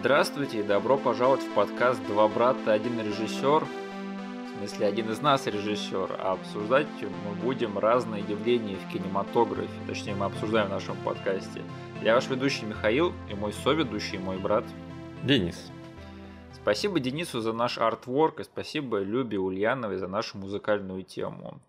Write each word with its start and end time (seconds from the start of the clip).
Здравствуйте 0.00 0.60
и 0.60 0.62
добро 0.62 0.96
пожаловать 0.96 1.42
в 1.42 1.52
подкаст 1.52 2.02
«Два 2.06 2.26
брата, 2.26 2.72
один 2.72 2.98
режиссер». 2.98 3.66
В 3.66 4.56
смысле, 4.56 4.86
один 4.86 5.10
из 5.10 5.20
нас 5.20 5.46
режиссер, 5.46 6.16
а 6.18 6.32
обсуждать 6.32 6.86
мы 7.02 7.34
будем 7.34 7.78
разные 7.78 8.22
явления 8.22 8.76
в 8.76 8.90
кинематографе. 8.90 9.68
Точнее, 9.86 10.14
мы 10.14 10.24
обсуждаем 10.24 10.68
в 10.68 10.70
нашем 10.70 10.96
подкасте. 11.04 11.60
Я 12.02 12.14
ваш 12.14 12.28
ведущий 12.28 12.64
Михаил 12.64 13.12
и 13.30 13.34
мой 13.34 13.52
соведущий, 13.52 14.16
мой 14.16 14.38
брат 14.38 14.64
Денис. 15.22 15.70
Спасибо 16.54 16.98
Денису 16.98 17.42
за 17.42 17.52
наш 17.52 17.76
артворк 17.76 18.40
и 18.40 18.44
спасибо 18.44 19.00
Любе 19.00 19.38
Ульяновой 19.38 19.98
за 19.98 20.08
нашу 20.08 20.38
музыкальную 20.38 21.02
тему. 21.02 21.60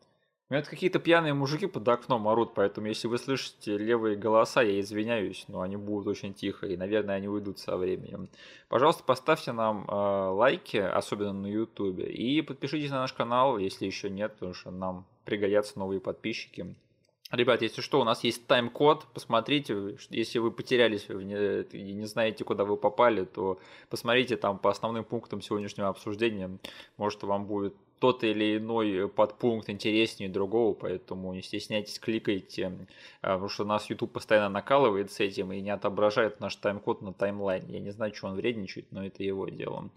У 0.51 0.53
меня 0.53 0.63
какие-то 0.63 0.99
пьяные 0.99 1.33
мужики 1.33 1.65
под 1.65 1.87
окном 1.87 2.27
орут, 2.27 2.53
поэтому 2.53 2.87
если 2.87 3.07
вы 3.07 3.17
слышите 3.17 3.77
левые 3.77 4.17
голоса, 4.17 4.61
я 4.61 4.81
извиняюсь, 4.81 5.45
но 5.47 5.61
они 5.61 5.77
будут 5.77 6.07
очень 6.07 6.33
тихо, 6.33 6.67
и, 6.67 6.75
наверное, 6.75 7.15
они 7.15 7.29
уйдут 7.29 7.57
со 7.57 7.77
временем. 7.77 8.27
Пожалуйста, 8.67 9.01
поставьте 9.05 9.53
нам 9.53 9.85
э, 9.87 9.93
лайки, 9.93 10.75
особенно 10.75 11.31
на 11.31 11.47
ютубе, 11.47 12.03
и 12.03 12.41
подпишитесь 12.41 12.89
на 12.89 12.99
наш 12.99 13.13
канал, 13.13 13.59
если 13.59 13.85
еще 13.85 14.09
нет, 14.09 14.33
потому 14.33 14.53
что 14.53 14.71
нам 14.71 15.05
пригодятся 15.23 15.79
новые 15.79 16.01
подписчики. 16.01 16.75
Ребят, 17.31 17.61
если 17.61 17.79
что, 17.79 18.01
у 18.01 18.03
нас 18.03 18.25
есть 18.25 18.45
тайм-код, 18.45 19.07
посмотрите, 19.13 19.95
если 20.09 20.39
вы 20.39 20.51
потерялись 20.51 21.07
и 21.09 21.93
не 21.93 22.05
знаете, 22.05 22.43
куда 22.43 22.65
вы 22.65 22.75
попали, 22.75 23.23
то 23.23 23.57
посмотрите 23.89 24.35
там 24.35 24.59
по 24.59 24.69
основным 24.69 25.05
пунктам 25.05 25.41
сегодняшнего 25.41 25.87
обсуждения, 25.87 26.57
может 26.97 27.23
вам 27.23 27.45
будет 27.45 27.73
тот 28.01 28.23
или 28.23 28.57
иной 28.57 29.07
подпункт 29.07 29.69
интереснее 29.69 30.27
другого, 30.27 30.73
поэтому 30.73 31.31
не 31.33 31.43
стесняйтесь, 31.43 31.99
кликайте, 31.99 32.71
а, 33.21 33.33
потому 33.33 33.49
что 33.49 33.63
нас 33.63 33.91
YouTube 33.91 34.11
постоянно 34.11 34.49
накалывает 34.49 35.11
с 35.11 35.19
этим 35.19 35.51
и 35.51 35.61
не 35.61 35.69
отображает 35.69 36.39
наш 36.39 36.55
тайм-код 36.55 37.03
на 37.03 37.13
таймлайне. 37.13 37.75
Я 37.75 37.79
не 37.79 37.91
знаю, 37.91 38.11
что 38.15 38.27
он 38.27 38.35
вредничает, 38.35 38.87
но 38.91 39.05
это 39.05 39.23
его 39.23 39.47
дело. 39.49 39.91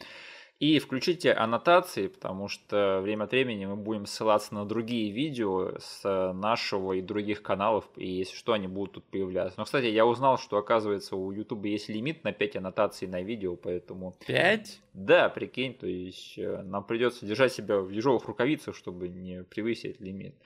И 0.61 0.79
включите 0.79 1.33
аннотации, 1.33 2.07
потому 2.07 2.49
что 2.49 3.01
время 3.03 3.25
от 3.25 3.33
времени 3.33 3.67
мы 3.67 3.75
будем 3.75 4.07
ссылаться 4.07 4.55
на 4.55 4.65
другие 4.65 5.11
видео 5.11 5.73
с 5.81 6.33
нашего 6.33 6.93
и 6.93 7.03
других 7.03 7.43
каналов, 7.43 7.85
и 7.97 8.07
если 8.07 8.37
что, 8.37 8.53
они 8.53 8.69
будут 8.69 8.93
тут 8.93 9.05
появляться. 9.05 9.59
Но, 9.59 9.65
кстати, 9.65 9.87
я 9.87 10.07
узнал, 10.07 10.39
что, 10.39 10.57
оказывается, 10.57 11.17
у 11.17 11.33
YouTube 11.33 11.65
есть 11.65 11.89
лимит 11.89 12.23
на 12.23 12.33
5 12.33 12.57
аннотаций 12.57 13.09
на 13.09 13.21
видео, 13.21 13.57
поэтому... 13.57 14.15
5? 14.27 14.81
Да, 14.93 15.29
прикинь, 15.29 15.75
то 15.75 15.89
есть 15.89 16.39
э, 16.39 16.63
нам 16.63 16.85
придется 16.85 17.27
держать 17.27 17.53
себя 17.53 17.81
в 17.81 17.91
ежовых 17.91 18.25
рукавицах, 18.27 18.77
чтобы 18.77 19.09
не 19.09 19.43
превысить 19.43 20.01
лимит. 20.01 20.37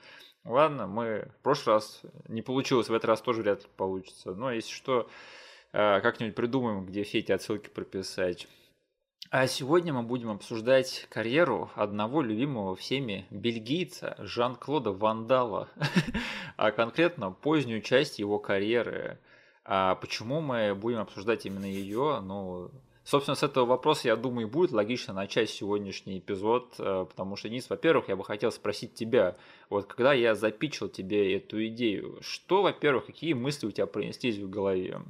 Ладно, 0.45 0.87
мы 0.87 1.29
в 1.39 1.43
прошлый 1.43 1.75
раз 1.75 2.01
не 2.29 2.41
получилось, 2.41 2.89
в 2.89 2.95
этот 2.95 3.05
раз 3.05 3.21
тоже 3.21 3.43
вряд 3.43 3.63
ли 3.63 3.69
получится. 3.77 4.35
Но 4.35 4.51
если 4.51 4.73
что, 4.73 5.09
э, 5.73 6.01
как-нибудь 6.01 6.35
придумаем, 6.35 6.87
где 6.87 7.03
все 7.05 7.19
эти 7.19 7.33
отсылки 7.33 7.69
прописать. 7.69 8.49
А 9.31 9.47
сегодня 9.47 9.93
мы 9.93 10.03
будем 10.03 10.31
обсуждать 10.31 11.07
карьеру 11.11 11.71
одного 11.75 12.23
любимого 12.23 12.75
всеми 12.75 13.27
бельгийца 13.29 14.17
Жан-Клода 14.19 14.93
Вандала, 14.93 15.69
а 16.57 16.71
конкретно 16.71 17.33
позднюю 17.33 17.83
часть 17.83 18.19
его 18.19 18.39
карьеры. 18.39 19.19
А 19.67 19.97
почему 19.97 20.41
мы 20.41 20.75
будем 20.75 21.01
обсуждать 21.01 21.45
именно 21.45 21.67
ее? 21.67 22.21
Ну, 22.23 22.71
собственно, 23.05 23.35
с 23.35 23.43
этого 23.43 23.67
вопроса, 23.67 24.09
я 24.09 24.17
думаю, 24.17 24.49
будет 24.49 24.73
логично 24.73 25.13
начать 25.13 25.51
сегодняшний 25.51 26.21
эпизод, 26.21 26.77
э, 26.79 27.05
потому 27.07 27.37
что, 27.37 27.51
Низ, 27.51 27.69
во-первых, 27.69 28.09
я 28.09 28.17
бы 28.17 28.25
хотел 28.25 28.51
спросить 28.51 28.95
тебя, 28.95 29.37
вот 29.69 29.85
когда 29.89 30.15
я 30.15 30.35
запичил 30.37 30.89
тебе 30.89 31.37
эту 31.37 31.67
идею, 31.67 32.17
что, 32.23 32.63
во-первых, 32.63 33.05
какие 33.05 33.35
мысли 33.35 33.67
у 33.67 33.73
тебя 33.73 33.87
пронеслись 33.87 34.39
в 34.39 34.49
голове? 34.49 35.03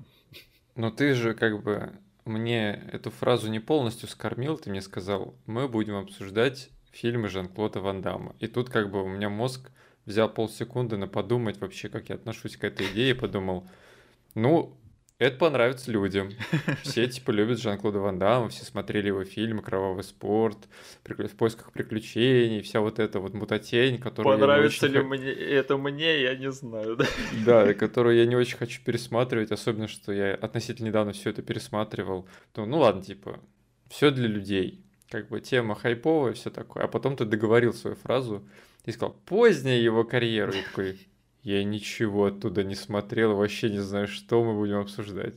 Ну, 0.75 0.91
ты 0.91 1.15
же 1.15 1.35
как 1.35 1.63
бы 1.63 1.93
мне 2.29 2.85
эту 2.93 3.11
фразу 3.11 3.51
не 3.51 3.61
полностью 3.61 4.09
скормил, 4.09 4.57
ты 4.57 4.71
мне 4.71 4.81
сказал, 4.81 5.35
мы 5.47 5.69
будем 5.69 5.97
обсуждать 5.97 6.71
фильмы 6.93 7.29
Жан-Клода 7.29 7.81
Ван 7.81 8.03
Дамма. 8.03 8.35
И 8.39 8.47
тут 8.47 8.71
как 8.71 8.91
бы 8.91 9.03
у 9.03 9.09
меня 9.09 9.29
мозг 9.29 9.71
взял 10.05 10.29
полсекунды 10.29 10.97
на 10.97 11.07
подумать 11.07 11.61
вообще, 11.61 11.89
как 11.89 12.09
я 12.09 12.15
отношусь 12.15 12.57
к 12.57 12.65
этой 12.65 12.91
идее, 12.93 13.15
подумал, 13.15 13.69
ну, 14.35 14.77
это 15.19 15.37
понравится 15.37 15.91
людям. 15.91 16.31
Все 16.83 17.09
типа 17.09 17.33
любят 17.33 17.61
Жан-Клода 17.61 17.99
Ван 17.99 18.19
Дамма, 18.19 18.49
все 18.49 18.65
смотрели 18.65 19.09
его 19.09 19.25
фильмы 19.25 19.63
«Кровавый 19.63 20.05
спорт», 20.05 20.59
«В 21.05 21.37
поисках 21.37 21.73
приключений», 21.73 22.63
вся 22.63 22.81
вот 22.81 22.99
эта 22.99 23.19
вот 23.19 23.35
мутатень, 23.35 23.99
которую 23.99 24.39
Понравится 24.39 24.87
ли 24.87 25.01
х... 25.01 25.05
мне 25.05 25.31
это 25.31 25.77
мне, 25.77 26.23
я 26.23 26.37
не 26.37 26.53
знаю. 26.53 26.97
Да? 26.97 27.07
да, 27.67 27.75
которую 27.75 28.17
я 28.17 28.27
не 28.27 28.37
очень 28.37 28.57
хочу 28.57 28.81
пересматривать, 28.85 29.51
особенно, 29.51 29.89
что 29.89 30.13
я 30.13 30.35
относительно 30.35 30.87
недавно 30.87 31.13
все 31.13 31.31
это 31.31 31.43
пересматривал. 31.43 32.29
То, 32.53 32.65
ну 32.65 32.79
ладно, 32.79 33.03
типа, 33.03 33.41
все 33.89 34.11
для 34.11 34.29
людей. 34.29 34.85
Как 35.11 35.29
бы 35.29 35.41
тема 35.41 35.75
хайповая, 35.75 36.35
все 36.35 36.51
такое. 36.51 36.85
А 36.85 36.89
потом 36.89 37.17
ты 37.17 37.25
договорил 37.25 37.73
свою 37.73 37.97
фразу 37.97 38.47
и 38.85 38.93
сказал, 38.93 39.17
поздняя 39.25 39.79
его 39.79 40.05
карьеру. 40.05 40.53
И 40.53 40.63
такой, 40.63 41.09
я 41.49 41.65
ничего 41.65 42.27
оттуда 42.27 42.63
не 42.63 42.75
смотрел, 42.75 43.35
вообще 43.35 43.71
не 43.71 43.79
знаю, 43.79 44.07
что 44.07 44.45
мы 44.45 44.55
будем 44.55 44.79
обсуждать. 44.81 45.35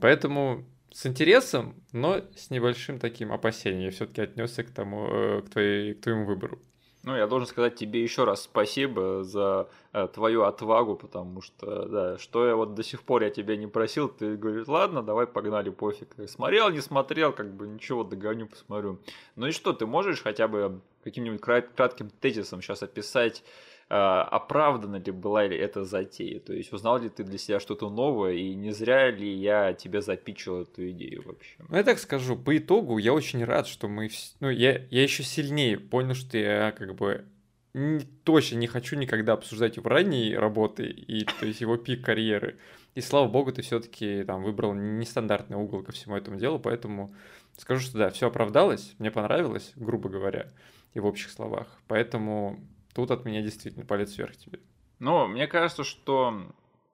Поэтому 0.00 0.64
с 0.92 1.06
интересом, 1.06 1.74
но 1.92 2.22
с 2.36 2.50
небольшим 2.50 2.98
таким 2.98 3.32
опасением 3.32 3.86
я 3.86 3.90
все-таки 3.90 4.22
отнесся 4.22 4.62
к 4.62 4.70
тому, 4.70 5.08
э, 5.08 5.42
к, 5.42 5.50
твоей, 5.50 5.94
к 5.94 6.02
твоему 6.02 6.24
выбору. 6.24 6.60
Ну, 7.04 7.16
я 7.16 7.26
должен 7.26 7.48
сказать 7.48 7.76
тебе 7.76 8.02
еще 8.02 8.24
раз 8.24 8.42
спасибо 8.42 9.24
за 9.24 9.68
э, 9.92 10.08
твою 10.08 10.42
отвагу, 10.42 10.94
потому 10.94 11.42
что, 11.42 11.86
да, 11.86 12.18
что 12.18 12.46
я 12.46 12.54
вот 12.54 12.74
до 12.74 12.82
сих 12.82 13.02
пор 13.02 13.22
я 13.22 13.30
тебя 13.30 13.56
не 13.56 13.66
просил, 13.66 14.08
ты 14.08 14.36
говоришь, 14.36 14.68
ладно, 14.68 15.02
давай 15.02 15.26
погнали, 15.26 15.70
пофиг. 15.70 16.14
Смотрел, 16.26 16.70
не 16.70 16.80
смотрел, 16.80 17.32
как 17.32 17.54
бы 17.54 17.66
ничего, 17.66 18.04
догоню, 18.04 18.46
посмотрю. 18.46 18.98
Ну 19.36 19.46
и 19.46 19.52
что, 19.52 19.72
ты 19.72 19.86
можешь 19.86 20.22
хотя 20.22 20.48
бы 20.48 20.80
каким-нибудь 21.02 21.40
кратким 21.40 22.10
тезисом 22.10 22.62
сейчас 22.62 22.82
описать, 22.82 23.42
оправдана 23.88 24.96
ли 24.96 25.12
была 25.12 25.46
ли 25.46 25.56
эта 25.56 25.84
затея? 25.84 26.40
То 26.40 26.52
есть 26.52 26.72
узнал 26.72 26.98
ли 26.98 27.08
ты 27.08 27.24
для 27.24 27.38
себя 27.38 27.58
что-то 27.58 27.88
новое, 27.88 28.34
и 28.34 28.54
не 28.54 28.72
зря 28.72 29.10
ли 29.10 29.32
я 29.32 29.72
тебе 29.72 30.02
запичил 30.02 30.62
эту 30.62 30.90
идею 30.90 31.22
вообще? 31.24 31.56
Ну, 31.68 31.76
я 31.76 31.84
так 31.84 31.98
скажу, 31.98 32.36
по 32.36 32.56
итогу 32.56 32.98
я 32.98 33.14
очень 33.14 33.42
рад, 33.44 33.66
что 33.66 33.88
мы... 33.88 34.10
Ну, 34.40 34.50
я, 34.50 34.86
я 34.90 35.02
еще 35.02 35.22
сильнее 35.22 35.78
понял, 35.78 36.14
что 36.14 36.36
я 36.36 36.72
как 36.72 36.94
бы 36.94 37.24
не, 37.72 38.00
точно 38.24 38.56
не 38.56 38.66
хочу 38.66 38.96
никогда 38.96 39.32
обсуждать 39.32 39.76
его 39.76 39.88
ранние 39.88 40.38
работы 40.38 40.84
и 40.84 41.24
то 41.24 41.46
есть 41.46 41.60
его 41.60 41.76
пик 41.76 42.04
карьеры. 42.04 42.58
И 42.94 43.00
слава 43.00 43.28
богу, 43.28 43.52
ты 43.52 43.62
все-таки 43.62 44.24
там 44.24 44.42
выбрал 44.42 44.74
нестандартный 44.74 45.56
угол 45.56 45.82
ко 45.82 45.92
всему 45.92 46.16
этому 46.16 46.36
делу, 46.36 46.58
поэтому 46.58 47.14
скажу, 47.56 47.80
что 47.80 47.98
да, 47.98 48.10
все 48.10 48.26
оправдалось, 48.26 48.94
мне 48.98 49.10
понравилось, 49.10 49.72
грубо 49.76 50.08
говоря, 50.08 50.48
и 50.94 51.00
в 51.00 51.06
общих 51.06 51.30
словах. 51.30 51.68
Поэтому 51.86 52.60
Тут 52.94 53.10
от 53.10 53.24
меня 53.24 53.42
действительно 53.42 53.84
палец 53.84 54.16
вверх 54.16 54.36
тебе. 54.36 54.60
Ну, 54.98 55.26
мне 55.26 55.46
кажется, 55.46 55.84
что 55.84 56.42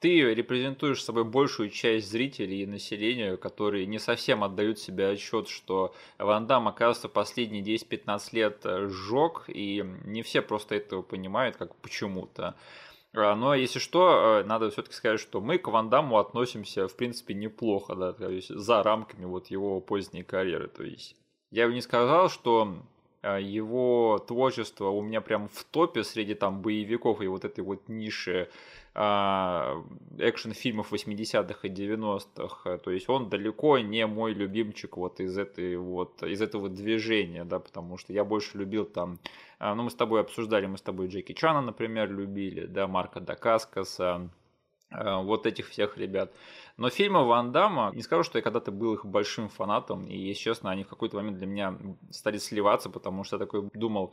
ты 0.00 0.34
репрезентуешь 0.34 1.02
собой 1.02 1.24
большую 1.24 1.70
часть 1.70 2.10
зрителей 2.10 2.62
и 2.62 2.66
населения, 2.66 3.38
которые 3.38 3.86
не 3.86 3.98
совсем 3.98 4.44
отдают 4.44 4.78
себе 4.78 5.08
отчет, 5.08 5.48
что 5.48 5.94
Ван 6.18 6.46
Дам, 6.46 6.68
оказывается, 6.68 7.08
последние 7.08 7.62
10-15 7.62 8.20
лет 8.32 8.66
сжег, 8.90 9.44
и 9.48 9.82
не 10.04 10.22
все 10.22 10.42
просто 10.42 10.74
этого 10.74 11.00
понимают, 11.00 11.56
как 11.56 11.74
почему-то. 11.76 12.54
А, 13.14 13.34
но 13.36 13.54
если 13.54 13.78
что, 13.78 14.40
э, 14.42 14.44
надо 14.44 14.70
все-таки 14.70 14.94
сказать, 14.94 15.20
что 15.20 15.40
мы 15.40 15.58
к 15.58 15.68
Ван 15.68 15.88
Даму 15.88 16.18
относимся, 16.18 16.88
в 16.88 16.96
принципе, 16.96 17.32
неплохо, 17.32 17.94
да, 17.94 18.12
то 18.12 18.28
есть 18.28 18.48
за 18.48 18.82
рамками 18.82 19.24
вот 19.24 19.46
его 19.46 19.80
поздней 19.80 20.24
карьеры. 20.24 20.68
То 20.68 20.82
есть 20.82 21.16
я 21.50 21.68
бы 21.68 21.72
не 21.72 21.80
сказал, 21.80 22.28
что 22.28 22.62
а, 22.64 22.93
его 23.40 24.18
творчество 24.26 24.88
у 24.88 25.02
меня 25.02 25.20
прям 25.20 25.48
в 25.48 25.64
топе 25.64 26.04
среди 26.04 26.34
там 26.34 26.60
боевиков 26.60 27.20
и 27.20 27.26
вот 27.26 27.44
этой 27.44 27.64
вот 27.64 27.88
ниши 27.88 28.48
а, 28.96 29.82
экшн-фильмов 30.18 30.92
80-х 30.92 31.66
и 31.66 31.70
90-х. 31.70 32.78
То 32.78 32.90
есть 32.90 33.08
он 33.08 33.28
далеко 33.28 33.78
не 33.78 34.06
мой 34.06 34.34
любимчик 34.34 34.96
вот 34.96 35.18
из 35.18 35.36
этой 35.36 35.76
вот 35.76 36.22
из 36.22 36.40
этого 36.40 36.68
движения, 36.68 37.44
да, 37.44 37.58
потому 37.58 37.98
что 37.98 38.12
я 38.12 38.24
больше 38.24 38.56
любил 38.56 38.84
там, 38.84 39.18
а, 39.58 39.74
ну 39.74 39.82
мы 39.84 39.90
с 39.90 39.94
тобой 39.94 40.20
обсуждали, 40.20 40.66
мы 40.66 40.78
с 40.78 40.82
тобой 40.82 41.08
Джеки 41.08 41.32
Чана, 41.32 41.60
например, 41.60 42.10
любили, 42.10 42.66
да, 42.66 42.86
Марка 42.86 43.20
Дакаскаса, 43.20 44.30
вот 44.90 45.46
этих 45.46 45.70
всех 45.70 45.98
ребят. 45.98 46.32
Но 46.76 46.90
фильмы 46.90 47.24
Ван 47.24 47.52
Дамма, 47.52 47.92
не 47.94 48.02
скажу, 48.02 48.24
что 48.24 48.38
я 48.38 48.42
когда-то 48.42 48.72
был 48.72 48.94
их 48.94 49.06
большим 49.06 49.48
фанатом, 49.48 50.06
и, 50.06 50.16
если 50.16 50.42
честно, 50.42 50.70
они 50.70 50.82
в 50.82 50.88
какой-то 50.88 51.16
момент 51.16 51.38
для 51.38 51.46
меня 51.46 51.78
стали 52.10 52.38
сливаться, 52.38 52.90
потому 52.90 53.22
что 53.22 53.36
я 53.36 53.38
такой 53.38 53.68
думал, 53.74 54.12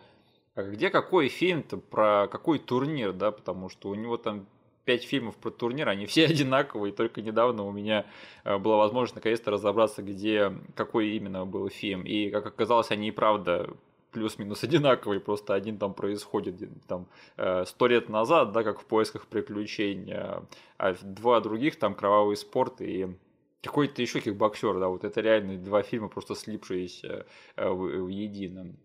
а 0.54 0.64
где 0.64 0.90
какой 0.90 1.28
фильм-то 1.28 1.78
про 1.78 2.28
какой 2.28 2.60
турнир, 2.60 3.14
да, 3.14 3.32
потому 3.32 3.70
что 3.70 3.90
у 3.90 3.96
него 3.96 4.18
там 4.18 4.46
пять 4.86 5.04
фильмов 5.04 5.38
про 5.38 5.50
турнир, 5.50 5.90
они 5.90 6.06
все 6.06 6.26
одинаковые, 6.28 6.94
только 6.94 7.22
недавно 7.22 7.64
у 7.64 7.72
меня 7.72 8.06
э, 8.44 8.58
была 8.58 8.78
возможность 8.78 9.16
наконец-то 9.16 9.52
разобраться, 9.52 10.04
где 10.04 10.54
какой 10.76 11.12
именно 11.12 11.46
был 11.46 11.70
фильм. 11.70 12.04
И, 12.04 12.30
как 12.30 12.46
оказалось, 12.46 12.92
они 12.92 13.08
и 13.08 13.12
правда 13.12 13.70
плюс-минус 14.12 14.64
одинаковый, 14.66 15.20
просто 15.20 15.54
один 15.54 15.78
там 15.78 15.94
происходит 15.94 16.56
там 16.88 17.08
э, 17.38 17.66
сто 17.66 17.88
лет 17.88 18.10
назад, 18.10 18.52
да, 18.52 18.64
как 18.64 18.80
в 18.80 18.86
поисках 18.86 19.28
приключений, 19.28 20.14
а 20.78 20.96
два 21.02 21.40
других 21.40 21.78
там 21.78 21.96
кровавый 21.96 22.38
спорт 22.38 22.82
и 22.82 23.16
какой-то 23.62 24.02
еще 24.02 24.20
кикбоксер, 24.20 24.80
да, 24.80 24.88
вот 24.88 25.04
это 25.04 25.22
реально 25.22 25.58
два 25.58 25.84
фильма, 25.84 26.10
просто 26.10 26.36
слипшиеся 26.36 27.26
э, 27.56 27.70
в, 27.70 28.06
в 28.06 28.08
едином. 28.08 28.76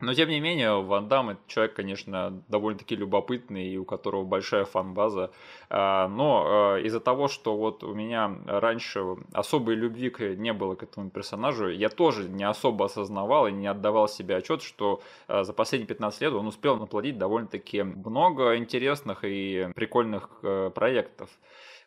Но, 0.00 0.14
тем 0.14 0.30
не 0.30 0.40
менее, 0.40 0.82
Ван 0.82 1.08
Дам– 1.08 1.28
это 1.30 1.40
человек, 1.46 1.74
конечно, 1.74 2.42
довольно-таки 2.48 2.96
любопытный, 2.96 3.68
и 3.68 3.76
у 3.76 3.84
которого 3.84 4.24
большая 4.24 4.64
фан-база. 4.64 5.30
А, 5.68 6.08
но 6.08 6.44
а, 6.46 6.78
из-за 6.78 7.00
того, 7.00 7.28
что 7.28 7.56
вот 7.56 7.84
у 7.84 7.94
меня 7.94 8.34
раньше 8.46 9.16
особой 9.32 9.74
любви 9.74 10.10
не 10.36 10.54
было 10.54 10.74
к 10.74 10.82
этому 10.82 11.10
персонажу, 11.10 11.68
я 11.68 11.90
тоже 11.90 12.28
не 12.30 12.44
особо 12.44 12.86
осознавал 12.86 13.46
и 13.46 13.52
не 13.52 13.66
отдавал 13.66 14.08
себе 14.08 14.36
отчет, 14.36 14.62
что 14.62 15.02
а, 15.28 15.44
за 15.44 15.52
последние 15.52 15.88
15 15.88 16.22
лет 16.22 16.32
он 16.32 16.46
успел 16.46 16.78
наплодить 16.78 17.18
довольно-таки 17.18 17.82
много 17.82 18.56
интересных 18.56 19.24
и 19.24 19.68
прикольных 19.74 20.30
э, 20.42 20.70
проектов. 20.74 21.28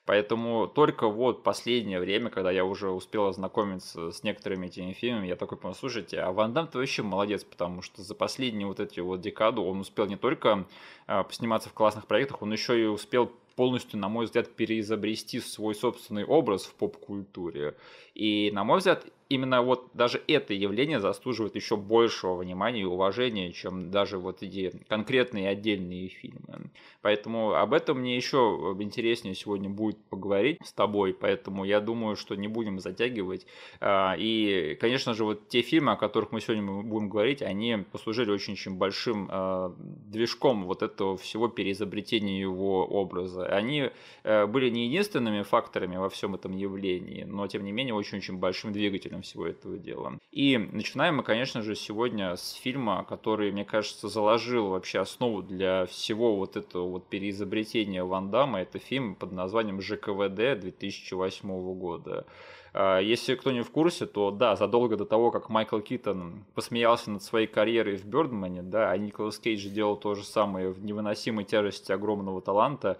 Поэтому 0.05 0.67
только 0.67 1.07
вот 1.07 1.43
последнее 1.43 1.99
время, 1.99 2.29
когда 2.29 2.51
я 2.51 2.65
уже 2.65 2.89
успел 2.89 3.27
ознакомиться 3.27 4.11
с 4.11 4.21
некоторыми 4.23 4.67
этими 4.67 4.91
фильмами, 4.91 5.27
я 5.27 5.37
такой 5.37 5.57
понял, 5.57 5.75
слушайте, 5.75 6.19
а 6.19 6.31
Ван 6.33 6.53
Дам 6.53 6.67
ты 6.67 6.77
вообще 6.77 7.03
молодец, 7.03 7.45
потому 7.45 7.81
что 7.81 8.01
за 8.01 8.13
последние 8.13 8.67
вот 8.67 8.81
эти 8.81 8.99
вот 8.99 9.21
декаду 9.21 9.63
он 9.63 9.79
успел 9.79 10.05
не 10.05 10.17
только 10.17 10.65
э, 11.07 11.23
сниматься 11.31 11.69
в 11.69 11.73
классных 11.73 12.05
проектах, 12.07 12.41
он 12.41 12.51
еще 12.51 12.81
и 12.81 12.85
успел 12.85 13.31
полностью, 13.55 13.99
на 13.99 14.09
мой 14.09 14.25
взгляд, 14.25 14.53
переизобрести 14.55 15.39
свой 15.39 15.75
собственный 15.75 16.25
образ 16.25 16.65
в 16.65 16.73
поп-культуре. 16.73 17.75
И, 18.13 18.51
на 18.53 18.63
мой 18.63 18.79
взгляд, 18.79 19.05
именно 19.29 19.61
вот 19.61 19.89
даже 19.93 20.21
это 20.27 20.53
явление 20.53 20.99
заслуживает 20.99 21.55
еще 21.55 21.77
большего 21.77 22.35
внимания 22.35 22.81
и 22.81 22.85
уважения, 22.85 23.51
чем 23.51 23.91
даже 23.91 24.17
вот 24.17 24.43
эти 24.43 24.71
конкретные 24.87 25.49
отдельные 25.49 26.09
фильмы. 26.09 26.69
Поэтому 27.01 27.53
об 27.53 27.73
этом 27.73 27.99
мне 27.99 28.15
еще 28.15 28.75
интереснее 28.79 29.35
сегодня 29.35 29.69
будет 29.69 29.97
поговорить 30.05 30.59
с 30.63 30.71
тобой, 30.71 31.13
поэтому 31.13 31.65
я 31.65 31.79
думаю, 31.79 32.15
что 32.15 32.35
не 32.35 32.47
будем 32.47 32.79
затягивать. 32.79 33.45
А, 33.81 34.15
и, 34.17 34.77
конечно 34.79 35.13
же, 35.13 35.25
вот 35.25 35.47
те 35.49 35.61
фильмы, 35.61 35.93
о 35.93 35.95
которых 35.95 36.31
мы 36.31 36.39
сегодня 36.41 36.63
будем 36.63 37.09
говорить, 37.09 37.41
они 37.41 37.77
послужили 37.91 38.31
очень-очень 38.31 38.75
большим 38.75 39.27
а, 39.29 39.73
движком 39.77 40.63
вот 40.65 40.81
этого 40.81 41.17
всего 41.17 41.47
переизобретения 41.47 42.39
его 42.39 42.85
образа. 42.85 43.45
Они 43.45 43.89
э, 44.23 44.45
были 44.45 44.69
не 44.69 44.87
единственными 44.87 45.41
факторами 45.43 45.97
во 45.97 46.09
всем 46.09 46.35
этом 46.35 46.55
явлении, 46.55 47.23
но, 47.23 47.47
тем 47.47 47.63
не 47.63 47.71
менее, 47.71 47.93
очень-очень 47.93 48.37
большим 48.37 48.71
двигателем 48.71 49.22
всего 49.23 49.47
этого 49.47 49.77
дела. 49.77 50.19
И 50.31 50.57
начинаем 50.57 51.17
мы, 51.17 51.23
конечно 51.23 51.61
же, 51.61 51.75
сегодня 51.75 52.35
с 52.35 52.53
фильма, 52.53 53.03
который, 53.03 53.51
мне 53.51 53.65
кажется, 53.65 54.07
заложил 54.07 54.69
вообще 54.69 54.99
основу 54.99 55.41
для 55.41 55.85
всего 55.87 56.35
вот 56.35 56.55
этого 56.55 56.87
вот 56.87 57.07
переизобретения 57.07 58.03
Ван 58.03 58.29
Дамма. 58.29 58.61
Это 58.61 58.79
фильм 58.79 59.15
под 59.15 59.31
названием 59.31 59.81
ЖКВД 59.81 60.59
2008 60.59 61.73
года. 61.73 62.25
А, 62.73 62.99
если 62.99 63.35
кто 63.35 63.51
не 63.51 63.61
в 63.61 63.69
курсе, 63.69 64.05
то 64.05 64.31
да, 64.31 64.55
задолго 64.55 64.97
до 64.97 65.05
того, 65.05 65.31
как 65.31 65.49
Майкл 65.49 65.79
Китон 65.79 66.43
посмеялся 66.55 67.11
над 67.11 67.21
своей 67.21 67.47
карьерой 67.47 67.97
в 67.97 68.05
Бёрдмане, 68.05 68.63
да, 68.63 68.91
а 68.91 68.97
Николас 68.97 69.37
Кейдж 69.37 69.67
делал 69.69 69.95
то 69.95 70.15
же 70.15 70.23
самое 70.23 70.69
в 70.69 70.83
невыносимой 70.83 71.45
тяжести 71.45 71.91
огромного 71.91 72.41
таланта, 72.41 72.99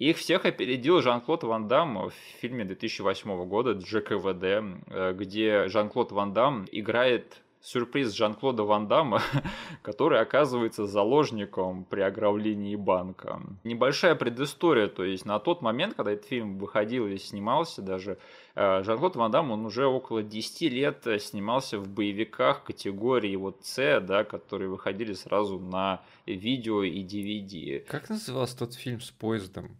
их 0.00 0.16
всех 0.16 0.46
опередил 0.46 1.02
Жан-Клод 1.02 1.44
Ван 1.44 1.68
Дам 1.68 2.08
в 2.08 2.14
фильме 2.40 2.64
2008 2.64 3.44
года 3.44 3.78
«ЖКВД», 3.78 4.44
э, 4.44 5.12
где 5.12 5.68
Жан-Клод 5.68 6.10
Ван 6.12 6.32
Дам 6.32 6.66
играет 6.72 7.42
сюрприз 7.60 8.12
Жан-Клода 8.12 8.64
Ван 8.64 8.88
Дамма, 8.88 9.20
который 9.82 10.20
оказывается 10.20 10.86
заложником 10.86 11.84
при 11.84 12.00
ограблении 12.00 12.76
банка. 12.76 13.42
Небольшая 13.64 14.14
предыстория, 14.14 14.88
то 14.88 15.04
есть 15.04 15.26
на 15.26 15.38
тот 15.38 15.60
момент, 15.60 15.94
когда 15.94 16.12
этот 16.12 16.26
фильм 16.26 16.58
выходил 16.58 17.06
и 17.06 17.18
снимался 17.18 17.82
даже, 17.82 18.18
э, 18.54 18.82
Жан-Клод 18.82 19.16
Ван 19.16 19.30
Дам, 19.30 19.50
он 19.50 19.66
уже 19.66 19.86
около 19.86 20.22
10 20.22 20.62
лет 20.70 21.06
снимался 21.20 21.78
в 21.78 21.88
боевиках 21.88 22.64
категории 22.64 23.36
вот 23.36 23.66
С, 23.66 24.00
да, 24.00 24.24
которые 24.24 24.70
выходили 24.70 25.12
сразу 25.12 25.58
на 25.58 26.00
видео 26.24 26.82
и 26.82 27.04
DVD. 27.04 27.80
Как 27.80 28.08
назывался 28.08 28.58
тот 28.58 28.72
фильм 28.72 29.00
с 29.00 29.10
поездом? 29.10 29.76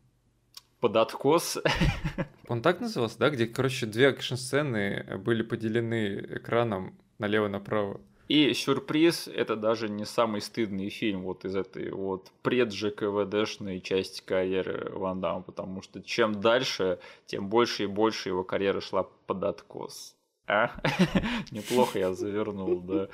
Под 0.80 0.96
откос. 0.96 1.58
Он 2.48 2.62
так 2.62 2.80
назывался, 2.80 3.18
да? 3.18 3.30
Где, 3.30 3.46
короче, 3.46 3.86
две 3.86 4.06
экшн-сцены 4.06 5.18
были 5.24 5.42
поделены 5.42 6.26
экраном 6.30 6.98
налево-направо. 7.18 8.00
И 8.28 8.54
сюрприз, 8.54 9.26
это 9.26 9.56
даже 9.56 9.88
не 9.88 10.04
самый 10.04 10.40
стыдный 10.40 10.88
фильм 10.88 11.22
вот 11.22 11.44
из 11.44 11.56
этой 11.56 11.90
вот 11.90 12.30
пред-ЖКВДшной 12.42 13.80
части 13.80 14.22
карьеры 14.24 14.92
Ван 14.94 15.20
Дамма, 15.20 15.42
потому 15.42 15.82
что 15.82 16.00
чем 16.00 16.40
дальше, 16.40 17.00
тем 17.26 17.48
больше 17.48 17.84
и 17.84 17.86
больше 17.86 18.28
его 18.28 18.44
карьера 18.44 18.80
шла 18.80 19.08
под 19.26 19.42
откос. 19.42 20.14
А? 20.46 20.70
Неплохо 21.50 21.98
я 21.98 22.14
завернул, 22.14 22.80
да. 22.80 23.08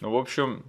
Ну, 0.00 0.10
в 0.10 0.16
общем, 0.16 0.64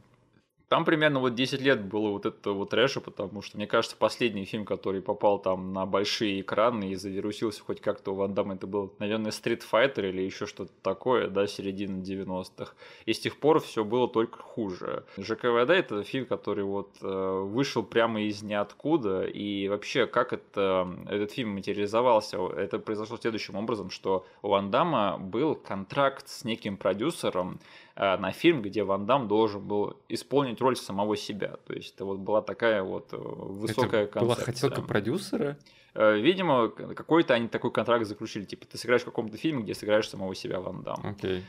там 0.70 0.86
примерно 0.86 1.20
вот 1.20 1.34
10 1.34 1.62
лет 1.62 1.84
было 1.84 2.12
вот 2.12 2.28
это 2.28 2.52
вот 2.52 2.70
трэша, 2.70 3.02
потому 3.02 3.42
что, 3.42 3.58
мне 3.58 3.66
кажется, 3.66 3.98
последний 3.98 4.46
фильм, 4.46 4.66
который 4.66 5.02
попал 5.02 5.40
там 5.40 5.74
на 5.74 5.88
большие 5.88 6.42
экраны 6.42 6.92
и 6.92 6.96
завирусился 6.96 7.64
хоть 7.64 7.82
как-то 7.82 8.12
у 8.12 8.16
Ван 8.16 8.36
Дамма, 8.36 8.54
это 8.54 8.68
был, 8.68 8.94
наверное, 9.00 9.32
Street 9.32 9.64
Fighter 9.70 10.08
или 10.08 10.22
еще 10.22 10.46
что-то 10.46 10.72
такое, 10.84 11.28
да, 11.28 11.48
середины 11.48 12.04
90-х. 12.04 12.74
И 13.06 13.14
с 13.14 13.20
тех 13.20 13.38
пор 13.38 13.62
все 13.62 13.84
было 13.84 14.08
только 14.08 14.38
хуже. 14.38 15.06
ЖКВД 15.18 15.72
это 15.72 16.04
фильм, 16.04 16.28
который 16.28 16.64
вот 16.64 16.92
э, 17.02 17.42
вышел 17.48 17.82
прямо 17.82 18.22
из 18.22 18.44
ниоткуда, 18.44 19.24
и 19.24 19.68
вообще, 19.70 20.06
как 20.06 20.34
это, 20.34 20.88
этот 21.10 21.32
фильм 21.32 21.50
материализовался, 21.50 22.38
это 22.46 22.78
произошло 22.78 23.18
следующим 23.18 23.56
образом, 23.56 23.90
что 23.90 24.24
у 24.44 24.50
Ван 24.50 24.70
Дамма 24.70 25.18
был 25.18 25.56
контракт 25.56 26.30
с 26.30 26.44
неким 26.44 26.78
продюсером, 26.78 27.60
на 28.00 28.32
фильм, 28.32 28.62
где 28.62 28.84
Ван 28.84 29.06
Дам 29.06 29.28
должен 29.28 29.62
был 29.62 29.98
исполнить 30.08 30.62
роль 30.62 30.78
самого 30.78 31.18
себя. 31.18 31.58
То 31.68 31.74
есть 31.74 31.96
это 31.96 32.06
вот 32.06 32.20
была 32.20 32.42
такая 32.42 32.82
вот 32.82 33.12
э, 33.12 33.18
высокая 33.18 34.04
это 34.04 34.14
концепция. 34.14 34.22
была 34.22 34.36
хотелка 34.36 34.82
продюсера? 34.82 35.58
Э, 35.94 36.18
видимо, 36.18 36.70
какой-то 36.70 37.34
они 37.34 37.50
такой 37.50 37.72
контракт 37.72 38.06
заключили. 38.06 38.46
Типа, 38.46 38.66
ты 38.66 38.78
сыграешь 38.78 39.02
в 39.02 39.06
каком-то 39.06 39.36
фильме, 39.38 39.64
где 39.64 39.74
сыграешь 39.74 40.08
самого 40.08 40.34
себя 40.34 40.62
Ван 40.62 40.84
Дам. 40.84 41.18
Okay. 41.18 41.42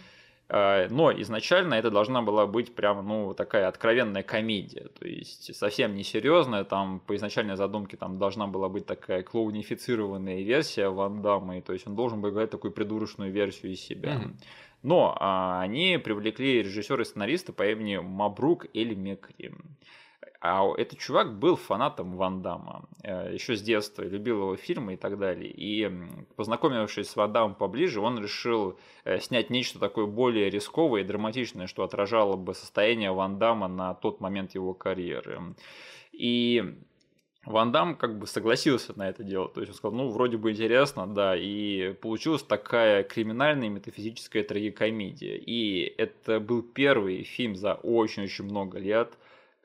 Но 0.52 1.12
изначально 1.12 1.74
это 1.74 1.92
должна 1.92 2.22
была 2.22 2.44
быть 2.44 2.74
прям, 2.74 3.06
ну, 3.06 3.34
такая 3.34 3.68
откровенная 3.68 4.24
комедия, 4.24 4.88
то 4.98 5.06
есть 5.06 5.54
совсем 5.54 5.94
не 5.94 6.02
серьезная, 6.02 6.64
там 6.64 6.98
по 7.06 7.14
изначальной 7.14 7.54
задумке 7.54 7.96
там 7.96 8.18
должна 8.18 8.48
была 8.48 8.68
быть 8.68 8.84
такая 8.84 9.22
клоунифицированная 9.22 10.42
версия 10.42 10.88
Ван 10.88 11.22
Дамма, 11.22 11.58
и, 11.58 11.60
то 11.60 11.72
есть 11.72 11.86
он 11.86 11.94
должен 11.94 12.20
был 12.20 12.30
играть 12.30 12.50
такую 12.50 12.72
придурочную 12.72 13.30
версию 13.30 13.74
из 13.74 13.80
себя. 13.80 14.14
Mm-hmm. 14.14 14.34
Но 14.82 15.16
а, 15.18 15.60
они 15.60 15.98
привлекли 16.02 16.62
режиссера 16.62 17.02
и 17.02 17.04
сценариста 17.04 17.52
по 17.52 17.66
имени 17.70 17.98
Мабрук 17.98 18.66
Эль 18.74 18.94
Мекри. 18.94 19.52
А 20.42 20.66
этот 20.78 20.98
чувак 20.98 21.38
был 21.38 21.56
фанатом 21.56 22.16
Ван 22.16 22.40
Дамма 22.40 22.88
э, 23.02 23.34
еще 23.34 23.56
с 23.56 23.62
детства, 23.62 24.02
любил 24.02 24.36
его 24.38 24.56
фильмы 24.56 24.94
и 24.94 24.96
так 24.96 25.18
далее. 25.18 25.50
И 25.50 25.90
познакомившись 26.34 27.10
с 27.10 27.16
Ван 27.16 27.30
Дамом 27.30 27.54
поближе, 27.54 28.00
он 28.00 28.18
решил 28.18 28.78
э, 29.04 29.18
снять 29.20 29.50
нечто 29.50 29.78
такое 29.78 30.06
более 30.06 30.48
рисковое 30.48 31.02
и 31.02 31.04
драматичное, 31.04 31.66
что 31.66 31.84
отражало 31.84 32.36
бы 32.36 32.54
состояние 32.54 33.12
Ван 33.12 33.38
Дамма 33.38 33.68
на 33.68 33.92
тот 33.92 34.20
момент 34.20 34.54
его 34.54 34.72
карьеры. 34.72 35.54
И 36.12 36.78
Ван 37.46 37.72
Дам 37.72 37.96
как 37.96 38.18
бы 38.18 38.26
согласился 38.26 38.92
на 38.98 39.08
это 39.08 39.24
дело. 39.24 39.48
То 39.48 39.60
есть 39.60 39.70
он 39.72 39.76
сказал, 39.76 39.96
ну, 39.96 40.08
вроде 40.10 40.36
бы 40.36 40.52
интересно, 40.52 41.06
да. 41.06 41.34
И 41.36 41.94
получилась 41.94 42.42
такая 42.42 43.02
криминальная 43.02 43.68
метафизическая 43.68 44.42
трагикомедия. 44.44 45.36
И 45.36 45.94
это 45.96 46.38
был 46.38 46.62
первый 46.62 47.22
фильм 47.22 47.56
за 47.56 47.74
очень-очень 47.74 48.44
много 48.44 48.78
лет– 48.78 49.14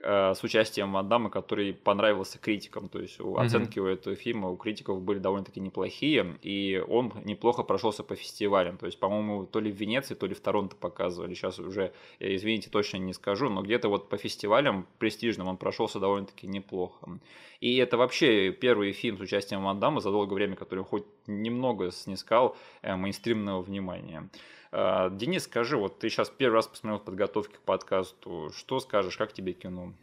с 0.06 0.44
участием 0.44 0.94
Ван 0.94 1.10
Дамма, 1.10 1.30
который 1.30 1.74
понравился 1.74 2.38
критикам. 2.38 2.90
То 2.90 3.00
есть 3.00 3.20
mm-hmm. 3.20 3.44
оценки 3.44 3.80
у 3.80 3.88
этого 3.88 4.16
фильма 4.16 4.50
у 4.50 4.56
критиков 4.56 5.02
были 5.02 5.20
довольно-таки 5.20 5.60
неплохие, 5.60 6.38
и 6.42 6.84
он 6.88 7.12
неплохо 7.24 7.64
прошелся 7.64 8.04
по 8.04 8.16
фестивалям. 8.16 8.78
То 8.78 8.86
есть, 8.86 9.00
по-моему, 9.00 9.46
то 9.46 9.60
ли 9.60 9.72
в 9.72 9.76
Венеции, 9.76 10.14
то 10.14 10.28
ли 10.28 10.36
в 10.36 10.40
Торонто 10.40 10.76
показывали. 10.76 11.34
Сейчас 11.34 11.60
уже, 11.60 11.92
э, 12.20 12.36
извините, 12.36 12.70
точно 12.70 12.98
не 12.98 13.14
скажу, 13.14 13.50
но 13.50 13.64
где-то 13.64 13.90
вот 13.90 14.10
по 14.10 14.18
фестивалям 14.18 14.88
престижным 15.00 15.48
он 15.48 15.58
прошелся 15.58 16.00
довольно-таки 16.00 16.48
неплохо. 16.48 17.20
И 17.60 17.78
это 17.78 17.98
вообще 17.98 18.52
первый 18.52 18.92
фильм 18.92 19.18
с 19.18 19.22
участием 19.22 19.64
Ван 19.64 19.80
Дамма 19.80 20.02
за 20.02 20.12
долгое 20.12 20.36
время, 20.36 20.56
который 20.56 20.84
хоть 20.84 21.06
немного 21.26 21.92
снискал 21.92 22.56
э, 22.82 22.96
мейнстримного 22.96 23.62
внимания. 23.62 24.30
А, 24.78 25.10
Денис, 25.10 25.44
скажи, 25.44 25.78
вот 25.78 26.00
ты 26.00 26.10
сейчас 26.10 26.30
первый 26.30 26.56
раз 26.56 26.68
посмотрел 26.68 27.00
в 27.00 27.06
подготовке 27.06 27.56
к 27.56 27.62
подкасту, 27.62 28.52
что 28.54 28.82
скажешь, 28.82 29.16
как 29.16 29.32
тебе 29.32 29.54
кино? 29.54 29.94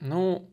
Ну, 0.00 0.48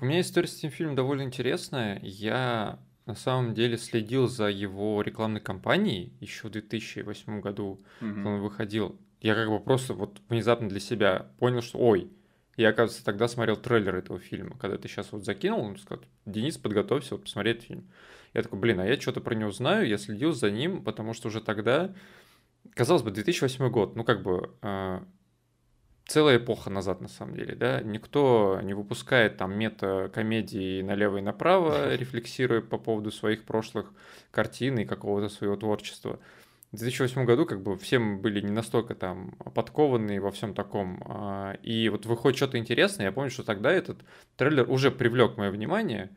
у 0.00 0.04
меня 0.06 0.22
история 0.22 0.48
с 0.48 0.56
этим 0.56 0.70
фильмом 0.70 0.96
довольно 0.96 1.20
интересная. 1.20 2.00
Я 2.02 2.78
на 3.04 3.14
самом 3.14 3.52
деле 3.52 3.76
следил 3.76 4.26
за 4.26 4.48
его 4.48 5.02
рекламной 5.02 5.40
кампанией 5.40 6.14
еще 6.20 6.48
в 6.48 6.50
2008 6.50 7.40
году, 7.42 7.78
угу. 8.00 8.14
когда 8.14 8.30
он 8.30 8.40
выходил. 8.40 8.96
Я 9.20 9.34
как 9.34 9.50
бы 9.50 9.60
просто 9.60 9.92
вот 9.92 10.22
внезапно 10.30 10.70
для 10.70 10.80
себя 10.80 11.26
понял, 11.38 11.60
что 11.60 11.78
ой, 11.78 12.10
я, 12.56 12.70
оказывается, 12.70 13.04
тогда 13.04 13.28
смотрел 13.28 13.56
трейлер 13.56 13.96
этого 13.96 14.18
фильма. 14.18 14.56
Когда 14.58 14.78
ты 14.78 14.88
сейчас 14.88 15.12
вот 15.12 15.26
закинул, 15.26 15.60
он 15.60 15.76
сказал, 15.76 16.02
Денис, 16.24 16.56
подготовься 16.56 17.16
вот 17.16 17.24
посмотреть 17.24 17.64
фильм. 17.64 17.90
Я 18.32 18.42
такой, 18.42 18.58
блин, 18.58 18.80
а 18.80 18.86
я 18.86 18.98
что-то 18.98 19.20
про 19.20 19.34
него 19.34 19.50
знаю, 19.50 19.86
я 19.86 19.98
следил 19.98 20.32
за 20.32 20.50
ним, 20.50 20.82
потому 20.82 21.12
что 21.12 21.28
уже 21.28 21.42
тогда, 21.42 21.94
казалось 22.78 23.02
бы, 23.02 23.10
2008 23.10 23.70
год, 23.70 23.96
ну 23.96 24.04
как 24.04 24.22
бы 24.22 24.54
э, 24.62 25.00
целая 26.06 26.36
эпоха 26.36 26.70
назад 26.70 27.00
на 27.00 27.08
самом 27.08 27.34
деле, 27.34 27.56
да, 27.56 27.80
никто 27.82 28.60
не 28.62 28.72
выпускает 28.72 29.36
там 29.36 29.58
мета-комедии 29.58 30.82
налево 30.82 31.18
и 31.18 31.20
направо, 31.20 31.92
рефлексируя 31.96 32.60
по 32.60 32.78
поводу 32.78 33.10
своих 33.10 33.44
прошлых 33.44 33.92
картин 34.30 34.78
и 34.78 34.84
какого-то 34.84 35.28
своего 35.28 35.56
творчества. 35.56 36.20
В 36.70 36.76
2008 36.76 37.24
году 37.24 37.46
как 37.46 37.64
бы 37.64 37.76
все 37.76 37.98
мы 37.98 38.18
были 38.18 38.40
не 38.42 38.52
настолько 38.52 38.94
там 38.94 39.32
подкованы 39.54 40.20
во 40.20 40.30
всем 40.30 40.54
таком. 40.54 41.02
А, 41.06 41.54
и 41.62 41.88
вот 41.88 42.06
выходит 42.06 42.36
что-то 42.36 42.58
интересное. 42.58 43.06
Я 43.06 43.12
помню, 43.12 43.30
что 43.30 43.42
тогда 43.42 43.72
этот 43.72 43.98
трейлер 44.36 44.70
уже 44.70 44.90
привлек 44.90 45.38
мое 45.38 45.50
внимание. 45.50 46.10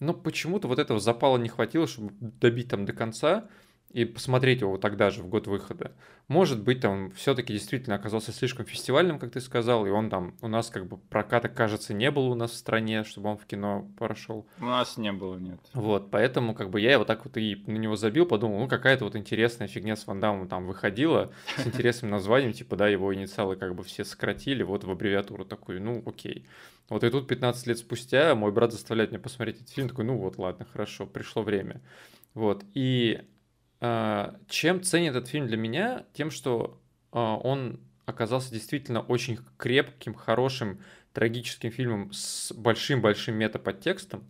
Но 0.00 0.12
почему-то 0.12 0.66
вот 0.66 0.80
этого 0.80 0.98
запала 0.98 1.38
не 1.38 1.48
хватило, 1.48 1.86
чтобы 1.86 2.12
добить 2.18 2.68
там 2.68 2.84
до 2.84 2.92
конца 2.92 3.48
и 3.92 4.04
посмотреть 4.04 4.60
его 4.60 4.78
тогда 4.78 5.10
же, 5.10 5.22
в 5.22 5.28
год 5.28 5.46
выхода. 5.46 5.92
Может 6.28 6.62
быть, 6.62 6.80
там 6.80 7.10
все-таки 7.12 7.52
действительно 7.52 7.96
оказался 7.96 8.32
слишком 8.32 8.64
фестивальным, 8.64 9.18
как 9.18 9.32
ты 9.32 9.40
сказал, 9.40 9.86
и 9.86 9.90
он 9.90 10.08
там 10.08 10.34
у 10.40 10.48
нас 10.48 10.70
как 10.70 10.86
бы 10.86 10.96
проката, 10.96 11.48
кажется, 11.48 11.92
не 11.92 12.10
было 12.10 12.28
у 12.28 12.34
нас 12.34 12.52
в 12.52 12.56
стране, 12.56 13.04
чтобы 13.04 13.30
он 13.30 13.36
в 13.36 13.44
кино 13.44 13.90
прошел. 13.98 14.46
У 14.58 14.64
нас 14.64 14.96
не 14.96 15.12
было, 15.12 15.36
нет. 15.36 15.60
Вот, 15.74 16.10
поэтому 16.10 16.54
как 16.54 16.70
бы 16.70 16.80
я 16.80 16.98
вот 16.98 17.06
так 17.06 17.24
вот 17.24 17.36
и 17.36 17.62
на 17.66 17.76
него 17.76 17.96
забил, 17.96 18.24
подумал, 18.24 18.60
ну 18.60 18.68
какая-то 18.68 19.04
вот 19.04 19.16
интересная 19.16 19.68
фигня 19.68 19.96
с 19.96 20.06
Вандамом 20.06 20.48
там 20.48 20.66
выходила, 20.66 21.32
с 21.56 21.66
интересным 21.66 22.10
названием, 22.10 22.52
типа, 22.52 22.76
да, 22.76 22.88
его 22.88 23.14
инициалы 23.14 23.56
как 23.56 23.74
бы 23.74 23.82
все 23.82 24.04
сократили, 24.04 24.62
вот 24.62 24.84
в 24.84 24.90
аббревиатуру 24.90 25.44
такую, 25.44 25.82
ну 25.82 26.02
окей. 26.06 26.46
Вот 26.88 27.04
и 27.04 27.10
тут 27.10 27.26
15 27.26 27.66
лет 27.66 27.78
спустя 27.78 28.34
мой 28.34 28.52
брат 28.52 28.72
заставляет 28.72 29.10
меня 29.10 29.20
посмотреть 29.20 29.56
этот 29.56 29.70
фильм, 29.70 29.88
такой, 29.88 30.04
ну 30.04 30.16
вот, 30.16 30.38
ладно, 30.38 30.66
хорошо, 30.70 31.06
пришло 31.06 31.42
время. 31.42 31.80
Вот, 32.34 32.64
и 32.74 33.20
чем 34.48 34.82
ценит 34.82 35.16
этот 35.16 35.28
фильм 35.28 35.48
для 35.48 35.56
меня? 35.56 36.04
Тем, 36.12 36.30
что 36.30 36.78
а, 37.10 37.36
он 37.36 37.80
оказался 38.06 38.52
действительно 38.52 39.00
очень 39.00 39.40
крепким, 39.56 40.14
хорошим, 40.14 40.78
трагическим 41.12 41.72
фильмом 41.72 42.12
с 42.12 42.52
большим-большим 42.52 43.34
метаподтекстом, 43.34 44.22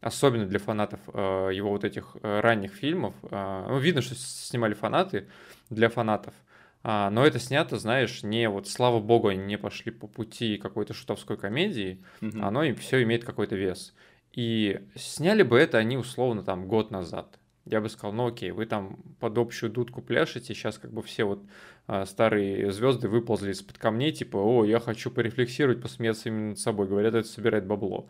особенно 0.00 0.46
для 0.46 0.58
фанатов 0.58 0.98
а, 1.08 1.50
его 1.50 1.70
вот 1.70 1.84
этих 1.84 2.16
ранних 2.22 2.72
фильмов. 2.74 3.14
Ну, 3.30 3.78
видно, 3.78 4.02
что 4.02 4.16
снимали 4.16 4.74
фанаты 4.74 5.28
для 5.70 5.88
фанатов. 5.88 6.34
Но 6.82 7.26
это 7.26 7.38
снято, 7.38 7.76
знаешь, 7.76 8.22
не 8.22 8.48
вот, 8.48 8.68
слава 8.68 9.00
богу, 9.00 9.28
они 9.28 9.44
не 9.44 9.58
пошли 9.58 9.90
по 9.92 10.06
пути 10.06 10.56
какой-то 10.56 10.94
шутовской 10.94 11.36
комедии, 11.36 12.02
mm-hmm. 12.20 12.40
оно 12.40 12.62
им 12.62 12.76
все 12.76 13.02
имеет 13.02 13.24
какой-то 13.24 13.56
вес. 13.56 13.94
И 14.32 14.80
сняли 14.94 15.42
бы 15.42 15.58
это 15.58 15.78
они 15.78 15.96
условно 15.96 16.44
там 16.44 16.68
год 16.68 16.92
назад 16.92 17.38
я 17.70 17.80
бы 17.80 17.88
сказал, 17.88 18.12
ну 18.12 18.26
окей, 18.26 18.50
вы 18.50 18.66
там 18.66 18.98
под 19.20 19.38
общую 19.38 19.70
дудку 19.70 20.02
пляшете, 20.02 20.54
сейчас 20.54 20.78
как 20.78 20.92
бы 20.92 21.02
все 21.02 21.24
вот 21.24 21.42
а, 21.86 22.06
старые 22.06 22.70
звезды 22.72 23.08
выползли 23.08 23.52
из-под 23.52 23.78
камней, 23.78 24.12
типа, 24.12 24.36
о, 24.36 24.64
я 24.64 24.80
хочу 24.80 25.10
порефлексировать, 25.10 25.80
посмеяться 25.80 26.28
именно 26.28 26.50
над 26.50 26.58
собой, 26.58 26.86
говорят, 26.86 27.14
это 27.14 27.28
собирает 27.28 27.66
бабло. 27.66 28.08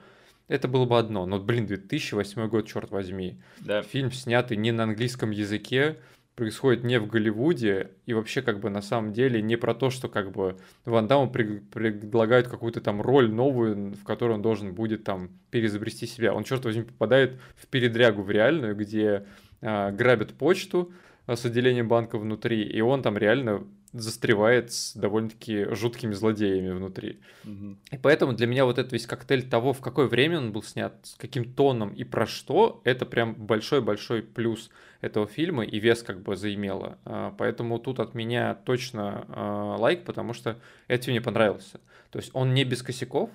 Это 0.49 0.67
было 0.67 0.87
бы 0.87 0.99
одно, 0.99 1.27
но, 1.27 1.39
блин, 1.39 1.67
2008 1.67 2.49
год, 2.49 2.67
черт 2.67 2.91
возьми. 2.91 3.39
Да. 3.61 3.83
Фильм, 3.83 4.11
снятый 4.11 4.57
не 4.57 4.73
на 4.73 4.85
английском 4.85 5.31
языке, 5.31 5.99
происходит 6.39 6.85
не 6.85 7.01
в 7.01 7.09
Голливуде, 7.09 7.91
и 8.07 8.15
вообще 8.15 8.43
как 8.43 8.61
бы 8.61 8.71
на 8.71 8.81
самом 8.81 9.13
деле 9.13 9.43
не 9.43 9.57
про 9.57 9.75
то, 9.75 9.91
что 9.91 10.09
как 10.09 10.31
бы 10.31 10.57
Ван 10.85 11.09
Дамму 11.09 11.29
предлагают 11.29 12.47
какую-то 12.47 12.81
там 12.81 13.03
роль 13.03 13.29
новую, 13.29 13.95
в 13.95 14.05
которой 14.05 14.35
он 14.35 14.43
должен 14.43 14.73
будет 14.73 15.03
там 15.03 15.31
переизобрести 15.51 16.07
себя. 16.07 16.33
Он, 16.33 16.45
черт 16.45 16.65
возьми, 16.65 16.85
попадает 16.85 17.41
в 17.57 17.67
передрягу 17.67 18.23
в 18.23 18.31
реальную, 18.31 18.77
где 18.77 19.27
грабят 19.61 20.35
почту 20.35 20.93
а, 21.27 21.37
с 21.37 21.45
отделением 21.45 21.89
банка 21.89 22.19
внутри, 22.19 22.63
и 22.63 22.81
он 22.81 23.03
там 23.03 23.19
реально 23.19 23.65
застревает 23.93 24.73
с 24.73 24.95
довольно-таки 24.95 25.67
жуткими 25.75 26.13
злодеями 26.13 26.71
внутри. 26.71 27.21
Угу. 27.45 27.77
И 27.93 27.99
поэтому 27.99 28.33
для 28.35 28.47
меня 28.47 28.65
вот 28.65 28.79
этот 28.79 28.93
весь 28.93 29.07
коктейль 29.07 29.49
того, 29.49 29.73
в 29.73 29.81
какое 29.81 30.07
время 30.07 30.39
он 30.39 30.53
был 30.53 30.63
снят, 30.63 30.95
с 31.03 31.15
каким 31.17 31.53
тоном 31.53 31.95
и 31.95 32.05
про 32.05 32.27
что, 32.27 32.81
это 32.85 33.07
прям 33.07 33.35
большой-большой 33.35 34.23
плюс 34.23 34.71
этого 35.01 35.27
фильма 35.27 35.65
и 35.65 35.79
вес 35.79 36.03
как 36.03 36.23
бы 36.23 36.37
заимело. 36.37 36.99
А, 37.05 37.35
поэтому 37.37 37.79
тут 37.79 38.01
от 38.01 38.15
меня 38.15 38.55
точно 38.55 39.77
лайк, 39.79 40.05
потому 40.05 40.33
что 40.33 40.59
это 40.87 41.11
мне 41.11 41.21
понравился. 41.21 41.81
То 42.11 42.19
есть 42.19 42.31
он 42.33 42.55
не 42.55 42.65
без 42.65 42.83
косяков, 42.83 43.31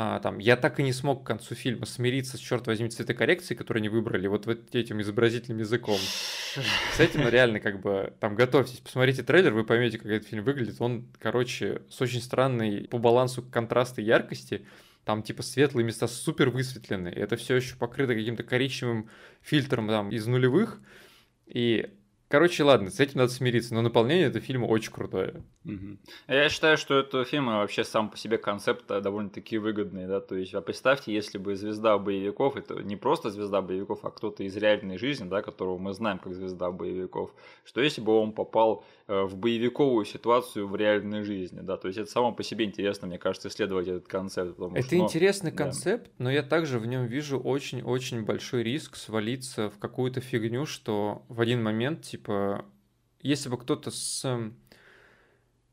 а, 0.00 0.20
там, 0.20 0.38
я 0.38 0.56
так 0.56 0.78
и 0.78 0.84
не 0.84 0.92
смог 0.92 1.24
к 1.24 1.26
концу 1.26 1.56
фильма 1.56 1.84
смириться 1.84 2.36
с, 2.36 2.40
черт 2.40 2.68
возьми, 2.68 2.88
цветокоррекцией, 2.88 3.58
которую 3.58 3.80
они 3.80 3.88
выбрали, 3.88 4.28
вот, 4.28 4.46
вот 4.46 4.72
этим 4.72 5.00
изобразительным 5.00 5.58
языком. 5.58 5.98
С 6.96 7.00
этим 7.00 7.22
ну, 7.24 7.28
реально 7.28 7.58
как 7.58 7.80
бы, 7.80 8.12
там, 8.20 8.36
готовьтесь, 8.36 8.78
посмотрите 8.78 9.24
трейлер, 9.24 9.52
вы 9.52 9.64
поймете, 9.64 9.98
как 9.98 10.06
этот 10.06 10.28
фильм 10.28 10.44
выглядит. 10.44 10.76
Он, 10.78 11.08
короче, 11.18 11.82
с 11.90 12.00
очень 12.00 12.20
странной 12.20 12.86
по 12.86 12.98
балансу 12.98 13.42
контраста 13.42 14.00
и 14.00 14.04
яркости, 14.04 14.64
там 15.02 15.24
типа 15.24 15.42
светлые 15.42 15.84
места 15.84 16.06
супер 16.06 16.50
высветлены, 16.50 17.08
это 17.08 17.34
все 17.34 17.56
еще 17.56 17.74
покрыто 17.74 18.14
каким-то 18.14 18.44
коричневым 18.44 19.08
фильтром 19.42 19.88
там 19.88 20.10
из 20.10 20.28
нулевых, 20.28 20.80
и 21.44 21.90
Короче, 22.28 22.62
ладно, 22.62 22.90
с 22.90 23.00
этим 23.00 23.18
надо 23.18 23.32
смириться, 23.32 23.74
но 23.74 23.80
наполнение 23.80 24.26
этого 24.26 24.44
фильма 24.44 24.66
очень 24.66 24.92
крутое. 24.92 25.42
Угу. 25.64 25.98
Я 26.28 26.48
считаю, 26.50 26.76
что 26.76 26.98
это 26.98 27.24
фильм 27.24 27.46
вообще 27.46 27.84
сам 27.84 28.10
по 28.10 28.18
себе 28.18 28.36
концепт 28.36 28.86
довольно-таки 28.86 29.56
выгодный, 29.56 30.06
да, 30.06 30.20
то 30.20 30.36
есть, 30.36 30.54
а 30.54 30.60
представьте, 30.60 31.12
если 31.12 31.38
бы 31.38 31.56
звезда 31.56 31.96
боевиков, 31.96 32.56
это 32.56 32.82
не 32.82 32.96
просто 32.96 33.30
звезда 33.30 33.62
боевиков, 33.62 34.04
а 34.04 34.10
кто-то 34.10 34.44
из 34.44 34.56
реальной 34.56 34.98
жизни, 34.98 35.28
да, 35.28 35.40
которого 35.40 35.78
мы 35.78 35.94
знаем 35.94 36.18
как 36.18 36.34
звезда 36.34 36.70
боевиков, 36.70 37.34
что 37.64 37.80
если 37.80 38.02
бы 38.02 38.12
он 38.12 38.32
попал 38.32 38.84
э, 39.06 39.22
в 39.22 39.36
боевиковую 39.36 40.04
ситуацию 40.04 40.68
в 40.68 40.76
реальной 40.76 41.22
жизни, 41.22 41.60
да, 41.62 41.78
то 41.78 41.88
есть 41.88 41.98
это 41.98 42.10
само 42.10 42.32
по 42.32 42.42
себе 42.42 42.66
интересно, 42.66 43.08
мне 43.08 43.18
кажется, 43.18 43.48
исследовать 43.48 43.88
этот 43.88 44.06
концепт. 44.06 44.58
Это 44.74 44.86
что, 44.86 44.96
интересный 44.96 45.50
да. 45.50 45.56
концепт, 45.56 46.10
но 46.18 46.30
я 46.30 46.42
также 46.42 46.78
в 46.78 46.84
нем 46.86 47.06
вижу 47.06 47.38
очень-очень 47.38 48.24
большой 48.24 48.62
риск 48.62 48.96
свалиться 48.96 49.70
в 49.70 49.78
какую-то 49.78 50.20
фигню, 50.20 50.66
что 50.66 51.22
в 51.28 51.40
один 51.40 51.62
момент, 51.62 52.02
типа, 52.02 52.17
типа, 52.18 52.64
если 53.20 53.48
бы 53.48 53.58
кто-то 53.58 53.90
с 53.90 54.26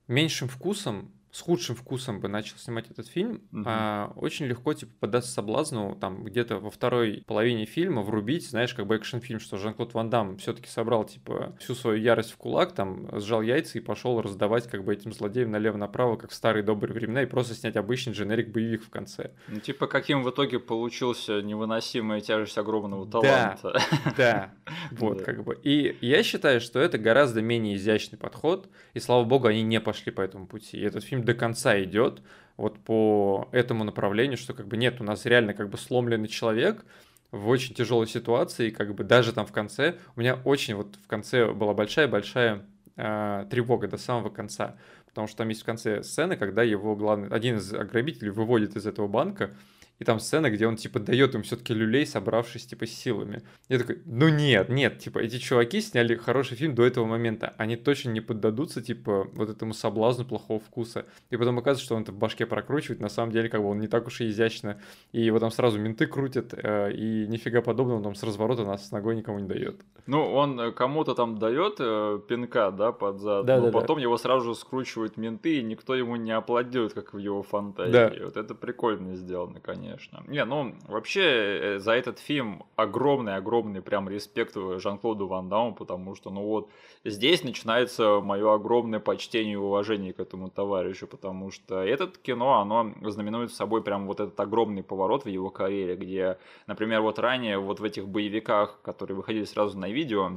меньшим 0.08 0.48
вкусом 0.48 1.12
с 1.36 1.42
худшим 1.42 1.76
вкусом 1.76 2.22
бы 2.22 2.30
начал 2.30 2.58
снимать 2.58 2.90
этот 2.90 3.08
фильм, 3.08 3.42
угу. 3.52 3.64
а, 3.66 4.14
очень 4.16 4.46
легко 4.46 4.74
типа 4.74 4.94
податься 5.02 5.30
соблазну 5.30 5.98
там 6.00 6.24
где-то 6.24 6.60
во 6.60 6.72
второй 6.72 7.26
половине 7.28 7.66
фильма 7.66 8.04
врубить, 8.04 8.50
знаешь, 8.50 8.74
как 8.74 8.88
бы 8.88 8.96
экшн-фильм, 8.96 9.42
что 9.42 9.58
Жан-Клод 9.58 9.94
Ван 9.94 10.10
Дам 10.10 10.38
все-таки 10.38 10.70
собрал 10.70 11.04
типа 11.04 11.54
всю 11.60 11.76
свою 11.76 12.02
ярость 12.02 12.32
в 12.32 12.38
кулак, 12.38 12.72
там 12.72 13.10
сжал 13.20 13.42
яйца 13.42 13.78
и 13.78 13.82
пошел 13.82 14.22
раздавать 14.22 14.70
как 14.70 14.86
бы 14.86 14.94
этим 14.94 15.12
злодеям 15.12 15.52
налево-направо, 15.52 16.16
как 16.16 16.32
в 16.32 16.34
старые 16.34 16.64
добрые 16.64 16.94
времена, 16.94 17.24
и 17.24 17.26
просто 17.26 17.54
снять 17.54 17.76
обычный 17.76 18.14
дженерик 18.14 18.54
боевик 18.54 18.86
в 18.86 18.90
конце. 18.90 19.32
Ну 19.50 19.60
типа 19.60 19.88
каким 19.88 20.24
в 20.24 20.30
итоге 20.30 20.60
получился 20.60 21.42
невыносимая 21.42 22.22
тяжесть 22.22 22.58
огромного 22.58 23.12
таланта. 23.12 23.74
Да, 24.06 24.14
да, 24.18 24.54
вот 24.92 25.22
как 25.24 25.44
бы. 25.44 25.60
И 25.64 25.98
я 26.00 26.24
считаю, 26.24 26.62
что 26.62 26.80
это 26.80 26.98
гораздо 26.98 27.42
менее 27.42 27.76
изящный 27.76 28.18
подход, 28.18 28.70
и 28.94 29.02
слава 29.02 29.26
богу, 29.26 29.48
они 29.50 29.64
не 29.64 29.82
пошли 29.82 30.14
по 30.14 30.22
этому 30.22 30.48
пути. 30.48 30.78
И 30.78 30.82
этот 30.82 31.04
фильм 31.04 31.25
до 31.26 31.34
конца 31.34 31.82
идет 31.84 32.22
вот 32.58 32.80
по 32.80 33.50
этому 33.52 33.84
направлению, 33.84 34.38
что 34.38 34.54
как 34.54 34.68
бы 34.68 34.78
нет, 34.78 35.02
у 35.02 35.04
нас 35.04 35.26
реально 35.26 35.54
как 35.54 35.70
бы 35.70 35.78
сломленный 35.78 36.28
человек 36.28 36.86
в 37.32 37.50
очень 37.50 37.76
тяжелой 37.76 38.08
ситуации, 38.08 38.68
и 38.68 38.72
как 38.72 38.94
бы 38.96 39.04
даже 39.04 39.34
там 39.34 39.46
в 39.46 39.52
конце, 39.52 39.98
у 40.16 40.22
меня 40.22 40.40
очень 40.46 40.76
вот 40.76 40.96
в 41.04 41.08
конце 41.08 41.52
была 41.52 41.74
большая-большая 41.74 42.66
э, 42.96 43.46
тревога 43.50 43.88
до 43.88 43.98
самого 43.98 44.30
конца, 44.30 44.78
потому 45.06 45.28
что 45.28 45.38
там 45.38 45.50
есть 45.50 45.64
в 45.64 45.66
конце 45.66 46.02
сцены, 46.04 46.38
когда 46.38 46.64
его 46.64 46.96
главный, 46.96 47.28
один 47.30 47.58
из 47.58 47.74
ограбителей 47.74 48.32
выводит 48.32 48.76
из 48.78 48.88
этого 48.88 49.08
банка, 49.08 49.52
и 50.00 50.04
там 50.04 50.20
сцена, 50.20 50.50
где 50.50 50.68
он, 50.68 50.76
типа, 50.76 51.00
дает 51.00 51.36
им 51.36 51.44
все-таки 51.44 51.74
люлей, 51.74 52.06
собравшись, 52.06 52.66
типа, 52.66 52.86
силами. 52.86 53.44
Я 53.70 53.80
такой, 53.80 54.02
ну 54.06 54.28
нет, 54.28 54.68
нет, 54.68 55.00
типа, 55.00 55.20
эти 55.20 55.38
чуваки 55.38 55.80
сняли 55.80 56.16
хороший 56.16 56.58
фильм 56.58 56.76
до 56.76 56.86
этого 56.86 57.06
момента. 57.06 57.54
Они 57.58 57.78
точно 57.78 58.10
не 58.10 58.20
поддадутся, 58.20 58.82
типа, 58.82 59.28
вот 59.34 59.50
этому 59.50 59.74
соблазну 59.74 60.26
плохого 60.26 60.60
вкуса. 60.60 61.06
И 61.30 61.38
потом 61.38 61.60
оказывается, 61.60 61.86
что 61.86 61.96
он 61.96 62.04
это 62.04 62.12
в 62.12 62.18
башке 62.18 62.46
прокручивает. 62.46 63.00
На 63.00 63.10
самом 63.10 63.32
деле, 63.32 63.48
как 63.48 63.62
бы 63.62 63.70
он 63.70 63.80
не 63.80 63.88
так 63.88 64.08
уж 64.08 64.20
и 64.20 64.30
изящно. 64.30 64.82
И 65.14 65.22
его 65.22 65.40
там 65.40 65.50
сразу 65.50 65.80
менты 65.80 66.08
крутят, 66.08 66.54
э, 66.54 66.92
и 66.92 67.28
нифига 67.28 67.62
подобного, 67.62 67.98
он 67.98 68.04
там 68.04 68.16
с 68.16 68.24
разворота 68.24 68.66
нас 68.66 68.90
с 68.90 68.92
ногой 68.92 69.16
никому 69.16 69.40
не 69.40 69.48
дает. 69.48 69.80
Ну, 70.08 70.34
он 70.34 70.60
э, 70.60 70.72
кому-то 70.74 71.16
там 71.16 71.38
дает 71.38 71.78
э, 71.80 72.20
пинка, 72.28 72.72
да, 72.72 72.92
под 72.92 73.20
зад, 73.20 73.46
да, 73.46 73.60
но 73.60 73.68
да, 73.68 73.72
потом 73.72 73.98
да. 73.98 74.04
его 74.04 74.18
сразу 74.18 74.48
же 74.48 74.56
скручивают 74.56 75.16
менты, 75.16 75.60
и 75.60 75.64
никто 75.64 75.96
ему 75.96 76.18
не 76.18 76.32
аплодирует, 76.32 76.94
как 76.94 77.14
в 77.14 77.18
его 77.18 77.44
фантазии. 77.44 77.92
Да. 77.94 78.12
Вот 78.26 78.36
это 78.36 78.54
прикольно 78.56 79.16
сделано, 79.16 79.62
конечно 79.62 79.85
конечно. 79.86 80.24
Не, 80.28 80.46
ну, 80.46 80.76
вообще, 80.88 81.22
э, 81.22 81.80
за 81.80 81.94
этот 81.94 82.20
фильм 82.20 82.64
огромный-огромный 82.76 83.82
прям 83.82 84.10
респект 84.10 84.56
Жан-Клоду 84.56 85.28
Ван 85.28 85.50
Дамму, 85.50 85.76
потому 85.76 86.16
что, 86.16 86.30
ну 86.30 86.42
вот, 86.42 86.70
здесь 87.04 87.44
начинается 87.44 88.22
мое 88.22 88.54
огромное 88.54 89.00
почтение 89.00 89.54
и 89.54 89.58
уважение 89.58 90.14
к 90.14 90.20
этому 90.20 90.50
товарищу, 90.50 91.08
потому 91.08 91.52
что 91.52 91.82
этот 91.82 92.18
кино, 92.18 92.60
оно 92.60 92.94
знаменует 93.10 93.52
собой 93.52 93.84
прям 93.84 94.08
вот 94.08 94.20
этот 94.20 94.40
огромный 94.40 94.84
поворот 94.84 95.26
в 95.26 95.30
его 95.30 95.50
карьере, 95.50 95.96
где, 95.96 96.38
например, 96.68 97.02
вот 97.02 97.20
ранее 97.20 97.58
вот 97.58 97.80
в 97.80 97.84
этих 97.84 98.08
боевиках, 98.08 98.80
которые 98.82 99.16
выходили 99.16 99.46
сразу 99.46 99.78
на 99.78 99.90
видео, 99.90 100.32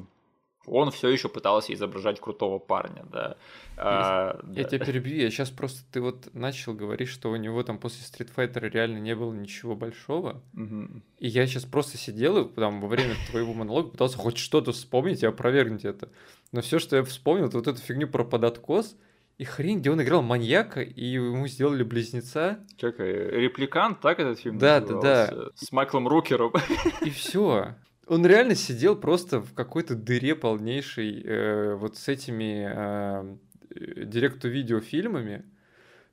он 0.68 0.90
все 0.90 1.08
еще 1.08 1.28
пытался 1.28 1.72
изображать 1.72 2.20
крутого 2.20 2.58
парня, 2.58 3.04
да. 3.10 3.36
А, 3.76 4.40
я 4.54 4.64
да. 4.64 4.68
тебя 4.68 4.84
перебью, 4.84 5.16
я 5.16 5.30
сейчас 5.30 5.50
просто 5.50 5.82
ты 5.92 6.00
вот 6.00 6.34
начал 6.34 6.74
говорить, 6.74 7.08
что 7.08 7.30
у 7.30 7.36
него 7.36 7.62
там 7.62 7.78
после 7.78 8.02
Street 8.02 8.30
Fighter 8.34 8.68
реально 8.68 8.98
не 8.98 9.14
было 9.14 9.32
ничего 9.32 9.76
большого, 9.76 10.42
угу. 10.52 10.88
и 11.18 11.28
я 11.28 11.46
сейчас 11.46 11.64
просто 11.64 11.96
сидел 11.96 12.38
и 12.38 12.48
там 12.54 12.80
во 12.80 12.88
время 12.88 13.14
твоего 13.30 13.54
монолога 13.54 13.90
пытался 13.90 14.18
хоть 14.18 14.36
что-то 14.36 14.72
вспомнить 14.72 15.22
и 15.22 15.26
опровергнуть 15.26 15.84
это, 15.84 16.08
но 16.50 16.60
все, 16.60 16.78
что 16.78 16.96
я 16.96 17.04
вспомнил, 17.04 17.46
это 17.46 17.58
вот 17.58 17.68
эту 17.68 17.80
фигню 17.80 18.08
про 18.08 18.24
подоткос, 18.24 18.96
и 19.38 19.44
хрень, 19.44 19.78
где 19.78 19.92
он 19.92 20.02
играл 20.02 20.22
маньяка, 20.22 20.82
и 20.82 21.04
ему 21.04 21.46
сделали 21.46 21.84
близнеца. 21.84 22.58
Как, 22.80 22.98
репликант, 22.98 24.00
так 24.00 24.18
этот 24.18 24.40
фильм 24.40 24.58
Да, 24.58 24.80
назывался? 24.80 25.28
да, 25.30 25.36
да. 25.36 25.50
С 25.54 25.70
Майклом 25.70 26.08
Рукером. 26.08 26.52
И 27.02 27.10
все. 27.10 27.76
Он 28.08 28.24
реально 28.24 28.54
сидел 28.54 28.96
просто 28.96 29.40
в 29.40 29.52
какой-то 29.52 29.94
дыре 29.94 30.34
полнейшей, 30.34 31.22
э, 31.22 31.74
вот 31.74 31.96
с 31.96 32.08
этими 32.08 32.66
э, 32.68 33.36
директу-видео 34.04 34.80
фильмами, 34.80 35.44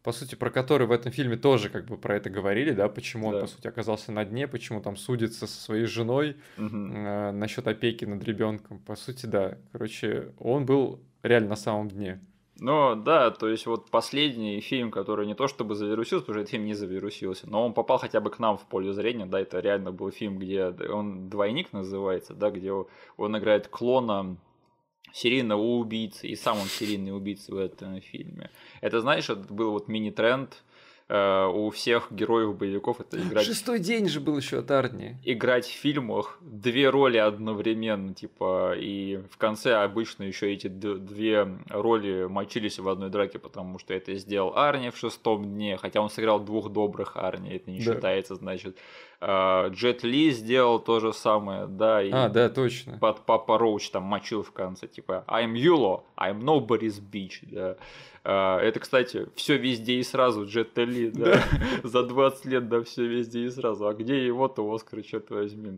по 0.03 0.11
сути, 0.11 0.35
про 0.35 0.51
которые 0.51 0.87
в 0.87 0.91
этом 0.91 1.11
фильме 1.11 1.37
тоже 1.37 1.69
как 1.69 1.85
бы 1.85 1.97
про 1.97 2.17
это 2.17 2.29
говорили, 2.29 2.71
да, 2.71 2.89
почему 2.89 3.31
да. 3.31 3.37
он, 3.37 3.41
по 3.43 3.47
сути, 3.47 3.67
оказался 3.67 4.11
на 4.11 4.25
дне, 4.25 4.47
почему 4.47 4.81
там 4.81 4.97
судится 4.97 5.47
со 5.47 5.59
своей 5.59 5.85
женой 5.85 6.37
угу. 6.57 6.75
э, 6.75 7.31
насчет 7.31 7.67
опеки 7.67 8.05
над 8.05 8.23
ребенком. 8.23 8.79
По 8.79 8.95
сути, 8.95 9.25
да. 9.25 9.57
Короче, 9.71 10.33
он 10.37 10.65
был 10.65 11.01
реально 11.23 11.49
на 11.49 11.55
самом 11.55 11.89
дне. 11.89 12.19
Ну 12.57 12.95
да, 12.95 13.31
то 13.31 13.49
есть 13.49 13.65
вот 13.65 13.89
последний 13.89 14.61
фильм, 14.61 14.89
который 14.89 15.27
не 15.27 15.35
то 15.35 15.47
чтобы 15.47 15.75
завирусился, 15.75 16.25
потому 16.25 16.35
что 16.35 16.41
этот 16.41 16.51
фильм 16.51 16.65
не 16.65 16.73
завирусился, 16.73 17.49
но 17.49 17.65
он 17.65 17.73
попал 17.73 17.97
хотя 17.97 18.21
бы 18.21 18.29
к 18.29 18.39
нам 18.39 18.57
в 18.57 18.65
поле 18.65 18.93
зрения, 18.93 19.25
да, 19.25 19.41
это 19.41 19.59
реально 19.59 19.91
был 19.91 20.09
фильм, 20.09 20.39
где 20.39 20.67
он 20.67 21.29
двойник 21.29 21.73
называется, 21.73 22.33
да, 22.33 22.51
где 22.51 22.71
он 22.71 23.37
играет 23.37 23.67
клона 23.67 24.37
серийного 25.11 25.61
убийцы, 25.61 26.27
и 26.27 26.35
сам 26.35 26.57
он 26.57 26.67
серийный 26.67 27.15
убийца 27.15 27.53
в 27.53 27.57
этом 27.57 27.99
фильме. 27.99 28.49
Это, 28.79 29.01
знаешь, 29.01 29.29
это 29.29 29.53
был 29.53 29.71
вот 29.71 29.89
мини-тренд, 29.89 30.63
Э, 31.07 31.45
у 31.53 31.69
всех 31.69 32.11
героев 32.11 32.57
боевиков 32.57 32.99
это 32.99 33.21
играть... 33.21 33.45
Шестой 33.45 33.77
день 33.77 34.09
же 34.09 34.19
был 34.19 34.37
еще 34.37 34.59
от 34.59 34.71
Арни. 34.71 35.17
Играть 35.23 35.67
в 35.67 35.71
фильмах 35.71 36.39
две 36.41 36.89
роли 36.89 37.17
одновременно, 37.17 38.15
типа, 38.15 38.73
и 38.75 39.21
в 39.29 39.37
конце 39.37 39.75
обычно 39.75 40.23
еще 40.23 40.51
эти 40.51 40.67
две 40.67 41.47
роли 41.69 42.25
мочились 42.25 42.79
в 42.79 42.89
одной 42.89 43.11
драке, 43.11 43.37
потому 43.37 43.77
что 43.77 43.93
это 43.93 44.15
сделал 44.15 44.57
Арни 44.57 44.89
в 44.89 44.97
шестом 44.97 45.45
дне, 45.45 45.77
хотя 45.77 46.01
он 46.01 46.09
сыграл 46.09 46.39
двух 46.39 46.71
добрых 46.71 47.17
Арни, 47.17 47.51
это 47.51 47.69
не 47.69 47.77
да. 47.81 47.93
считается, 47.93 48.33
значит. 48.33 48.75
Э, 49.21 49.69
Джет 49.69 50.03
Ли 50.03 50.31
сделал 50.31 50.79
то 50.79 50.99
же 50.99 51.13
самое, 51.13 51.67
да. 51.67 52.01
И 52.01 52.09
а, 52.11 52.29
да, 52.29 52.49
точно. 52.49 52.97
Под 52.97 53.27
Папа 53.27 53.59
Роуч 53.59 53.91
там 53.91 54.03
мочил 54.03 54.41
в 54.41 54.51
конце, 54.51 54.87
типа, 54.87 55.23
I'm 55.27 55.53
Yulo, 55.53 56.01
I'm 56.17 56.41
nobody's 56.41 56.99
bitch, 56.99 57.41
да. 57.43 57.77
А, 58.27 58.59
это, 58.59 58.79
кстати, 58.79 59.27
все 59.35 59.55
везде 59.55 59.93
и 59.93 60.03
сразу, 60.03 60.47
Джет 60.47 60.75
Ли, 60.77 61.11
да, 61.11 61.43
за 61.83 62.01
20 62.01 62.45
лет, 62.45 62.67
да, 62.67 62.81
все 62.81 63.05
везде 63.05 63.45
и 63.45 63.49
сразу. 63.51 63.87
А 63.87 63.93
где 63.93 64.25
его-то 64.25 64.67
Оскар, 64.73 65.03
черт 65.03 65.29
возьми? 65.29 65.77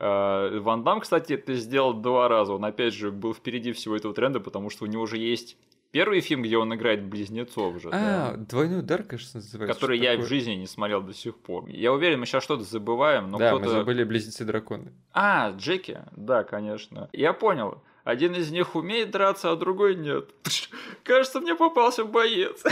А, 0.00 0.58
Ван 0.58 0.82
Дам, 0.82 1.00
кстати, 1.00 1.34
это 1.34 1.54
сделал 1.54 1.94
два 1.94 2.28
раза. 2.28 2.54
Он, 2.54 2.64
опять 2.64 2.94
же, 2.94 3.12
был 3.12 3.32
впереди 3.32 3.70
всего 3.70 3.94
этого 3.94 4.12
тренда, 4.12 4.40
потому 4.40 4.70
что 4.70 4.84
у 4.84 4.88
него 4.88 5.04
уже 5.04 5.18
есть 5.18 5.56
первый 5.92 6.20
фильм, 6.20 6.42
где 6.42 6.58
он 6.58 6.74
играет 6.74 7.04
близнецов 7.04 7.80
же. 7.80 7.90
А, 7.92 8.32
да. 8.32 8.36
двойной 8.38 8.80
удар, 8.80 9.04
кажется, 9.04 9.36
называется. 9.36 9.74
Который 9.74 10.00
я 10.00 10.10
такое? 10.10 10.26
в 10.26 10.28
жизни 10.28 10.54
не 10.54 10.66
смотрел 10.66 11.00
до 11.00 11.14
сих 11.14 11.38
пор. 11.38 11.68
Я 11.68 11.92
уверен, 11.92 12.18
мы 12.18 12.26
сейчас 12.26 12.42
что-то 12.42 12.64
забываем, 12.64 13.30
но 13.30 13.38
да, 13.38 13.50
кто-то... 13.50 13.66
мы 13.66 13.70
забыли 13.70 14.02
близнецы 14.02 14.44
драконы. 14.44 14.92
А, 15.12 15.52
Джеки, 15.52 16.00
да, 16.16 16.42
конечно. 16.42 17.08
Я 17.12 17.32
понял. 17.32 17.84
Один 18.04 18.34
из 18.34 18.50
них 18.50 18.76
умеет 18.76 19.10
драться, 19.10 19.50
а 19.50 19.56
другой 19.56 19.96
нет. 19.96 20.28
Кажется, 21.04 21.40
мне 21.40 21.54
попался 21.54 22.04
боец. 22.04 22.62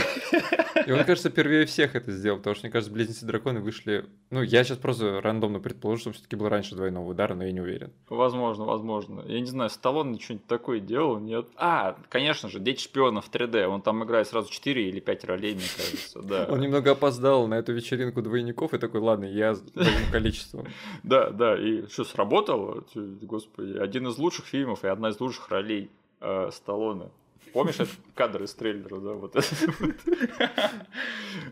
И 0.87 0.92
он, 0.92 1.04
кажется, 1.04 1.30
первее 1.30 1.66
всех 1.66 1.94
это 1.94 2.11
сделал, 2.12 2.38
потому 2.38 2.54
что, 2.54 2.64
мне 2.64 2.72
кажется, 2.72 2.92
близнецы 2.92 3.26
драконы 3.26 3.61
вышли. 3.61 4.07
Ну, 4.30 4.42
я 4.42 4.64
сейчас 4.64 4.78
просто 4.78 5.20
рандомно 5.20 5.61
предположу, 5.61 6.00
что 6.00 6.12
все-таки 6.12 6.37
был 6.37 6.48
раньше 6.48 6.74
двойного 6.74 7.07
удара, 7.11 7.35
но 7.35 7.44
я 7.44 7.52
не 7.52 7.61
уверен. 7.61 7.92
Возможно, 8.09 8.64
возможно. 8.64 9.22
Я 9.26 9.40
не 9.40 9.46
знаю, 9.46 9.68
Сталлоне 9.70 10.18
что-нибудь 10.18 10.46
такое 10.46 10.80
делал, 10.80 11.18
нет? 11.18 11.46
А, 11.57 11.96
конечно 12.09 12.48
же, 12.48 12.59
Дети 12.59 12.83
шпионов 12.83 13.30
3D. 13.30 13.66
Он 13.66 13.83
там 13.83 14.02
играет 14.04 14.28
сразу 14.28 14.50
4 14.50 14.88
или 14.88 15.00
5 15.00 15.24
ролей, 15.24 15.54
мне 15.54 15.64
кажется. 15.76 16.22
Да. 16.22 16.46
Он 16.50 16.61
немного 16.61 16.92
опоздал 16.92 17.46
на 17.46 17.54
эту 17.54 17.72
вечеринку 17.72 18.22
двойников 18.22 18.72
и 18.74 18.78
такой, 18.78 19.00
ладно, 19.00 19.24
я 19.24 19.54
с 19.54 19.62
количеством. 20.12 20.66
Да, 21.02 21.30
да, 21.30 21.59
и 21.59 21.87
что, 21.88 22.04
сработало? 22.04 22.85
Господи, 22.94 23.76
один 23.78 24.09
из 24.09 24.16
лучших 24.18 24.46
фильмов 24.46 24.85
и 24.85 24.88
одна 24.88 25.11
из 25.11 25.20
лучших 25.22 25.48
ролей 25.48 25.90
э, 26.20 26.50
Сталлоне. 26.52 27.08
Помнишь 27.52 27.74
этот 27.74 27.96
кадр 28.14 28.44
из 28.44 28.54
трейлера, 28.54 28.96
да? 28.96 29.12
Вот 29.12 29.37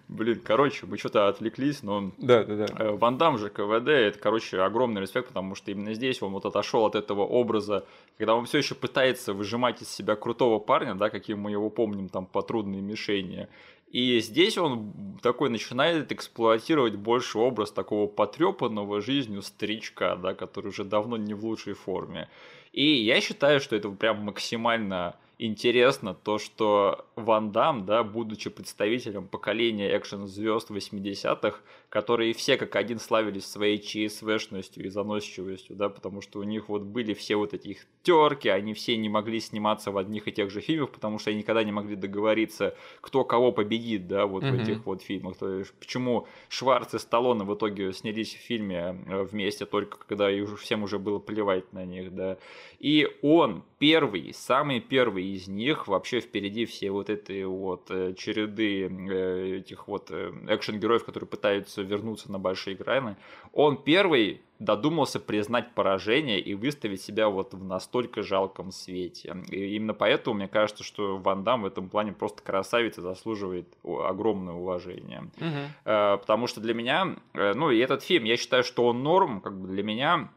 Блин, 0.08 0.40
короче, 0.42 0.86
мы 0.86 0.96
что-то 0.96 1.28
отвлеклись, 1.28 1.82
но... 1.82 2.10
Да, 2.16 2.44
да, 2.44 2.66
да. 2.66 2.66
Э, 2.78 2.90
Ван 2.92 3.18
Дам 3.18 3.36
же 3.36 3.50
КВД, 3.50 3.88
это, 3.88 4.18
короче, 4.18 4.60
огромный 4.60 5.02
респект, 5.02 5.28
потому 5.28 5.54
что 5.54 5.70
именно 5.70 5.92
здесь 5.92 6.22
он 6.22 6.32
вот 6.32 6.46
отошел 6.46 6.86
от 6.86 6.94
этого 6.94 7.22
образа, 7.22 7.84
когда 8.16 8.34
он 8.34 8.46
все 8.46 8.58
еще 8.58 8.74
пытается 8.74 9.34
выжимать 9.34 9.82
из 9.82 9.88
себя 9.88 10.16
крутого 10.16 10.58
парня, 10.58 10.94
да, 10.94 11.10
каким 11.10 11.40
мы 11.40 11.50
его 11.50 11.68
помним 11.68 12.08
там 12.08 12.24
по 12.24 12.40
трудной 12.40 12.80
мишени. 12.80 13.48
И 13.90 14.20
здесь 14.20 14.56
он 14.56 14.92
такой 15.20 15.50
начинает 15.50 16.12
эксплуатировать 16.12 16.94
больше 16.94 17.38
образ 17.38 17.72
такого 17.72 18.06
потрепанного 18.06 19.00
жизнью 19.00 19.42
старичка, 19.42 20.16
да, 20.16 20.32
который 20.32 20.68
уже 20.68 20.84
давно 20.84 21.16
не 21.16 21.34
в 21.34 21.44
лучшей 21.44 21.74
форме. 21.74 22.28
И 22.72 22.84
я 22.84 23.20
считаю, 23.20 23.60
что 23.60 23.76
это 23.76 23.88
прям 23.90 24.18
максимально 24.24 25.16
интересно 25.38 26.14
то, 26.14 26.38
что 26.38 27.06
Ван 27.16 27.50
Дам, 27.50 27.86
да, 27.86 28.04
будучи 28.04 28.50
представителем 28.50 29.26
поколения 29.26 29.96
экшен-звезд 29.96 30.70
80-х, 30.70 31.58
которые 31.90 32.32
все 32.34 32.56
как 32.56 32.76
один 32.76 33.00
славились 33.00 33.44
своей 33.44 33.78
ЧСВшностью 33.78 34.86
и 34.86 34.88
заносчивостью, 34.88 35.74
да, 35.74 35.88
потому 35.88 36.20
что 36.22 36.38
у 36.38 36.44
них 36.44 36.68
вот 36.68 36.82
были 36.82 37.14
все 37.14 37.34
вот 37.34 37.52
эти 37.52 37.68
их 37.68 37.86
терки, 38.04 38.48
они 38.48 38.74
все 38.74 38.96
не 38.96 39.08
могли 39.08 39.40
сниматься 39.40 39.90
в 39.90 39.98
одних 39.98 40.28
и 40.28 40.32
тех 40.32 40.50
же 40.50 40.60
фильмах, 40.60 40.90
потому 40.90 41.18
что 41.18 41.30
они 41.30 41.40
никогда 41.40 41.64
не 41.64 41.72
могли 41.72 41.96
договориться, 41.96 42.76
кто 43.00 43.24
кого 43.24 43.50
победит, 43.50 44.06
да, 44.06 44.26
вот 44.26 44.44
mm-hmm. 44.44 44.56
в 44.56 44.60
этих 44.60 44.86
вот 44.86 45.02
фильмах. 45.02 45.36
То 45.36 45.58
есть, 45.58 45.72
почему 45.74 46.28
Шварц 46.48 46.94
и 46.94 46.98
Сталлоне 47.00 47.42
в 47.42 47.54
итоге 47.54 47.92
снялись 47.92 48.34
в 48.34 48.38
фильме 48.38 48.96
э, 49.08 49.22
вместе 49.24 49.66
только 49.66 49.98
когда 50.06 50.28
всем 50.56 50.84
уже 50.84 51.00
было 51.00 51.18
плевать 51.18 51.72
на 51.72 51.84
них, 51.84 52.14
да. 52.14 52.38
И 52.78 53.08
он 53.20 53.64
первый, 53.80 54.32
самый 54.32 54.78
первый 54.78 55.26
из 55.26 55.48
них 55.48 55.88
вообще 55.88 56.20
впереди 56.20 56.66
все 56.66 56.92
вот 56.92 57.10
этой 57.10 57.44
вот 57.46 57.90
э, 57.90 58.14
череды 58.16 58.86
э, 58.86 59.56
этих 59.56 59.88
вот 59.88 60.12
экшен-героев, 60.12 61.04
которые 61.04 61.28
пытаются 61.28 61.79
вернуться 61.82 62.30
на 62.30 62.38
большие 62.38 62.76
экраны. 62.76 63.16
Он 63.52 63.76
первый 63.76 64.42
додумался 64.58 65.18
признать 65.20 65.74
поражение 65.74 66.38
и 66.38 66.54
выставить 66.54 67.00
себя 67.00 67.30
вот 67.30 67.54
в 67.54 67.64
настолько 67.64 68.22
жалком 68.22 68.72
свете. 68.72 69.34
И 69.48 69.76
именно 69.76 69.94
поэтому 69.94 70.36
мне 70.36 70.48
кажется, 70.48 70.84
что 70.84 71.16
Ван 71.16 71.44
Дам 71.44 71.62
в 71.62 71.66
этом 71.66 71.88
плане 71.88 72.12
просто 72.12 72.42
красавец 72.42 72.98
и 72.98 73.00
заслуживает 73.00 73.66
огромное 73.82 74.52
уважение. 74.52 75.30
Угу. 75.38 75.72
Потому 75.84 76.46
что 76.46 76.60
для 76.60 76.74
меня, 76.74 77.16
ну 77.32 77.70
и 77.70 77.78
этот 77.78 78.02
фильм, 78.02 78.24
я 78.24 78.36
считаю, 78.36 78.62
что 78.62 78.86
он 78.86 79.02
норм, 79.02 79.40
как 79.40 79.58
бы 79.58 79.66
для 79.66 79.82
меня 79.82 80.30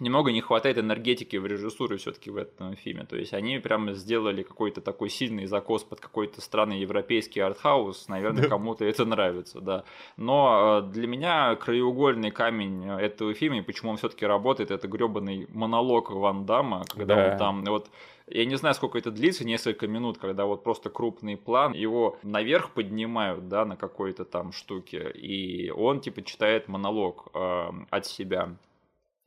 немного 0.00 0.32
не 0.32 0.40
хватает 0.40 0.78
энергетики 0.78 1.36
в 1.36 1.46
режиссуре 1.46 1.96
все-таки 1.96 2.30
в 2.30 2.36
этом 2.36 2.76
фильме. 2.76 3.04
То 3.04 3.16
есть 3.16 3.34
они 3.34 3.58
прямо 3.58 3.92
сделали 3.92 4.42
какой-то 4.42 4.80
такой 4.80 5.10
сильный 5.10 5.46
закос 5.46 5.84
под 5.84 6.00
какой-то 6.00 6.40
странный 6.40 6.80
европейский 6.80 7.40
артхаус. 7.40 8.08
Наверное, 8.08 8.42
да. 8.42 8.48
кому-то 8.48 8.84
это 8.84 9.04
нравится, 9.04 9.60
да. 9.60 9.84
Но 10.16 10.82
э, 10.82 10.92
для 10.92 11.06
меня 11.06 11.56
краеугольный 11.56 12.30
камень 12.30 12.88
этого 12.88 13.34
фильма, 13.34 13.58
и 13.58 13.62
почему 13.62 13.90
он 13.90 13.96
все-таки 13.96 14.26
работает, 14.26 14.70
это 14.70 14.88
гребаный 14.88 15.46
монолог 15.52 16.10
Ван 16.10 16.46
Дамма, 16.46 16.84
когда 16.88 17.14
да. 17.14 17.32
он 17.32 17.38
там 17.38 17.64
вот 17.64 17.88
я 18.30 18.44
не 18.44 18.56
знаю, 18.56 18.74
сколько 18.74 18.98
это 18.98 19.10
длится, 19.10 19.46
несколько 19.46 19.86
минут, 19.86 20.18
когда 20.18 20.44
вот 20.44 20.62
просто 20.62 20.90
крупный 20.90 21.36
план, 21.36 21.72
его 21.72 22.18
наверх 22.22 22.70
поднимают, 22.70 23.48
да, 23.48 23.64
на 23.64 23.76
какой-то 23.76 24.24
там 24.24 24.52
штуке, 24.52 25.10
и 25.10 25.70
он, 25.70 26.00
типа, 26.00 26.22
читает 26.22 26.68
монолог 26.68 27.28
э, 27.34 27.70
от 27.90 28.06
себя. 28.06 28.54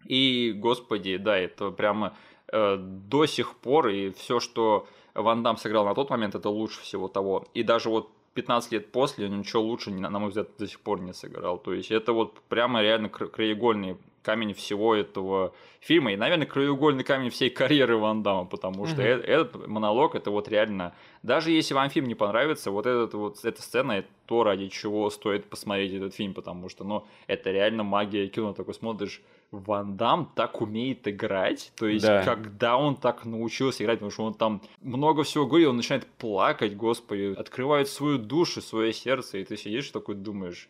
И, 0.05 0.53
господи, 0.55 1.17
да, 1.17 1.37
это 1.37 1.71
прямо 1.71 2.15
э, 2.47 2.77
до 2.79 3.25
сих 3.25 3.55
пор, 3.55 3.89
и 3.89 4.11
все, 4.11 4.39
что 4.39 4.87
Ван 5.13 5.43
Дам 5.43 5.57
сыграл 5.57 5.85
на 5.85 5.93
тот 5.93 6.09
момент, 6.09 6.35
это 6.35 6.49
лучше 6.49 6.81
всего 6.81 7.07
того. 7.07 7.45
И 7.53 7.63
даже 7.63 7.89
вот 7.89 8.09
15 8.33 8.71
лет 8.71 8.91
после 8.91 9.29
ничего 9.29 9.61
лучше, 9.61 9.91
на 9.91 10.19
мой 10.19 10.29
взгляд, 10.29 10.49
до 10.57 10.67
сих 10.67 10.79
пор 10.79 11.01
не 11.01 11.13
сыграл. 11.13 11.57
То 11.57 11.73
есть 11.73 11.91
это 11.91 12.13
вот 12.13 12.39
прямо 12.49 12.81
реально 12.81 13.09
краеугольный 13.09 13.97
камень 14.21 14.53
всего 14.53 14.95
этого 14.95 15.53
фильма. 15.79 16.13
И, 16.13 16.15
наверное, 16.15 16.47
краеугольный 16.47 17.03
камень 17.03 17.29
всей 17.29 17.49
карьеры 17.61 17.97
Ван 17.97 18.23
Дамма, 18.23 18.45
потому 18.45 18.85
что 18.85 19.01
mm-hmm. 19.01 19.21
этот 19.21 19.67
монолог, 19.67 20.15
это 20.15 20.31
вот 20.31 20.47
реально... 20.47 20.93
Даже 21.23 21.51
если 21.51 21.73
вам 21.73 21.89
фильм 21.89 22.07
не 22.07 22.15
понравится, 22.15 22.71
вот, 22.71 22.85
этот, 22.85 23.13
вот 23.13 23.43
эта 23.43 23.61
сцена, 23.61 23.93
это 23.93 24.07
то, 24.25 24.43
ради 24.43 24.69
чего 24.69 25.09
стоит 25.09 25.49
посмотреть 25.49 25.93
этот 25.93 26.15
фильм, 26.15 26.33
потому 26.33 26.69
что, 26.69 26.83
ну, 26.83 27.05
это 27.27 27.51
реально 27.51 27.83
магия 27.83 28.27
кино. 28.27 28.53
Такой 28.53 28.73
смотришь, 28.73 29.21
Ван 29.51 29.97
Дам 29.97 30.31
так 30.33 30.61
умеет 30.61 31.07
играть, 31.07 31.73
то 31.75 31.85
есть 31.85 32.05
да. 32.05 32.23
когда 32.23 32.77
он 32.77 32.95
так 32.95 33.25
научился 33.25 33.83
играть, 33.83 33.97
потому 33.97 34.11
что 34.11 34.23
он 34.23 34.33
там 34.33 34.61
много 34.81 35.23
всего 35.23 35.45
говорит, 35.45 35.67
он 35.67 35.75
начинает 35.75 36.07
плакать, 36.07 36.75
господи, 36.75 37.33
открывает 37.37 37.89
свою 37.89 38.17
душу, 38.17 38.61
свое 38.61 38.93
сердце, 38.93 39.39
и 39.39 39.43
ты 39.43 39.57
сидишь 39.57 39.91
такой 39.91 40.15
думаешь, 40.15 40.69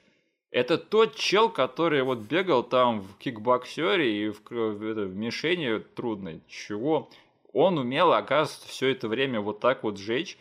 это 0.52 0.78
тот 0.78 1.16
чел, 1.16 1.50
который 1.50 2.04
вот 2.04 2.20
бегал 2.20 2.64
там 2.64 3.02
в 3.02 3.18
кикбоксере 3.18 4.28
и 4.28 4.30
в, 4.30 4.42
это, 4.52 5.06
в 5.06 5.16
мишени 5.16 5.80
трудной. 5.80 6.42
Чего? 6.48 7.10
Он 7.54 7.78
умел, 7.78 8.14
оказывается, 8.14 8.68
все 8.68 8.90
это 8.90 9.08
время 9.08 9.40
вот 9.42 9.60
так 9.60 9.84
вот 9.84 9.98
жечь. 9.98 10.38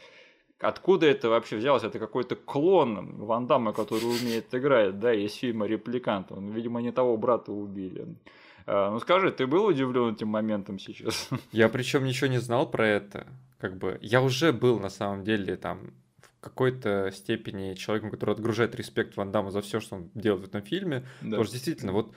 Откуда 0.59 1.07
это 1.07 1.31
вообще 1.31 1.57
взялось? 1.57 1.85
Это 1.85 1.99
какой-то 1.99 2.37
клон 2.37 3.17
Ван 3.25 3.47
Дамма, 3.47 3.73
который 3.73 4.05
умеет 4.05 4.55
играть, 4.55 4.99
да, 4.99 5.15
из 5.15 5.35
фильма 5.35 5.67
«Репликант». 5.67 6.31
Он, 6.33 6.51
видимо, 6.51 6.83
не 6.83 6.93
того 6.93 7.17
брата 7.17 7.51
убили. 7.51 8.07
А, 8.67 8.91
ну 8.91 9.01
скажи, 9.01 9.33
ты 9.33 9.47
был 9.47 9.65
удивлен 9.65 10.15
этим 10.15 10.29
моментом 10.29 10.79
сейчас? 10.79 11.31
Я 11.53 11.69
причем 11.69 12.05
ничего 12.05 12.29
не 12.29 12.39
знал 12.39 12.71
про 12.71 12.87
это. 12.87 13.27
Как 13.59 13.77
бы 13.77 13.99
я 14.03 14.21
уже 14.21 14.53
был 14.53 14.79
на 14.79 14.91
самом 14.91 15.25
деле 15.25 15.57
там 15.57 15.93
какой-то 16.41 17.11
степени 17.13 17.75
человеком, 17.75 18.11
который 18.11 18.35
отгружает 18.35 18.75
респект 18.75 19.17
Ван 19.17 19.31
Дамма 19.31 19.51
за 19.51 19.61
все, 19.61 19.81
что 19.81 19.97
он 19.97 20.11
делает 20.15 20.45
в 20.45 20.49
этом 20.49 20.63
фильме. 20.63 21.01
Да. 21.21 21.31
Потому 21.31 21.45
что 21.45 21.53
действительно, 21.53 21.93
вот 21.93 22.15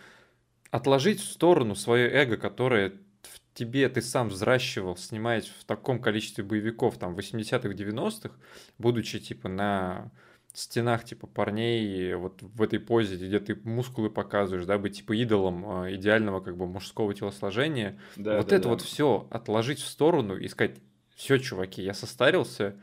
отложить 0.71 1.19
в 1.19 1.31
сторону 1.31 1.75
свое 1.75 2.09
эго, 2.09 2.37
которое 2.37 2.93
в 3.21 3.39
тебе 3.53 3.87
ты 3.89 4.01
сам 4.01 4.29
взращивал, 4.29 4.97
снимаясь 4.97 5.47
в 5.47 5.65
таком 5.65 6.01
количестве 6.01 6.43
боевиков, 6.43 6.97
там, 6.97 7.15
80-х, 7.15 7.69
90-х, 7.69 8.35
будучи, 8.79 9.19
типа, 9.19 9.49
на 9.49 10.11
стенах, 10.53 11.03
типа, 11.03 11.27
парней, 11.27 12.13
вот 12.15 12.41
в 12.41 12.61
этой 12.61 12.79
позе, 12.79 13.15
где 13.15 13.39
ты 13.39 13.55
мускулы 13.63 14.09
показываешь, 14.09 14.65
да, 14.65 14.77
быть, 14.77 14.97
типа, 14.97 15.13
идолом 15.13 15.65
а, 15.67 15.93
идеального, 15.93 16.41
как 16.41 16.57
бы, 16.57 16.65
мужского 16.65 17.13
телосложения. 17.13 17.99
Да, 18.15 18.37
вот 18.37 18.47
да, 18.47 18.55
это 18.55 18.63
да. 18.63 18.69
вот 18.69 18.81
все 18.81 19.27
отложить 19.31 19.79
в 19.79 19.87
сторону 19.87 20.37
и 20.37 20.47
сказать, 20.47 20.77
все, 21.15 21.37
чуваки, 21.37 21.83
я 21.83 21.93
состарился, 21.93 22.75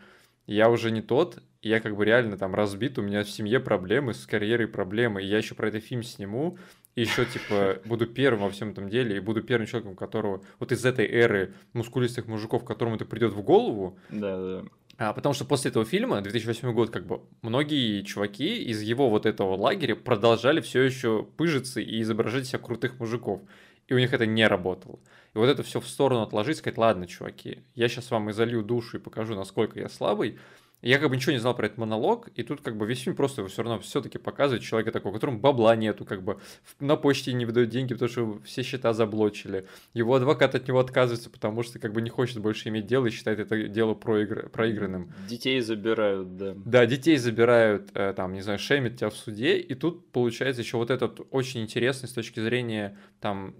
я 0.46 0.70
уже 0.70 0.90
не 0.90 1.02
тот, 1.02 1.38
я 1.62 1.80
как 1.80 1.96
бы 1.96 2.04
реально 2.04 2.36
там 2.36 2.54
разбит, 2.54 2.98
у 2.98 3.02
меня 3.02 3.22
в 3.22 3.30
семье 3.30 3.60
проблемы, 3.60 4.14
с 4.14 4.26
карьерой 4.26 4.66
проблемы, 4.66 5.22
и 5.22 5.26
я 5.26 5.38
еще 5.38 5.54
про 5.54 5.68
этот 5.68 5.84
фильм 5.84 6.02
сниму, 6.02 6.58
и 6.94 7.02
еще, 7.02 7.24
типа, 7.24 7.78
буду 7.84 8.06
первым 8.06 8.42
во 8.42 8.50
всем 8.50 8.70
этом 8.70 8.88
деле, 8.88 9.16
и 9.16 9.20
буду 9.20 9.42
первым 9.42 9.66
человеком, 9.66 9.96
которого 9.96 10.42
вот 10.58 10.72
из 10.72 10.84
этой 10.84 11.06
эры 11.06 11.54
мускулистых 11.72 12.26
мужиков, 12.26 12.64
которому 12.64 12.96
это 12.96 13.04
придет 13.04 13.32
в 13.32 13.42
голову. 13.42 13.98
Да, 14.10 14.36
да. 14.36 14.64
А, 14.96 15.14
потому 15.14 15.32
что 15.32 15.46
после 15.46 15.70
этого 15.70 15.86
фильма, 15.86 16.20
2008 16.20 16.72
год, 16.72 16.90
как 16.90 17.06
бы, 17.06 17.22
многие 17.40 18.02
чуваки 18.02 18.62
из 18.64 18.82
его 18.82 19.08
вот 19.08 19.24
этого 19.24 19.56
лагеря 19.56 19.96
продолжали 19.96 20.60
все 20.60 20.82
еще 20.82 21.26
пыжиться 21.38 21.80
и 21.80 22.02
изображать 22.02 22.46
себя 22.46 22.58
крутых 22.58 22.98
мужиков. 22.98 23.40
И 23.90 23.94
у 23.94 23.98
них 23.98 24.12
это 24.14 24.24
не 24.24 24.46
работало. 24.46 25.00
И 25.34 25.38
вот 25.38 25.48
это 25.48 25.64
все 25.64 25.80
в 25.80 25.86
сторону 25.86 26.22
отложить, 26.22 26.58
сказать, 26.58 26.78
ладно, 26.78 27.08
чуваки, 27.08 27.64
я 27.74 27.88
сейчас 27.88 28.10
вам 28.12 28.30
изолью 28.30 28.62
душу 28.62 28.96
и 28.96 29.00
покажу, 29.00 29.34
насколько 29.34 29.80
я 29.80 29.88
слабый. 29.88 30.38
я 30.80 30.98
как 30.98 31.10
бы 31.10 31.16
ничего 31.16 31.32
не 31.32 31.38
знал 31.38 31.56
про 31.56 31.66
этот 31.66 31.78
монолог, 31.78 32.28
и 32.36 32.44
тут 32.44 32.60
как 32.60 32.76
бы 32.76 32.86
весь 32.86 33.00
фильм 33.00 33.16
просто 33.16 33.44
все 33.48 33.62
равно 33.62 33.80
все-таки 33.80 34.18
показывает 34.18 34.62
человека 34.62 34.92
такого, 34.92 35.12
которому 35.12 35.40
бабла 35.40 35.74
нету, 35.74 36.04
как 36.04 36.22
бы 36.22 36.38
на 36.78 36.94
почте 36.94 37.32
не 37.32 37.46
выдают 37.46 37.70
деньги, 37.70 37.94
потому 37.94 38.08
что 38.08 38.40
все 38.44 38.62
счета 38.62 38.92
заблочили. 38.92 39.66
Его 39.92 40.14
адвокат 40.14 40.54
от 40.54 40.68
него 40.68 40.78
отказывается, 40.78 41.28
потому 41.28 41.64
что 41.64 41.80
как 41.80 41.92
бы 41.92 42.00
не 42.00 42.10
хочет 42.10 42.38
больше 42.38 42.68
иметь 42.68 42.86
дело 42.86 43.06
и 43.06 43.10
считает 43.10 43.40
это 43.40 43.68
дело 43.68 43.94
проигр... 43.94 44.50
проигранным. 44.50 45.12
Детей 45.28 45.60
забирают, 45.60 46.36
да. 46.36 46.54
Да, 46.64 46.86
детей 46.86 47.16
забирают, 47.16 47.90
э, 47.94 48.14
там, 48.16 48.34
не 48.34 48.40
знаю, 48.40 48.60
шемят 48.60 48.96
тебя 48.96 49.10
в 49.10 49.16
суде, 49.16 49.58
и 49.58 49.74
тут 49.74 50.12
получается 50.12 50.62
еще 50.62 50.76
вот 50.76 50.90
этот 50.90 51.20
очень 51.32 51.62
интересный 51.62 52.08
с 52.08 52.12
точки 52.12 52.38
зрения 52.38 52.96
там 53.20 53.54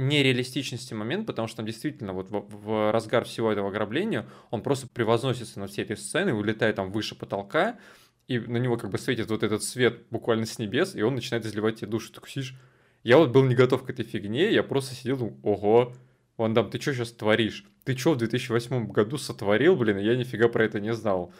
нереалистичности 0.00 0.94
момент, 0.94 1.26
потому 1.26 1.48
что 1.48 1.58
там 1.58 1.66
действительно 1.66 2.12
вот 2.12 2.30
в, 2.30 2.44
в 2.48 2.92
разгар 2.92 3.24
всего 3.24 3.52
этого 3.52 3.68
ограбления 3.68 4.26
он 4.50 4.62
просто 4.62 4.88
превозносится 4.88 5.60
на 5.60 5.66
все 5.66 5.82
этой 5.82 5.96
сцены, 5.96 6.34
улетает 6.34 6.76
там 6.76 6.90
выше 6.90 7.14
потолка, 7.14 7.78
и 8.26 8.38
на 8.38 8.56
него 8.56 8.76
как 8.76 8.90
бы 8.90 8.98
светит 8.98 9.30
вот 9.30 9.42
этот 9.42 9.62
свет 9.62 10.04
буквально 10.10 10.46
с 10.46 10.58
небес, 10.58 10.94
и 10.94 11.02
он 11.02 11.14
начинает 11.14 11.46
изливать 11.46 11.76
тебе 11.76 11.88
душу. 11.88 12.12
Ты 12.12 12.20
сидишь, 12.28 12.54
я 13.02 13.18
вот 13.18 13.30
был 13.30 13.44
не 13.44 13.54
готов 13.54 13.84
к 13.84 13.90
этой 13.90 14.04
фигне, 14.04 14.52
я 14.52 14.62
просто 14.62 14.94
сидел, 14.94 15.36
ого, 15.42 15.94
Ван 16.36 16.54
Дам, 16.54 16.70
ты 16.70 16.80
что 16.80 16.94
сейчас 16.94 17.12
творишь? 17.12 17.64
Ты 17.84 17.96
что 17.96 18.12
в 18.12 18.16
2008 18.16 18.86
году 18.88 19.18
сотворил, 19.18 19.76
блин, 19.76 19.98
я 19.98 20.16
нифига 20.16 20.48
про 20.48 20.64
это 20.64 20.80
не 20.80 20.94
знал 20.94 21.32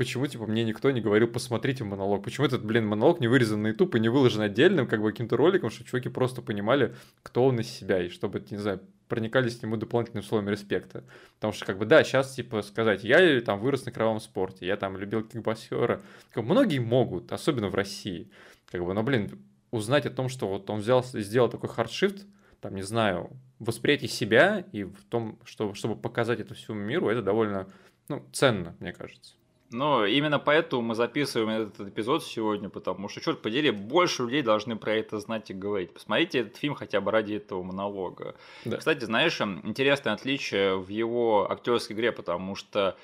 почему, 0.00 0.26
типа, 0.26 0.46
мне 0.46 0.64
никто 0.64 0.90
не 0.90 1.02
говорил, 1.02 1.28
посмотрите 1.28 1.84
монолог, 1.84 2.24
почему 2.24 2.46
этот, 2.46 2.64
блин, 2.64 2.86
монолог 2.86 3.20
не 3.20 3.28
вырезан 3.28 3.60
на 3.60 3.66
YouTube 3.66 3.96
и 3.96 4.00
не 4.00 4.08
выложен 4.08 4.40
отдельным, 4.40 4.86
как 4.86 5.02
бы, 5.02 5.10
каким-то 5.10 5.36
роликом, 5.36 5.68
чтобы 5.68 5.90
чуваки 5.90 6.08
просто 6.08 6.40
понимали, 6.40 6.94
кто 7.22 7.44
он 7.44 7.60
из 7.60 7.68
себя, 7.68 8.02
и 8.02 8.08
чтобы, 8.08 8.42
не 8.50 8.56
знаю, 8.56 8.80
проникались 9.08 9.58
к 9.58 9.62
нему 9.62 9.76
дополнительным 9.76 10.22
словом 10.22 10.48
респекта. 10.48 11.04
Потому 11.34 11.52
что, 11.52 11.66
как 11.66 11.76
бы, 11.76 11.84
да, 11.84 12.02
сейчас, 12.02 12.34
типа, 12.34 12.62
сказать, 12.62 13.04
я 13.04 13.42
там 13.42 13.60
вырос 13.60 13.84
на 13.84 13.92
кровавом 13.92 14.20
спорте, 14.20 14.64
я 14.64 14.78
там 14.78 14.96
любил 14.96 15.22
кикбоксера, 15.22 16.00
как 16.32 16.44
многие 16.44 16.78
могут, 16.78 17.30
особенно 17.30 17.68
в 17.68 17.74
России, 17.74 18.30
как 18.70 18.82
бы, 18.82 18.94
но, 18.94 19.02
блин, 19.02 19.38
узнать 19.70 20.06
о 20.06 20.10
том, 20.10 20.30
что 20.30 20.48
вот 20.48 20.70
он 20.70 20.80
взял, 20.80 21.04
сделал 21.04 21.50
такой 21.50 21.68
хардшифт, 21.68 22.24
там, 22.62 22.74
не 22.74 22.82
знаю, 22.82 23.28
восприятие 23.58 24.08
себя 24.08 24.64
и 24.72 24.84
в 24.84 25.04
том, 25.10 25.38
что, 25.44 25.74
чтобы 25.74 25.94
показать 25.94 26.40
это 26.40 26.54
всему 26.54 26.78
миру, 26.78 27.10
это 27.10 27.20
довольно, 27.20 27.68
ну, 28.08 28.26
ценно, 28.32 28.74
мне 28.80 28.94
кажется. 28.94 29.34
Но 29.70 30.04
именно 30.04 30.38
поэтому 30.38 30.82
мы 30.82 30.94
записываем 30.94 31.48
этот 31.48 31.88
эпизод 31.88 32.24
сегодня, 32.24 32.68
потому 32.68 33.08
что, 33.08 33.20
черт 33.20 33.40
подери, 33.40 33.70
больше 33.70 34.24
людей 34.24 34.42
должны 34.42 34.76
про 34.76 34.94
это 34.94 35.20
знать 35.20 35.50
и 35.50 35.54
говорить. 35.54 35.92
Посмотрите 35.94 36.40
этот 36.40 36.56
фильм 36.56 36.74
хотя 36.74 37.00
бы 37.00 37.10
ради 37.12 37.34
этого 37.34 37.62
монолога. 37.62 38.34
Да. 38.64 38.78
Кстати, 38.78 39.04
знаешь, 39.04 39.40
интересное 39.40 40.14
отличие 40.14 40.76
в 40.76 40.88
его 40.88 41.50
актерской 41.50 41.94
игре, 41.94 42.10
потому 42.10 42.56
что 42.56 42.96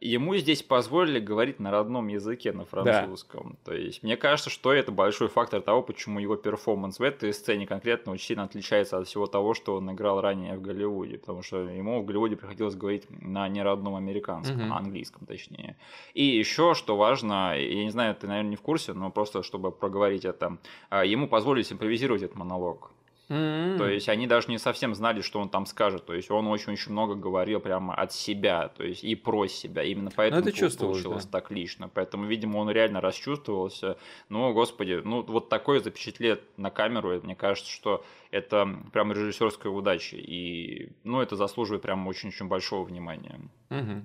ему 0.00 0.36
здесь 0.36 0.62
позволили 0.62 1.18
говорить 1.18 1.58
на 1.58 1.70
родном 1.70 2.08
языке, 2.08 2.52
на 2.52 2.64
французском. 2.64 3.56
Да. 3.64 3.70
То 3.70 3.74
есть, 3.76 4.02
мне 4.02 4.16
кажется, 4.16 4.50
что 4.50 4.72
это 4.72 4.92
большой 4.92 5.28
фактор 5.28 5.62
того, 5.62 5.82
почему 5.82 6.20
его 6.20 6.36
перформанс 6.36 6.98
в 6.98 7.02
этой 7.02 7.32
сцене 7.32 7.66
конкретно 7.66 8.12
очень 8.12 8.26
сильно 8.26 8.44
отличается 8.44 8.98
от 8.98 9.06
всего 9.06 9.26
того, 9.26 9.54
что 9.54 9.76
он 9.76 9.90
играл 9.92 10.20
ранее 10.20 10.56
в 10.56 10.62
Голливуде. 10.62 11.18
Потому 11.18 11.42
что 11.42 11.68
ему 11.68 12.02
в 12.02 12.04
Голливуде 12.04 12.36
приходилось 12.36 12.74
говорить 12.74 13.06
на 13.08 13.48
неродном 13.48 13.96
американском, 13.96 14.60
угу. 14.60 14.66
на 14.66 14.78
английском 14.78 15.26
точнее. 15.26 15.76
И 16.14 16.24
еще, 16.24 16.74
что 16.74 16.96
важно, 16.96 17.54
я 17.56 17.84
не 17.84 17.90
знаю, 17.90 18.14
ты, 18.14 18.26
наверное, 18.26 18.50
не 18.50 18.56
в 18.56 18.62
курсе, 18.62 18.92
но 18.92 19.10
просто 19.10 19.42
чтобы 19.42 19.72
проговорить 19.72 20.24
это, 20.24 20.58
а, 20.90 21.04
ему 21.04 21.28
позволили 21.28 21.64
импровизировать 21.70 22.22
этот 22.22 22.36
монолог. 22.36 22.90
Mm-hmm. 23.28 23.78
То 23.78 23.88
есть 23.88 24.08
они 24.08 24.26
даже 24.26 24.48
не 24.48 24.58
совсем 24.58 24.94
знали, 24.94 25.20
что 25.20 25.40
он 25.40 25.48
там 25.48 25.66
скажет. 25.66 26.06
То 26.06 26.14
есть 26.14 26.30
он 26.30 26.46
очень-очень 26.46 26.92
много 26.92 27.14
говорил 27.14 27.60
прямо 27.60 27.94
от 27.94 28.12
себя, 28.12 28.68
то 28.68 28.84
есть 28.84 29.02
и 29.02 29.14
про 29.16 29.46
себя. 29.46 29.82
Именно 29.82 30.10
поэтому 30.14 30.42
ну, 30.44 30.48
это 30.48 30.78
получилось 30.78 31.24
да. 31.24 31.40
так 31.40 31.50
лично. 31.50 31.88
Поэтому, 31.88 32.26
видимо, 32.26 32.58
он 32.58 32.70
реально 32.70 33.00
расчувствовался. 33.00 33.98
Ну, 34.28 34.52
господи, 34.52 35.00
ну 35.04 35.22
вот 35.22 35.48
такое 35.48 35.80
запечатлет 35.80 36.42
на 36.56 36.70
камеру, 36.70 37.20
мне 37.22 37.34
кажется, 37.34 37.70
что 37.70 38.04
это 38.30 38.68
прям 38.92 39.12
режиссерская 39.12 39.72
удача. 39.72 40.16
И, 40.16 40.90
ну, 41.02 41.20
это 41.20 41.34
заслуживает 41.34 41.82
прям 41.82 42.06
очень-очень 42.06 42.46
большого 42.46 42.84
внимания. 42.84 43.40
Mm-hmm. 43.70 44.02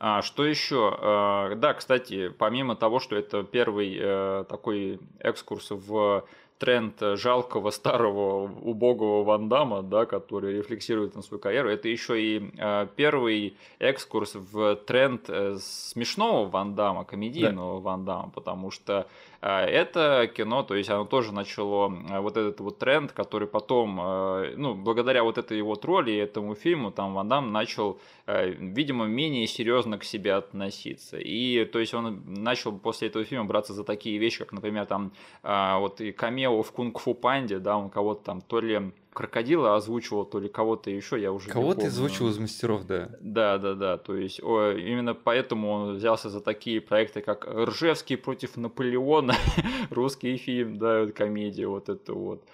А, 0.00 0.22
что 0.22 0.44
еще? 0.44 0.96
А, 1.00 1.54
да, 1.56 1.74
кстати, 1.74 2.28
помимо 2.28 2.76
того, 2.76 3.00
что 3.00 3.16
это 3.16 3.42
первый 3.42 3.96
э, 3.98 4.44
такой 4.48 5.00
экскурс 5.18 5.70
в 5.70 6.24
тренд 6.58 6.94
жалкого, 7.14 7.70
старого, 7.78 8.50
убогого 8.62 9.24
Ван 9.24 9.48
Дамма, 9.48 9.82
да, 9.82 10.06
который 10.06 10.58
рефлексирует 10.58 11.14
на 11.16 11.22
свою 11.22 11.40
карьеру, 11.40 11.70
это 11.70 11.88
еще 11.88 12.20
и 12.20 12.50
э, 12.56 12.86
первый 12.96 13.56
экскурс 13.78 14.34
в 14.34 14.76
тренд 14.76 15.28
э, 15.28 15.56
смешного 15.60 16.48
Ван 16.48 16.74
Дамма, 16.74 17.04
комедийного 17.04 17.80
да. 17.80 17.84
Ван 17.84 18.04
Дамма, 18.04 18.30
потому 18.34 18.70
что 18.70 19.06
это 19.40 20.28
кино, 20.34 20.64
то 20.64 20.74
есть 20.74 20.90
оно 20.90 21.04
тоже 21.04 21.32
начало 21.32 21.92
а, 22.10 22.20
вот 22.20 22.36
этот 22.36 22.58
вот 22.60 22.78
тренд, 22.78 23.12
который 23.12 23.46
потом, 23.46 23.98
а, 24.00 24.52
ну, 24.56 24.74
благодаря 24.74 25.22
вот 25.22 25.38
этой 25.38 25.56
его 25.56 25.78
роли 25.80 26.10
и 26.10 26.16
этому 26.16 26.54
фильму, 26.56 26.90
там 26.90 27.14
Ван 27.14 27.28
Дам 27.28 27.52
начал, 27.52 28.00
видимо, 28.26 29.06
менее 29.06 29.46
серьезно 29.46 29.98
к 29.98 30.04
себе 30.04 30.34
относиться. 30.34 31.18
И, 31.18 31.64
то 31.66 31.78
есть 31.78 31.94
он 31.94 32.22
начал 32.26 32.76
после 32.76 33.08
этого 33.08 33.24
фильма 33.24 33.44
браться 33.44 33.74
за 33.74 33.84
такие 33.84 34.18
вещи, 34.18 34.40
как, 34.40 34.52
например, 34.52 34.86
там, 34.86 35.12
вот 35.42 36.00
и 36.00 36.12
камео 36.12 36.62
в 36.62 36.72
Кунг-Фу 36.72 37.14
Панде, 37.14 37.58
да, 37.58 37.76
он 37.76 37.90
кого-то 37.90 38.24
там 38.24 38.40
то 38.40 38.60
ли 38.60 38.92
крокодила 39.18 39.74
озвучивал, 39.74 40.24
то 40.24 40.38
ли 40.38 40.48
кого-то 40.48 40.90
еще, 40.90 41.20
я 41.20 41.32
уже 41.32 41.50
Кого 41.50 41.74
ты 41.74 41.86
озвучил 41.86 42.28
из 42.28 42.38
мастеров, 42.38 42.86
да? 42.86 43.10
Да, 43.20 43.58
да, 43.58 43.74
да. 43.74 43.98
То 43.98 44.14
есть 44.14 44.40
о, 44.40 44.70
именно 44.70 45.12
поэтому 45.12 45.72
он 45.72 45.96
взялся 45.96 46.30
за 46.30 46.40
такие 46.40 46.80
проекты, 46.80 47.20
как 47.20 47.44
Ржевский 47.44 48.16
против 48.16 48.56
Наполеона, 48.56 49.34
русский 49.90 50.36
фильм, 50.36 50.78
да, 50.78 51.08
комедия, 51.08 51.66
вот 51.66 51.88
это 51.88 52.12
вот. 52.12 52.44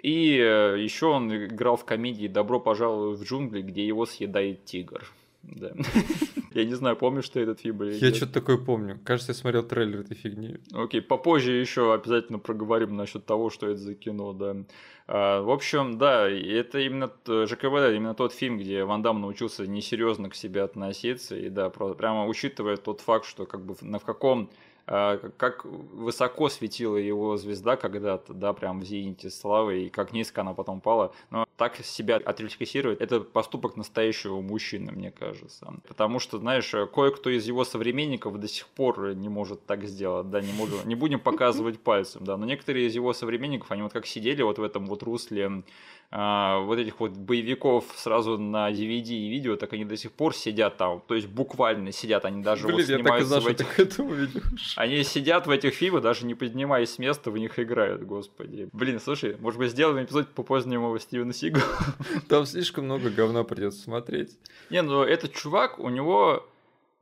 И 0.00 0.36
э, 0.38 0.76
еще 0.78 1.06
он 1.06 1.34
играл 1.34 1.76
в 1.76 1.84
комедии 1.84 2.28
«Добро 2.28 2.60
пожаловать 2.60 3.18
в 3.18 3.24
джунгли», 3.24 3.62
где 3.62 3.84
его 3.84 4.06
съедает 4.06 4.64
тигр. 4.64 5.04
Да. 5.42 5.72
Я 6.54 6.64
не 6.64 6.74
знаю, 6.74 6.96
помнишь 6.96 7.28
ты 7.28 7.40
этот 7.40 7.60
фильм 7.60 7.82
или 7.82 7.94
Я 7.94 8.14
что-то 8.14 8.32
такое 8.32 8.56
помню. 8.56 9.00
Кажется, 9.04 9.32
я 9.32 9.34
смотрел 9.36 9.62
трейлер 9.62 10.00
этой 10.00 10.14
фигни. 10.16 10.56
Окей, 10.72 11.00
попозже 11.00 11.52
еще 11.52 11.94
обязательно 11.94 12.38
проговорим 12.38 12.96
насчет 12.96 13.24
того, 13.26 13.50
что 13.50 13.68
это 13.68 13.78
за 13.78 13.94
кино, 13.94 14.32
да. 14.32 14.56
А, 15.06 15.42
в 15.42 15.50
общем, 15.50 15.98
да, 15.98 16.28
это 16.28 16.78
именно 16.78 17.10
ЖКВ, 17.26 17.94
именно 17.94 18.14
тот 18.14 18.32
фильм, 18.32 18.58
где 18.58 18.84
Ван 18.84 19.02
Дам 19.02 19.20
научился 19.20 19.66
несерьезно 19.66 20.30
к 20.30 20.34
себе 20.34 20.62
относиться, 20.62 21.36
и 21.36 21.48
да, 21.48 21.70
прямо 21.70 22.26
учитывая 22.26 22.76
тот 22.76 23.00
факт, 23.00 23.26
что 23.26 23.46
как 23.46 23.64
бы 23.64 23.74
на 23.80 23.98
в 23.98 24.04
каком 24.04 24.50
как 24.92 25.64
высоко 25.64 26.50
светила 26.50 26.96
его 26.96 27.38
звезда 27.38 27.76
когда-то, 27.76 28.34
да, 28.34 28.52
прям 28.52 28.80
в 28.80 28.84
зените 28.84 29.30
славы, 29.30 29.84
и 29.84 29.88
как 29.88 30.12
низко 30.12 30.42
она 30.42 30.52
потом 30.52 30.80
пала. 30.80 31.12
Но 31.30 31.46
так 31.56 31.76
себя 31.76 32.16
отрефлексировать, 32.16 33.00
это 33.00 33.20
поступок 33.20 33.76
настоящего 33.76 34.42
мужчины, 34.42 34.92
мне 34.92 35.10
кажется. 35.10 35.74
Потому 35.88 36.18
что, 36.18 36.38
знаешь, 36.38 36.74
кое-кто 36.92 37.30
из 37.30 37.46
его 37.46 37.64
современников 37.64 38.38
до 38.38 38.48
сих 38.48 38.66
пор 38.66 39.14
не 39.14 39.30
может 39.30 39.64
так 39.64 39.84
сделать, 39.84 40.28
да, 40.28 40.42
не, 40.42 40.52
можем, 40.52 40.86
не 40.86 40.94
будем 40.94 41.20
показывать 41.20 41.80
пальцем, 41.80 42.24
да, 42.24 42.36
но 42.36 42.44
некоторые 42.44 42.86
из 42.86 42.94
его 42.94 43.14
современников, 43.14 43.70
они 43.70 43.82
вот 43.82 43.92
как 43.92 44.06
сидели 44.06 44.42
вот 44.42 44.58
в 44.58 44.62
этом 44.62 44.86
вот 44.86 45.02
русле 45.02 45.62
а, 46.14 46.60
вот 46.60 46.78
этих 46.78 47.00
вот 47.00 47.12
боевиков 47.12 47.86
сразу 47.96 48.36
на 48.36 48.70
DVD 48.70 49.12
и 49.12 49.30
видео, 49.30 49.56
так 49.56 49.72
они 49.72 49.86
до 49.86 49.96
сих 49.96 50.12
пор 50.12 50.34
сидят 50.34 50.76
там. 50.76 51.02
То 51.08 51.14
есть 51.14 51.26
буквально 51.26 51.90
сидят, 51.90 52.26
они 52.26 52.42
даже 52.42 52.66
Блин, 52.66 52.80
вот 52.80 52.88
я 52.88 52.98
так 52.98 53.20
и 53.20 53.24
знал, 53.24 53.40
в 53.40 53.46
этих... 53.46 53.78
ведешь. 53.78 54.74
Они 54.76 55.02
сидят 55.04 55.46
в 55.46 55.50
этих 55.50 55.72
фильмах, 55.72 56.02
даже 56.02 56.26
не 56.26 56.34
поднимаясь 56.34 56.90
с 56.90 56.98
места, 56.98 57.30
в 57.30 57.38
них 57.38 57.58
играют, 57.58 58.02
господи. 58.02 58.68
Блин, 58.74 59.00
слушай, 59.00 59.38
может 59.40 59.58
быть, 59.58 59.70
сделаем 59.70 60.04
эпизод 60.04 60.28
по 60.28 60.42
позднему 60.42 60.98
Стивена 60.98 61.32
Сигалу? 61.32 61.64
Там 62.28 62.44
слишком 62.44 62.84
много 62.84 63.08
говна 63.08 63.42
придется 63.42 63.80
смотреть. 63.80 64.36
Не, 64.68 64.82
ну 64.82 65.02
этот 65.02 65.32
чувак, 65.32 65.78
у 65.78 65.88
него 65.88 66.46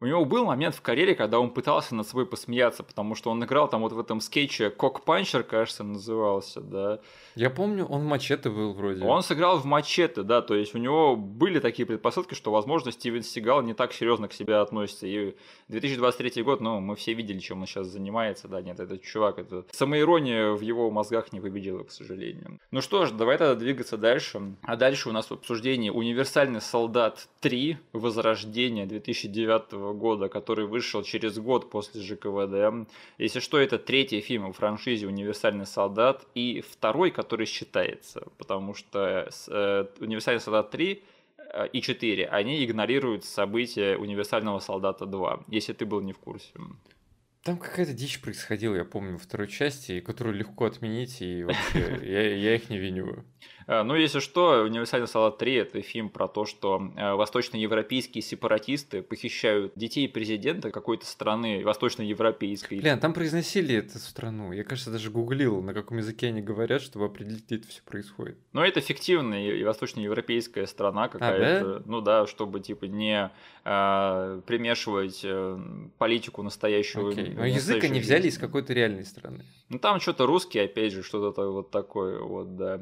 у 0.01 0.07
него 0.07 0.25
был 0.25 0.47
момент 0.47 0.75
в 0.75 0.81
карьере, 0.81 1.15
когда 1.15 1.39
он 1.39 1.51
пытался 1.51 1.95
над 1.95 2.07
собой 2.07 2.27
посмеяться, 2.27 2.83
потому 2.83 3.15
что 3.15 3.31
он 3.31 3.45
играл 3.45 3.69
там 3.69 3.83
вот 3.83 3.93
в 3.93 4.01
этом 4.01 4.21
скетче 4.21 4.71
Кок 4.71 5.05
Панчер, 5.05 5.43
кажется, 5.43 5.85
назывался, 5.85 6.61
да. 6.61 7.01
Я 7.35 7.51
помню, 7.51 7.85
он 7.85 8.01
в 8.01 8.05
Мачете 8.05 8.49
был 8.49 8.73
вроде. 8.73 9.05
Он 9.05 9.23
сыграл 9.23 9.59
в 9.59 9.67
Мачете, 9.67 10.23
да, 10.23 10.41
то 10.41 10.55
есть 10.55 10.75
у 10.75 10.79
него 10.79 11.17
были 11.17 11.61
такие 11.61 11.85
предпосылки, 11.85 12.35
что, 12.35 12.51
возможно, 12.51 12.93
Стивен 12.93 13.23
Сигал 13.23 13.63
не 13.63 13.75
так 13.75 13.93
серьезно 13.93 14.29
к 14.29 14.33
себе 14.33 14.57
относится. 14.57 15.07
И 15.07 15.37
2023 15.69 16.43
год, 16.43 16.61
ну, 16.61 16.81
мы 16.81 16.97
все 16.97 17.13
видели, 17.13 17.39
чем 17.39 17.61
он 17.61 17.67
сейчас 17.67 17.89
занимается, 17.89 18.49
да, 18.49 18.63
нет, 18.63 18.81
этот 18.81 19.03
чувак, 19.03 19.39
это 19.39 19.65
самоирония 19.71 20.53
в 20.53 20.63
его 20.63 20.91
мозгах 20.91 21.33
не 21.33 21.41
победила, 21.41 21.85
к 21.85 21.91
сожалению. 21.91 22.59
Ну 22.71 22.81
что 22.81 23.05
ж, 23.05 23.11
давай 23.13 23.37
тогда 23.37 23.55
двигаться 23.55 23.99
дальше. 23.99 24.55
А 24.63 24.77
дальше 24.77 25.11
у 25.11 25.13
нас 25.13 25.27
в 25.27 25.33
обсуждении 25.33 25.91
«Универсальный 25.91 26.63
солдат 26.63 27.29
3. 27.41 27.77
Возрождение» 27.93 28.87
2009 28.87 29.90
года, 29.93 30.29
который 30.29 30.67
вышел 30.67 31.03
через 31.03 31.39
год 31.39 31.71
после 31.71 32.01
ЖКВД. 32.01 32.89
Если 33.19 33.41
что, 33.41 33.59
это 33.59 33.79
третий 33.79 34.21
фильм 34.21 34.53
в 34.53 34.57
франшизе 34.57 35.07
«Универсальный 35.07 35.67
солдат» 35.67 36.27
и 36.35 36.61
второй, 36.61 37.11
который 37.11 37.47
считается, 37.47 38.27
потому 38.39 38.75
что 38.75 39.29
э, 39.49 39.87
«Универсальный 40.01 40.41
солдат 40.41 40.75
3» 40.75 41.03
э, 41.39 41.69
и 41.73 41.81
4, 41.81 42.27
они 42.27 42.65
игнорируют 42.65 43.25
события 43.25 43.97
«Универсального 43.97 44.61
солдата 44.61 45.05
2», 45.05 45.45
если 45.49 45.73
ты 45.73 45.87
был 45.87 46.01
не 46.01 46.13
в 46.13 46.19
курсе. 46.19 46.53
Там 47.43 47.57
какая-то 47.57 47.95
дичь 47.95 48.21
происходила, 48.21 48.75
я 48.75 48.85
помню, 48.85 49.13
во 49.15 49.19
второй 49.19 49.49
части, 49.49 50.01
которую 50.01 50.37
легко 50.37 50.67
отменить, 50.67 51.23
и 51.23 51.43
вообще 51.43 51.99
я 52.03 52.55
их 52.55 52.69
не 52.69 52.77
виню. 52.77 53.25
Э, 53.71 53.85
ну, 53.85 53.95
если 53.95 54.19
что, 54.19 54.65
«Универсальный 54.65 55.07
салат 55.07 55.41
3»— 55.41 55.61
это 55.63 55.81
фильм 55.81 56.09
про 56.09 56.27
то, 56.27 56.45
что 56.45 56.93
э, 56.97 57.13
восточноевропейские 57.13 58.21
сепаратисты 58.21 59.01
похищают 59.01 59.75
детей 59.77 60.09
президента 60.09 60.73
какой-то 60.73 61.07
страны 61.07 61.63
восточноевропейской. 61.65 62.81
Блин, 62.81 62.99
там 62.99 63.13
произносили 63.13 63.77
эту 63.77 64.01
страну. 64.01 64.51
Я, 64.51 64.65
кажется, 64.65 64.91
даже 64.91 65.11
гуглил, 65.11 65.63
на 65.63 65.73
каком 65.73 65.99
языке 65.99 66.27
они 66.29 66.43
говорят, 66.43 66.83
чтобы 66.83 67.05
определить, 67.05 67.47
где 67.47 67.57
это 67.57 67.69
все 67.69 67.81
происходит. 67.83 68.39
Ну, 68.53 68.61
это 68.61 68.81
фиктивная 68.81 69.53
и 69.53 69.63
восточноевропейская 69.63 70.67
страна 70.67 71.07
какая-то. 71.07 71.77
А, 71.77 71.79
да? 71.79 71.83
Ну 71.87 72.01
да, 72.01 72.27
чтобы, 72.27 72.59
типа, 72.59 72.87
не 72.87 73.31
э, 73.65 74.41
примешивать 74.47 75.25
политику 75.97 76.43
настоящую. 76.43 77.11
Окей. 77.11 77.35
Но 77.37 77.47
язык 77.47 77.85
они 77.85 78.01
взяли 78.01 78.27
из 78.27 78.37
какой-то 78.37 78.73
реальной 78.73 79.05
страны. 79.05 79.45
Ну, 79.69 79.79
там 79.79 80.01
что-то 80.01 80.27
русский, 80.27 80.59
опять 80.59 80.93
же, 80.93 81.05
что-то 81.05 81.49
вот 81.53 81.71
такое, 81.71 82.19
вот, 82.19 82.57
да. 82.57 82.81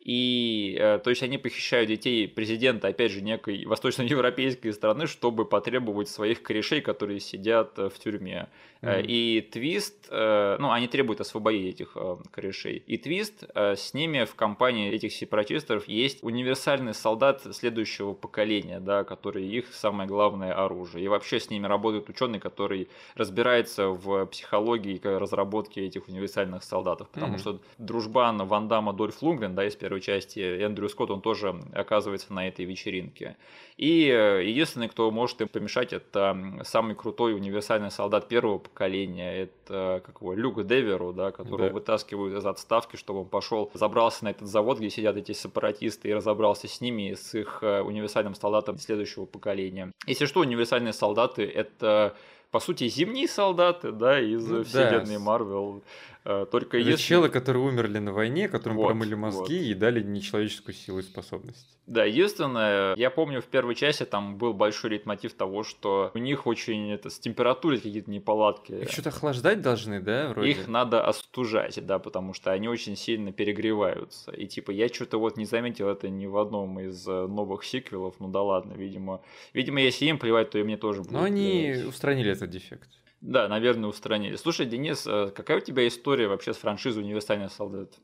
И, 0.00 0.76
э, 0.80 0.98
то 0.98 1.10
есть, 1.10 1.22
они 1.22 1.36
похищают 1.36 1.88
детей 1.88 2.26
президента, 2.26 2.88
опять 2.88 3.12
же, 3.12 3.20
некой 3.20 3.66
восточноевропейской 3.66 4.72
страны, 4.72 5.06
чтобы 5.06 5.44
потребовать 5.44 6.08
своих 6.08 6.42
корешей, 6.42 6.80
которые 6.80 7.20
сидят 7.20 7.78
э, 7.78 7.88
в 7.88 7.98
тюрьме. 7.98 8.48
Mm-hmm. 8.82 9.04
И 9.06 9.40
Твист, 9.42 10.08
ну, 10.10 10.70
они 10.70 10.88
требуют 10.88 11.20
освободить 11.20 11.74
этих 11.74 11.94
корешей. 12.30 12.82
И 12.86 12.96
Твист, 12.96 13.44
с 13.54 13.92
ними 13.92 14.24
в 14.24 14.34
компании 14.34 14.90
этих 14.90 15.12
сепаратистов 15.12 15.86
есть 15.86 16.20
универсальный 16.22 16.94
солдат 16.94 17.42
следующего 17.54 18.14
поколения, 18.14 18.80
да, 18.80 19.04
который 19.04 19.46
их 19.46 19.66
самое 19.74 20.08
главное 20.08 20.54
оружие. 20.54 21.04
И 21.04 21.08
вообще 21.08 21.40
с 21.40 21.50
ними 21.50 21.66
работает 21.66 22.08
ученый, 22.08 22.38
который 22.38 22.88
разбирается 23.16 23.88
в 23.88 24.24
психологии 24.24 24.94
и 24.94 25.06
разработке 25.06 25.84
этих 25.84 26.08
универсальных 26.08 26.64
солдатов. 26.64 27.10
Потому 27.10 27.34
mm-hmm. 27.34 27.38
что 27.38 27.60
дружбан 27.76 28.46
Ван 28.46 28.68
Дамма 28.68 28.94
Дольф 28.94 29.20
Лунгрен, 29.20 29.54
да, 29.54 29.66
из 29.66 29.76
первой 29.90 30.00
части, 30.00 30.38
Эндрю 30.38 30.88
Скотт, 30.88 31.10
он 31.10 31.20
тоже 31.20 31.54
оказывается 31.72 32.32
на 32.32 32.46
этой 32.46 32.64
вечеринке. 32.64 33.36
И 33.76 34.06
э, 34.06 34.44
единственный, 34.44 34.88
кто 34.88 35.10
может 35.10 35.40
им 35.40 35.48
помешать, 35.48 35.92
это 35.92 36.60
самый 36.62 36.94
крутой 36.94 37.34
универсальный 37.34 37.90
солдат 37.90 38.28
первого 38.28 38.58
поколения, 38.58 39.42
это 39.42 40.00
как 40.06 40.20
его, 40.20 40.34
Люк 40.34 40.64
Деверу, 40.64 41.12
да, 41.12 41.32
которого 41.32 41.68
да. 41.68 41.74
вытаскивают 41.74 42.38
из 42.38 42.46
отставки, 42.46 42.94
чтобы 42.94 43.20
он 43.20 43.26
пошел, 43.26 43.68
забрался 43.74 44.24
на 44.24 44.28
этот 44.28 44.46
завод, 44.46 44.78
где 44.78 44.90
сидят 44.90 45.16
эти 45.16 45.32
сепаратисты, 45.32 46.10
и 46.10 46.14
разобрался 46.14 46.68
с 46.68 46.80
ними, 46.80 47.14
с 47.14 47.34
их 47.34 47.58
э, 47.62 47.80
универсальным 47.80 48.36
солдатом 48.36 48.78
следующего 48.78 49.24
поколения. 49.24 49.90
Если 50.06 50.26
что, 50.26 50.40
универсальные 50.40 50.92
солдаты 50.92 51.44
это 51.44 52.14
по 52.50 52.58
сути, 52.58 52.88
зимние 52.88 53.28
солдаты, 53.28 53.92
да, 53.92 54.20
из 54.20 54.44
ну, 54.44 54.64
вселенной 54.64 55.18
Марвел. 55.18 55.82
Да. 56.24 56.44
Только 56.46 56.78
Это 56.78 56.90
если... 56.90 57.02
челы, 57.02 57.28
которые 57.28 57.64
умерли 57.64 57.98
на 57.98 58.12
войне, 58.12 58.48
которым 58.48 58.76
вот, 58.78 58.86
промыли 58.86 59.14
мозги 59.14 59.58
вот. 59.58 59.64
и 59.64 59.74
дали 59.74 60.02
нечеловеческую 60.02 60.74
силу 60.74 60.98
и 60.98 61.02
способность. 61.02 61.78
Да, 61.86 62.04
единственное, 62.04 62.94
я 62.96 63.10
помню 63.10 63.40
в 63.40 63.46
первой 63.46 63.74
части 63.74 64.04
там 64.04 64.36
был 64.36 64.52
большой 64.52 64.90
лейтмотив 64.90 65.34
того, 65.34 65.64
что 65.64 66.12
у 66.14 66.18
них 66.18 66.46
очень 66.46 66.92
это, 66.92 67.10
с 67.10 67.18
температурой 67.18 67.78
какие-то 67.78 68.10
неполадки. 68.10 68.72
Их 68.72 68.90
что-то 68.90 69.08
охлаждать 69.08 69.60
должны, 69.60 70.00
да, 70.00 70.28
вроде? 70.28 70.50
Их 70.50 70.68
надо 70.68 71.04
остужать, 71.04 71.84
да, 71.84 71.98
потому 71.98 72.32
что 72.32 72.52
они 72.52 72.68
очень 72.68 72.96
сильно 72.96 73.32
перегреваются. 73.32 74.30
И 74.30 74.46
типа 74.46 74.70
я 74.70 74.88
что-то 74.88 75.18
вот 75.18 75.36
не 75.36 75.46
заметил 75.46 75.88
это 75.88 76.08
ни 76.08 76.26
в 76.26 76.36
одном 76.36 76.78
из 76.78 77.06
э, 77.08 77.26
новых 77.26 77.64
сиквелов, 77.64 78.16
ну 78.20 78.28
да 78.28 78.42
ладно, 78.42 78.74
видимо. 78.74 79.22
Видимо, 79.52 79.80
если 79.80 80.04
им 80.04 80.18
плевать, 80.18 80.50
то 80.50 80.58
и 80.58 80.62
мне 80.62 80.76
тоже 80.76 81.00
будет. 81.00 81.12
Но 81.12 81.24
они 81.24 81.72
плевать. 81.72 81.88
устранили 81.88 82.30
этот 82.30 82.50
дефект. 82.50 82.88
Да, 83.20 83.48
наверное, 83.48 83.88
устранили. 83.88 84.36
Слушай, 84.36 84.66
Денис, 84.66 85.06
э, 85.06 85.30
какая 85.34 85.58
у 85.58 85.60
тебя 85.60 85.86
история 85.86 86.26
вообще 86.26 86.54
с 86.54 86.56
франшизой 86.56 87.02
«Универсальный 87.02 87.50
солдат»? 87.50 87.98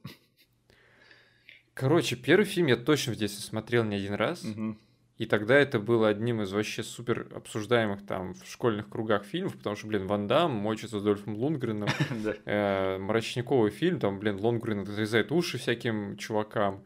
Короче, 1.72 2.16
первый 2.16 2.44
фильм 2.44 2.66
я 2.66 2.76
точно 2.76 3.12
в 3.12 3.16
детстве 3.16 3.42
смотрел 3.42 3.84
не 3.84 3.96
один 3.96 4.14
раз. 4.14 4.44
Угу. 4.44 4.76
И 5.18 5.24
тогда 5.24 5.54
это 5.54 5.78
было 5.78 6.08
одним 6.08 6.42
из 6.42 6.52
вообще 6.52 6.82
супер 6.82 7.28
обсуждаемых 7.34 8.04
там 8.06 8.34
в 8.34 8.46
школьных 8.46 8.90
кругах 8.90 9.24
фильмов, 9.24 9.56
потому 9.56 9.74
что, 9.74 9.86
блин, 9.86 10.06
Ван 10.06 10.26
Дам 10.26 10.52
мочится 10.52 11.00
с 11.00 11.02
Дольфом 11.02 11.36
Лунгреном, 11.36 11.88
э, 12.44 12.98
мрачниковый 12.98 13.70
фильм, 13.70 13.98
там, 13.98 14.18
блин, 14.18 14.38
Лунгрен 14.38 14.80
отрезает 14.80 15.32
уши 15.32 15.56
всяким 15.56 16.18
чувакам, 16.18 16.84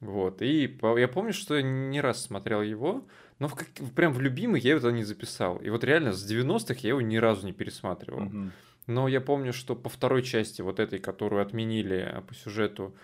вот, 0.00 0.42
и 0.42 0.76
я 0.96 1.08
помню, 1.08 1.32
что 1.32 1.56
я 1.56 1.62
не 1.62 2.00
раз 2.00 2.24
смотрел 2.24 2.62
его, 2.62 3.06
но 3.38 3.48
в 3.48 3.54
как, 3.54 3.68
прям 3.94 4.12
в 4.12 4.20
любимый 4.20 4.60
я 4.60 4.74
его 4.74 4.90
не 4.90 5.04
записал, 5.04 5.56
и 5.58 5.70
вот 5.70 5.84
реально 5.84 6.12
с 6.12 6.30
90-х 6.30 6.80
я 6.82 6.90
его 6.90 7.00
ни 7.00 7.16
разу 7.16 7.46
не 7.46 7.52
пересматривал, 7.52 8.30
но 8.86 9.06
я 9.06 9.20
помню, 9.20 9.52
что 9.52 9.76
по 9.76 9.90
второй 9.90 10.22
части, 10.22 10.62
вот 10.62 10.80
этой, 10.80 10.98
которую 10.98 11.42
отменили 11.42 12.10
а, 12.10 12.22
по 12.22 12.34
сюжету, 12.34 12.94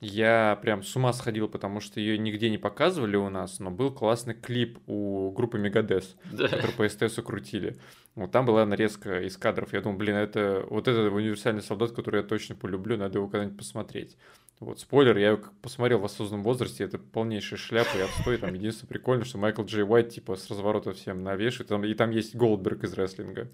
я 0.00 0.58
прям 0.62 0.82
с 0.82 0.96
ума 0.96 1.12
сходил, 1.12 1.48
потому 1.48 1.80
что 1.80 2.00
ее 2.00 2.18
нигде 2.18 2.50
не 2.50 2.58
показывали 2.58 3.16
у 3.16 3.28
нас, 3.28 3.60
но 3.60 3.70
был 3.70 3.92
классный 3.92 4.34
клип 4.34 4.78
у 4.86 5.30
группы 5.30 5.58
Мегадес, 5.58 6.16
да. 6.32 6.48
который 6.48 6.72
по 6.72 6.88
СТС 6.88 7.22
крутили. 7.22 7.76
Вот 8.14 8.30
там 8.30 8.46
была 8.46 8.64
нарезка 8.64 9.20
из 9.22 9.36
кадров. 9.36 9.72
Я 9.72 9.80
думал, 9.80 9.98
блин, 9.98 10.16
это 10.16 10.64
вот 10.68 10.88
этот 10.88 11.12
универсальный 11.12 11.62
солдат, 11.62 11.92
который 11.92 12.22
я 12.22 12.26
точно 12.26 12.54
полюблю, 12.54 12.96
надо 12.96 13.18
его 13.18 13.28
когда-нибудь 13.28 13.58
посмотреть. 13.58 14.16
Вот, 14.60 14.78
спойлер, 14.78 15.16
я 15.18 15.38
посмотрел 15.62 15.98
в 15.98 16.04
осознанном 16.04 16.44
возрасте, 16.44 16.84
это 16.84 16.98
полнейшая 16.98 17.58
шляпа 17.58 17.98
и 17.98 18.00
отстой. 18.00 18.38
Там 18.38 18.54
единственное 18.54 18.88
прикольно, 18.88 19.24
что 19.24 19.36
Майкл 19.36 19.62
Джей 19.62 19.82
Уайт, 19.84 20.10
типа, 20.10 20.36
с 20.36 20.48
разворота 20.48 20.92
всем 20.92 21.22
навешивает. 21.22 21.68
Там, 21.68 21.84
и 21.84 21.92
там 21.94 22.10
есть 22.10 22.36
Голдберг 22.36 22.84
из 22.84 22.94
рестлинга. 22.94 23.48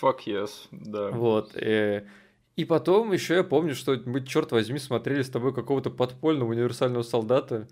Fuck 0.00 0.20
yes, 0.26 0.50
да. 0.70 1.10
Вот. 1.10 1.52
И, 1.56 2.02
и 2.56 2.64
потом 2.64 3.12
еще 3.12 3.34
я 3.34 3.44
помню, 3.44 3.74
что 3.74 4.00
мы, 4.06 4.24
черт 4.24 4.50
возьми, 4.50 4.78
смотрели 4.78 5.22
с 5.22 5.28
тобой 5.28 5.54
какого-то 5.54 5.90
подпольного 5.90 6.50
универсального 6.50 7.02
солдата. 7.02 7.68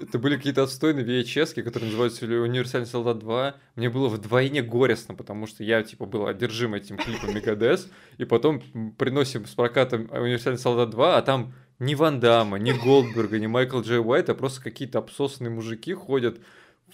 Это 0.00 0.18
были 0.18 0.36
какие-то 0.36 0.62
отстойные 0.62 1.04
VHS, 1.04 1.62
которые 1.62 1.88
называются 1.88 2.24
«Универсальный 2.24 2.86
солдат 2.86 3.18
2». 3.18 3.54
Мне 3.76 3.90
было 3.90 4.08
вдвойне 4.08 4.62
горестно, 4.62 5.14
потому 5.14 5.46
что 5.46 5.62
я, 5.62 5.82
типа, 5.82 6.06
был 6.06 6.26
одержим 6.26 6.74
этим 6.74 6.96
клипом 6.96 7.34
Мегадес, 7.34 7.90
и 8.16 8.24
потом 8.24 8.62
приносим 8.96 9.44
с 9.44 9.54
прокатом 9.54 10.08
«Универсальный 10.10 10.58
солдат 10.58 10.94
2», 10.94 11.16
а 11.16 11.20
там 11.20 11.52
ни 11.78 11.94
Ван 11.94 12.20
Дамма, 12.20 12.58
ни 12.58 12.72
Голдберга, 12.72 13.38
ни 13.38 13.46
Майкл 13.46 13.80
Джей 13.80 14.00
Уайт, 14.00 14.28
а 14.28 14.34
просто 14.34 14.62
какие-то 14.62 14.98
обсосанные 14.98 15.50
мужики 15.50 15.92
ходят 15.94 16.38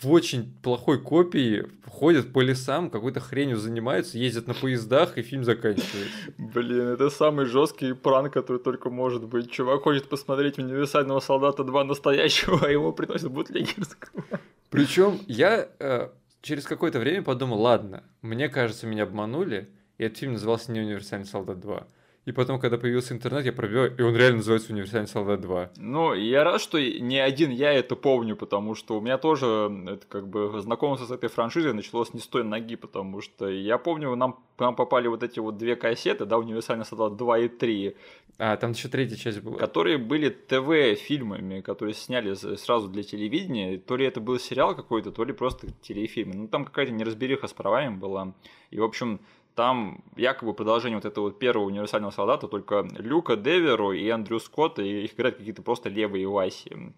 в 0.00 0.10
очень 0.10 0.54
плохой 0.62 1.00
копии, 1.00 1.66
ходят 1.86 2.32
по 2.32 2.40
лесам, 2.40 2.90
какой-то 2.90 3.20
хренью 3.20 3.58
занимаются, 3.58 4.18
ездят 4.18 4.46
на 4.46 4.54
поездах, 4.54 5.18
и 5.18 5.22
фильм 5.22 5.44
заканчивается. 5.44 6.32
Блин, 6.38 6.88
это 6.88 7.10
самый 7.10 7.44
жесткий 7.46 7.92
пранк, 7.92 8.32
который 8.32 8.58
только 8.58 8.88
может 8.88 9.24
быть. 9.26 9.50
Чувак 9.50 9.82
хочет 9.82 10.08
посмотреть 10.08 10.58
универсального 10.58 11.20
солдата 11.20 11.64
2 11.64 11.84
настоящего, 11.84 12.60
а 12.62 12.70
ему 12.70 12.92
приносят 12.92 13.30
бутлегерского. 13.30 14.24
Причем 14.70 15.20
я 15.26 15.68
э, 15.78 16.08
через 16.40 16.64
какое-то 16.64 16.98
время 16.98 17.22
подумал, 17.22 17.60
ладно, 17.60 18.04
мне 18.22 18.48
кажется, 18.48 18.86
меня 18.86 19.02
обманули, 19.02 19.68
и 19.98 20.04
этот 20.04 20.18
фильм 20.18 20.32
назывался 20.34 20.72
не 20.72 20.80
«Универсальный 20.80 21.26
солдат 21.26 21.58
2». 21.58 21.84
И 22.30 22.32
потом, 22.32 22.60
когда 22.60 22.78
появился 22.78 23.12
интернет, 23.12 23.44
я 23.44 23.52
пробил, 23.52 23.86
и 23.86 24.02
он 24.02 24.14
реально 24.14 24.36
называется 24.36 24.72
«Универсальный 24.72 25.08
солдат 25.08 25.40
2». 25.40 25.70
Ну, 25.78 26.14
я 26.14 26.44
рад, 26.44 26.60
что 26.60 26.80
не 26.80 27.18
один 27.18 27.50
я 27.50 27.72
это 27.72 27.96
помню, 27.96 28.36
потому 28.36 28.76
что 28.76 28.98
у 28.98 29.00
меня 29.00 29.18
тоже 29.18 29.46
это 29.88 30.06
как 30.08 30.28
бы 30.28 30.60
знакомство 30.60 31.06
с 31.06 31.10
этой 31.10 31.28
франшизой 31.28 31.74
началось 31.74 32.14
не 32.14 32.20
с 32.20 32.28
той 32.28 32.44
ноги, 32.44 32.76
потому 32.76 33.20
что 33.20 33.48
я 33.48 33.78
помню, 33.78 34.14
нам, 34.14 34.38
нам 34.60 34.76
попали 34.76 35.08
вот 35.08 35.24
эти 35.24 35.40
вот 35.40 35.58
две 35.58 35.74
кассеты, 35.74 36.24
да, 36.24 36.38
«Универсальный 36.38 36.84
солдат 36.84 37.20
2» 37.20 37.46
и 37.46 37.48
3. 37.48 37.96
А, 38.38 38.56
там 38.56 38.70
еще 38.70 38.88
третья 38.88 39.16
часть 39.16 39.40
была. 39.42 39.58
Которые 39.58 39.98
были 39.98 40.28
ТВ-фильмами, 40.28 41.62
которые 41.62 41.94
сняли 41.94 42.34
сразу 42.34 42.88
для 42.88 43.02
телевидения. 43.02 43.76
То 43.76 43.96
ли 43.96 44.06
это 44.06 44.20
был 44.20 44.38
сериал 44.38 44.76
какой-то, 44.76 45.10
то 45.10 45.24
ли 45.24 45.32
просто 45.32 45.66
телефильм. 45.82 46.30
Ну, 46.30 46.48
там 46.48 46.64
какая-то 46.64 46.92
неразбериха 46.92 47.48
с 47.48 47.52
правами 47.52 47.96
была. 47.96 48.34
И, 48.70 48.78
в 48.78 48.84
общем, 48.84 49.20
там 49.60 50.02
якобы 50.16 50.54
продолжение 50.54 50.96
вот 50.96 51.04
этого 51.04 51.24
вот 51.24 51.38
первого 51.38 51.66
универсального 51.66 52.10
солдата, 52.12 52.48
только 52.48 52.88
Люка 52.96 53.36
Деверу 53.36 53.92
и 53.92 54.08
Андрю 54.08 54.38
Скотта, 54.38 54.80
и 54.80 55.04
их 55.04 55.12
играют 55.12 55.36
какие-то 55.36 55.60
просто 55.60 55.90
левые 55.90 56.26
Васи. 56.26 56.94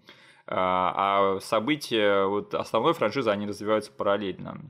А, 0.46 1.34
а 1.36 1.40
события 1.40 2.24
вот 2.24 2.54
основной 2.54 2.94
франшизы, 2.94 3.30
они 3.30 3.48
развиваются 3.48 3.90
параллельно. 3.90 4.60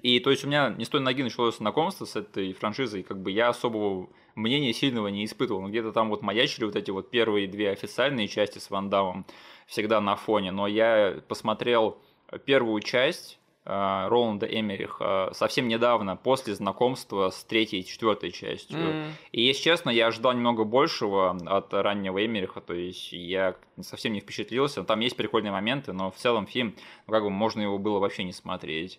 И 0.00 0.18
то 0.20 0.30
есть 0.30 0.44
у 0.44 0.46
меня 0.46 0.70
не 0.70 0.86
с 0.86 0.88
той 0.88 1.02
ноги 1.02 1.22
началось 1.22 1.58
знакомство 1.58 2.06
с 2.06 2.16
этой 2.16 2.54
франшизой, 2.54 3.02
как 3.02 3.20
бы 3.20 3.30
я 3.30 3.50
особого 3.50 4.08
мнения 4.34 4.72
сильного 4.72 5.08
не 5.08 5.26
испытывал. 5.26 5.60
Но 5.60 5.68
где-то 5.68 5.92
там 5.92 6.08
вот 6.08 6.22
маячили 6.22 6.64
вот 6.64 6.74
эти 6.74 6.90
вот 6.90 7.10
первые 7.10 7.48
две 7.48 7.70
официальные 7.70 8.28
части 8.28 8.56
с 8.56 8.70
Ван 8.70 8.88
Дамом 8.88 9.26
всегда 9.66 10.00
на 10.00 10.16
фоне. 10.16 10.52
Но 10.52 10.66
я 10.66 11.20
посмотрел 11.28 11.98
первую 12.46 12.80
часть, 12.80 13.39
Роланда 13.64 14.46
Эмериха 14.46 15.30
совсем 15.32 15.68
недавно, 15.68 16.16
после 16.16 16.54
знакомства 16.54 17.28
с 17.28 17.44
третьей 17.44 17.80
и 17.80 17.84
четвертой 17.84 18.30
частью. 18.30 18.78
Mm. 18.78 19.10
И, 19.32 19.42
если 19.42 19.64
честно, 19.64 19.90
я 19.90 20.06
ожидал 20.06 20.32
немного 20.32 20.64
большего 20.64 21.36
от 21.46 21.72
раннего 21.74 22.24
Эмериха, 22.24 22.60
то 22.60 22.72
есть 22.72 23.12
я 23.12 23.56
совсем 23.82 24.14
не 24.14 24.20
впечатлился. 24.20 24.82
Там 24.82 25.00
есть 25.00 25.16
прикольные 25.16 25.52
моменты, 25.52 25.92
но 25.92 26.10
в 26.10 26.16
целом 26.16 26.46
фильм, 26.46 26.74
ну, 27.06 27.12
как 27.12 27.22
бы 27.22 27.30
можно 27.30 27.60
его 27.60 27.78
было 27.78 27.98
вообще 27.98 28.24
не 28.24 28.32
смотреть. 28.32 28.98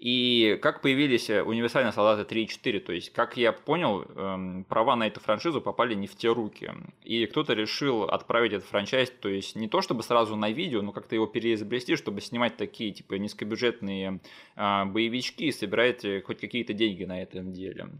И 0.00 0.58
как 0.62 0.80
появились 0.80 1.28
э, 1.28 1.42
универсальные 1.42 1.92
солдаты 1.92 2.24
3 2.24 2.44
и 2.44 2.48
4, 2.48 2.80
то 2.80 2.90
есть, 2.90 3.12
как 3.12 3.36
я 3.36 3.52
понял, 3.52 4.02
эм, 4.16 4.64
права 4.64 4.96
на 4.96 5.06
эту 5.06 5.20
франшизу 5.20 5.60
попали 5.60 5.92
не 5.92 6.06
в 6.06 6.16
те 6.16 6.32
руки. 6.32 6.72
И 7.02 7.26
кто-то 7.26 7.52
решил 7.52 8.04
отправить 8.04 8.54
этот 8.54 8.66
франчайз, 8.66 9.10
то 9.20 9.28
есть, 9.28 9.56
не 9.56 9.68
то 9.68 9.82
чтобы 9.82 10.02
сразу 10.02 10.36
на 10.36 10.50
видео, 10.50 10.80
но 10.80 10.92
как-то 10.92 11.14
его 11.14 11.26
переизобрести, 11.26 11.96
чтобы 11.96 12.22
снимать 12.22 12.56
такие, 12.56 12.92
типа, 12.92 13.14
низкобюджетные 13.14 14.20
э, 14.56 14.84
боевички 14.86 15.44
и 15.44 15.52
собирать 15.52 16.02
э, 16.06 16.22
хоть 16.22 16.40
какие-то 16.40 16.72
деньги 16.72 17.04
на 17.04 17.20
этом 17.20 17.52
деле. 17.52 17.90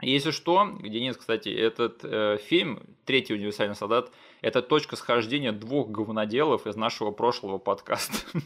Если 0.00 0.30
что, 0.30 0.76
Денис, 0.80 1.16
кстати, 1.16 1.48
этот 1.48 2.04
э, 2.04 2.38
фильм 2.44 2.80
«Третий 3.04 3.34
универсальный 3.34 3.74
солдат»— 3.74 4.12
это 4.42 4.62
точка 4.62 4.94
схождения 4.94 5.50
двух 5.50 5.88
говноделов 5.88 6.68
из 6.68 6.76
нашего 6.76 7.10
прошлого 7.10 7.58
подкаста. 7.58 8.14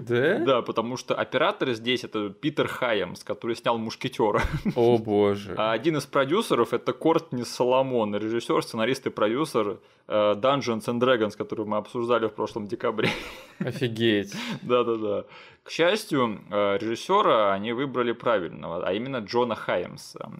Да? 0.00 0.38
Да, 0.52 0.62
потому 0.62 0.96
что 0.96 1.14
оператор 1.14 1.72
здесь— 1.72 2.04
это 2.04 2.30
Питер 2.30 2.68
Хайемс, 2.68 3.24
который 3.24 3.56
снял 3.56 3.78
«Мушкетера». 3.78 4.42
О 4.76 4.96
боже. 4.96 5.54
А 5.56 5.72
один 5.72 5.96
из 5.96 6.06
продюсеров— 6.06 6.72
это 6.74 6.92
Кортни 6.92 7.44
Соломон, 7.44 8.14
режиссер, 8.14 8.62
сценарист 8.62 9.06
и 9.06 9.10
продюсер 9.10 9.80
э, 10.06 10.34
Dungeons 10.34 10.84
and 10.86 11.00
Dragons, 11.00 11.36
который 11.36 11.66
мы 11.66 11.78
обсуждали 11.78 12.26
в 12.26 12.32
прошлом 12.32 12.68
декабре. 12.68 13.10
Офигеть. 13.58 14.34
Да-да-да. 14.62 15.24
К 15.64 15.70
счастью, 15.70 16.40
э, 16.50 16.78
режиссера 16.78 17.52
они 17.52 17.72
выбрали 17.72 18.12
правильного, 18.12 18.86
а 18.86 18.92
именно 18.92 19.18
Джона 19.18 19.56
Хайемса. 19.56 20.30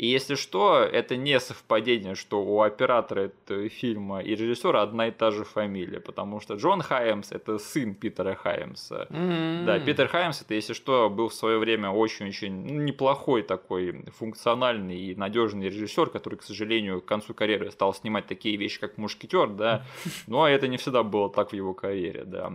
И 0.00 0.06
если 0.06 0.34
что, 0.34 0.78
это 0.78 1.14
не 1.14 1.38
совпадение, 1.38 2.14
что 2.14 2.42
у 2.42 2.62
оператора 2.62 3.20
этого 3.20 3.68
фильма 3.68 4.20
и 4.22 4.34
режиссера 4.34 4.80
одна 4.80 5.08
и 5.08 5.10
та 5.10 5.30
же 5.30 5.44
фамилия, 5.44 6.00
потому 6.00 6.40
что 6.40 6.54
Джон 6.54 6.80
Хайемс 6.80 7.32
это 7.32 7.58
сын 7.58 7.94
Питера 7.94 8.34
Хайемса. 8.34 9.08
Mm-hmm. 9.10 9.64
Да, 9.66 9.78
Питер 9.78 10.08
Хайемс 10.08 10.40
это, 10.40 10.54
если 10.54 10.72
что, 10.72 11.10
был 11.10 11.28
в 11.28 11.34
свое 11.34 11.58
время 11.58 11.90
очень-очень 11.90 12.50
ну, 12.50 12.80
неплохой 12.80 13.42
такой 13.42 14.06
функциональный 14.16 14.98
и 14.98 15.14
надежный 15.14 15.68
режиссер, 15.68 16.08
который, 16.08 16.36
к 16.36 16.44
сожалению, 16.44 17.02
к 17.02 17.04
концу 17.04 17.34
карьеры 17.34 17.70
стал 17.70 17.92
снимать 17.92 18.26
такие 18.26 18.56
вещи, 18.56 18.80
как 18.80 18.96
Мушкетер, 18.96 19.48
да, 19.48 19.84
но 20.26 20.48
это 20.48 20.66
не 20.66 20.78
всегда 20.78 21.02
было 21.02 21.28
так 21.28 21.50
в 21.50 21.52
его 21.52 21.74
карьере, 21.74 22.24
да. 22.24 22.54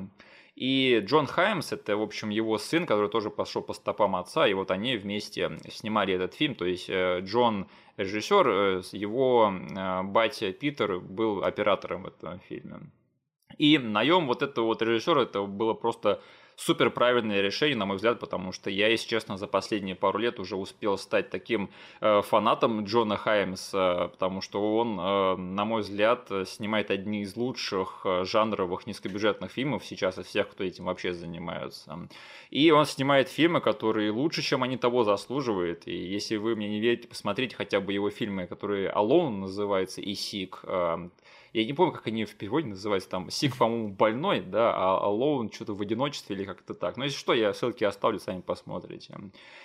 И 0.55 1.01
Джон 1.03 1.27
Хаймс, 1.27 1.73
это, 1.73 1.97
в 1.97 2.01
общем, 2.01 2.29
его 2.29 2.57
сын, 2.57 2.85
который 2.85 3.09
тоже 3.09 3.29
пошел 3.29 3.61
по 3.61 3.73
стопам 3.73 4.15
отца, 4.15 4.47
и 4.47 4.53
вот 4.53 4.71
они 4.71 4.95
вместе 4.95 5.59
снимали 5.69 6.13
этот 6.13 6.33
фильм. 6.33 6.55
То 6.55 6.65
есть 6.65 6.89
э, 6.89 7.19
Джон 7.23 7.67
режиссер, 7.97 8.47
э, 8.47 8.81
его 8.93 9.51
э, 9.53 10.03
батя 10.03 10.53
Питер 10.53 10.99
был 10.99 11.43
оператором 11.43 12.03
в 12.03 12.07
этом 12.07 12.39
фильме. 12.39 12.89
И 13.57 13.77
наем 13.77 14.27
вот 14.27 14.41
этого 14.41 14.65
вот 14.65 14.81
режиссера, 14.81 15.23
это 15.23 15.43
было 15.43 15.73
просто 15.73 16.21
супер 16.55 16.89
правильное 16.89 17.41
решение, 17.41 17.77
на 17.77 17.85
мой 17.85 17.97
взгляд, 17.97 18.19
потому 18.19 18.51
что 18.51 18.69
я, 18.69 18.87
если 18.87 19.07
честно, 19.07 19.37
за 19.37 19.47
последние 19.47 19.95
пару 19.95 20.19
лет 20.19 20.39
уже 20.39 20.55
успел 20.55 20.97
стать 20.97 21.29
таким 21.29 21.69
э, 22.01 22.21
фанатом 22.21 22.85
Джона 22.85 23.17
Хаймса, 23.17 24.09
потому 24.11 24.41
что 24.41 24.77
он, 24.77 24.99
э, 24.99 25.35
на 25.37 25.65
мой 25.65 25.81
взгляд, 25.81 26.29
снимает 26.45 26.91
одни 26.91 27.21
из 27.21 27.35
лучших 27.35 28.01
э, 28.05 28.25
жанровых 28.25 28.87
низкобюджетных 28.87 29.51
фильмов 29.51 29.85
сейчас 29.85 30.17
из 30.17 30.25
всех, 30.25 30.49
кто 30.49 30.63
этим 30.63 30.85
вообще 30.85 31.13
занимается. 31.13 32.07
И 32.49 32.71
он 32.71 32.85
снимает 32.85 33.29
фильмы, 33.29 33.61
которые 33.61 34.11
лучше, 34.11 34.41
чем 34.41 34.63
они 34.63 34.77
того 34.77 35.03
заслуживают. 35.03 35.87
И 35.87 35.95
если 35.95 36.37
вы 36.37 36.55
мне 36.55 36.69
не 36.69 36.79
верите, 36.79 37.07
посмотрите 37.07 37.55
хотя 37.55 37.79
бы 37.79 37.93
его 37.93 38.09
фильмы, 38.09 38.47
которые 38.47 38.91
Alone 38.91 39.37
называется 39.37 40.01
и 40.01 40.13
Сик. 40.15 40.61
Э, 40.63 41.09
я 41.55 41.65
не 41.65 41.73
помню, 41.73 41.93
как 41.93 42.05
они 42.07 42.25
в 42.25 42.35
переводе 42.35 42.67
называются, 42.67 43.09
там, 43.09 43.29
Сик, 43.29 43.55
по-моему, 43.55 43.89
больной, 43.89 44.41
да, 44.41 44.73
а 44.75 45.07
Alone 45.07 45.53
что-то 45.53 45.73
в 45.73 45.81
одиночестве 45.81 46.35
или 46.35 46.43
как-то 46.43 46.73
так. 46.73 46.97
Но 46.97 47.05
если 47.05 47.17
что, 47.17 47.33
я 47.33 47.53
ссылки 47.53 47.85
оставлю, 47.85 48.19
сами 48.19 48.41
посмотрите. 48.41 49.15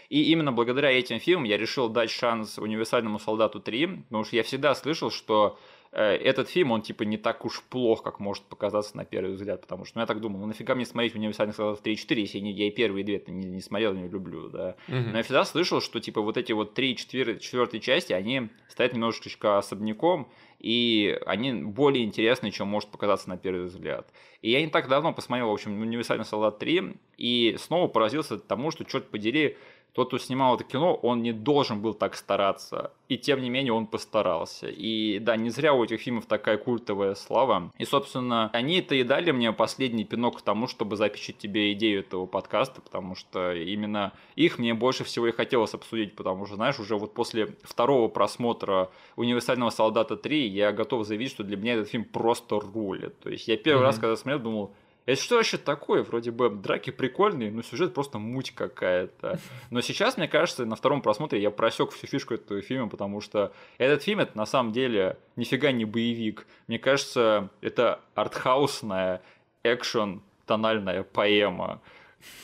И 0.08 0.30
именно 0.30 0.52
благодаря 0.52 0.90
этим 0.92 1.18
фильмам 1.18 1.44
я 1.44 1.56
решил 1.56 1.88
дать 1.88 2.10
шанс 2.10 2.58
«Универсальному 2.58 3.18
солдату 3.18 3.58
3», 3.58 4.04
потому 4.04 4.24
что 4.24 4.36
я 4.36 4.44
всегда 4.44 4.76
слышал, 4.76 5.10
что 5.10 5.58
э, 5.90 6.00
этот 6.00 6.48
фильм, 6.48 6.70
он 6.70 6.82
типа 6.82 7.02
не 7.02 7.16
так 7.16 7.44
уж 7.44 7.60
плох, 7.62 8.04
как 8.04 8.20
может 8.20 8.44
показаться 8.44 8.96
на 8.96 9.04
первый 9.04 9.34
взгляд, 9.34 9.60
потому 9.62 9.84
что 9.84 9.98
ну, 9.98 10.02
я 10.02 10.06
так 10.06 10.20
думал, 10.20 10.38
ну 10.38 10.46
нафига 10.46 10.76
мне 10.76 10.86
смотреть 10.86 11.16
«Универсальных 11.16 11.56
солдатов 11.56 11.82
3 11.82 11.92
и 11.92 11.96
4», 11.96 12.20
если 12.20 12.38
я 12.38 12.68
и 12.68 12.70
первые 12.70 13.04
две 13.04 13.20
не, 13.26 13.48
не 13.48 13.60
смотрел, 13.60 13.94
не 13.94 14.08
люблю, 14.08 14.48
да. 14.48 14.76
Mm-hmm. 14.86 15.10
Но 15.10 15.16
я 15.16 15.22
всегда 15.24 15.44
слышал, 15.44 15.80
что 15.80 15.98
типа 15.98 16.20
вот 16.20 16.36
эти 16.36 16.52
вот 16.52 16.74
три, 16.74 16.96
четыре, 16.96 17.40
четвертые 17.40 17.80
части, 17.80 18.12
они 18.12 18.48
стоят 18.68 18.92
немножечко 18.92 19.58
особняком, 19.58 20.28
и 20.60 21.18
они 21.26 21.52
более 21.54 22.04
интересны, 22.04 22.50
чем 22.50 22.68
может 22.68 22.90
показаться 22.90 23.28
на 23.28 23.36
первый 23.36 23.64
взгляд. 23.64 24.12
И 24.42 24.50
я 24.50 24.60
не 24.60 24.68
так 24.68 24.88
давно 24.88 25.12
посмотрел, 25.12 25.48
в 25.48 25.52
общем, 25.54 25.80
«Универсальный 25.80 26.24
солдат 26.24 26.62
3», 26.62 26.96
и 27.16 27.56
снова 27.58 27.88
поразился 27.88 28.38
тому, 28.38 28.70
что, 28.70 28.84
черт 28.84 29.10
подери, 29.10 29.56
тот, 29.92 30.08
кто 30.08 30.18
снимал 30.18 30.54
это 30.54 30.64
кино, 30.64 30.94
он 30.94 31.22
не 31.22 31.32
должен 31.32 31.80
был 31.80 31.94
так 31.94 32.14
стараться. 32.14 32.92
И 33.08 33.18
тем 33.18 33.40
не 33.40 33.50
менее 33.50 33.72
он 33.72 33.86
постарался. 33.86 34.68
И 34.68 35.18
да, 35.18 35.36
не 35.36 35.50
зря 35.50 35.74
у 35.74 35.82
этих 35.82 36.00
фильмов 36.00 36.26
такая 36.26 36.58
культовая 36.58 37.14
слава. 37.14 37.72
И, 37.76 37.84
собственно, 37.84 38.50
они 38.52 38.78
это 38.78 38.94
и 38.94 39.02
дали 39.02 39.32
мне 39.32 39.52
последний 39.52 40.04
пинок 40.04 40.38
к 40.38 40.42
тому, 40.42 40.68
чтобы 40.68 40.96
запичить 40.96 41.38
тебе 41.38 41.72
идею 41.72 42.00
этого 42.00 42.26
подкаста, 42.26 42.80
потому 42.80 43.16
что 43.16 43.52
именно 43.52 44.12
их 44.36 44.58
мне 44.58 44.74
больше 44.74 45.04
всего 45.04 45.26
и 45.26 45.32
хотелось 45.32 45.74
обсудить, 45.74 46.14
потому 46.14 46.46
что, 46.46 46.54
знаешь, 46.54 46.78
уже 46.78 46.96
вот 46.96 47.12
после 47.14 47.56
второго 47.62 48.08
просмотра 48.08 48.90
«Универсального 49.16 49.70
солдата 49.70 50.14
3» 50.14 50.46
я 50.46 50.72
готов 50.72 51.06
заявить, 51.06 51.30
что 51.30 51.42
для 51.42 51.56
меня 51.56 51.74
этот 51.74 51.88
фильм 51.88 52.04
просто 52.04 52.60
рулит. 52.60 53.18
То 53.20 53.30
есть 53.30 53.48
я 53.48 53.56
первый 53.56 53.80
mm-hmm. 53.80 53.84
раз, 53.84 53.98
когда 53.98 54.16
смотрел, 54.16 54.38
думал, 54.38 54.72
это 55.06 55.20
что 55.20 55.36
вообще 55.36 55.56
такое? 55.56 56.02
Вроде 56.02 56.30
бы 56.30 56.50
драки 56.50 56.90
прикольные, 56.90 57.50
но 57.50 57.62
сюжет 57.62 57.94
просто 57.94 58.18
муть 58.18 58.52
какая-то. 58.52 59.38
Но 59.70 59.80
сейчас, 59.80 60.16
мне 60.16 60.28
кажется, 60.28 60.64
на 60.66 60.76
втором 60.76 61.02
просмотре 61.02 61.40
я 61.40 61.50
просек 61.50 61.92
всю 61.92 62.06
фишку 62.06 62.34
этого 62.34 62.60
фильма, 62.62 62.88
потому 62.88 63.20
что 63.20 63.52
этот 63.78 64.02
фильм 64.02 64.20
это 64.20 64.36
на 64.36 64.46
самом 64.46 64.72
деле 64.72 65.18
нифига 65.36 65.72
не 65.72 65.84
боевик. 65.84 66.46
Мне 66.66 66.78
кажется, 66.78 67.50
это 67.60 68.00
артхаусная 68.14 69.22
экшен 69.62 70.22
тональная 70.46 71.02
поэма 71.02 71.80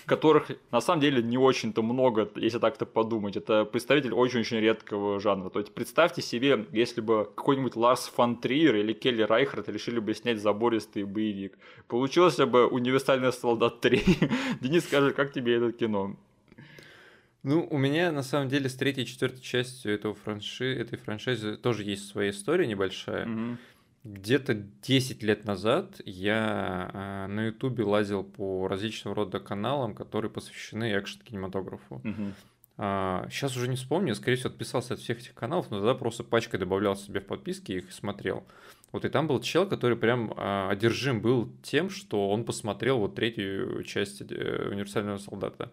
которых 0.06 0.50
на 0.70 0.80
самом 0.80 1.00
деле 1.00 1.22
не 1.22 1.38
очень-то 1.38 1.82
много, 1.82 2.28
если 2.36 2.58
так-то 2.58 2.86
подумать. 2.86 3.36
Это 3.36 3.64
представитель 3.64 4.12
очень-очень 4.12 4.58
редкого 4.58 5.20
жанра. 5.20 5.50
То 5.50 5.58
есть 5.58 5.74
представьте 5.74 6.22
себе, 6.22 6.66
если 6.72 7.00
бы 7.00 7.30
какой-нибудь 7.34 7.76
Ларс 7.76 8.06
фон 8.08 8.36
Триер 8.36 8.76
или 8.76 8.92
Келли 8.92 9.22
Райхард 9.22 9.68
решили 9.68 9.98
бы 9.98 10.14
снять 10.14 10.40
забористый 10.40 11.04
боевик. 11.04 11.58
Получился 11.88 12.46
бы 12.46 12.66
«Универсальный 12.66 13.32
солдат 13.32 13.84
3». 13.84 14.32
Денис, 14.60 14.84
скажи, 14.84 15.12
как 15.12 15.32
тебе 15.32 15.56
это 15.56 15.72
кино? 15.72 16.16
Ну, 17.42 17.64
у 17.70 17.78
меня 17.78 18.10
на 18.10 18.22
самом 18.22 18.48
деле 18.48 18.68
с 18.68 18.74
третьей 18.74 19.04
и 19.04 19.06
четвертой 19.06 19.40
частью 19.40 19.94
этого 19.94 20.14
франши... 20.14 20.74
этой 20.74 20.98
франшизы 20.98 21.56
тоже 21.56 21.84
есть 21.84 22.08
своя 22.08 22.30
история 22.30 22.66
небольшая. 22.66 23.24
Mm-hmm. 23.24 23.56
Где-то 24.06 24.54
10 24.54 25.24
лет 25.24 25.44
назад 25.46 26.00
я 26.04 26.90
э, 26.92 27.26
на 27.26 27.46
Ютубе 27.46 27.82
лазил 27.82 28.22
по 28.22 28.68
различного 28.68 29.16
рода 29.16 29.40
каналам, 29.40 29.96
которые 29.96 30.30
посвящены 30.30 30.92
экшн-кинематографу. 30.92 31.96
Угу. 31.96 32.32
А, 32.78 33.26
сейчас 33.30 33.56
уже 33.56 33.66
не 33.66 33.74
вспомню, 33.74 34.14
скорее 34.14 34.36
всего, 34.36 34.50
отписался 34.50 34.94
от 34.94 35.00
всех 35.00 35.18
этих 35.18 35.34
каналов, 35.34 35.70
но 35.70 35.78
тогда 35.78 35.94
просто 35.94 36.22
пачкой 36.22 36.60
добавлял 36.60 36.94
себе 36.94 37.18
в 37.18 37.26
подписки 37.26 37.72
и 37.72 37.78
их 37.78 37.92
смотрел. 37.92 38.46
Вот 38.92 39.04
и 39.04 39.08
там 39.08 39.26
был 39.26 39.40
чел, 39.40 39.66
который 39.66 39.96
прям 39.96 40.32
а, 40.36 40.70
одержим 40.70 41.20
был 41.20 41.50
тем, 41.64 41.90
что 41.90 42.30
он 42.30 42.44
посмотрел 42.44 42.98
вот 42.98 43.16
третью 43.16 43.82
часть 43.82 44.22
э, 44.22 44.68
«Универсального 44.70 45.18
солдата». 45.18 45.72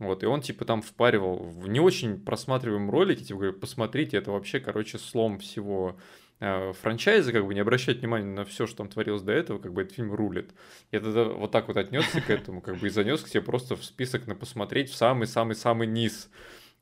Вот, 0.00 0.22
и 0.22 0.26
он, 0.26 0.40
типа, 0.40 0.64
там 0.64 0.82
впаривал 0.82 1.38
в 1.38 1.68
не 1.68 1.80
очень 1.80 2.20
просматриваемом 2.20 2.90
ролике, 2.90 3.24
типа, 3.24 3.40
говорит, 3.40 3.60
посмотрите, 3.60 4.16
это 4.16 4.30
вообще, 4.30 4.60
короче, 4.60 4.98
слом 4.98 5.38
всего 5.38 5.96
франчайза, 6.40 7.32
как 7.32 7.46
бы 7.46 7.54
не 7.54 7.60
обращать 7.60 7.98
внимания 7.98 8.26
на 8.26 8.44
все, 8.44 8.66
что 8.66 8.78
там 8.78 8.88
творилось 8.88 9.22
до 9.22 9.32
этого, 9.32 9.58
как 9.58 9.72
бы 9.72 9.82
этот 9.82 9.94
фильм 9.94 10.12
рулит. 10.14 10.50
Я 10.92 11.00
тогда 11.00 11.24
вот 11.24 11.50
так 11.50 11.68
вот 11.68 11.76
отнесся 11.76 12.20
к 12.20 12.30
этому, 12.30 12.60
как 12.60 12.76
бы 12.76 12.86
и 12.86 12.90
занес 12.90 13.22
к 13.22 13.28
себе 13.28 13.42
просто 13.42 13.74
в 13.76 13.84
список 13.84 14.26
на 14.26 14.34
посмотреть 14.34 14.90
в 14.90 14.96
самый-самый-самый 14.96 15.86
низ. 15.86 16.30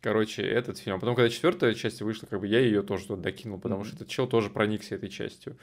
Короче, 0.02 0.42
этот 0.42 0.78
фильм. 0.78 0.96
А 0.96 0.98
потом, 0.98 1.16
когда 1.16 1.30
четвертая 1.30 1.74
часть 1.74 2.02
вышла, 2.02 2.26
как 2.26 2.40
бы 2.40 2.46
я 2.46 2.61
ее 2.61 2.82
тоже 2.82 3.07
туда 3.07 3.22
докинул, 3.22 3.59
потому 3.59 3.82
mm-hmm. 3.82 3.86
что 3.86 3.96
этот 3.96 4.09
чел 4.09 4.26
тоже 4.26 4.50
проникся 4.50 4.94
этой 4.94 5.09
частью. 5.09 5.57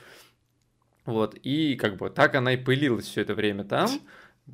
Вот, 1.06 1.36
и 1.44 1.76
как 1.76 1.98
бы 1.98 2.10
так 2.10 2.34
она 2.36 2.54
и 2.54 2.58
пылилась 2.58 3.06
все 3.06 3.22
это 3.22 3.36
время 3.36 3.64
там. 3.64 3.90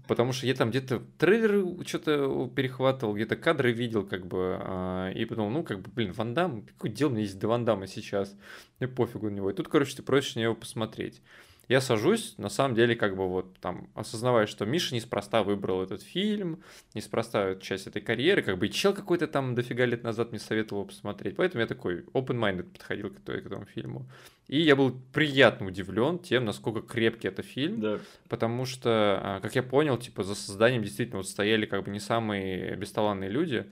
Потому 0.08 0.34
что 0.34 0.46
я 0.46 0.54
там 0.54 0.70
где-то 0.70 1.02
трейлеры 1.18 1.84
что-то 1.86 2.48
перехватывал, 2.56 3.16
где-то 3.16 3.36
кадры 3.36 3.72
видел, 3.72 4.06
как 4.06 4.28
бы, 4.28 4.58
а, 4.60 5.10
и 5.12 5.26
подумал, 5.26 5.50
ну, 5.50 5.64
как 5.64 5.82
бы, 5.82 5.90
блин, 5.90 6.12
Ван 6.12 6.36
Дам, 6.36 6.62
какое 6.62 6.92
дело 6.92 7.10
мне 7.10 7.24
есть 7.24 7.40
до 7.40 7.48
Ван 7.48 7.66
Дамма 7.66 7.88
сейчас, 7.88 8.36
мне 8.80 8.88
пофигу 8.88 9.30
на 9.30 9.36
него. 9.36 9.50
И 9.50 9.54
тут, 9.54 9.68
короче, 9.68 9.96
ты 9.96 10.04
просишь 10.04 10.36
на 10.36 10.42
него 10.42 10.54
посмотреть. 10.54 11.24
Я 11.70 11.82
сажусь, 11.82 12.34
на 12.38 12.50
самом 12.50 12.74
деле, 12.74 12.96
как 12.96 13.16
бы 13.16 13.30
вот 13.30 13.60
там, 13.60 13.90
осознавая, 13.94 14.48
что 14.48 14.66
Миша 14.66 14.96
неспроста 14.96 15.44
выбрал 15.44 15.84
этот 15.84 16.02
фильм, 16.02 16.64
неспроста 16.96 17.56
часть 17.58 17.86
этой 17.86 18.02
карьеры, 18.02 18.42
как 18.42 18.58
бы 18.58 18.66
и 18.66 18.72
чел 18.72 18.92
какой-то 18.92 19.28
там 19.28 19.54
дофига 19.54 19.86
лет 19.86 20.04
назад 20.04 20.32
мне 20.32 20.40
советовал 20.40 20.86
посмотреть. 20.86 21.36
Поэтому 21.36 21.62
я 21.62 21.68
такой 21.68 22.02
open-minded 22.14 22.64
подходил 22.64 23.12
к, 23.12 23.24
к 23.24 23.30
этому 23.30 23.66
фильму. 23.66 24.08
И 24.48 24.60
я 24.60 24.76
был 24.76 25.00
приятно 25.14 25.68
удивлен 25.68 26.18
тем, 26.18 26.44
насколько 26.44 26.82
крепкий 26.82 27.28
это 27.28 27.44
фильм, 27.44 27.80
да. 27.82 28.00
потому 28.30 28.66
что, 28.66 29.20
а, 29.22 29.40
как 29.40 29.54
я 29.54 29.62
понял, 29.62 29.96
типа 29.96 30.24
за 30.24 30.34
созданием 30.34 30.82
действительно 30.82 31.18
вот 31.18 31.30
стояли 31.30 31.68
как 31.68 31.84
бы 31.84 31.92
не 31.92 32.00
самые 32.00 32.76
бесталанные 32.78 33.30
люди. 33.30 33.68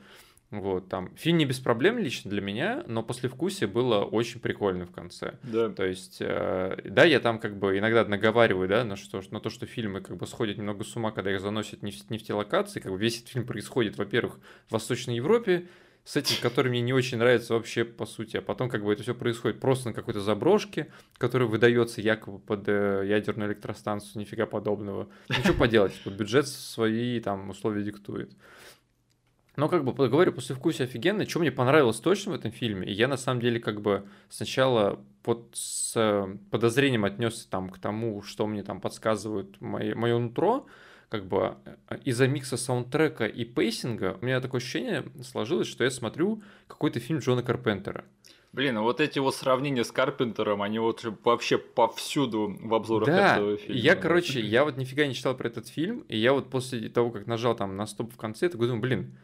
Вот, 0.50 0.88
там, 0.88 1.14
фильм 1.18 1.38
не 1.40 1.46
без 1.46 1.60
проблем 1.60 1.98
лично 1.98 2.32
для 2.32 2.42
меня, 2.42 2.84
но 2.88 3.04
после 3.04 3.28
вкусия 3.28 3.68
было 3.68 4.06
очень 4.06 4.40
прикольно 4.40 4.86
в 4.86 4.92
конце. 4.92 5.38
Да. 5.44 5.70
То 5.70 5.84
есть, 5.84 6.18
э, 6.22 6.78
да, 6.86 7.04
я 7.04 7.20
там 7.20 7.40
как 7.40 7.60
бы 7.60 7.78
иногда 7.78 8.06
наговариваю, 8.06 8.70
да, 8.70 8.86
на, 8.86 8.96
что, 8.96 9.22
на 9.32 9.42
то, 9.42 9.50
что 9.50 9.66
фильмы 9.66 10.00
как 10.00 10.16
бы 10.16 10.26
сходят 10.26 10.58
немного 10.58 10.86
с 10.86 10.96
ума, 10.96 11.12
когда 11.12 11.34
их 11.34 11.42
заносят 11.42 11.84
не 11.84 11.92
в, 11.92 12.10
не 12.10 12.18
в 12.18 12.24
те 12.24 12.34
локации, 12.34 12.80
как 12.80 12.94
бы 12.94 12.98
весь 12.98 13.18
этот 13.18 13.30
фильм 13.30 13.46
происходит, 13.46 13.98
во-первых, 13.98 14.40
в 14.68 14.72
Восточной 14.72 15.16
Европе, 15.18 15.68
с 16.06 16.16
этим, 16.16 16.38
который 16.42 16.70
мне 16.70 16.80
не 16.80 16.94
очень 16.94 17.18
нравится 17.18 17.54
вообще 17.54 17.84
по 17.84 18.06
сути. 18.06 18.38
А 18.38 18.42
потом 18.42 18.70
как 18.70 18.82
бы 18.82 18.94
это 18.94 19.04
все 19.04 19.14
происходит 19.14 19.60
просто 19.60 19.90
на 19.90 19.94
какой-то 19.94 20.22
заброшке, 20.22 20.88
которая 21.18 21.50
выдается 21.50 22.00
якобы 22.00 22.40
под 22.40 22.64
э, 22.70 23.04
ядерную 23.06 23.50
электростанцию, 23.50 24.22
нифига 24.22 24.46
подобного. 24.46 25.10
Ничего 25.28 25.56
поделать, 25.56 25.92
вот 26.06 26.14
бюджет 26.14 26.48
свои 26.48 27.20
там 27.20 27.50
условия 27.50 27.84
диктует. 27.84 28.32
Но 29.58 29.70
как 29.70 29.84
бы 29.84 29.92
говорю, 30.08 30.32
после 30.32 30.56
вкуса 30.56 30.84
офигенно. 30.84 31.28
Что 31.28 31.40
мне 31.40 31.52
понравилось 31.52 32.00
точно 32.00 32.34
в 32.34 32.36
этом 32.36 32.52
фильме, 32.52 32.88
и 32.88 32.94
я 32.94 33.08
на 33.08 33.18
самом 33.18 33.42
деле 33.42 33.60
как 33.60 33.82
бы 33.82 34.08
сначала 34.30 35.00
под 35.24 35.50
с 35.54 36.30
подозрением 36.52 37.04
отнесся 37.04 37.50
там 37.50 37.72
к 37.72 37.80
тому, 37.80 38.22
что 38.22 38.46
мне 38.46 38.64
там 38.64 38.80
подсказывают 38.80 39.60
мои, 39.60 39.96
мое 39.96 40.20
нутро, 40.20 40.68
как 41.10 41.26
бы 41.26 41.56
э, 41.90 41.98
из-за 42.06 42.28
микса 42.28 42.56
саундтрека 42.56 43.26
и 43.26 43.46
пейсинга 43.46 44.18
у 44.22 44.26
меня 44.26 44.40
такое 44.42 44.62
ощущение 44.62 45.04
сложилось, 45.24 45.68
что 45.68 45.84
я 45.84 45.90
смотрю 45.90 46.44
какой-то 46.68 47.00
фильм 47.00 47.20
Джона 47.20 47.42
Карпентера. 47.42 48.06
Блин, 48.54 48.76
ну 48.76 48.84
вот 48.84 49.02
эти 49.02 49.18
вот 49.18 49.36
сравнения 49.36 49.84
с 49.84 49.92
Карпентером, 49.92 50.62
они 50.62 50.78
вот 50.78 51.04
вообще 51.24 51.58
повсюду 51.58 52.56
в 52.62 52.74
обзорах 52.76 53.08
да, 53.08 53.36
этого 53.36 53.58
фильма. 53.58 53.80
я, 53.80 53.96
короче, 53.96 54.40
я 54.40 54.64
вот 54.64 54.78
нифига 54.78 55.08
не 55.08 55.16
читал 55.16 55.36
про 55.36 55.48
этот 55.48 55.68
фильм, 55.68 56.02
и 56.08 56.18
я 56.18 56.34
вот 56.34 56.50
после 56.52 56.90
того, 56.90 57.10
как 57.10 57.26
нажал 57.26 57.56
там 57.56 57.76
на 57.76 57.88
стоп 57.88 58.14
в 58.14 58.18
конце, 58.18 58.50
такой 58.50 58.68
думаю, 58.68 58.82
блин, 58.82 59.18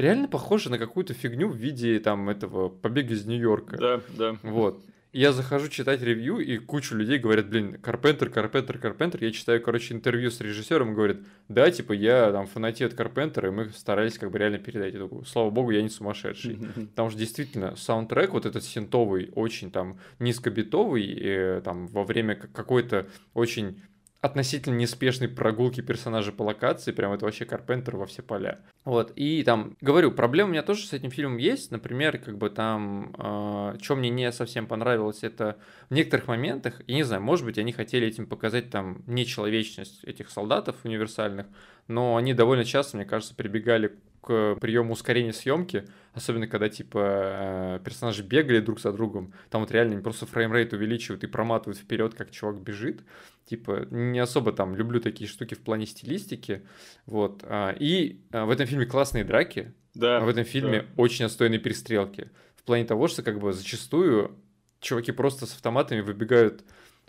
реально 0.00 0.28
похоже 0.28 0.70
на 0.70 0.78
какую-то 0.78 1.14
фигню 1.14 1.48
в 1.48 1.56
виде 1.56 1.98
там 2.00 2.28
этого 2.28 2.68
побега 2.68 3.14
из 3.14 3.24
Нью-Йорка. 3.26 3.76
Да, 3.76 4.00
да. 4.16 4.36
Вот 4.42 4.82
я 5.12 5.32
захожу 5.32 5.68
читать 5.68 6.02
ревью, 6.02 6.38
и 6.38 6.58
кучу 6.58 6.94
людей 6.94 7.18
говорят, 7.18 7.48
блин, 7.48 7.78
Карпентер, 7.80 8.30
Карпентер, 8.30 8.78
Карпентер. 8.78 9.22
Я 9.24 9.32
читаю, 9.32 9.60
короче, 9.60 9.94
интервью 9.94 10.30
с 10.30 10.40
режиссером, 10.40 10.92
и 10.92 10.94
говорят, 10.94 11.18
да, 11.48 11.70
типа, 11.70 11.92
я 11.92 12.30
там 12.30 12.46
фанатею 12.46 12.88
от 12.88 12.94
Карпентера, 12.94 13.48
и 13.48 13.52
мы 13.52 13.70
старались 13.70 14.18
как 14.18 14.30
бы 14.30 14.38
реально 14.38 14.58
передать. 14.58 14.94
Я 14.94 15.00
такой, 15.00 15.24
слава 15.26 15.50
богу, 15.50 15.70
я 15.70 15.82
не 15.82 15.88
сумасшедший. 15.88 16.58
Потому 16.74 17.10
что 17.10 17.18
действительно, 17.18 17.74
саундтрек 17.76 18.32
вот 18.32 18.46
этот 18.46 18.62
синтовый, 18.62 19.30
очень 19.34 19.70
там 19.72 19.98
низкобитовый, 20.20 21.04
и, 21.04 21.20
э, 21.20 21.60
там 21.64 21.88
во 21.88 22.04
время 22.04 22.36
какой-то 22.36 23.08
очень 23.34 23.82
относительно 24.20 24.74
неспешной 24.74 25.28
прогулки 25.28 25.80
персонажа 25.80 26.32
по 26.32 26.42
локации, 26.42 26.92
прям 26.92 27.12
это 27.12 27.24
вообще 27.24 27.44
Карпентер 27.44 27.96
во 27.96 28.06
все 28.06 28.22
поля. 28.22 28.60
Вот, 28.84 29.12
и 29.16 29.42
там, 29.44 29.76
говорю, 29.80 30.12
проблемы 30.12 30.50
у 30.50 30.52
меня 30.52 30.62
тоже 30.62 30.86
с 30.86 30.92
этим 30.92 31.10
фильмом 31.10 31.38
есть, 31.38 31.70
например, 31.70 32.18
как 32.18 32.36
бы 32.36 32.50
там, 32.50 33.14
э, 33.18 33.78
что 33.80 33.96
мне 33.96 34.10
не 34.10 34.30
совсем 34.32 34.66
понравилось, 34.66 35.22
это 35.22 35.56
в 35.88 35.94
некоторых 35.94 36.28
моментах, 36.28 36.82
я 36.86 36.96
не 36.96 37.02
знаю, 37.02 37.22
может 37.22 37.44
быть, 37.46 37.58
они 37.58 37.72
хотели 37.72 38.06
этим 38.06 38.26
показать 38.26 38.70
там 38.70 39.02
нечеловечность 39.06 40.04
этих 40.04 40.30
солдатов 40.30 40.76
универсальных, 40.84 41.46
но 41.90 42.16
они 42.16 42.34
довольно 42.34 42.64
часто, 42.64 42.96
мне 42.96 43.04
кажется, 43.04 43.34
прибегали 43.34 43.98
к 44.20 44.56
приему 44.60 44.92
ускорения 44.92 45.32
съемки, 45.32 45.88
особенно 46.12 46.46
когда 46.46 46.68
типа 46.68 46.98
э, 47.02 47.80
персонажи 47.84 48.22
бегали 48.22 48.60
друг 48.60 48.80
за 48.80 48.92
другом, 48.92 49.32
там 49.50 49.62
вот 49.62 49.72
реально 49.72 50.00
просто 50.00 50.26
фреймрейт 50.26 50.72
увеличивают 50.72 51.24
и 51.24 51.26
проматывают 51.26 51.78
вперед, 51.78 52.14
как 52.14 52.30
чувак 52.30 52.60
бежит, 52.60 53.00
типа 53.46 53.88
не 53.90 54.20
особо 54.20 54.52
там 54.52 54.76
люблю 54.76 55.00
такие 55.00 55.28
штуки 55.28 55.54
в 55.54 55.60
плане 55.60 55.86
стилистики, 55.86 56.62
вот, 57.06 57.42
а, 57.44 57.74
и 57.78 58.20
а, 58.30 58.44
в 58.44 58.50
этом 58.50 58.66
фильме 58.66 58.86
классные 58.86 59.24
драки, 59.24 59.72
да, 59.94 60.18
а 60.18 60.20
в 60.20 60.28
этом 60.28 60.44
фильме 60.44 60.82
да. 60.82 60.86
очень 60.96 61.24
отстойные 61.24 61.58
перестрелки, 61.58 62.30
в 62.54 62.62
плане 62.62 62.84
того, 62.84 63.08
что 63.08 63.22
как 63.22 63.40
бы 63.40 63.52
зачастую 63.52 64.36
чуваки 64.80 65.12
просто 65.12 65.46
с 65.46 65.54
автоматами 65.54 66.02
выбегают 66.02 66.62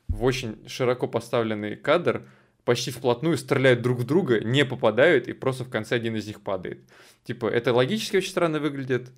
в 0.07 0.23
очень 0.23 0.67
широко 0.67 1.07
поставленный 1.07 1.75
кадр, 1.75 2.25
почти 2.71 2.89
вплотную 2.89 3.37
стреляют 3.37 3.81
друг 3.81 3.99
в 3.99 4.05
друга, 4.05 4.39
не 4.39 4.63
попадают, 4.63 5.27
и 5.27 5.33
просто 5.33 5.65
в 5.65 5.69
конце 5.69 5.97
один 5.97 6.15
из 6.15 6.25
них 6.25 6.39
падает. 6.39 6.79
Типа, 7.25 7.47
это 7.47 7.73
логически 7.73 8.15
очень 8.15 8.29
странно 8.29 8.61
выглядит, 8.61 9.09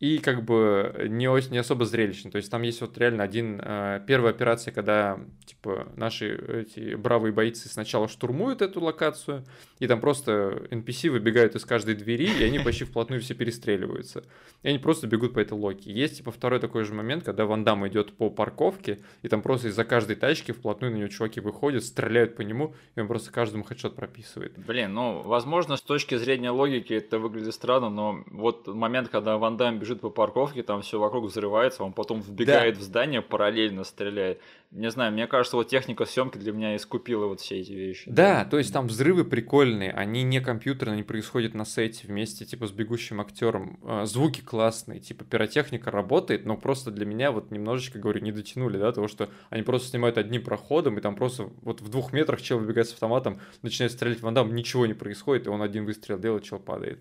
и 0.00 0.18
как 0.18 0.44
бы 0.44 1.06
не, 1.08 1.26
не 1.50 1.58
особо 1.58 1.84
зрелищно. 1.84 2.30
То 2.30 2.36
есть 2.36 2.50
там 2.50 2.62
есть 2.62 2.80
вот 2.80 2.96
реально 2.98 3.24
один... 3.24 3.60
Э, 3.60 4.00
первая 4.06 4.32
операция, 4.32 4.72
когда, 4.72 5.18
типа, 5.44 5.88
наши 5.96 6.36
эти 6.66 6.94
бравые 6.94 7.32
бойцы 7.32 7.68
сначала 7.68 8.06
штурмуют 8.06 8.62
эту 8.62 8.80
локацию, 8.80 9.44
и 9.80 9.88
там 9.88 10.00
просто 10.00 10.62
NPC 10.70 11.10
выбегают 11.10 11.56
из 11.56 11.64
каждой 11.64 11.96
двери, 11.96 12.30
и 12.38 12.44
они 12.44 12.60
почти 12.60 12.84
вплотную 12.84 13.20
все 13.20 13.34
перестреливаются. 13.34 14.24
И 14.62 14.68
они 14.68 14.78
просто 14.78 15.08
бегут 15.08 15.34
по 15.34 15.40
этой 15.40 15.54
локе. 15.54 15.92
Есть, 15.92 16.18
типа, 16.18 16.30
второй 16.30 16.60
такой 16.60 16.84
же 16.84 16.94
момент, 16.94 17.24
когда 17.24 17.44
Ван 17.46 17.64
Дам 17.64 17.86
идет 17.88 18.16
по 18.16 18.30
парковке, 18.30 19.00
и 19.22 19.28
там 19.28 19.42
просто 19.42 19.68
из-за 19.68 19.84
каждой 19.84 20.14
тачки 20.14 20.52
вплотную 20.52 20.92
на 20.92 20.96
него 20.98 21.08
чуваки 21.08 21.40
выходят, 21.40 21.82
стреляют 21.82 22.36
по 22.36 22.42
нему, 22.42 22.74
и 22.94 23.00
он 23.00 23.08
просто 23.08 23.32
каждому 23.32 23.64
хедшот 23.64 23.96
прописывает. 23.96 24.52
Блин, 24.58 24.94
ну, 24.94 25.22
возможно, 25.22 25.76
с 25.76 25.82
точки 25.82 26.16
зрения 26.16 26.50
логики 26.50 26.92
это 26.92 27.18
выглядит 27.18 27.54
странно, 27.54 27.90
но 27.90 28.22
вот 28.26 28.68
момент, 28.68 29.08
когда 29.08 29.38
Ван 29.38 29.56
Дам 29.56 29.78
бежит 29.78 29.87
по 29.96 30.10
парковке, 30.10 30.62
там 30.62 30.82
все 30.82 30.98
вокруг 30.98 31.24
взрывается, 31.24 31.84
он 31.84 31.92
потом 31.92 32.20
вбегает 32.20 32.74
да. 32.74 32.80
в 32.80 32.82
здание, 32.82 33.22
параллельно 33.22 33.84
стреляет. 33.84 34.40
Не 34.70 34.90
знаю, 34.90 35.12
мне 35.12 35.26
кажется, 35.26 35.56
вот 35.56 35.68
техника 35.68 36.04
съемки 36.04 36.36
для 36.36 36.52
меня 36.52 36.76
искупила 36.76 37.26
вот 37.26 37.40
все 37.40 37.60
эти 37.60 37.72
вещи. 37.72 38.10
Да, 38.10 38.44
то 38.44 38.58
есть 38.58 38.72
там 38.72 38.86
взрывы 38.86 39.24
прикольные, 39.24 39.92
они 39.92 40.22
не 40.22 40.40
компьютерные, 40.40 40.94
они 40.94 41.02
происходят 41.02 41.54
на 41.54 41.64
сете 41.64 42.06
вместе, 42.06 42.44
типа, 42.44 42.66
с 42.66 42.70
бегущим 42.70 43.20
актером. 43.20 43.78
А, 43.82 44.04
звуки 44.04 44.42
классные, 44.42 45.00
типа, 45.00 45.24
пиротехника 45.24 45.90
работает, 45.90 46.44
но 46.44 46.56
просто 46.56 46.90
для 46.90 47.06
меня 47.06 47.32
вот 47.32 47.50
немножечко, 47.50 47.98
говорю, 47.98 48.20
не 48.20 48.30
дотянули, 48.30 48.76
да, 48.76 48.92
того, 48.92 49.08
что 49.08 49.30
они 49.48 49.62
просто 49.62 49.88
снимают 49.88 50.18
одним 50.18 50.42
проходом, 50.42 50.98
и 50.98 51.00
там 51.00 51.16
просто 51.16 51.50
вот 51.62 51.80
в 51.80 51.88
двух 51.88 52.12
метрах 52.12 52.42
чел 52.42 52.58
выбегает 52.58 52.88
с 52.88 52.92
автоматом, 52.92 53.40
начинает 53.62 53.92
стрелять 53.92 54.20
в 54.20 54.22
Ван 54.22 54.54
ничего 54.54 54.86
не 54.86 54.94
происходит, 54.94 55.46
и 55.46 55.50
он 55.50 55.62
один 55.62 55.84
выстрел 55.86 56.18
делает, 56.18 56.44
чел 56.44 56.58
падает. 56.58 56.98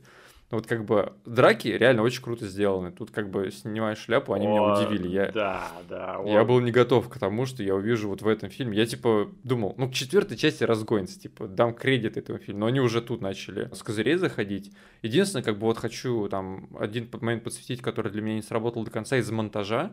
Ну, 0.50 0.58
вот 0.58 0.68
как 0.68 0.86
бы 0.86 1.12
драки 1.26 1.68
реально 1.68 2.04
очень 2.04 2.24
круто 2.24 2.48
сделаны. 2.48 2.94
Тут 2.94 3.12
как 3.12 3.30
бы 3.30 3.52
снимаешь 3.52 3.98
шляпу, 3.98 4.32
они 4.32 4.48
О, 4.48 4.50
меня 4.50 4.64
удивили. 4.64 5.10
Я, 5.10 5.32
да, 5.34 5.72
да. 5.90 6.22
Я 6.26 6.46
был 6.46 6.62
не 6.62 6.72
готов 6.72 7.10
к 7.10 7.20
тому, 7.20 7.46
что 7.46 7.64
я 7.64 7.76
увижу 7.76 8.08
вот 8.08 8.22
в 8.22 8.28
этом 8.28 8.50
фильме. 8.50 8.78
Я 8.78 8.86
типа 8.86 9.30
думал, 9.44 9.76
ну 9.78 9.90
к 9.90 9.94
четвертой 9.94 10.38
части 10.38 10.64
разгонится, 10.64 11.20
типа 11.20 11.50
дам 11.50 11.74
кредит 11.74 12.16
этому 12.16 12.40
фильму. 12.40 12.62
Но 12.62 12.66
они 12.68 12.80
уже 12.80 13.02
тут 13.02 13.20
начали 13.20 13.70
с 13.74 13.84
козырей 13.84 14.16
заходить. 14.16 14.72
Единственное, 15.02 15.44
как 15.44 15.58
бы 15.60 15.68
вот 15.68 15.78
хочу 15.78 16.30
там 16.30 16.70
один 16.80 17.10
момент 17.20 17.44
подсветить, 17.44 17.82
который 17.82 18.10
для 18.10 18.22
меня 18.22 18.36
не 18.36 18.42
сработал 18.42 18.86
до 18.86 18.92
конца 18.92 19.18
из 19.18 19.30
монтажа. 19.30 19.92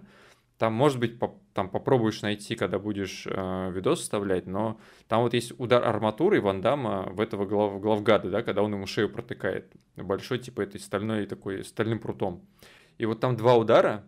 Там, 0.59 0.73
может 0.73 1.01
быть, 1.01 1.19
по, 1.19 1.41
там 1.53 1.69
попробуешь 1.69 2.23
найти, 2.23 2.55
когда 2.55 2.79
будешь 2.79 3.27
э, 3.27 3.71
видос 3.73 4.01
вставлять, 4.01 4.47
но 4.47 4.79
там 5.09 5.23
вот 5.23 5.35
есть 5.35 5.53
удар 5.59 5.83
арматуры 5.85 6.41
Ван 6.41 6.61
Дамма 6.61 7.09
в 7.11 7.21
этого 7.21 7.45
глав, 7.45 7.81
главгада, 7.81 8.31
да, 8.31 8.43
когда 8.43 8.63
он 8.63 8.73
ему 8.73 8.87
шею 8.87 9.11
протыкает. 9.11 9.73
Большой, 9.97 10.39
типа, 10.39 10.61
этой 10.61 10.81
стальной 10.81 11.27
такой, 11.27 11.65
стальным 11.65 11.99
прутом. 11.99 12.47
И 12.99 13.07
вот 13.07 13.19
там 13.19 13.37
два 13.37 13.57
удара, 13.57 14.05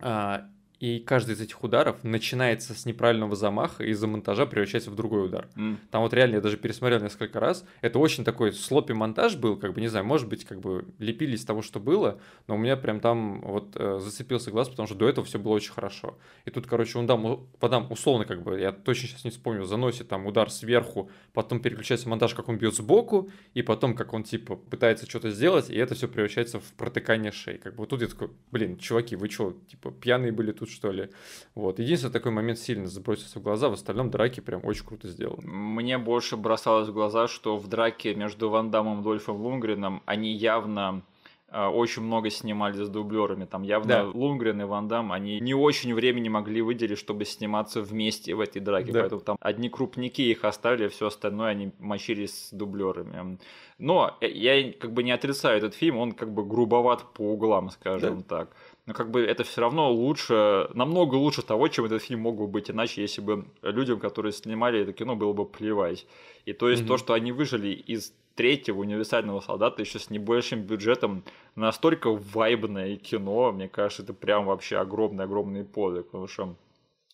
а, 0.00 0.48
и 0.80 1.00
каждый 1.00 1.34
из 1.34 1.40
этих 1.40 1.62
ударов 1.64 2.04
начинается 2.04 2.72
с 2.74 2.86
неправильного 2.86 3.34
замаха 3.34 3.82
и 3.82 3.90
из-за 3.90 4.06
монтажа 4.06 4.46
превращается 4.46 4.90
в 4.90 4.94
другой 4.94 5.26
удар. 5.26 5.48
Mm. 5.56 5.76
Там 5.90 6.02
вот 6.02 6.14
реально 6.14 6.36
я 6.36 6.40
даже 6.40 6.56
пересмотрел 6.56 7.00
несколько 7.00 7.40
раз. 7.40 7.64
Это 7.80 7.98
очень 7.98 8.24
такой 8.24 8.52
слопи 8.52 8.92
монтаж 8.92 9.36
был, 9.36 9.56
как 9.56 9.74
бы, 9.74 9.80
не 9.80 9.88
знаю, 9.88 10.04
может 10.04 10.28
быть, 10.28 10.44
как 10.44 10.60
бы 10.60 10.86
лепили 10.98 11.34
из 11.34 11.44
того, 11.44 11.62
что 11.62 11.80
было, 11.80 12.20
но 12.46 12.54
у 12.54 12.58
меня 12.58 12.76
прям 12.76 13.00
там 13.00 13.40
вот 13.40 13.72
э, 13.74 13.98
зацепился 14.00 14.50
глаз, 14.50 14.68
потому 14.68 14.86
что 14.86 14.96
до 14.96 15.08
этого 15.08 15.26
все 15.26 15.38
было 15.38 15.54
очень 15.54 15.72
хорошо. 15.72 16.16
И 16.44 16.50
тут, 16.50 16.66
короче, 16.66 16.98
он 16.98 17.06
дам, 17.06 17.48
подам 17.58 17.90
условно, 17.90 18.24
как 18.24 18.42
бы, 18.42 18.60
я 18.60 18.70
точно 18.70 19.08
сейчас 19.08 19.24
не 19.24 19.30
вспомню, 19.30 19.64
заносит 19.64 20.08
там 20.08 20.26
удар 20.26 20.48
сверху, 20.50 21.10
потом 21.32 21.60
переключается 21.60 22.08
монтаж, 22.08 22.34
как 22.34 22.48
он 22.48 22.56
бьет 22.56 22.74
сбоку, 22.74 23.30
и 23.54 23.62
потом, 23.62 23.94
как 23.94 24.14
он, 24.14 24.22
типа, 24.22 24.54
пытается 24.54 25.06
что-то 25.08 25.30
сделать, 25.30 25.70
и 25.70 25.76
это 25.76 25.96
все 25.96 26.06
превращается 26.06 26.60
в 26.60 26.72
протыкание 26.76 27.32
шеи. 27.32 27.56
Как 27.56 27.74
бы 27.74 27.80
вот 27.80 27.88
тут 27.88 28.00
я 28.00 28.06
такой, 28.06 28.30
блин, 28.52 28.78
чуваки, 28.78 29.16
вы 29.16 29.28
что, 29.28 29.56
типа, 29.68 29.90
пьяные 29.90 30.30
были 30.30 30.52
тут, 30.52 30.67
что 30.68 30.90
ли. 30.90 31.10
Вот. 31.54 31.78
Единственный 31.78 32.12
такой 32.12 32.32
момент 32.32 32.58
сильно 32.58 32.86
забросился 32.86 33.38
в 33.38 33.42
глаза, 33.42 33.68
в 33.68 33.74
остальном 33.74 34.10
драки 34.10 34.40
прям 34.40 34.64
очень 34.64 34.84
круто 34.84 35.08
сделаны. 35.08 35.46
Мне 35.46 35.98
больше 35.98 36.36
бросалось 36.36 36.88
в 36.88 36.92
глаза, 36.92 37.28
что 37.28 37.56
в 37.56 37.66
драке 37.68 38.14
между 38.14 38.50
Ван 38.50 38.70
Дамом 38.70 39.00
и 39.00 39.02
Дольфом 39.02 39.40
Лунгреном 39.40 40.02
они 40.06 40.32
явно 40.32 41.02
а, 41.50 41.70
очень 41.70 42.02
много 42.02 42.28
снимали 42.28 42.84
с 42.84 42.88
дублерами. 42.88 43.46
Там 43.46 43.62
явно 43.62 43.88
да. 43.88 44.04
Лунгрен 44.04 44.60
и 44.60 44.64
Ван 44.64 44.86
Дам, 44.86 45.12
они 45.12 45.40
не 45.40 45.54
очень 45.54 45.94
времени 45.94 46.28
могли 46.28 46.60
выделить, 46.60 46.98
чтобы 46.98 47.24
сниматься 47.24 47.80
вместе 47.80 48.34
в 48.34 48.40
этой 48.40 48.60
драке. 48.60 48.92
Да. 48.92 49.00
Поэтому 49.00 49.20
там 49.22 49.38
одни 49.40 49.70
крупники 49.70 50.20
их 50.20 50.44
оставили, 50.44 50.86
а 50.86 50.88
все 50.90 51.06
остальное 51.06 51.50
они 51.50 51.72
мочились 51.78 52.48
с 52.48 52.52
дублерами. 52.52 53.38
Но 53.78 54.18
я 54.20 54.72
как 54.72 54.92
бы 54.92 55.02
не 55.02 55.12
отрицаю 55.12 55.56
этот 55.56 55.74
фильм, 55.74 55.96
он 55.96 56.12
как 56.12 56.32
бы 56.32 56.44
грубоват 56.44 57.14
по 57.14 57.22
углам, 57.32 57.70
скажем 57.70 58.18
да. 58.18 58.40
так 58.40 58.56
но 58.88 58.94
как 58.94 59.10
бы 59.10 59.20
это 59.20 59.44
все 59.44 59.60
равно 59.60 59.92
лучше, 59.92 60.70
намного 60.72 61.16
лучше 61.16 61.42
того, 61.42 61.68
чем 61.68 61.84
этот 61.84 62.02
фильм 62.02 62.20
мог 62.20 62.38
бы 62.38 62.46
быть 62.46 62.70
иначе, 62.70 63.02
если 63.02 63.20
бы 63.20 63.44
людям, 63.60 64.00
которые 64.00 64.32
снимали 64.32 64.80
это 64.80 64.94
кино, 64.94 65.14
было 65.14 65.34
бы 65.34 65.44
плевать. 65.44 66.06
И 66.46 66.54
то 66.54 66.70
есть 66.70 66.84
mm-hmm. 66.84 66.86
то, 66.86 66.96
что 66.96 67.12
они 67.12 67.30
выжили 67.30 67.68
из 67.68 68.14
третьего 68.34 68.78
универсального 68.78 69.40
солдата 69.40 69.82
еще 69.82 69.98
с 69.98 70.08
небольшим 70.08 70.62
бюджетом, 70.62 71.22
настолько 71.54 72.10
вайбное 72.14 72.96
кино, 72.96 73.52
мне 73.52 73.68
кажется, 73.68 74.04
это 74.04 74.14
прям 74.14 74.46
вообще 74.46 74.78
огромный-огромный 74.78 75.66
подвиг, 75.66 76.06
потому 76.06 76.26
что 76.26 76.56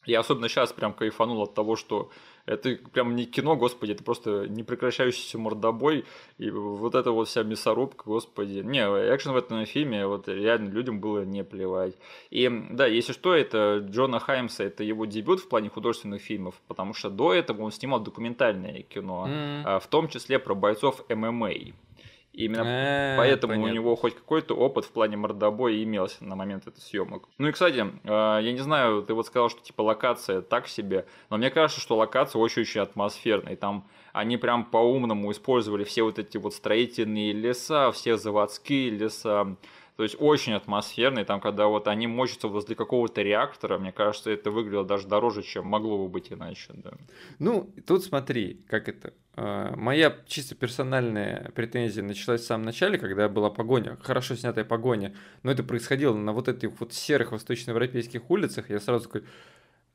я 0.07 0.21
особенно 0.21 0.49
сейчас 0.49 0.73
прям 0.73 0.93
кайфанул 0.93 1.43
от 1.43 1.55
того, 1.55 1.75
что 1.75 2.09
это 2.47 2.77
прям 2.93 3.17
не 3.17 3.25
кино, 3.25 3.57
господи, 3.57 3.93
это 3.93 4.05
просто 4.05 4.47
непрекращающийся 4.49 5.39
мордобой, 5.39 6.05
и 6.39 6.51
вот 6.51 6.95
эта 6.95 7.11
вот 7.11 7.29
вся 7.29 7.43
мясорубка, 7.43 8.05
господи. 8.07 8.61
Не, 8.65 8.81
экшен 8.81 9.33
в 9.33 9.37
этом 9.37 9.65
фильме, 9.67 10.07
вот 10.07 10.29
реально 10.29 10.71
людям 10.71 11.01
было 11.01 11.25
не 11.25 11.45
плевать. 11.45 11.95
И 12.31 12.51
да, 12.71 12.87
если 12.87 13.13
что, 13.13 13.35
это 13.35 13.87
Джона 13.89 14.19
Хаймса, 14.19 14.65
это 14.65 14.85
его 14.85 15.07
дебют 15.07 15.41
в 15.41 15.49
плане 15.49 15.71
художественных 15.71 16.23
фильмов, 16.23 16.55
потому 16.69 16.95
что 16.95 17.11
до 17.11 17.33
этого 17.33 17.63
он 17.63 17.73
снимал 17.73 18.01
документальное 18.01 18.83
кино, 18.83 19.27
mm-hmm. 19.29 19.81
в 19.81 19.87
том 19.87 20.09
числе 20.09 20.39
про 20.39 20.55
бойцов 20.55 21.05
ММА. 21.09 21.51
Именно 22.35 22.63
а, 22.67 23.17
поэтому 23.17 23.53
понятно. 23.53 23.71
у 23.71 23.75
него 23.75 23.95
хоть 23.95 24.17
какой-то 24.17 24.55
опыт 24.55 24.85
в 24.85 24.91
плане 24.91 25.17
мордобоя 25.17 25.81
имелся 25.81 26.25
на 26.25 26.35
момент 26.35 26.67
этих 26.67 26.83
съемок. 26.83 27.29
Ну 27.39 27.49
и, 27.49 27.53
кстати, 27.53 27.87
а, 28.05 28.41
я 28.41 28.53
не 28.53 28.59
знаю, 28.59 29.03
ты 29.03 29.15
вот 29.15 29.27
сказал, 29.27 29.49
что 29.49 29.63
типа 29.63 29.83
локация 29.83 30.41
так 30.41 30.67
себе, 30.67 31.07
но 31.31 31.37
мне 31.37 31.51
кажется, 31.51 31.81
что 31.81 31.97
локация 31.97 32.41
очень-очень 32.41 32.81
атмосферная. 32.81 33.53
И 33.53 33.57
там 33.57 33.87
они 34.13 34.37
прям 34.37 34.65
по-умному 34.65 35.31
использовали 35.31 35.85
все 35.85 36.03
вот 36.03 36.19
эти 36.19 36.37
вот 36.37 36.55
строительные 36.55 37.33
леса, 37.33 37.93
все 37.93 38.17
заводские 38.17 38.91
леса. 38.91 39.57
То 39.97 40.03
есть 40.03 40.17
очень 40.19 40.55
атмосферный, 40.55 41.25
там, 41.25 41.41
когда 41.41 41.69
вот 41.69 41.87
они 41.87 42.09
мочатся 42.09 42.49
возле 42.49 42.75
какого-то 42.75 43.23
реактора, 43.23 43.79
мне 43.79 43.93
кажется, 43.93 44.31
это 44.31 44.51
выглядело 44.51 44.85
даже 44.85 45.07
дороже, 45.07 45.43
чем 45.43 45.67
могло 45.67 45.99
бы 45.99 46.09
быть 46.09 46.33
иначе. 46.33 46.73
Да. 46.75 46.91
Ну, 47.39 47.73
тут 47.87 48.03
смотри, 48.03 48.65
как 48.69 48.89
это. 48.89 49.13
А, 49.37 49.75
моя 49.77 50.17
чисто 50.27 50.57
персональная 50.57 51.53
претензия 51.55 52.03
началась 52.03 52.41
в 52.41 52.47
самом 52.47 52.65
начале, 52.65 52.99
когда 52.99 53.29
была 53.29 53.51
погоня, 53.51 53.97
хорошо 54.03 54.35
снятая 54.35 54.65
погоня, 54.65 55.15
но 55.45 55.53
это 55.53 55.63
происходило 55.63 56.17
на 56.17 56.33
вот 56.33 56.49
этих 56.49 56.81
вот 56.81 56.93
серых 56.93 57.31
восточноевропейских 57.31 58.31
улицах, 58.31 58.71
я 58.71 58.81
сразу 58.81 59.09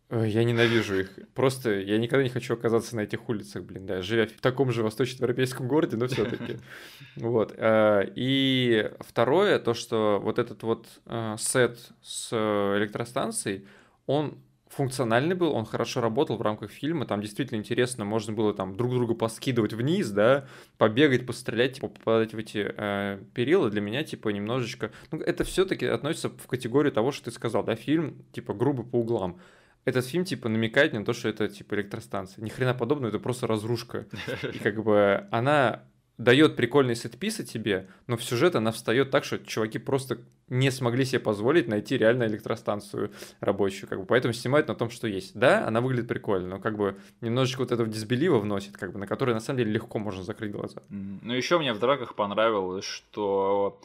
такой, 0.09 0.29
я 0.29 0.43
ненавижу 0.43 0.99
их. 0.99 1.19
Просто 1.33 1.79
я 1.79 1.97
никогда 1.97 2.23
не 2.23 2.29
хочу 2.29 2.53
оказаться 2.53 2.95
на 2.95 3.01
этих 3.01 3.27
улицах, 3.29 3.63
блин, 3.63 3.85
да, 3.85 4.01
живя 4.01 4.27
в 4.27 4.41
таком 4.41 4.71
же 4.71 4.83
восточноевропейском 4.83 5.67
городе, 5.67 5.97
но 5.97 6.07
все-таки. 6.07 6.57
Вот. 7.15 7.53
А, 7.57 8.01
и 8.15 8.91
второе, 8.99 9.59
то, 9.59 9.73
что 9.73 10.19
вот 10.23 10.39
этот 10.39 10.63
вот 10.63 10.87
а, 11.05 11.35
сет 11.37 11.77
с 12.01 12.31
электростанцией, 12.77 13.65
он 14.05 14.39
функциональный 14.67 15.35
был, 15.35 15.51
он 15.53 15.65
хорошо 15.65 15.99
работал 15.99 16.37
в 16.37 16.41
рамках 16.41 16.71
фильма, 16.71 17.05
там 17.05 17.21
действительно 17.21 17.57
интересно, 17.57 18.05
можно 18.05 18.33
было 18.33 18.53
там 18.53 18.77
друг 18.77 18.91
друга 18.93 19.15
поскидывать 19.15 19.73
вниз, 19.73 20.09
да, 20.11 20.47
побегать, 20.77 21.25
пострелять, 21.25 21.73
типа, 21.73 21.87
попадать 21.87 22.33
в 22.33 22.37
эти 22.37 22.71
э, 22.77 23.19
перила, 23.33 23.69
для 23.69 23.81
меня, 23.81 24.03
типа, 24.03 24.29
немножечко, 24.29 24.91
ну, 25.11 25.19
это 25.19 25.43
все-таки 25.43 25.87
относится 25.87 26.29
в 26.29 26.47
категорию 26.47 26.93
того, 26.93 27.11
что 27.11 27.25
ты 27.25 27.31
сказал, 27.31 27.63
да, 27.63 27.75
фильм, 27.75 28.23
типа, 28.31 28.53
грубо 28.53 28.83
по 28.83 28.97
углам 28.97 29.39
этот 29.85 30.05
фильм, 30.05 30.25
типа, 30.25 30.49
намекает 30.49 30.93
на 30.93 31.03
то, 31.05 31.13
что 31.13 31.29
это, 31.29 31.47
типа, 31.47 31.75
электростанция. 31.75 32.43
Ни 32.43 32.49
хрена 32.49 32.73
подобного, 32.73 33.09
это 33.09 33.19
просто 33.19 33.47
разрушка. 33.47 34.05
И 34.53 34.59
как 34.59 34.83
бы 34.83 35.27
она 35.31 35.83
дает 36.19 36.57
прикольный 36.57 36.95
сетписы 36.95 37.45
тебе, 37.45 37.87
но 38.05 38.17
в 38.17 38.23
сюжет 38.23 38.55
она 38.55 38.71
встает 38.71 39.09
так, 39.09 39.23
что 39.23 39.39
чуваки 39.39 39.79
просто 39.79 40.19
не 40.49 40.69
смогли 40.69 41.05
себе 41.05 41.19
позволить 41.19 41.69
найти 41.69 41.97
реально 41.97 42.25
электростанцию 42.25 43.11
рабочую, 43.39 43.89
как 43.89 43.99
бы, 43.99 44.05
поэтому 44.05 44.33
снимают 44.33 44.67
на 44.67 44.75
том, 44.75 44.89
что 44.89 45.07
есть. 45.07 45.37
Да, 45.37 45.65
она 45.65 45.79
выглядит 45.79 46.09
прикольно, 46.09 46.47
но 46.47 46.59
как 46.59 46.75
бы 46.75 46.97
немножечко 47.21 47.59
вот 47.61 47.71
этого 47.71 47.87
дисбелива 47.87 48.39
вносит, 48.39 48.75
как 48.75 48.91
бы, 48.91 48.99
на 48.99 49.07
который 49.07 49.33
на 49.33 49.39
самом 49.39 49.59
деле 49.59 49.71
легко 49.71 49.97
можно 49.97 50.21
закрыть 50.23 50.51
глаза. 50.51 50.81
Ну, 50.89 51.33
еще 51.33 51.57
мне 51.57 51.71
в 51.71 51.79
драках 51.79 52.15
понравилось, 52.15 52.83
что 52.83 53.79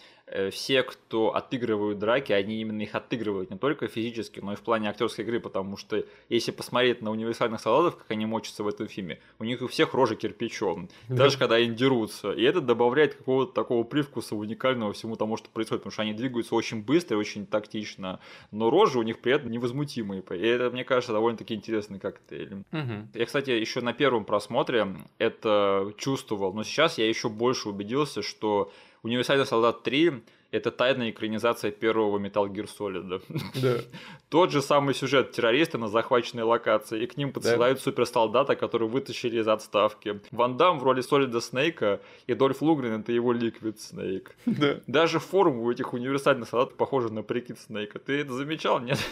все, 0.51 0.83
кто 0.83 1.35
отыгрывают 1.35 1.99
драки, 1.99 2.33
они 2.33 2.61
именно 2.61 2.81
их 2.83 2.95
отыгрывают 2.95 3.51
не 3.51 3.59
только 3.59 3.89
физически, 3.89 4.41
но 4.41 4.55
и 4.55 4.57
в 4.57 4.61
плане 4.61 4.89
актерской 4.89 5.25
игры, 5.25 5.39
потому 5.39 5.77
что 5.77 6.03
если 6.29 6.51
посмотреть 6.51 7.03
на 7.03 7.11
универсальных 7.11 7.61
солдатов, 7.61 7.99
как 7.99 8.11
они 8.11 8.25
мочатся 8.25 8.64
в 8.64 8.68
этом 8.68 8.89
фильме, 8.89 9.20
у 9.39 9.45
них 9.45 9.61
у 9.61 9.66
всех 9.66 9.93
рожа 9.93 10.16
кирпичом, 10.16 10.89
даже 11.09 11.39
когда 11.39 11.57
они 11.57 11.75
дерутся. 11.75 12.33
И 12.33 12.43
это 12.43 12.61
добавляет 12.61 13.14
какого-то 13.16 13.53
такого 13.53 13.85
привкуса 13.85 14.35
уникального 14.35 14.95
всему 14.95 15.16
тому, 15.16 15.37
что 15.37 15.51
происходит, 15.51 15.83
потому 15.83 15.93
что 15.93 16.03
они 16.03 16.14
двигаются 16.14 16.55
очень 16.55 16.83
быстро 16.83 17.16
и 17.16 17.20
очень 17.20 17.47
тактично, 17.47 18.18
но 18.51 18.70
рожи 18.70 18.99
у 18.99 19.03
них 19.03 19.20
при 19.20 19.35
этом 19.35 19.51
невозмутимые. 19.51 20.22
И 20.22 20.47
это, 20.47 20.70
мне 20.70 20.85
кажется, 20.85 21.12
довольно-таки 21.12 21.55
интересный 21.55 21.99
коктейль. 21.99 22.64
Угу. 22.72 23.09
Я, 23.14 23.27
кстати, 23.27 23.51
еще 23.51 23.83
на 23.83 23.93
первом 23.93 24.25
просмотре 24.25 24.87
это 25.18 25.93
чувствовал, 25.99 26.55
но 26.55 26.64
сейчас 26.64 26.97
я 26.99 27.07
еще 27.07 27.29
больше 27.29 27.68
убедился, 27.68 28.22
что 28.22 28.72
Универсальный 29.05 29.45
солдат 29.45 29.83
3 29.83 30.23
это 30.55 30.71
тайная 30.71 31.11
экранизация 31.11 31.73
первого 31.73 32.19
Metal 32.19 32.47
Gear 32.49 32.69
Solid. 32.79 33.23
Да. 33.61 33.79
Тот 34.29 34.53
же 34.53 34.63
самый 34.63 34.95
сюжет 34.95 35.33
террористы 35.33 35.79
на 35.79 35.89
захваченной 35.89 36.45
локации, 36.45 37.03
и 37.03 37.07
к 37.07 37.17
ним 37.17 37.33
подсылают 37.33 37.79
да. 37.79 37.85
суперсолдата, 37.85 38.55
который 38.55 38.89
вытащили 38.89 39.41
из 39.41 39.49
отставки. 39.49 40.21
Ван 40.31 40.57
Дам 40.57 40.79
в 40.79 40.85
роли 40.85 41.01
Солида 41.01 41.41
Снейка, 41.41 42.01
и 42.29 42.35
Дольф 42.35 42.63
Лугрен 42.63 43.01
это 43.01 43.11
его 43.11 43.33
Ликвид 43.33 43.81
Снейк. 43.81 44.37
Да. 44.47 44.77
Даже 44.87 45.19
форма 45.19 45.61
у 45.61 45.71
этих 45.73 45.93
универсальных 45.93 46.49
солдат 46.49 46.77
похожа 46.77 47.13
на 47.13 47.23
прикид 47.23 47.59
Снейка. 47.59 47.99
Ты 47.99 48.21
это 48.21 48.33
замечал, 48.33 48.79
нет? 48.79 48.99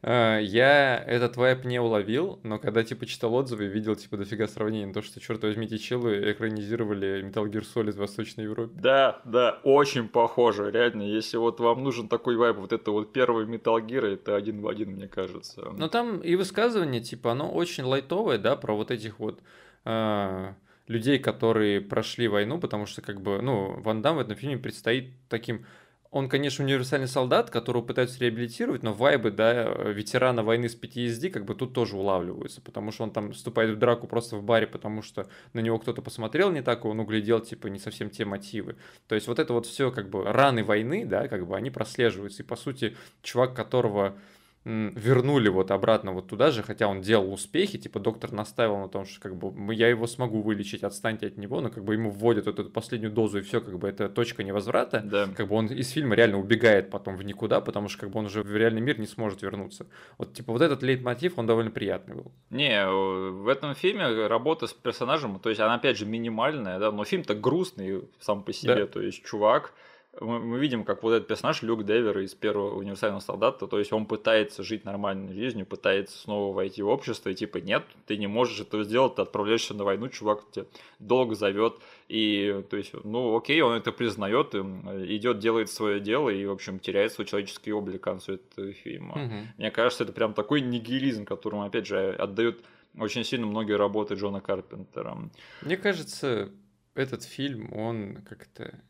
А, 0.00 0.38
я 0.38 0.96
этот 0.96 1.36
вайп 1.36 1.64
не 1.64 1.80
уловил, 1.80 2.38
но 2.42 2.58
когда 2.58 2.84
типа 2.84 3.04
читал 3.04 3.34
отзывы, 3.34 3.66
видел 3.66 3.96
типа 3.96 4.16
дофига 4.16 4.46
сравнений, 4.46 4.92
то, 4.92 5.02
что, 5.02 5.20
черт 5.20 5.42
возьми, 5.42 5.68
челы 5.78 6.32
экранизировали 6.32 7.24
Metal 7.24 7.44
Gear 7.44 7.64
Solid 7.74 7.92
в 7.92 7.96
Восточной 7.96 8.44
Европе. 8.44 8.72
Да, 8.76 9.20
да, 9.24 9.58
очень 9.64 10.08
похоже, 10.08 10.47
реально. 10.50 11.02
Если 11.02 11.36
вот 11.36 11.60
вам 11.60 11.84
нужен 11.84 12.08
такой 12.08 12.36
вайп, 12.36 12.56
вот 12.56 12.72
это 12.72 12.90
вот 12.90 13.12
первый 13.12 13.46
Metal 13.46 13.84
Gear, 13.84 14.14
это 14.14 14.36
один 14.36 14.60
в 14.60 14.68
один, 14.68 14.92
мне 14.92 15.08
кажется. 15.08 15.72
Но 15.76 15.88
там 15.88 16.18
и 16.20 16.36
высказывание, 16.36 17.00
типа, 17.00 17.32
оно 17.32 17.50
очень 17.50 17.84
лайтовое, 17.84 18.38
да, 18.38 18.56
про 18.56 18.74
вот 18.74 18.90
этих 18.90 19.18
вот 19.18 19.40
э, 19.84 20.52
людей, 20.86 21.18
которые 21.18 21.80
прошли 21.80 22.28
войну, 22.28 22.58
потому 22.58 22.86
что, 22.86 23.02
как 23.02 23.20
бы, 23.20 23.40
ну, 23.42 23.80
Ван 23.82 24.02
Дам 24.02 24.16
в 24.16 24.20
этом 24.20 24.36
фильме 24.36 24.58
предстоит 24.58 25.12
таким 25.28 25.64
он, 26.10 26.28
конечно, 26.28 26.64
универсальный 26.64 27.08
солдат, 27.08 27.50
которого 27.50 27.82
пытаются 27.82 28.18
реабилитировать, 28.20 28.82
но 28.82 28.94
вайбы, 28.94 29.30
да, 29.30 29.64
ветерана 29.64 30.42
войны 30.42 30.68
с 30.68 30.76
PTSD 30.76 31.28
как 31.30 31.44
бы 31.44 31.54
тут 31.54 31.74
тоже 31.74 31.96
улавливаются, 31.96 32.62
потому 32.62 32.92
что 32.92 33.04
он 33.04 33.10
там 33.10 33.32
вступает 33.32 33.76
в 33.76 33.78
драку 33.78 34.06
просто 34.06 34.36
в 34.36 34.42
баре, 34.42 34.66
потому 34.66 35.02
что 35.02 35.28
на 35.52 35.60
него 35.60 35.78
кто-то 35.78 36.00
посмотрел 36.00 36.50
не 36.50 36.62
так, 36.62 36.84
и 36.84 36.88
он 36.88 37.00
углядел, 37.00 37.40
типа, 37.40 37.66
не 37.66 37.78
совсем 37.78 38.08
те 38.08 38.24
мотивы. 38.24 38.76
То 39.06 39.14
есть 39.14 39.28
вот 39.28 39.38
это 39.38 39.52
вот 39.52 39.66
все 39.66 39.90
как 39.90 40.08
бы 40.08 40.24
раны 40.24 40.64
войны, 40.64 41.04
да, 41.04 41.28
как 41.28 41.46
бы 41.46 41.56
они 41.56 41.70
прослеживаются. 41.70 42.42
И, 42.42 42.46
по 42.46 42.56
сути, 42.56 42.96
чувак, 43.22 43.54
которого 43.54 44.16
вернули 44.64 45.48
вот 45.48 45.70
обратно 45.70 46.12
вот 46.12 46.28
туда 46.28 46.50
же, 46.50 46.62
хотя 46.62 46.88
он 46.88 47.00
делал 47.00 47.32
успехи, 47.32 47.78
типа 47.78 48.00
доктор 48.00 48.32
настаивал 48.32 48.80
на 48.80 48.88
том, 48.88 49.06
что 49.06 49.20
как 49.20 49.36
бы 49.36 49.74
я 49.74 49.88
его 49.88 50.06
смогу 50.06 50.42
вылечить, 50.42 50.82
отстаньте 50.82 51.28
от 51.28 51.36
него, 51.38 51.60
но 51.60 51.70
как 51.70 51.84
бы 51.84 51.94
ему 51.94 52.10
вводят 52.10 52.46
вот 52.46 52.58
эту 52.58 52.70
последнюю 52.70 53.12
дозу 53.12 53.38
и 53.38 53.42
все, 53.42 53.60
как 53.60 53.78
бы 53.78 53.88
это 53.88 54.08
точка 54.08 54.42
невозврата, 54.42 55.00
да. 55.04 55.28
как 55.34 55.48
бы 55.48 55.54
он 55.54 55.66
из 55.66 55.90
фильма 55.90 56.14
реально 56.14 56.38
убегает 56.38 56.90
потом 56.90 57.16
в 57.16 57.22
никуда, 57.22 57.60
потому 57.60 57.88
что 57.88 58.00
как 58.00 58.10
бы 58.10 58.18
он 58.18 58.26
уже 58.26 58.42
в 58.42 58.56
реальный 58.56 58.80
мир 58.80 58.98
не 58.98 59.06
сможет 59.06 59.42
вернуться. 59.42 59.86
Вот 60.18 60.34
типа 60.34 60.52
вот 60.52 60.62
этот 60.62 60.82
лейтмотив, 60.82 61.38
он 61.38 61.46
довольно 61.46 61.70
приятный 61.70 62.16
был. 62.16 62.32
Не, 62.50 62.86
в 62.86 63.48
этом 63.48 63.74
фильме 63.74 64.26
работа 64.26 64.66
с 64.66 64.72
персонажем, 64.72 65.38
то 65.40 65.48
есть 65.48 65.60
она 65.60 65.74
опять 65.74 65.96
же 65.96 66.04
минимальная, 66.04 66.78
да, 66.78 66.92
но 66.92 67.04
фильм-то 67.04 67.34
грустный 67.34 68.02
сам 68.20 68.42
по 68.42 68.52
себе, 68.52 68.74
да. 68.74 68.86
то 68.86 69.00
есть 69.00 69.24
чувак, 69.24 69.72
мы, 70.20 70.38
мы 70.40 70.58
видим, 70.58 70.84
как 70.84 71.02
вот 71.02 71.12
этот 71.12 71.28
персонаж 71.28 71.62
Люк 71.62 71.84
Девер 71.84 72.18
из 72.18 72.34
первого 72.34 72.74
универсального 72.74 73.20
солдата, 73.20 73.66
то 73.66 73.78
есть 73.78 73.92
он 73.92 74.06
пытается 74.06 74.62
жить 74.62 74.84
нормальной 74.84 75.34
жизнью, 75.34 75.66
пытается 75.66 76.18
снова 76.18 76.54
войти 76.54 76.82
в 76.82 76.88
общество, 76.88 77.30
и 77.30 77.34
типа 77.34 77.58
нет, 77.58 77.84
ты 78.06 78.16
не 78.16 78.26
можешь 78.26 78.60
этого 78.60 78.84
сделать, 78.84 79.16
ты 79.16 79.22
отправляешься 79.22 79.74
на 79.74 79.84
войну, 79.84 80.08
чувак 80.08 80.44
тебя 80.50 80.66
долго 80.98 81.34
зовет, 81.34 81.74
и 82.08 82.64
то 82.70 82.76
есть, 82.76 82.92
ну 83.04 83.36
окей, 83.36 83.60
он 83.60 83.74
это 83.74 83.92
признает, 83.92 84.54
идет, 84.54 85.38
делает 85.38 85.70
свое 85.70 86.00
дело, 86.00 86.30
и, 86.30 86.44
в 86.46 86.52
общем, 86.52 86.78
теряет 86.78 87.12
свой 87.12 87.26
человеческий 87.26 87.72
облик 87.72 88.00
к 88.00 88.04
концу 88.04 88.34
этого 88.34 88.72
фильма. 88.72 89.12
Угу. 89.12 89.34
Мне 89.58 89.70
кажется, 89.70 90.04
это 90.04 90.12
прям 90.12 90.34
такой 90.34 90.60
нигилизм, 90.60 91.24
которому, 91.24 91.64
опять 91.64 91.86
же, 91.86 92.12
отдают 92.12 92.64
очень 92.98 93.24
сильно 93.24 93.46
многие 93.46 93.76
работы 93.76 94.14
Джона 94.14 94.40
Карпентера. 94.40 95.16
Мне 95.62 95.76
кажется, 95.76 96.50
этот 96.94 97.22
фильм, 97.22 97.72
он 97.72 98.18
как-то 98.28 98.80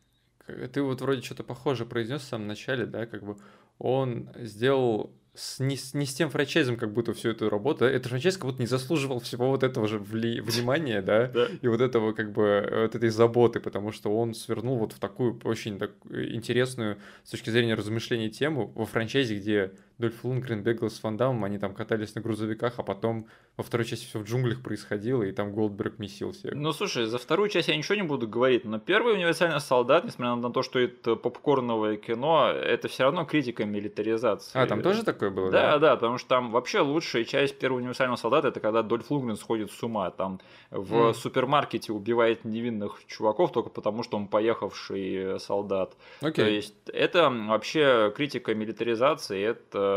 ты 0.72 0.82
вот 0.82 1.00
вроде 1.00 1.22
что-то 1.22 1.44
похоже 1.44 1.86
произнес 1.86 2.22
в 2.22 2.24
самом 2.24 2.46
начале, 2.46 2.86
да, 2.86 3.06
как 3.06 3.22
бы 3.22 3.36
он 3.78 4.30
сделал 4.36 5.12
с, 5.38 5.60
не, 5.60 5.78
не 5.92 6.04
с 6.04 6.14
тем 6.14 6.30
франчайзом, 6.30 6.76
как 6.76 6.92
будто 6.92 7.12
всю 7.12 7.30
эту 7.30 7.48
работу. 7.48 7.80
Да? 7.80 7.90
Этот 7.90 8.08
франчайз 8.08 8.36
как 8.36 8.46
будто 8.46 8.60
не 8.60 8.66
заслуживал 8.66 9.20
всего 9.20 9.48
вот 9.48 9.62
этого 9.62 9.86
же 9.86 9.98
вли... 9.98 10.40
внимания, 10.40 11.00
да, 11.00 11.30
и 11.62 11.68
вот 11.68 11.80
этого 11.80 12.12
как 12.12 12.32
бы 12.32 12.68
вот 12.70 12.94
этой 12.94 13.10
заботы, 13.10 13.60
потому 13.60 13.92
что 13.92 14.16
он 14.16 14.34
свернул 14.34 14.78
вот 14.78 14.92
в 14.92 14.98
такую 14.98 15.40
очень 15.44 15.78
так, 15.78 15.92
интересную 16.10 16.98
с 17.22 17.30
точки 17.30 17.50
зрения 17.50 17.74
размышления 17.74 18.30
тему 18.30 18.72
во 18.74 18.84
франчайзе, 18.84 19.36
где 19.36 19.72
Дольф 19.98 20.24
Лунгрен 20.24 20.62
бегал 20.62 20.90
с 20.90 21.02
Вандамом, 21.02 21.42
они 21.42 21.58
там 21.58 21.74
катались 21.74 22.14
на 22.14 22.20
грузовиках, 22.20 22.74
а 22.76 22.82
потом 22.84 23.26
во 23.56 23.64
второй 23.64 23.84
части 23.84 24.06
все 24.06 24.20
в 24.20 24.24
джунглях 24.24 24.62
происходило, 24.62 25.24
и 25.24 25.32
там 25.32 25.52
Голдберг 25.52 25.98
месил 25.98 26.30
всех. 26.30 26.54
Ну, 26.54 26.72
слушай, 26.72 27.06
за 27.06 27.18
вторую 27.18 27.48
часть 27.48 27.66
я 27.66 27.76
ничего 27.76 27.96
не 27.96 28.02
буду 28.02 28.28
говорить, 28.28 28.64
но 28.64 28.78
первый 28.78 29.14
«Универсальный 29.14 29.60
солдат», 29.60 30.04
несмотря 30.04 30.36
на 30.36 30.52
то, 30.52 30.62
что 30.62 30.78
это 30.78 31.16
попкорновое 31.16 31.96
кино, 31.96 32.48
это 32.48 32.86
все 32.86 33.02
равно 33.02 33.24
критика 33.24 33.64
милитаризации. 33.64 34.56
А, 34.56 34.66
там 34.66 34.82
тоже 34.82 35.02
такое 35.02 35.30
было, 35.30 35.50
да? 35.50 35.72
Да, 35.72 35.78
да, 35.78 35.96
потому 35.96 36.18
что 36.18 36.28
там 36.28 36.52
вообще 36.52 36.78
лучшая 36.78 37.24
часть 37.24 37.58
первого 37.58 37.80
«Универсального 37.80 38.16
солдата» 38.16 38.48
это 38.48 38.60
когда 38.60 38.84
Дольф 38.84 39.10
Лунгрен 39.10 39.36
сходит 39.36 39.72
с 39.72 39.82
ума, 39.82 40.12
там 40.12 40.40
в 40.70 40.94
mm. 40.94 41.14
супермаркете 41.14 41.92
убивает 41.92 42.44
невинных 42.44 43.00
чуваков 43.08 43.50
только 43.50 43.70
потому, 43.70 44.04
что 44.04 44.16
он 44.16 44.28
поехавший 44.28 45.40
солдат. 45.40 45.96
Okay. 46.20 46.32
То 46.34 46.48
есть 46.48 46.74
это 46.86 47.30
вообще 47.30 48.12
критика 48.14 48.54
милитаризации, 48.54 49.42
это 49.42 49.87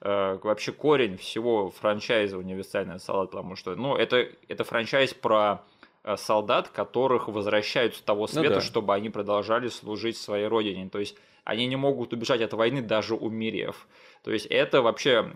вообще 0.00 0.72
корень 0.72 1.16
всего 1.16 1.70
франчайза 1.70 2.38
«Универсальный 2.38 3.00
солдат», 3.00 3.30
потому 3.30 3.56
что, 3.56 3.74
ну, 3.74 3.96
это, 3.96 4.28
это 4.48 4.64
франчайз 4.64 5.14
про 5.14 5.62
э, 6.04 6.16
солдат, 6.16 6.68
которых 6.68 7.28
возвращают 7.28 7.96
с 7.96 8.00
того 8.00 8.22
ну 8.22 8.26
света, 8.28 8.48
ну, 8.48 8.54
да. 8.56 8.60
чтобы 8.60 8.94
они 8.94 9.10
продолжали 9.10 9.68
служить 9.68 10.16
своей 10.16 10.46
родине. 10.46 10.88
То 10.88 10.98
есть 10.98 11.16
они 11.44 11.66
не 11.66 11.76
могут 11.76 12.12
убежать 12.12 12.40
от 12.42 12.52
войны, 12.52 12.82
даже 12.82 13.14
умерев. 13.14 13.86
То 14.22 14.32
есть 14.32 14.46
это 14.46 14.82
вообще 14.82 15.30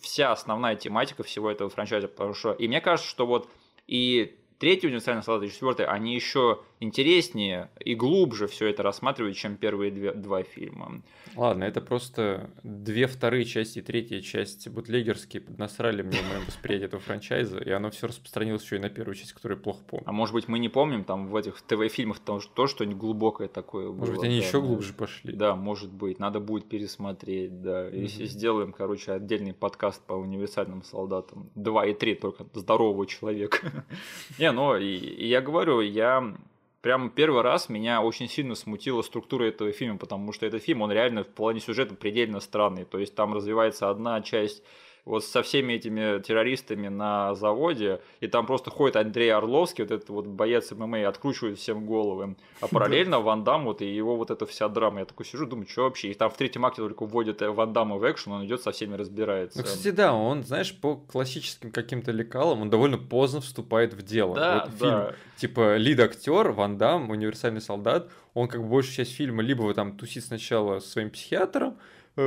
вся 0.00 0.32
основная 0.32 0.74
тематика 0.74 1.22
всего 1.22 1.50
этого 1.50 1.70
франчайза. 1.70 2.08
Потому 2.08 2.34
что... 2.34 2.52
И 2.52 2.66
мне 2.66 2.80
кажется, 2.80 3.08
что 3.08 3.26
вот 3.26 3.48
и 3.86 4.36
третий 4.58 4.88
универсальный 4.88 5.22
солдат 5.22 5.48
и 5.48 5.52
четвертый, 5.52 5.86
они 5.86 6.14
еще 6.14 6.60
интереснее 6.82 7.70
и 7.78 7.94
глубже 7.94 8.46
все 8.48 8.66
это 8.66 8.82
рассматривают, 8.82 9.36
чем 9.36 9.56
первые 9.56 9.90
две, 9.90 10.12
два 10.12 10.42
фильма. 10.42 11.02
Ладно, 11.36 11.64
это 11.64 11.80
просто 11.80 12.50
две 12.62 13.06
вторые 13.06 13.44
части 13.44 13.78
и 13.78 13.82
третья 13.82 14.20
часть 14.20 14.68
бутлегерские 14.68 15.42
поднасрали 15.42 16.02
мне 16.02 16.18
в 16.18 16.28
моем 16.28 16.44
восприятии 16.46 16.86
этого 16.86 17.00
франчайза, 17.00 17.58
и 17.58 17.70
оно 17.70 17.90
все 17.90 18.08
распространилось 18.08 18.62
еще 18.64 18.76
и 18.76 18.80
на 18.80 18.90
первую 18.90 19.14
часть, 19.14 19.32
которую 19.32 19.58
я 19.58 19.62
плохо 19.62 19.82
помню. 19.86 20.04
А 20.06 20.12
может 20.12 20.34
быть, 20.34 20.48
мы 20.48 20.58
не 20.58 20.68
помним 20.68 21.04
там 21.04 21.28
в 21.28 21.36
этих 21.36 21.62
ТВ-фильмах 21.62 22.18
то, 22.18 22.40
то 22.54 22.66
что-нибудь 22.66 22.98
глубокое 22.98 23.48
такое 23.48 23.88
было. 23.88 23.98
Может 23.98 24.14
быть, 24.16 24.24
они 24.24 24.40
да, 24.40 24.46
еще 24.46 24.60
глубже 24.60 24.92
пошли. 24.92 25.32
Да, 25.32 25.54
может 25.54 25.92
быть. 25.92 26.18
Надо 26.18 26.40
будет 26.40 26.68
пересмотреть, 26.68 27.62
да. 27.62 27.88
Mm-hmm. 27.88 28.00
Если 28.00 28.26
сделаем, 28.26 28.72
короче, 28.72 29.12
отдельный 29.12 29.54
подкаст 29.54 30.04
по 30.04 30.14
универсальным 30.14 30.82
солдатам. 30.82 31.50
Два 31.54 31.86
и 31.86 31.94
три 31.94 32.14
только 32.14 32.46
здорового 32.54 33.06
человека. 33.06 33.84
Не, 34.38 34.50
ну, 34.52 34.76
я 34.76 35.40
говорю, 35.40 35.80
я 35.80 36.34
прям 36.82 37.10
первый 37.10 37.42
раз 37.42 37.68
меня 37.68 38.02
очень 38.02 38.28
сильно 38.28 38.54
смутила 38.54 39.00
структура 39.02 39.44
этого 39.44 39.72
фильма, 39.72 39.96
потому 39.98 40.32
что 40.32 40.44
этот 40.44 40.62
фильм, 40.62 40.82
он 40.82 40.92
реально 40.92 41.24
в 41.24 41.28
плане 41.28 41.60
сюжета 41.60 41.94
предельно 41.94 42.40
странный. 42.40 42.84
То 42.84 42.98
есть 42.98 43.14
там 43.14 43.32
развивается 43.32 43.88
одна 43.88 44.20
часть 44.20 44.62
вот 45.04 45.24
со 45.24 45.42
всеми 45.42 45.74
этими 45.74 46.20
террористами 46.20 46.88
на 46.88 47.34
заводе, 47.34 48.00
и 48.20 48.28
там 48.28 48.46
просто 48.46 48.70
ходит 48.70 48.96
Андрей 48.96 49.32
Орловский, 49.32 49.84
вот 49.84 49.90
этот 49.90 50.08
вот 50.10 50.26
боец 50.26 50.70
ММА, 50.70 51.08
откручивает 51.08 51.58
всем 51.58 51.86
головы. 51.86 52.36
А 52.60 52.68
параллельно 52.70 53.20
Ван 53.20 53.42
Дам, 53.42 53.64
вот, 53.64 53.82
и 53.82 53.86
его 53.86 54.16
вот 54.16 54.30
эта 54.30 54.46
вся 54.46 54.68
драма. 54.68 55.00
Я 55.00 55.04
такой 55.04 55.26
сижу, 55.26 55.46
думаю, 55.46 55.66
что 55.66 55.82
вообще? 55.82 56.12
И 56.12 56.14
там 56.14 56.30
в 56.30 56.36
третьем 56.36 56.64
акте 56.64 56.82
только 56.82 57.04
вводят 57.04 57.40
Ван 57.40 57.72
Дамма 57.72 57.96
в 57.96 58.10
экшен, 58.10 58.32
он 58.32 58.46
идет 58.46 58.62
со 58.62 58.70
всеми 58.70 58.94
разбирается. 58.94 59.58
Ну, 59.58 59.64
кстати, 59.64 59.90
да, 59.90 60.14
он, 60.14 60.44
знаешь, 60.44 60.72
по 60.78 60.96
классическим 60.96 61.72
каким-то 61.72 62.12
лекалам, 62.12 62.62
он 62.62 62.70
довольно 62.70 62.98
поздно 62.98 63.40
вступает 63.40 63.94
в 63.94 64.02
дело. 64.02 64.36
Да, 64.36 64.64
вот 64.66 64.78
да. 64.78 65.04
Фильм, 65.04 65.16
типа, 65.36 65.76
лид-актер, 65.76 66.52
Ван 66.52 66.78
Дам, 66.78 67.10
универсальный 67.10 67.60
солдат, 67.60 68.08
он 68.34 68.46
как 68.46 68.62
бы 68.62 68.68
большую 68.68 68.94
часть 68.94 69.14
фильма 69.14 69.42
либо 69.42 69.72
там 69.74 69.96
тусит 69.96 70.24
сначала 70.24 70.78
со 70.78 70.88
своим 70.88 71.10
психиатром, 71.10 71.70
э, 71.70 71.76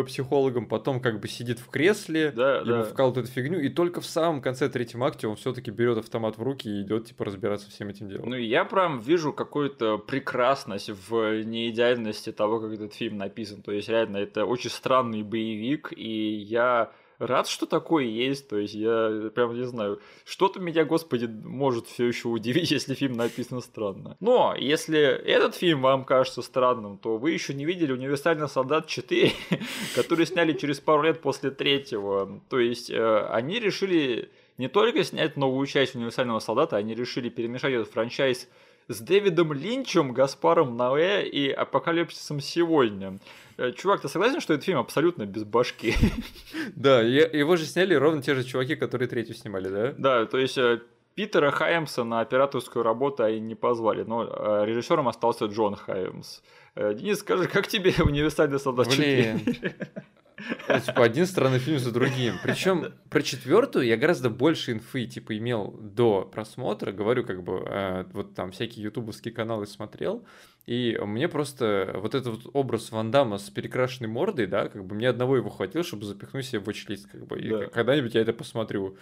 психологом, 0.05 0.67
потом 0.67 0.99
как 0.99 1.19
бы 1.19 1.27
сидит 1.27 1.59
в 1.59 1.67
кресле, 1.67 2.31
Да, 2.31 2.57
ему 2.57 2.65
да. 2.65 2.83
вкалывают 2.83 3.25
эту 3.25 3.33
фигню, 3.33 3.59
и 3.59 3.69
только 3.69 4.01
в 4.01 4.05
самом 4.05 4.41
конце 4.41 4.67
третьем 4.69 5.03
акте 5.03 5.27
он 5.27 5.35
все-таки 5.35 5.71
берет 5.71 5.97
автомат 5.97 6.37
в 6.37 6.41
руки 6.43 6.67
и 6.67 6.81
идет 6.81 7.05
типа 7.05 7.25
разбираться 7.25 7.69
всем 7.69 7.89
этим 7.89 8.09
делом. 8.09 8.29
Ну, 8.29 8.35
я 8.35 8.65
прям 8.65 8.99
вижу 8.99 9.31
какую-то 9.31 9.97
прекрасность 9.97 10.89
в 10.89 11.43
неидеальности 11.43 12.31
того, 12.31 12.59
как 12.59 12.73
этот 12.73 12.93
фильм 12.93 13.17
написан. 13.17 13.61
То 13.61 13.71
есть, 13.71 13.89
реально, 13.89 14.17
это 14.17 14.45
очень 14.45 14.69
странный 14.69 15.21
боевик, 15.23 15.93
и 15.95 16.35
я 16.35 16.91
рад, 17.19 17.47
что 17.47 17.65
такое 17.65 18.05
есть. 18.05 18.47
То 18.47 18.57
есть, 18.57 18.73
я 18.73 19.29
прям 19.33 19.55
не 19.55 19.65
знаю, 19.65 19.99
что-то 20.25 20.59
меня, 20.59 20.85
господи, 20.85 21.25
может 21.25 21.87
все 21.87 22.05
еще 22.05 22.27
удивить, 22.27 22.71
если 22.71 22.93
фильм 22.93 23.13
написан 23.17 23.61
странно. 23.61 24.17
Но, 24.19 24.55
если 24.57 24.99
этот 24.99 25.55
фильм 25.55 25.81
вам 25.81 26.05
кажется 26.05 26.41
странным, 26.41 26.97
то 26.97 27.17
вы 27.17 27.31
еще 27.31 27.53
не 27.53 27.65
видели 27.65 27.91
«Универсальный 27.91 28.49
солдат 28.49 28.87
4», 28.87 29.31
который 29.95 30.25
сняли 30.25 30.53
через 30.53 30.79
пару 30.79 31.03
лет 31.03 31.21
после 31.21 31.51
третьего. 31.51 32.41
То 32.49 32.59
есть, 32.59 32.89
э, 32.89 33.27
они 33.29 33.59
решили 33.59 34.29
не 34.57 34.69
только 34.69 35.03
снять 35.03 35.35
новую 35.35 35.67
часть 35.67 35.95
«Универсального 35.95 36.39
солдата», 36.39 36.77
они 36.77 36.95
решили 36.95 37.29
перемешать 37.29 37.73
этот 37.73 37.91
франчайз 37.91 38.47
с 38.87 38.99
Дэвидом 38.99 39.51
Линчем, 39.53 40.13
Гаспаром 40.13 40.77
Ноэ 40.77 41.27
и 41.27 41.49
Апокалипсисом 41.49 42.39
сегодня. 42.39 43.19
Э, 43.57 43.71
Чувак, 43.71 44.01
ты 44.01 44.09
согласен, 44.09 44.41
что 44.41 44.53
этот 44.53 44.65
фильм 44.65 44.79
абсолютно 44.79 45.25
без 45.25 45.43
башки? 45.43 45.95
Да, 46.75 47.01
его 47.01 47.55
же 47.55 47.65
сняли 47.65 47.93
ровно 47.93 48.21
те 48.21 48.33
же 48.33 48.43
чуваки, 48.43 48.75
которые 48.75 49.07
третью 49.07 49.35
снимали, 49.35 49.69
да? 49.69 49.93
Да, 49.97 50.25
то 50.25 50.37
есть 50.37 50.57
э, 50.57 50.81
Питера 51.13 51.51
Хаймса 51.51 52.03
на 52.03 52.21
операторскую 52.21 52.83
работу 52.83 53.23
они 53.23 53.39
не 53.39 53.55
позвали, 53.55 54.03
но 54.03 54.23
э, 54.23 54.65
режиссером 54.65 55.07
остался 55.07 55.45
Джон 55.45 55.75
Хаймс. 55.75 56.41
Денис, 56.75 57.19
скажи, 57.19 57.47
как 57.47 57.67
тебе 57.67 57.93
универсальный 58.03 58.59
солдат 58.59 58.89
4? 58.89 59.39
Блин. 59.45 59.73
Ну, 60.67 60.79
типа, 60.79 61.03
один 61.03 61.25
странный 61.25 61.59
фильм 61.59 61.79
за 61.79 61.91
другим. 61.91 62.35
Причем 62.43 62.93
про 63.09 63.21
четвертую 63.21 63.85
я 63.85 63.97
гораздо 63.97 64.29
больше 64.29 64.73
инфы, 64.73 65.05
типа, 65.05 65.37
имел 65.37 65.71
до 65.79 66.23
просмотра. 66.23 66.91
Говорю, 66.91 67.23
как 67.23 67.43
бы, 67.43 67.63
э, 67.65 68.05
вот 68.13 68.33
там 68.35 68.51
всякие 68.51 68.83
ютубовские 68.83 69.33
каналы 69.33 69.65
смотрел. 69.67 70.25
И 70.65 70.97
мне 71.01 71.27
просто 71.29 71.91
вот 71.95 72.15
этот 72.15 72.43
вот 72.43 72.51
образ 72.53 72.91
Ван 72.91 73.11
Дамма 73.11 73.37
с 73.37 73.49
перекрашенной 73.49 74.09
мордой, 74.09 74.47
да, 74.47 74.67
как 74.67 74.83
бы 74.85 74.95
мне 74.95 75.09
одного 75.09 75.37
его 75.37 75.49
хватило, 75.49 75.83
чтобы 75.83 76.05
запихнуть 76.05 76.45
себе 76.45 76.59
в 76.59 76.67
watch 76.67 76.99
как 77.11 77.25
бы. 77.27 77.39
И 77.39 77.49
Да. 77.49 77.65
когда-нибудь 77.67 78.15
я 78.15 78.21
это 78.21 78.33
посмотрю. 78.33 78.97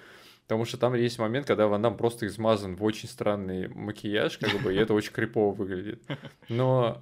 Потому 0.46 0.66
что 0.66 0.78
там 0.78 0.94
есть 0.94 1.20
момент, 1.20 1.48
когда 1.48 1.68
Ван 1.68 1.82
Дам 1.82 1.96
просто 1.96 2.28
измазан 2.28 2.76
в 2.76 2.84
очень 2.84 3.08
странный 3.08 3.70
макияж, 3.70 4.38
как 4.38 4.62
бы, 4.62 4.74
и 4.74 4.78
это 4.78 4.94
очень 4.94 5.14
крипово 5.14 5.54
выглядит. 5.54 6.04
Но, 6.50 7.02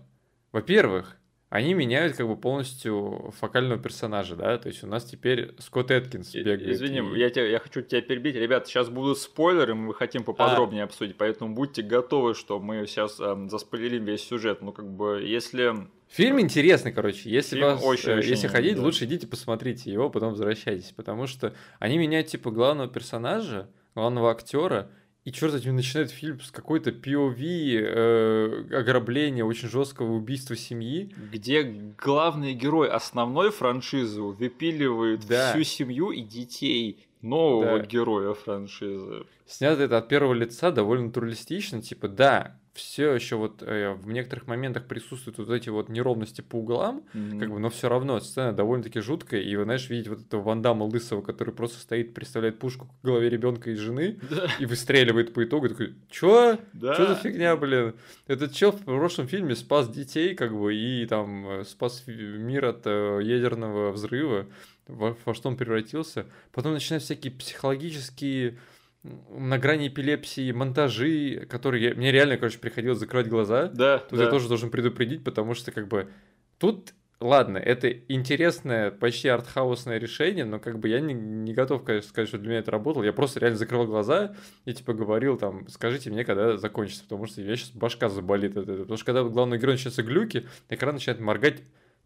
во-первых, 0.51 1.17
они 1.51 1.73
меняют 1.73 2.15
как 2.15 2.29
бы 2.29 2.37
полностью 2.37 3.33
фокального 3.37 3.77
персонажа, 3.77 4.37
да, 4.37 4.57
то 4.57 4.69
есть 4.69 4.85
у 4.85 4.87
нас 4.87 5.03
теперь 5.03 5.53
Скотт 5.59 5.91
Эткинс 5.91 6.33
И- 6.33 6.41
бегает. 6.43 6.69
Извини, 6.69 6.99
и- 6.99 7.19
я, 7.19 7.29
тебя, 7.29 7.45
я 7.45 7.59
хочу 7.59 7.81
тебя 7.81 8.01
перебить. 8.01 8.35
Ребята, 8.37 8.69
сейчас 8.69 8.87
будут 8.87 9.17
спойлеры, 9.17 9.75
мы 9.75 9.93
хотим 9.93 10.23
поподробнее 10.23 10.83
обсудить, 10.85 11.17
поэтому 11.17 11.53
будьте 11.53 11.81
готовы, 11.81 12.35
что 12.35 12.61
мы 12.61 12.87
сейчас 12.87 13.19
эм, 13.19 13.49
заспойлерим 13.49 14.05
весь 14.05 14.21
сюжет. 14.25 14.61
Ну, 14.61 14.71
как 14.71 14.89
бы, 14.89 15.21
если... 15.25 15.73
Фильм 16.07 16.39
интересный, 16.39 16.93
короче. 16.93 17.29
Если, 17.29 17.57
Фильм 17.57 17.67
вас, 17.67 17.83
очень- 17.83 18.11
э, 18.11 18.17
очень, 18.19 18.29
если 18.29 18.47
хотите, 18.47 18.75
да. 18.75 18.81
лучше 18.83 19.03
идите 19.03 19.27
посмотрите 19.27 19.91
его, 19.91 20.09
потом 20.09 20.29
возвращайтесь. 20.29 20.93
Потому 20.95 21.27
что 21.27 21.53
они 21.79 21.97
меняют 21.97 22.27
типа 22.27 22.51
главного 22.51 22.87
персонажа, 22.89 23.69
главного 23.93 24.31
актера, 24.31 24.89
и 25.23 25.31
черт 25.31 25.53
возьми, 25.53 25.71
начинает 25.71 26.09
фильм 26.11 26.39
с 26.41 26.49
какой-то 26.51 26.89
POV 26.91 27.35
э, 27.41 28.75
ограбления, 28.75 29.45
очень 29.45 29.69
жесткого 29.69 30.13
убийства 30.13 30.55
семьи. 30.55 31.13
где 31.31 31.63
главный 31.63 32.53
герой 32.53 32.89
основной 32.89 33.51
франшизы 33.51 34.21
выпиливает 34.21 35.27
Да. 35.27 35.51
всю 35.53 35.63
семью 35.63 36.11
и 36.11 36.21
детей 36.21 37.07
нового 37.21 37.79
Да. 37.79 37.85
героя 37.85 38.33
франшизы. 38.33 39.25
Снято 39.45 39.83
это 39.83 39.97
от 39.97 40.07
первого 40.07 40.33
лица 40.33 40.71
довольно 40.71 41.05
натуралистично. 41.07 41.81
Типа, 41.81 42.07
да, 42.07 42.59
все 42.73 43.11
еще 43.13 43.35
вот 43.35 43.61
э, 43.61 43.93
в 43.93 44.09
некоторых 44.11 44.47
моментах 44.47 44.85
присутствуют 44.85 45.37
вот 45.37 45.49
эти 45.49 45.69
вот 45.69 45.89
неровности 45.89 46.41
по 46.41 46.55
углам, 46.57 47.03
как 47.39 47.49
бы, 47.51 47.59
но 47.59 47.69
все 47.69 47.89
равно 47.89 48.19
сцена 48.19 48.53
довольно-таки 48.53 49.01
жуткая, 49.01 49.41
и 49.41 49.55
вы 49.55 49.63
знаешь, 49.65 49.89
видеть 49.89 50.07
вот 50.07 50.21
этого 50.21 50.41
Вандама 50.41 50.83
лысого, 50.85 51.21
который 51.21 51.53
просто 51.53 51.79
стоит, 51.79 52.13
представляет 52.13 52.59
пушку 52.59 52.87
к 52.87 53.05
голове 53.05 53.29
ребенка 53.29 53.71
и 53.71 53.75
жены, 53.75 54.19
Да, 54.29 54.47
и 54.59 54.65
выстреливает 54.65 55.33
по 55.33 55.43
итогу, 55.43 55.65
и 55.65 55.69
такой, 55.69 55.95
чё? 56.09 56.57
да. 56.73 56.93
Что 56.93 57.07
за 57.07 57.15
фигня, 57.15 57.55
блин? 57.57 57.93
Этот 58.27 58.53
чел 58.53 58.71
в 58.71 58.83
прошлом 58.83 59.27
фильме 59.27 59.55
спас 59.55 59.89
детей, 59.89 60.33
как 60.35 60.57
бы, 60.57 60.73
и 60.73 61.05
там 61.07 61.47
э, 61.49 61.63
спас 61.65 62.03
мир 62.07 62.65
от 62.65 62.81
э, 62.85 63.19
ядерного 63.21 63.91
взрыва, 63.91 64.47
во, 64.87 65.15
во 65.25 65.33
что 65.33 65.49
он 65.49 65.57
превратился. 65.57 66.25
Потом 66.51 66.73
начинают 66.73 67.03
всякие 67.03 67.31
психологические 67.33 68.57
на 69.03 69.57
грани 69.57 69.87
эпилепсии 69.87 70.51
монтажи, 70.51 71.47
которые 71.49 71.93
мне 71.95 72.11
реально, 72.11 72.37
короче, 72.37 72.59
приходилось 72.59 72.99
закрывать 72.99 73.27
глаза. 73.27 73.67
Да, 73.67 73.99
Тут 73.99 74.19
да. 74.19 74.25
я 74.25 74.29
тоже 74.29 74.47
должен 74.47 74.69
предупредить, 74.69 75.23
потому 75.23 75.55
что 75.55 75.71
как 75.71 75.87
бы 75.87 76.09
тут 76.57 76.93
Ладно, 77.21 77.59
это 77.59 77.91
интересное, 77.91 78.89
почти 78.89 79.27
артхаусное 79.27 79.99
решение, 79.99 80.43
но 80.43 80.59
как 80.59 80.79
бы 80.79 80.89
я 80.89 80.99
не, 80.99 81.13
не 81.13 81.53
готов, 81.53 81.83
конечно, 81.83 82.09
сказать, 82.09 82.27
что 82.27 82.39
для 82.39 82.49
меня 82.49 82.59
это 82.61 82.71
работало. 82.71 83.03
Я 83.03 83.13
просто 83.13 83.39
реально 83.39 83.59
закрывал 83.59 83.85
глаза 83.85 84.33
и 84.65 84.73
типа 84.73 84.93
говорил 84.93 85.37
там, 85.37 85.67
скажите 85.67 86.09
мне, 86.09 86.25
когда 86.25 86.57
закончится, 86.57 87.03
потому 87.03 87.27
что 87.27 87.43
я 87.43 87.55
сейчас 87.55 87.73
башка 87.73 88.09
заболит 88.09 88.57
от 88.57 88.63
этого. 88.63 88.79
Потому 88.79 88.97
что 88.97 89.05
когда 89.05 89.23
главный 89.23 89.59
герой 89.59 89.75
начинается 89.75 90.01
глюки, 90.01 90.47
экран 90.69 90.95
начинает 90.95 91.21
моргать 91.21 91.61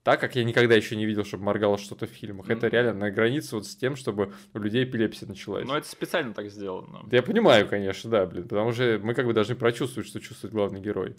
так, 0.05 0.19
как 0.21 0.35
я 0.35 0.43
никогда 0.43 0.75
еще 0.75 0.95
не 0.95 1.05
видел, 1.07 1.25
чтобы 1.25 1.45
моргало 1.45 1.79
что-то 1.79 2.05
в 2.05 2.11
фильмах. 2.11 2.47
Это 2.51 2.67
Мгм. 2.67 2.73
реально 2.73 2.93
на 2.93 3.09
границе 3.11 3.55
вот 3.55 3.65
с 3.65 3.75
тем, 3.75 3.95
чтобы 3.95 4.33
у 4.53 4.59
людей 4.59 4.83
эпилепсия 4.83 5.27
началась. 5.27 5.67
Но 5.67 5.75
это 5.75 5.87
специально 5.87 6.31
так 6.31 6.51
сделано. 6.51 7.01
Да 7.07 7.17
Я 7.17 7.23
понимаю, 7.23 7.67
конечно, 7.67 8.11
да, 8.11 8.27
блин, 8.27 8.43
потому 8.47 8.71
что 8.71 8.99
мы 9.01 9.15
как 9.15 9.25
бы 9.25 9.33
должны 9.33 9.55
прочувствовать, 9.55 10.07
что 10.07 10.19
чувствует 10.19 10.53
главный 10.53 10.79
герой. 10.79 11.15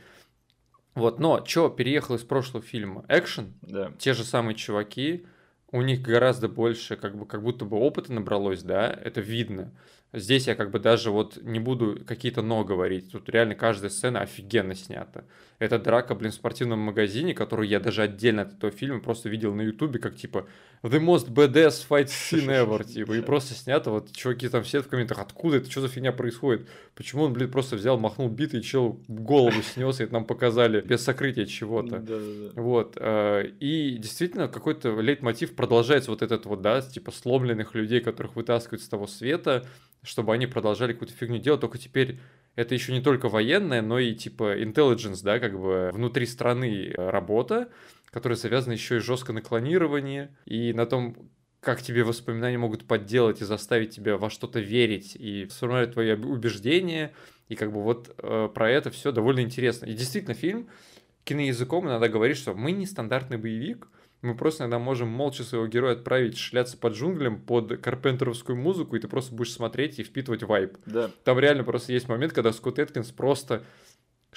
Вот, 0.94 1.18
но 1.18 1.44
что 1.44 1.68
переехал 1.68 2.14
из 2.14 2.22
прошлого 2.22 2.64
фильма? 2.64 3.04
Экшен, 3.08 3.54
Да. 3.60 3.90
те 3.98 4.14
же 4.14 4.22
самые 4.22 4.54
чуваки, 4.54 5.26
у 5.72 5.82
них 5.82 6.00
гораздо 6.00 6.48
больше, 6.48 6.94
как 6.94 7.16
бы, 7.18 7.26
как 7.26 7.42
будто 7.42 7.64
бы 7.64 7.76
опыта 7.76 8.12
набралось, 8.12 8.62
да, 8.62 8.88
это 8.88 9.20
видно. 9.20 9.72
Здесь 10.12 10.46
я 10.46 10.54
как 10.54 10.70
бы 10.70 10.78
даже 10.78 11.10
вот 11.10 11.42
не 11.42 11.58
буду 11.58 11.98
какие-то 12.06 12.40
«но» 12.40 12.62
говорить, 12.64 13.10
тут 13.10 13.28
реально 13.28 13.56
каждая 13.56 13.90
сцена 13.90 14.20
офигенно 14.20 14.76
снята. 14.76 15.24
Это 15.58 15.78
драка, 15.78 16.14
блин, 16.14 16.32
в 16.32 16.34
спортивном 16.34 16.80
магазине, 16.80 17.32
которую 17.32 17.66
я 17.68 17.80
даже 17.80 18.02
отдельно 18.02 18.42
от 18.42 18.54
этого 18.54 18.70
фильма 18.70 19.00
просто 19.00 19.28
видел 19.30 19.54
на 19.54 19.62
ютубе, 19.62 19.98
как 19.98 20.14
типа 20.16 20.46
«The 20.82 21.00
most 21.00 21.30
badass 21.32 21.86
fight 21.88 22.06
scene 22.06 22.48
ever», 22.48 22.84
типа, 22.92 23.12
и 23.12 23.22
просто 23.22 23.54
снято, 23.54 23.90
вот 23.90 24.12
чуваки 24.12 24.48
там 24.48 24.62
все 24.64 24.82
в 24.82 24.88
комментах, 24.88 25.18
откуда 25.18 25.56
это, 25.56 25.70
что 25.70 25.80
за 25.80 25.88
фигня 25.88 26.12
происходит, 26.12 26.68
почему 26.94 27.22
он, 27.22 27.32
блин, 27.32 27.50
просто 27.50 27.76
взял, 27.76 27.98
махнул 27.98 28.28
битой, 28.28 28.60
чел 28.60 29.00
голову 29.08 29.62
снес, 29.62 30.00
и 30.00 30.04
это 30.04 30.12
нам 30.12 30.26
показали 30.26 30.82
без 30.82 31.02
сокрытия 31.02 31.46
чего-то. 31.46 32.04
Вот, 32.54 32.98
э, 33.00 33.46
и 33.58 33.96
действительно 33.96 34.48
какой-то 34.48 35.00
лейтмотив 35.00 35.54
продолжается 35.54 36.10
вот 36.10 36.20
этот 36.20 36.44
вот, 36.44 36.60
да, 36.60 36.82
типа 36.82 37.12
сломленных 37.12 37.74
людей, 37.74 38.00
которых 38.00 38.36
вытаскивают 38.36 38.82
с 38.82 38.88
того 38.88 39.06
света, 39.06 39.66
чтобы 40.02 40.34
они 40.34 40.46
продолжали 40.46 40.92
какую-то 40.92 41.14
фигню 41.14 41.38
делать, 41.38 41.60
только 41.60 41.78
теперь 41.78 42.18
это 42.56 42.74
еще 42.74 42.92
не 42.92 43.00
только 43.00 43.28
военная, 43.28 43.82
но 43.82 43.98
и 43.98 44.14
типа 44.14 44.60
intelligence, 44.60 45.22
да, 45.22 45.38
как 45.38 45.60
бы 45.60 45.90
внутри 45.92 46.26
страны 46.26 46.88
э, 46.88 47.10
работа, 47.10 47.68
которая 48.10 48.36
завязана 48.36 48.72
еще 48.72 48.96
и 48.96 49.00
жестко 49.00 49.32
на 49.32 49.42
клонировании 49.42 50.30
и 50.46 50.72
на 50.72 50.86
том, 50.86 51.30
как 51.60 51.82
тебе 51.82 52.02
воспоминания 52.02 52.58
могут 52.58 52.86
подделать 52.86 53.42
и 53.42 53.44
заставить 53.44 53.90
тебя 53.90 54.16
во 54.16 54.30
что-то 54.30 54.60
верить 54.60 55.16
и 55.16 55.46
сформировать 55.50 55.92
твои 55.92 56.12
убеждения. 56.14 57.12
И 57.48 57.56
как 57.56 57.72
бы 57.72 57.82
вот 57.82 58.14
э, 58.18 58.48
про 58.54 58.70
это 58.70 58.90
все 58.90 59.12
довольно 59.12 59.40
интересно. 59.40 59.86
И 59.86 59.92
действительно, 59.92 60.34
фильм 60.34 60.68
киноязыком 61.24 61.86
иногда 61.86 62.08
говорит, 62.08 62.36
что 62.36 62.54
мы 62.54 62.72
не 62.72 62.86
стандартный 62.86 63.36
боевик, 63.36 63.88
мы 64.22 64.34
просто 64.34 64.64
иногда 64.64 64.78
можем 64.78 65.08
молча 65.08 65.42
своего 65.42 65.66
героя 65.66 65.92
отправить 65.92 66.38
шляться 66.38 66.76
под 66.76 66.94
джунглям 66.94 67.40
под 67.40 67.80
карпентеровскую 67.80 68.56
музыку, 68.56 68.96
и 68.96 69.00
ты 69.00 69.08
просто 69.08 69.34
будешь 69.34 69.52
смотреть 69.52 69.98
и 69.98 70.04
впитывать 70.04 70.42
вайб. 70.42 70.76
Да. 70.86 71.10
Там 71.24 71.38
реально 71.38 71.64
просто 71.64 71.92
есть 71.92 72.08
момент, 72.08 72.32
когда 72.32 72.52
Скотт 72.52 72.78
Эткинс 72.78 73.10
просто 73.12 73.64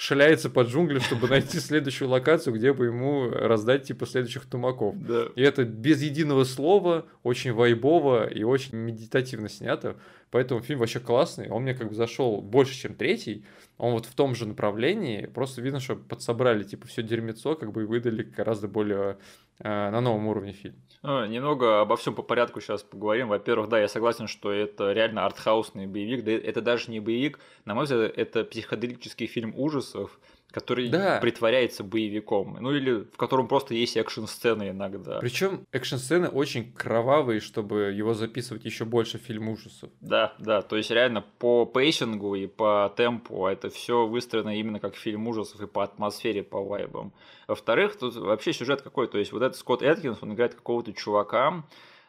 шляется 0.00 0.48
под 0.48 0.68
джунглям, 0.68 1.02
чтобы 1.02 1.28
найти 1.28 1.60
следующую 1.60 2.08
локацию, 2.08 2.54
где 2.54 2.72
бы 2.72 2.86
ему 2.86 3.28
раздать 3.28 3.82
типа 3.82 4.06
следующих 4.06 4.46
тумаков. 4.46 4.96
Да. 4.98 5.26
И 5.36 5.42
это 5.42 5.64
без 5.64 6.00
единого 6.00 6.44
слова, 6.44 7.04
очень 7.22 7.52
вайбово 7.52 8.26
и 8.26 8.42
очень 8.42 8.78
медитативно 8.78 9.50
снято. 9.50 9.96
Поэтому 10.30 10.62
фильм 10.62 10.78
вообще 10.78 11.00
классный. 11.00 11.50
Он 11.50 11.64
мне 11.64 11.74
как 11.74 11.90
бы 11.90 11.94
зашел 11.94 12.40
больше, 12.40 12.74
чем 12.74 12.94
третий. 12.94 13.44
Он 13.76 13.92
вот 13.92 14.06
в 14.06 14.14
том 14.14 14.34
же 14.34 14.46
направлении. 14.46 15.26
Просто 15.26 15.60
видно, 15.60 15.80
что 15.80 15.96
подсобрали 15.96 16.64
типа 16.64 16.86
все 16.86 17.02
дерьмецо, 17.02 17.54
как 17.54 17.70
бы 17.70 17.82
и 17.82 17.86
выдали 17.86 18.22
гораздо 18.22 18.68
более 18.68 19.18
э, 19.58 19.68
на 19.68 20.00
новом 20.00 20.28
уровне 20.28 20.52
фильм. 20.52 20.76
Ну, 21.02 21.24
немного 21.24 21.80
обо 21.80 21.96
всем 21.96 22.14
по 22.14 22.22
порядку 22.22 22.60
сейчас 22.60 22.82
поговорим. 22.82 23.28
Во-первых, 23.28 23.70
да, 23.70 23.80
я 23.80 23.88
согласен, 23.88 24.26
что 24.26 24.52
это 24.52 24.92
реально 24.92 25.24
артхаусный 25.24 25.86
боевик. 25.86 26.24
Да 26.24 26.32
это 26.32 26.60
даже 26.60 26.90
не 26.90 27.00
боевик. 27.00 27.38
На 27.64 27.74
мой 27.74 27.84
взгляд, 27.84 28.12
это 28.18 28.44
психоделический 28.44 29.26
фильм 29.26 29.54
ужасов. 29.56 30.20
Который 30.50 30.88
Да. 30.88 31.18
притворяется 31.20 31.84
боевиком. 31.84 32.56
Ну 32.60 32.72
или 32.72 33.04
в 33.04 33.16
котором 33.16 33.48
просто 33.48 33.74
есть 33.74 33.96
экшн-сцены 33.96 34.70
иногда. 34.70 35.18
Причем 35.18 35.66
экшн-сцены 35.72 36.28
очень 36.28 36.72
кровавые, 36.72 37.40
чтобы 37.40 37.92
его 37.92 38.14
записывать 38.14 38.64
еще 38.64 38.84
больше 38.84 39.18
фильм 39.18 39.48
ужасов. 39.48 39.90
Да, 40.00 40.34
да, 40.38 40.62
то 40.62 40.76
есть 40.76 40.90
реально 40.90 41.24
по 41.38 41.64
pacing 41.66 42.24
у 42.24 42.34
и 42.34 42.46
по 42.46 42.92
темпу 42.96 43.46
это 43.46 43.70
все 43.70 44.06
выстроено 44.06 44.56
именно 44.56 44.80
как 44.80 44.96
фильм 44.96 45.28
ужасов 45.28 45.60
и 45.60 45.66
по 45.66 45.82
атмосфере, 45.84 46.42
по 46.42 46.62
вайбам. 46.62 47.12
Во-вторых, 47.48 47.96
тут 47.98 48.16
вообще 48.16 48.52
сюжет 48.52 48.82
какой, 48.82 49.08
то 49.08 49.18
есть 49.18 49.32
вот 49.32 49.42
этот 49.42 49.56
Скотт 49.56 49.82
Эткинс, 49.82 50.18
он 50.22 50.34
играет 50.34 50.54
какого-то 50.54 50.92
чувака, 50.92 51.64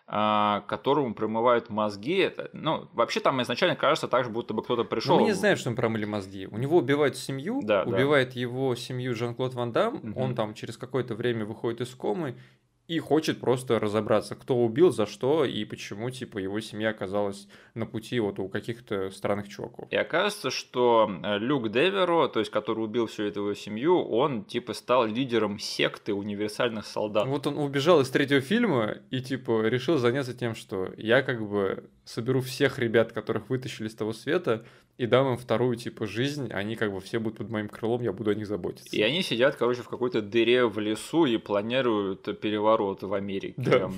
которому 0.07 1.13
промывают 1.13 1.69
мозги. 1.69 2.17
Это, 2.17 2.49
ну, 2.53 2.89
вообще 2.93 3.19
там 3.19 3.41
изначально 3.41 3.75
кажется 3.75 4.07
так 4.07 4.25
же, 4.25 4.29
будто 4.29 4.53
бы 4.53 4.61
кто-то 4.63 4.83
пришел. 4.83 5.15
Но 5.15 5.21
мы 5.21 5.27
не 5.27 5.33
знаем, 5.33 5.57
что 5.57 5.69
им 5.69 5.75
промыли 5.75 6.05
мозги. 6.05 6.47
У 6.47 6.57
него 6.57 6.77
убивают 6.77 7.15
семью, 7.15 7.61
Да, 7.63 7.85
да. 7.85 7.91
убивает 7.95 8.33
его 8.33 8.75
семью 8.75 9.15
Жан-Клод 9.15 9.53
Ван 9.53 9.71
Дам, 9.71 9.95
Мгм. 10.03 10.17
он 10.17 10.35
там 10.35 10.53
через 10.53 10.77
какое-то 10.77 11.15
время 11.15 11.45
выходит 11.45 11.81
из 11.81 11.93
комы 11.95 12.35
и 12.87 12.99
хочет 12.99 13.39
просто 13.39 13.79
разобраться, 13.79 14.35
кто 14.35 14.57
убил, 14.57 14.91
за 14.91 15.05
что 15.05 15.45
и 15.45 15.63
почему, 15.65 16.09
типа, 16.09 16.39
его 16.39 16.59
семья 16.59 16.89
оказалась 16.89 17.47
на 17.73 17.85
пути 17.85 18.19
вот 18.19 18.39
у 18.39 18.49
каких-то 18.49 19.11
странных 19.11 19.47
чуваков. 19.47 19.87
И 19.91 19.95
оказывается, 19.95 20.51
что 20.51 21.09
э, 21.23 21.37
Люк 21.39 21.69
Деверо, 21.71 22.27
то 22.27 22.39
есть 22.39 22.51
который 22.51 22.83
убил 22.83 23.07
всю 23.07 23.23
эту 23.23 23.41
его 23.41 23.53
семью, 23.53 24.03
он 24.03 24.43
типа 24.43 24.73
стал 24.73 25.05
лидером 25.05 25.57
секты 25.59 26.13
универсальных 26.13 26.85
солдат. 26.85 27.27
Вот 27.27 27.47
он 27.47 27.57
убежал 27.57 28.01
из 28.01 28.09
третьего 28.09 28.41
фильма 28.41 28.97
и, 29.09 29.21
типа, 29.21 29.67
решил 29.67 29.97
заняться 29.97 30.33
тем, 30.33 30.55
что 30.55 30.89
я 30.97 31.21
как 31.21 31.47
бы 31.47 31.89
соберу 32.03 32.41
всех 32.41 32.79
ребят, 32.79 33.13
которых 33.13 33.49
вытащили 33.49 33.87
с 33.87 33.95
того 33.95 34.13
света, 34.13 34.65
и 35.01 35.07
дам 35.07 35.31
им 35.31 35.37
вторую, 35.37 35.77
типа, 35.77 36.05
жизнь, 36.05 36.53
они 36.53 36.75
как 36.75 36.93
бы 36.93 37.01
все 37.01 37.19
будут 37.19 37.39
под 37.39 37.49
моим 37.49 37.69
крылом, 37.69 38.03
я 38.03 38.13
буду 38.13 38.29
о 38.29 38.35
них 38.35 38.45
заботиться. 38.45 38.95
И 38.95 39.01
они 39.01 39.23
сидят, 39.23 39.55
короче, 39.55 39.81
в 39.81 39.89
какой-то 39.89 40.21
дыре 40.21 40.67
в 40.67 40.77
лесу 40.77 41.25
и 41.25 41.37
планируют 41.37 42.39
переворот 42.39 43.01
в 43.01 43.11
Америке. 43.15 43.55
Да. 43.57 43.91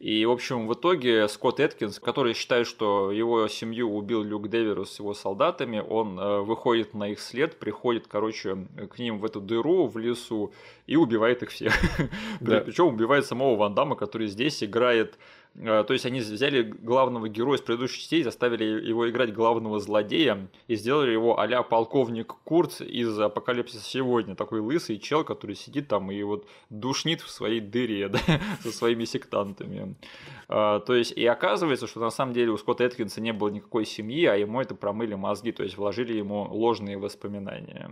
И, 0.00 0.26
в 0.26 0.30
общем, 0.30 0.66
в 0.66 0.74
итоге 0.74 1.28
Скотт 1.28 1.60
Эткинс, 1.60 1.98
который 1.98 2.34
считает, 2.34 2.66
что 2.66 3.10
его 3.10 3.48
семью 3.48 3.90
убил 3.90 4.22
Люк 4.22 4.48
Деверус 4.48 4.92
с 4.92 4.98
его 4.98 5.14
солдатами, 5.14 5.78
он 5.78 6.18
э, 6.18 6.40
выходит 6.40 6.92
на 6.92 7.08
их 7.08 7.20
след, 7.20 7.58
приходит, 7.58 8.06
короче, 8.06 8.66
к 8.90 8.98
ним 8.98 9.18
в 9.18 9.24
эту 9.24 9.40
дыру 9.40 9.86
в 9.86 9.96
лесу 9.96 10.52
и 10.86 10.96
убивает 10.96 11.42
их 11.42 11.50
всех. 11.50 11.72
Да. 12.40 12.60
Причем 12.60 12.86
убивает 12.86 13.26
самого 13.26 13.56
Ван 13.56 13.74
Дамма, 13.74 13.96
который 13.96 14.26
здесь 14.26 14.62
играет 14.62 15.18
то 15.54 15.86
есть 15.90 16.06
они 16.06 16.20
взяли 16.20 16.62
главного 16.62 17.28
героя 17.28 17.58
из 17.58 17.60
предыдущих 17.60 17.98
частей, 17.98 18.22
заставили 18.22 18.64
его 18.64 19.10
играть 19.10 19.34
главного 19.34 19.80
злодея 19.80 20.48
и 20.68 20.76
сделали 20.76 21.10
его 21.10 21.38
а 21.38 21.62
полковник 21.62 22.34
Курц 22.44 22.80
из 22.80 23.18
«Апокалипсиса 23.18 23.84
сегодня». 23.84 24.36
Такой 24.36 24.60
лысый 24.60 24.98
чел, 24.98 25.24
который 25.24 25.56
сидит 25.56 25.88
там 25.88 26.10
и 26.10 26.22
вот 26.22 26.46
душнит 26.70 27.20
в 27.20 27.30
своей 27.30 27.60
дыре 27.60 28.08
да, 28.10 28.18
со 28.62 28.70
своими 28.70 29.04
сектантами. 29.04 29.96
А, 30.48 30.80
То 30.80 30.94
есть 30.94 31.12
и 31.12 31.26
оказывается, 31.26 31.86
что 31.86 32.00
на 32.00 32.10
самом 32.10 32.32
деле 32.32 32.52
у 32.52 32.56
Скотта 32.56 32.84
Эткинса 32.84 33.20
не 33.20 33.32
было 33.32 33.48
никакой 33.48 33.84
семьи, 33.84 34.24
а 34.26 34.36
ему 34.36 34.60
это 34.60 34.74
промыли 34.74 35.14
мозги, 35.14 35.52
то 35.52 35.64
есть 35.64 35.76
вложили 35.76 36.16
ему 36.16 36.46
ложные 36.50 36.96
воспоминания. 36.96 37.90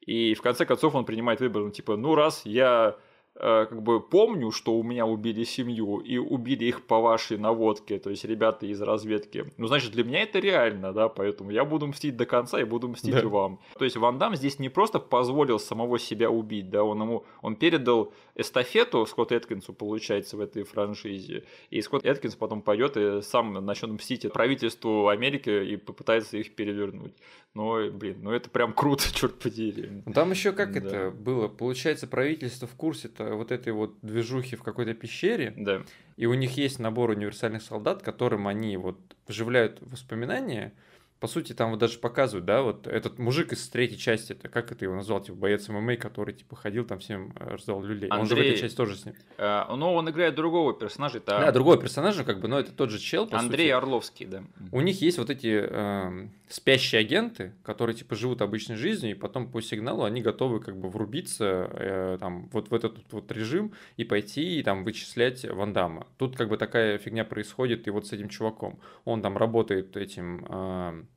И 0.00 0.34
в 0.34 0.42
конце 0.42 0.64
концов 0.64 0.94
он 0.94 1.04
принимает 1.04 1.40
выбор, 1.40 1.62
ну, 1.62 1.70
типа, 1.70 1.96
ну 1.96 2.14
раз 2.14 2.42
я 2.44 2.96
э, 2.96 3.15
как 3.38 3.82
бы 3.82 4.00
помню, 4.00 4.50
что 4.50 4.74
у 4.78 4.82
меня 4.82 5.04
убили 5.06 5.44
семью 5.44 5.98
и 5.98 6.16
убили 6.18 6.64
их 6.64 6.86
по 6.86 7.00
вашей 7.00 7.36
наводке, 7.38 7.98
то 7.98 8.10
есть 8.10 8.24
ребята 8.24 8.66
из 8.66 8.80
разведки. 8.80 9.44
Ну, 9.58 9.66
значит, 9.66 9.92
для 9.92 10.04
меня 10.04 10.22
это 10.22 10.38
реально, 10.38 10.92
да, 10.92 11.08
поэтому 11.08 11.50
я 11.50 11.64
буду 11.64 11.86
мстить 11.86 12.16
до 12.16 12.24
конца 12.26 12.60
и 12.60 12.64
буду 12.64 12.88
мстить 12.88 13.12
Да. 13.14 13.20
и 13.20 13.24
вам. 13.24 13.58
То 13.78 13.84
есть 13.84 13.96
Ван 13.96 14.18
Дам 14.18 14.36
здесь 14.36 14.58
не 14.58 14.68
просто 14.70 14.98
позволил 14.98 15.58
самого 15.58 15.98
себя 15.98 16.30
убить, 16.30 16.70
да, 16.70 16.82
он 16.82 17.00
ему, 17.02 17.24
он 17.42 17.56
передал 17.56 18.12
эстафету 18.34 19.04
Скотту 19.06 19.34
Эткинсу, 19.34 19.72
получается, 19.74 20.36
в 20.36 20.40
этой 20.40 20.62
франшизе, 20.64 21.44
и 21.70 21.80
Скотт 21.82 22.04
Эткинс 22.06 22.36
потом 22.36 22.62
пойдет 22.62 22.96
и 22.96 23.22
сам 23.22 23.52
начнет 23.52 23.90
мстить 23.90 24.30
правительству 24.32 25.08
Америки 25.08 25.50
и 25.50 25.76
попытается 25.76 26.36
их 26.38 26.54
перевернуть. 26.54 27.14
Но, 27.54 27.88
блин, 27.90 28.18
ну 28.22 28.32
это 28.32 28.50
прям 28.50 28.72
круто, 28.74 29.04
черт 29.14 29.34
подери. 29.38 30.02
Ну, 30.04 30.12
Там 30.12 30.30
еще 30.30 30.52
как 30.52 30.72
Да. 30.72 30.78
это 30.78 31.10
было? 31.10 31.48
Получается, 31.48 32.06
правительство 32.06 32.68
в 32.68 32.74
курсе-то 32.74 33.25
вот 33.34 33.52
этой 33.52 33.72
вот 33.72 33.96
движухи 34.02 34.56
в 34.56 34.62
какой-то 34.62 34.94
пещере, 34.94 35.52
Да. 35.56 35.82
и 36.16 36.26
у 36.26 36.34
них 36.34 36.56
есть 36.56 36.78
набор 36.78 37.10
универсальных 37.10 37.62
солдат, 37.62 38.02
которым 38.02 38.46
они 38.48 38.76
вот 38.76 38.98
вживляют 39.26 39.78
воспоминания. 39.80 40.72
По 41.18 41.28
сути, 41.28 41.54
там 41.54 41.70
вот 41.70 41.78
даже 41.78 41.98
показывают, 41.98 42.44
да, 42.44 42.60
вот 42.60 42.86
этот 42.86 43.18
мужик 43.18 43.52
из 43.52 43.66
третьей 43.68 43.96
части, 43.98 44.32
это 44.32 44.48
как 44.48 44.70
это 44.70 44.84
его 44.84 44.94
назвал, 44.94 45.22
типа 45.22 45.38
боец 45.38 45.66
ММА, 45.68 45.96
который 45.96 46.34
типа 46.34 46.56
ходил 46.56 46.84
там 46.84 46.98
всем 46.98 47.32
э, 47.40 47.54
раздавал 47.54 47.82
люлей. 47.82 48.10
Он 48.10 48.26
же 48.26 48.34
в 48.34 48.38
Андрей- 48.38 48.50
этой 48.50 48.60
части 48.60 48.76
тоже 48.76 48.96
с 48.96 49.06
ним. 49.06 49.14
Э, 49.38 49.64
Но 49.74 49.94
он 49.94 50.10
играет 50.10 50.34
другого 50.34 50.74
персонажа, 50.74 51.18
это 51.18 51.38
Да, 51.40 51.52
другой 51.52 51.80
персонаж, 51.80 52.16
как 52.16 52.40
бы, 52.40 52.48
но 52.48 52.58
это 52.58 52.70
тот 52.72 52.90
же 52.90 52.98
чел, 52.98 53.26
по 53.26 53.38
Андрей 53.38 53.66
сути. 53.68 53.72
Орловский, 53.72 54.26
да. 54.26 54.42
У 54.72 54.82
них 54.82 55.00
есть 55.00 55.16
вот 55.16 55.30
эти 55.30 55.46
эм, 55.66 56.32
спящие 56.48 57.00
агенты, 57.00 57.54
которые 57.62 57.96
типа 57.96 58.14
живут 58.14 58.42
обычной 58.42 58.76
жизнью, 58.76 59.12
и 59.12 59.14
потом 59.14 59.50
по 59.50 59.62
сигналу 59.62 60.04
они 60.04 60.20
готовы 60.20 60.60
как 60.60 60.76
бы 60.76 60.90
врубиться 60.90 61.70
э, 61.72 62.18
там 62.20 62.50
вот 62.52 62.70
в 62.70 62.74
этот 62.74 62.98
вот 63.10 63.32
режим 63.32 63.72
и 63.96 64.04
пойти 64.04 64.58
и 64.58 64.62
там 64.62 64.84
вычислять 64.84 65.44
Вандама. 65.44 66.06
Тут 66.18 66.36
как 66.36 66.50
бы 66.50 66.58
такая 66.58 66.98
фигня 66.98 67.24
происходит 67.24 67.86
и 67.88 67.90
вот 67.90 68.06
с 68.06 68.12
этим 68.12 68.28
чуваком. 68.28 68.78
Он 69.06 69.22
там 69.22 69.36
работает 69.38 69.96
этим 69.96 70.44
эм, 70.48 71.08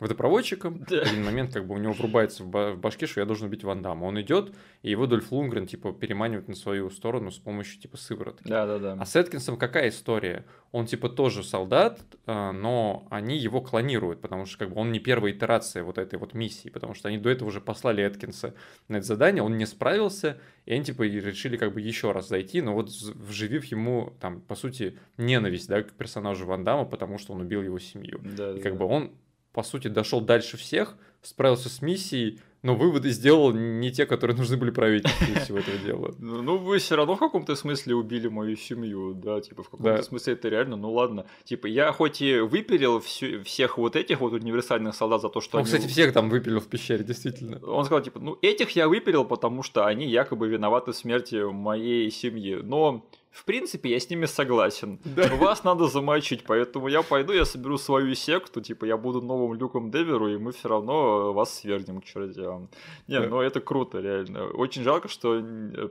водопроводчиком. 0.00 0.84
Да. 0.88 1.04
В 1.04 1.08
один 1.12 1.24
момент 1.24 1.52
как 1.52 1.66
бы 1.66 1.74
у 1.74 1.78
него 1.78 1.92
врубается 1.92 2.42
в 2.44 2.48
ба- 2.48 2.72
в 2.72 2.78
башке, 2.78 3.06
что 3.06 3.20
я 3.20 3.26
должен 3.26 3.46
убить 3.48 3.64
Вандама. 3.64 4.04
Он 4.04 4.20
идет, 4.20 4.54
и 4.82 4.90
его 4.90 5.06
Дольф 5.06 5.30
Лунгрен 5.32 5.66
типа 5.66 5.92
переманивает 5.92 6.48
на 6.48 6.54
свою 6.54 6.88
сторону 6.90 7.30
с 7.30 7.38
помощью 7.38 7.80
типа 7.80 7.96
сыворотки. 7.96 8.48
Да, 8.48 8.66
да, 8.66 8.78
да. 8.78 8.96
А 8.98 9.04
с 9.06 9.16
Эткинсом 9.16 9.56
какая 9.56 9.88
история? 9.88 10.44
Он 10.72 10.86
типа 10.86 11.08
тоже 11.08 11.42
солдат, 11.42 12.00
э, 12.26 12.50
но 12.52 13.06
они 13.10 13.36
его 13.38 13.60
клонируют, 13.60 14.20
потому 14.20 14.46
что 14.46 14.58
как 14.58 14.70
бы 14.70 14.80
он 14.80 14.92
не 14.92 14.98
первая 15.00 15.32
итерация 15.32 15.82
вот 15.82 15.98
этой 15.98 16.18
вот 16.18 16.34
миссии, 16.34 16.68
потому 16.68 16.94
что 16.94 17.08
они 17.08 17.18
до 17.18 17.30
этого 17.30 17.48
уже 17.48 17.60
послали 17.60 18.02
Эткинса 18.04 18.54
на 18.88 18.96
это 18.96 19.06
задание, 19.06 19.42
он 19.42 19.56
не 19.58 19.66
справился, 19.66 20.38
и 20.66 20.72
они 20.74 20.84
типа 20.84 21.02
решили 21.02 21.56
как 21.56 21.72
бы 21.74 21.80
еще 21.80 22.12
раз 22.12 22.28
зайти, 22.28 22.60
но 22.62 22.74
вот 22.74 22.88
вживив 22.90 23.64
ему 23.66 24.12
там, 24.20 24.40
по 24.42 24.54
сути, 24.54 24.98
ненависть, 25.16 25.68
да, 25.68 25.82
к 25.82 25.92
персонажу 25.92 26.46
Ван 26.46 26.64
Дамма, 26.64 26.84
потому 26.84 27.18
что 27.18 27.32
он 27.32 27.40
убил 27.40 27.62
его 27.62 27.78
семью. 27.78 28.20
Да, 28.22 28.52
И 28.52 28.60
как 28.60 28.74
да. 28.74 28.78
бы 28.78 28.84
он, 28.86 29.12
по 29.52 29.62
сути, 29.62 29.88
дошел 29.88 30.20
дальше 30.20 30.56
всех, 30.56 30.96
справился 31.22 31.68
с 31.68 31.82
миссией, 31.82 32.40
но 32.62 32.74
выводы 32.74 33.10
сделал 33.10 33.52
не 33.52 33.92
те, 33.92 34.04
которые 34.04 34.36
нужны 34.36 34.56
были 34.56 34.70
правительству 34.70 35.26
из 35.32 35.42
всего 35.44 35.58
этого 35.58 35.78
дела. 35.78 36.14
Ну, 36.18 36.42
ну, 36.42 36.56
вы 36.58 36.78
все 36.78 36.96
равно 36.96 37.14
в 37.14 37.18
каком-то 37.20 37.54
смысле 37.54 37.94
убили 37.94 38.26
мою 38.26 38.56
семью, 38.56 39.14
да, 39.14 39.40
типа, 39.40 39.62
в 39.62 39.70
каком-то 39.70 39.96
Да. 39.98 40.02
смысле 40.02 40.32
это 40.32 40.48
реально, 40.48 40.76
ну 40.76 40.92
ладно. 40.92 41.26
Типа, 41.44 41.66
я 41.68 41.92
хоть 41.92 42.20
и 42.20 42.40
выпилил 42.40 42.98
всю- 43.00 43.44
всех 43.44 43.78
вот 43.78 43.94
этих 43.94 44.20
вот 44.20 44.32
универсальных 44.32 44.96
солдат 44.96 45.22
за 45.22 45.28
то, 45.28 45.40
что 45.40 45.56
Он, 45.58 45.60
они... 45.60 45.66
кстати, 45.66 45.86
всех 45.86 46.12
там 46.12 46.28
выпилил 46.30 46.58
в 46.60 46.66
пещере, 46.66 47.04
действительно. 47.04 47.58
Он 47.64 47.84
сказал, 47.84 48.02
типа, 48.02 48.18
ну, 48.18 48.36
этих 48.42 48.70
я 48.72 48.88
выпилил, 48.88 49.24
потому 49.24 49.62
что 49.62 49.86
они 49.86 50.06
якобы 50.08 50.48
виноваты 50.48 50.90
в 50.92 50.96
смерти 50.96 51.36
моей 51.50 52.10
семьи. 52.10 52.56
Но, 52.60 53.08
в 53.30 53.44
принципе, 53.44 53.90
я 53.90 54.00
с 54.00 54.10
ними 54.10 54.26
согласен. 54.26 54.98
Да. 55.04 55.28
Вас 55.36 55.64
надо 55.64 55.86
замочить, 55.86 56.44
поэтому 56.44 56.88
я 56.88 57.02
пойду, 57.02 57.32
я 57.32 57.44
соберу 57.44 57.78
свою 57.78 58.14
секту, 58.14 58.60
типа, 58.60 58.84
я 58.86 58.96
буду 58.96 59.20
новым 59.22 59.54
Люком 59.54 59.90
Деверу, 59.90 60.28
и 60.28 60.38
мы 60.38 60.52
все 60.52 60.68
равно 60.68 61.32
вас 61.32 61.58
свергнем 61.58 62.00
к 62.00 62.04
чертям. 62.04 62.68
Не, 63.06 63.20
Да. 63.20 63.26
ну 63.28 63.40
это 63.40 63.60
круто, 63.60 64.00
реально. 64.00 64.46
Очень 64.46 64.82
жалко, 64.82 65.08
что 65.08 65.42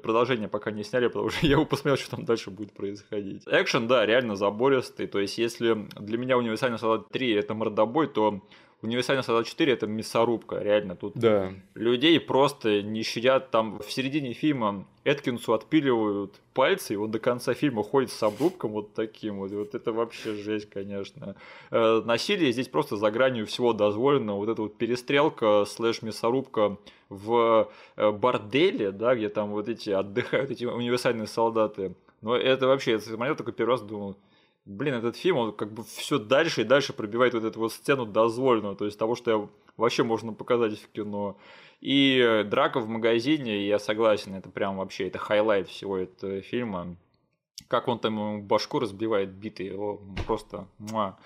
продолжение 0.04 0.48
пока 0.48 0.72
не 0.72 0.84
сняли, 0.84 1.08
потому 1.08 1.30
что 1.30 1.46
я 1.46 1.52
его 1.54 1.66
посмотрел, 1.66 1.98
что 1.98 2.12
там 2.16 2.26
дальше 2.26 2.50
будет 2.52 2.74
происходить. 2.74 3.44
Экшен, 3.48 3.88
да, 3.88 4.06
реально 4.06 4.36
забористый, 4.36 5.08
то 5.08 5.20
есть 5.20 5.38
если 5.38 5.88
для 6.00 6.18
меня 6.18 6.38
Универсальный 6.38 6.80
Солдат 6.80 7.10
3 7.10 7.32
это 7.34 7.54
мордобой, 7.54 8.08
то 8.08 8.42
Универсальный 8.84 9.24
Солдат 9.24 9.48
4 9.48 9.74
это 9.74 9.88
мясорубка, 9.88 10.60
реально. 10.60 10.96
Тут 10.96 11.14
Да. 11.16 11.52
людей 11.74 12.20
просто 12.20 12.84
не 12.84 13.02
щадят. 13.02 13.50
Там 13.50 13.80
в 13.80 13.92
середине 13.92 14.34
фильма 14.34 14.86
Эткинсу 15.04 15.54
отпиливают 15.54 16.36
пальцы, 16.54 16.94
и 16.94 16.98
он 16.98 17.10
до 17.10 17.18
конца 17.18 17.56
фильма 17.56 17.82
ходит 17.82 18.12
с 18.12 18.22
обрубком 18.22 18.74
вот 18.74 18.94
таким 18.94 19.40
вот. 19.40 19.52
И 19.52 19.56
вот 19.56 19.74
это 19.74 19.92
вообще 19.92 20.36
жесть, 20.36 20.70
конечно. 20.70 21.36
Э, 21.72 22.02
Насилие 22.06 22.52
здесь 22.52 22.68
просто 22.68 22.98
за 22.98 23.10
гранью 23.10 23.48
всего 23.48 23.74
дозволенного. 23.74 24.38
Вот 24.38 24.50
эта 24.50 24.62
вот 24.62 24.78
перестрелка 24.78 25.66
slash 25.66 26.04
мясорубка 26.04 26.78
в 27.10 27.72
э, 27.96 28.12
борделе, 28.12 28.92
да, 28.92 29.16
где 29.16 29.30
там 29.30 29.50
вот 29.52 29.70
эти 29.70 29.90
отдыхают 29.90 30.52
эти 30.52 30.66
универсальные 30.66 31.26
солдаты. 31.28 31.96
Но 32.22 32.36
это 32.36 32.68
вообще, 32.68 32.92
я 32.92 33.00
смотрел 33.00 33.36
только 33.36 33.52
первый 33.52 33.72
раз, 33.72 33.82
думал, 33.82 34.18
блин, 34.68 34.96
этот 34.96 35.16
фильм, 35.16 35.38
он 35.38 35.54
как 35.54 35.72
бы 35.72 35.84
все 35.84 36.20
дальше 36.20 36.62
и 36.62 36.66
дальше 36.66 36.94
пробивает 36.94 37.34
вот 37.34 37.44
эту 37.44 37.60
вот 37.60 37.72
стену 37.72 38.06
дозволенного, 38.06 38.76
то 38.76 38.86
есть 38.86 39.00
того, 39.00 39.16
что 39.16 39.50
вообще 39.78 40.04
можно 40.04 40.34
показать 40.34 40.80
в 40.80 40.90
кино. 40.90 41.38
И 41.80 42.44
драка 42.48 42.80
в 42.80 42.88
магазине, 42.88 43.68
я 43.68 43.80
согласен, 43.80 44.36
это 44.36 44.50
прям 44.50 44.78
вообще, 44.78 45.08
это 45.08 45.20
highlight 45.20 45.70
всего 45.70 45.98
этого 45.98 46.42
фильма. 46.42 46.98
Как 47.68 47.88
он 47.88 48.00
там 48.00 48.44
башку 48.44 48.80
разбивает 48.80 49.30
битой, 49.30 49.76
о, 49.76 50.00
просто 50.26 50.68
муа. 50.78 51.18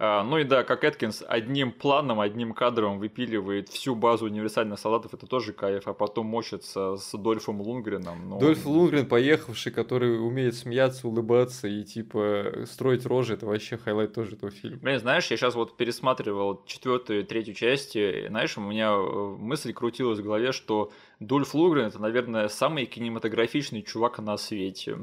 А, 0.00 0.22
ну 0.22 0.38
и 0.38 0.44
да, 0.44 0.62
как 0.62 0.84
Эткинс 0.84 1.24
одним 1.26 1.72
планом, 1.72 2.20
одним 2.20 2.52
кадром 2.52 3.00
выпиливает 3.00 3.68
всю 3.68 3.96
базу 3.96 4.26
универсальных 4.26 4.78
солдатов, 4.78 5.12
это 5.12 5.26
тоже 5.26 5.52
кайф, 5.52 5.88
а 5.88 5.92
потом 5.92 6.26
мочится 6.26 6.96
с 6.96 7.18
Дольфом 7.18 7.60
Лунгреном. 7.60 8.28
Ну... 8.28 8.38
Дольф 8.38 8.64
Лунгрен, 8.64 9.06
поехавший, 9.06 9.72
который 9.72 10.24
умеет 10.24 10.54
смеяться, 10.54 11.08
улыбаться 11.08 11.66
и 11.66 11.82
типа 11.82 12.64
строить 12.66 13.06
рожи, 13.06 13.34
это 13.34 13.46
вообще 13.46 13.76
highlight 13.76 14.14
тоже 14.14 14.36
этого 14.36 14.52
фильма. 14.52 14.78
Блин, 14.78 15.00
знаешь, 15.00 15.28
я 15.32 15.36
сейчас 15.36 15.56
вот 15.56 15.76
пересматривал 15.76 16.62
четвертую 16.64 17.22
и 17.22 17.24
третью 17.24 17.54
части, 17.54 18.28
знаешь, 18.28 18.56
у 18.56 18.60
меня 18.60 18.92
э, 18.92 19.36
мысль 19.36 19.72
крутилась 19.72 20.20
в 20.20 20.22
голове, 20.22 20.52
что 20.52 20.92
Дульф 21.18 21.54
Лугрен 21.54 21.86
это, 21.86 21.98
наверное, 21.98 22.46
самый 22.46 22.86
кинематографичный 22.86 23.82
чувак 23.82 24.20
на 24.20 24.36
свете. 24.36 24.96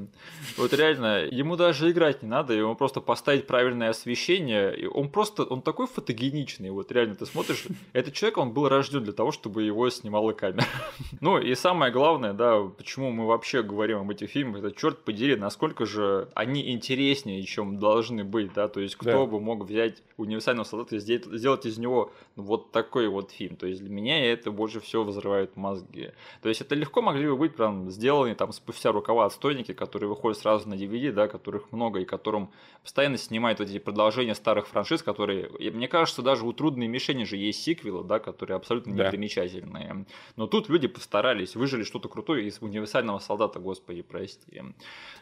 Вот 0.56 0.72
реально, 0.72 1.26
ему 1.26 1.58
даже 1.58 1.92
играть 1.92 2.24
не 2.24 2.30
надо, 2.30 2.54
ему 2.54 2.76
просто 2.76 3.02
поставить 3.02 3.46
правильное 3.46 3.90
освещение. 3.90 4.85
И 4.86 4.88
он 4.88 5.10
просто, 5.10 5.44
он 5.44 5.62
такой 5.62 5.88
фотогеничный. 5.88 6.70
Вот 6.70 6.92
реально, 6.92 7.16
ты 7.16 7.26
смотришь, 7.26 7.66
этот 7.94 8.14
человек, 8.14 8.38
он 8.38 8.54
был 8.54 8.70
рожден 8.70 9.04
для 9.04 9.14
того, 9.14 9.32
чтобы 9.32 9.64
его 9.64 9.90
снимала 9.90 10.32
камера. 10.32 10.66
Ну 11.22 11.40
и 11.40 11.56
самое 11.56 11.92
главное, 11.92 12.34
да, 12.34 12.62
почему 12.64 13.12
мы 13.12 13.26
вообще 13.26 13.64
говорим 13.64 14.00
об 14.00 14.12
этих 14.12 14.30
фильмах, 14.30 14.64
это 14.64 14.76
черт 14.76 15.04
подери, 15.04 15.36
насколько 15.36 15.86
же 15.86 16.30
они 16.36 16.72
интереснее, 16.72 17.42
чем 17.44 17.80
должны 17.80 18.24
быть, 18.24 18.54
да, 18.54 18.68
то 18.68 18.80
есть 18.80 18.96
кто 18.96 19.12
да. 19.12 19.26
бы 19.26 19.40
мог 19.40 19.66
взять 19.66 20.04
универсального 20.18 20.66
солдата 20.66 20.96
и 20.96 21.00
сделать 21.00 21.66
из 21.66 21.78
него 21.78 22.12
вот 22.36 22.72
такой 22.72 23.08
вот 23.08 23.32
фильм. 23.32 23.56
То 23.56 23.68
есть 23.68 23.82
для 23.82 23.90
меня 23.90 24.24
это 24.32 24.52
больше 24.52 24.80
всего 24.80 25.04
взрывает 25.04 25.56
мозги. 25.56 26.12
То 26.42 26.50
есть 26.50 26.62
это 26.62 26.76
легко 26.76 27.02
могли 27.02 27.28
бы 27.28 27.38
быть 27.38 27.56
прям 27.56 27.90
сделаны 27.90 28.36
там 28.36 28.52
спустя 28.52 28.92
рукава 28.92 29.26
отстойники, 29.26 29.74
которые 29.74 30.10
выходят 30.10 30.38
сразу 30.38 30.70
на 30.70 30.76
DVD, 30.76 31.12
да, 31.12 31.28
которых 31.28 31.72
много 31.72 32.00
и 32.00 32.06
которым 32.06 32.52
постоянно 32.84 33.18
снимают 33.18 33.62
эти 33.62 33.80
продолжения 33.80 34.36
старых 34.36 34.68
франшиз, 34.76 35.04
которые, 35.04 35.50
мне 35.72 35.88
кажется, 35.88 36.22
даже 36.22 36.46
у 36.46 36.52
«Трудной 36.52 36.88
мишени» 36.88 37.24
же 37.24 37.38
есть 37.38 37.64
сиквелы, 37.64 38.04
да, 38.04 38.20
которые 38.20 38.58
абсолютно 38.58 38.94
да. 38.94 39.08
непримечательные. 39.08 40.06
Но 40.36 40.48
тут 40.48 40.68
люди 40.68 40.90
постарались, 40.90 41.56
выжили 41.56 41.84
что-то 41.84 42.10
крутое 42.10 42.46
из 42.46 42.62
универсального 42.62 43.20
солдата, 43.20 43.58
господи, 43.60 44.02
прости. 44.02 44.62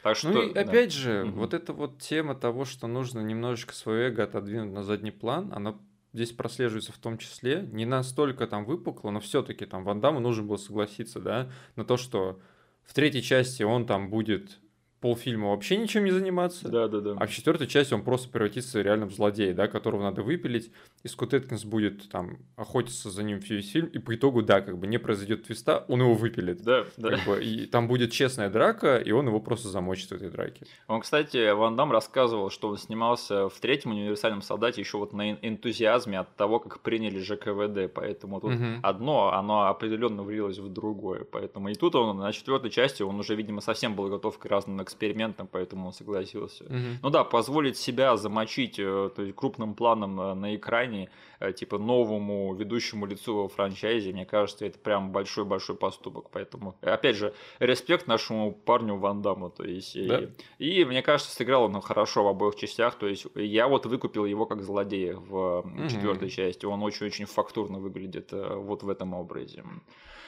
Так 0.02 0.18
что, 0.18 0.30
ну 0.30 0.42
и 0.42 0.54
да. 0.54 0.62
опять 0.62 0.92
же, 0.92 1.26
угу. 1.26 1.42
вот 1.42 1.54
эта 1.54 1.72
вот 1.72 2.00
тема 2.00 2.34
того, 2.34 2.66
что 2.66 2.88
нужно 2.88 3.20
немножечко 3.20 3.76
свое 3.76 4.08
эго 4.08 4.24
отодвинуть 4.24 4.74
на 4.74 4.82
задний 4.82 5.12
план, 5.12 5.54
она 5.54 5.78
здесь 6.14 6.32
прослеживается 6.32 6.92
в 6.92 6.98
том 6.98 7.20
числе, 7.20 7.70
не 7.72 7.86
настолько 7.86 8.48
там 8.48 8.66
выпукло, 8.66 9.12
но 9.12 9.20
все-таки 9.20 9.68
там 9.68 9.84
Ван 9.84 10.02
Дамму 10.02 10.20
нужно 10.20 10.46
было 10.46 10.58
согласиться, 10.58 11.20
да, 11.20 11.52
на 11.76 11.86
то, 11.86 11.98
что 11.98 12.40
в 12.84 12.94
третьей 12.96 13.22
части 13.22 13.62
он 13.62 13.86
там 13.86 14.10
будет 14.10 14.60
полфильма 15.04 15.50
вообще 15.50 15.76
ничем 15.76 16.06
не 16.06 16.12
заниматься. 16.12 16.70
Да, 16.70 16.88
да, 16.88 17.02
да. 17.02 17.16
А 17.20 17.28
в 17.28 17.30
четвертой 17.30 17.68
части 17.68 17.94
он 17.94 18.04
просто 18.04 18.30
превратится 18.30 18.82
реально 18.82 19.06
в 19.06 19.12
злодея, 19.12 19.54
да, 19.54 19.68
которого 19.68 20.02
надо 20.02 20.24
выпилить. 20.24 20.72
И 21.04 21.10
Скотт 21.10 21.34
Эткинс 21.34 21.66
будет 21.66 22.10
там 22.10 22.38
охотиться 22.56 23.10
за 23.10 23.22
ним 23.22 23.40
весь 23.40 23.70
фильм. 23.70 23.88
И 23.88 24.00
по 24.00 24.16
итогу, 24.16 24.42
да, 24.44 24.62
как 24.62 24.78
бы 24.78 24.88
не 24.88 24.98
произойдет 24.98 25.44
твиста, 25.44 25.84
он 25.90 26.00
его 26.00 26.14
выпилит. 26.14 26.64
Да, 26.64 26.86
да. 26.96 27.10
Как 27.10 27.26
бы, 27.26 27.44
и 27.44 27.66
там 27.66 27.90
будет 27.90 28.14
честная 28.14 28.50
драка, 28.50 28.96
и 28.96 29.12
он 29.12 29.28
его 29.28 29.42
просто 29.42 29.68
замочит 29.68 30.08
в 30.08 30.14
этой 30.14 30.30
драке. 30.30 30.66
Он, 30.88 31.02
кстати, 31.02 31.52
Ван 31.52 31.76
Дам 31.76 31.92
рассказывал, 31.92 32.50
что 32.50 32.70
он 32.70 32.78
снимался 32.78 33.50
в 33.50 33.60
третьем 33.60 33.92
универсальном 33.92 34.42
солдате 34.42 34.80
еще 34.80 35.00
вот 35.00 35.12
на 35.12 35.34
энтузиазме 35.34 36.20
от 36.20 36.34
того, 36.38 36.60
как 36.60 36.80
приняли 36.80 37.20
ЖКВД. 37.20 37.94
Поэтому 37.94 38.40
тут 38.40 38.54
угу. 38.54 38.66
одно, 38.82 39.34
оно 39.34 39.68
определенно 39.68 40.24
влилось 40.24 40.60
в 40.60 40.72
другое. 40.72 41.26
Поэтому 41.30 41.68
и 41.68 41.76
тут 41.76 41.94
он 41.96 42.16
на 42.20 42.32
четвертой 42.32 42.70
части 42.70 43.04
он 43.04 43.20
уже, 43.20 43.36
видимо, 43.36 43.60
совсем 43.60 43.96
был 43.96 44.08
готов 44.08 44.38
к 44.38 44.46
разным 44.46 44.78
экспериментом, 44.94 45.48
поэтому 45.52 45.88
он 45.88 45.94
согласился. 45.94 46.64
Угу. 46.66 47.00
Ну 47.02 47.10
да, 47.10 47.24
позволить 47.24 47.78
себя 47.78 48.16
замочить 48.16 48.80
э, 48.80 49.10
то 49.16 49.22
есть, 49.22 49.36
крупным 49.36 49.74
планом 49.74 50.20
э, 50.22 50.34
на 50.34 50.56
экране, 50.56 51.10
э, 51.40 51.52
типа 51.52 51.78
новому 51.78 52.54
ведущему 52.54 53.06
лицу 53.06 53.36
во 53.36 53.48
франчайзе, 53.48 54.14
мне 54.14 54.26
кажется, 54.26 54.66
это 54.66 54.78
прям 54.78 55.12
большой-большой 55.12 55.76
поступок. 55.76 56.30
Поэтому, 56.32 56.76
опять 56.82 57.16
же, 57.16 57.34
респект 57.60 58.08
нашему 58.08 58.52
парню 58.52 58.98
Ван 58.98 59.22
Даму. 59.22 59.50
То 59.50 59.64
есть, 59.64 59.96
да. 60.08 60.22
и, 60.60 60.82
и, 60.82 60.86
мне 60.86 61.02
кажется, 61.02 61.34
сыграл 61.34 61.64
он 61.64 61.82
хорошо 61.82 62.24
в 62.24 62.28
обоих 62.28 62.56
частях. 62.56 62.96
То 62.96 63.08
есть, 63.08 63.26
я 63.36 63.68
вот 63.68 63.86
выкупил 63.86 64.26
его 64.26 64.46
как 64.46 64.62
злодея 64.62 65.16
в 65.16 65.60
угу. 65.60 65.88
четвертой 65.90 66.30
части. 66.30 66.66
Он 66.66 66.84
очень-очень 66.84 67.26
фактурно 67.26 67.80
выглядит 67.80 68.32
вот 68.32 68.84
в 68.84 68.90
этом 68.90 69.14
образе. 69.14 69.64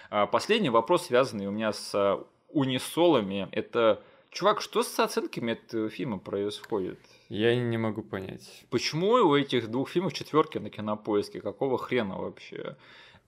А 0.09 0.27
последний 0.27 0.69
вопрос, 0.69 1.05
связанный 1.07 1.47
у 1.47 1.51
меня 1.51 1.73
с 1.73 2.25
унисолами, 2.55 3.47
это 3.51 4.01
Чувак, 4.35 4.59
что 4.59 4.83
с 4.83 4.99
оценками 4.99 5.53
этого 5.53 5.89
фильма 5.89 6.19
происходит? 6.19 6.99
Я 7.29 7.55
не 7.55 7.77
могу 7.77 8.01
понять. 8.01 8.65
Почему 8.69 9.11
у 9.13 9.33
этих 9.33 9.71
двух 9.71 9.89
фильмов 9.89 10.11
четверки 10.11 10.57
на 10.57 10.69
кинопоиске? 10.69 11.39
Какого 11.39 11.77
хрена 11.77 12.17
вообще? 12.17 12.75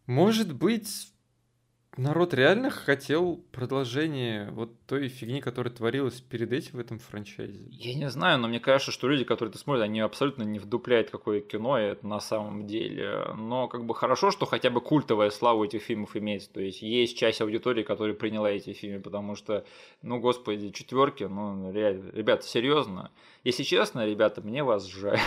Может 0.06 0.54
быть, 0.54 1.14
народ 1.96 2.34
реально 2.34 2.70
хотел 2.70 3.38
продолжение 3.52 4.50
вот 4.52 4.72
той 4.86 5.08
фигни, 5.08 5.42
которая 5.42 5.74
творилась 5.74 6.20
перед 6.22 6.52
этим 6.52 6.78
в 6.78 6.80
этом 6.80 7.00
франчайзе? 7.00 7.68
Я 7.72 7.96
не 7.96 8.10
знаю, 8.10 8.40
но 8.40 8.48
мне 8.48 8.60
кажется, 8.60 8.92
что 8.92 9.08
люди, 9.08 9.24
которые 9.24 9.52
это 9.52 9.60
смотрят, 9.60 9.84
они 9.84 10.00
абсолютно 10.00 10.44
не 10.44 10.60
вдупляют, 10.60 11.10
какое 11.10 11.42
кино 11.42 11.78
это 11.78 12.06
на 12.06 12.20
самом 12.20 12.68
деле. 12.68 13.34
Но 13.36 13.68
как 13.68 13.86
бы 13.86 13.96
хорошо, 13.96 14.32
что 14.32 14.46
хотя 14.46 14.70
бы 14.70 14.82
культовая 14.82 15.30
слава 15.30 15.64
этих 15.64 15.82
фильмов 15.82 16.16
имеется. 16.16 16.52
То 16.52 16.62
есть 16.62 16.82
есть 16.82 17.18
часть 17.18 17.42
аудитории, 17.42 17.84
которая 17.84 18.16
приняла 18.16 18.50
эти 18.52 18.74
фильмы, 18.74 19.02
потому 19.02 19.36
что, 19.36 19.66
ну, 20.02 20.20
господи, 20.20 20.70
четверки, 20.72 21.24
ну, 21.24 21.72
реально, 21.72 22.12
ребята, 22.12 22.46
серьезно. 22.46 23.12
Если 23.44 23.64
честно, 23.64 24.06
ребята, 24.06 24.42
мне 24.42 24.64
вас 24.64 24.86
жаль. 24.86 25.20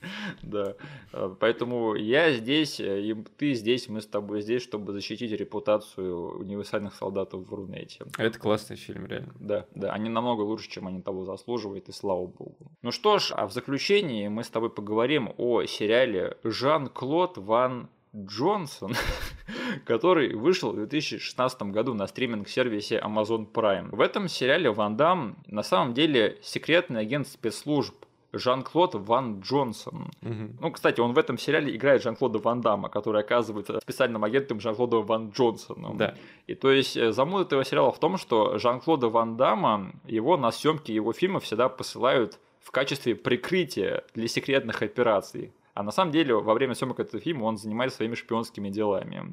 Да. 0.42 0.74
А, 1.12 1.34
поэтому 1.38 1.94
я 1.94 2.32
здесь, 2.32 2.80
э, 2.80 3.00
и 3.00 3.14
ты 3.36 3.54
здесь, 3.54 3.88
мы 3.88 4.00
с 4.00 4.06
тобой 4.06 4.40
здесь, 4.40 4.62
чтобы 4.62 4.92
защитить 4.92 5.32
репутацию 5.32 6.38
универсальных 6.38 6.94
солдатов 6.94 7.48
в 7.48 7.54
Рунете. 7.54 8.04
Это 8.16 8.38
классный 8.38 8.76
фильм, 8.76 9.06
реально. 9.06 9.34
Да, 9.38 9.66
да. 9.74 9.92
Они 9.92 10.08
намного 10.08 10.42
лучше, 10.42 10.70
чем 10.70 10.86
они 10.86 11.02
того 11.02 11.24
заслуживают, 11.24 11.88
и 11.88 11.92
слава 11.92 12.26
богу. 12.26 12.72
Ну 12.82 12.92
что 12.92 13.18
ж, 13.18 13.32
а 13.32 13.46
в 13.46 13.52
заключении 13.52 14.28
мы 14.28 14.44
с 14.44 14.50
тобой 14.50 14.70
поговорим 14.70 15.32
о 15.36 15.64
сериале 15.64 16.36
Жан-Клод 16.44 17.38
Ван 17.38 17.88
Джонсон, 18.16 18.94
который 19.84 20.34
вышел 20.34 20.72
в 20.72 20.76
2016 20.76 21.62
году 21.62 21.94
на 21.94 22.06
стриминг-сервисе 22.06 22.98
Amazon 22.98 23.50
Prime. 23.50 23.94
В 23.94 24.00
этом 24.00 24.28
сериале 24.28 24.70
Ван 24.70 24.96
Дам 24.96 25.36
на 25.46 25.62
самом 25.62 25.94
деле 25.94 26.38
секретный 26.42 27.00
агент 27.00 27.28
спецслужб, 27.28 27.94
Жан-Клод 28.32 28.94
Ван 28.94 29.40
Джонсон. 29.40 30.10
Угу. 30.22 30.56
Ну, 30.60 30.70
кстати, 30.70 31.00
он 31.00 31.14
в 31.14 31.18
этом 31.18 31.38
сериале 31.38 31.74
играет 31.74 32.02
Жан-Клода 32.02 32.38
Ван 32.38 32.60
Дамма, 32.60 32.88
который 32.88 33.22
оказывается 33.22 33.80
специальным 33.80 34.24
агентом 34.24 34.60
Жан-Клода 34.60 34.98
Ван 34.98 35.30
Джонсона. 35.30 35.94
Да. 35.94 36.14
И 36.46 36.54
то 36.54 36.70
есть 36.70 36.96
э, 36.96 37.12
замут 37.12 37.46
этого 37.46 37.64
сериала 37.64 37.90
в 37.90 37.98
том, 37.98 38.18
что 38.18 38.58
Жан-Клода 38.58 39.08
Ван 39.08 39.36
Дамма, 39.36 39.92
его 40.06 40.36
на 40.36 40.50
съемки 40.50 40.92
его 40.92 41.12
фильма 41.12 41.40
всегда 41.40 41.68
посылают 41.68 42.38
в 42.60 42.70
качестве 42.70 43.14
прикрытия 43.14 44.04
для 44.14 44.28
секретных 44.28 44.82
операций. 44.82 45.52
А 45.72 45.82
на 45.82 45.92
самом 45.92 46.12
деле 46.12 46.34
во 46.34 46.54
время 46.54 46.74
съемок 46.74 47.00
этого 47.00 47.22
фильма 47.22 47.44
он 47.44 47.56
занимается 47.56 47.98
своими 47.98 48.14
шпионскими 48.14 48.68
делами. 48.68 49.32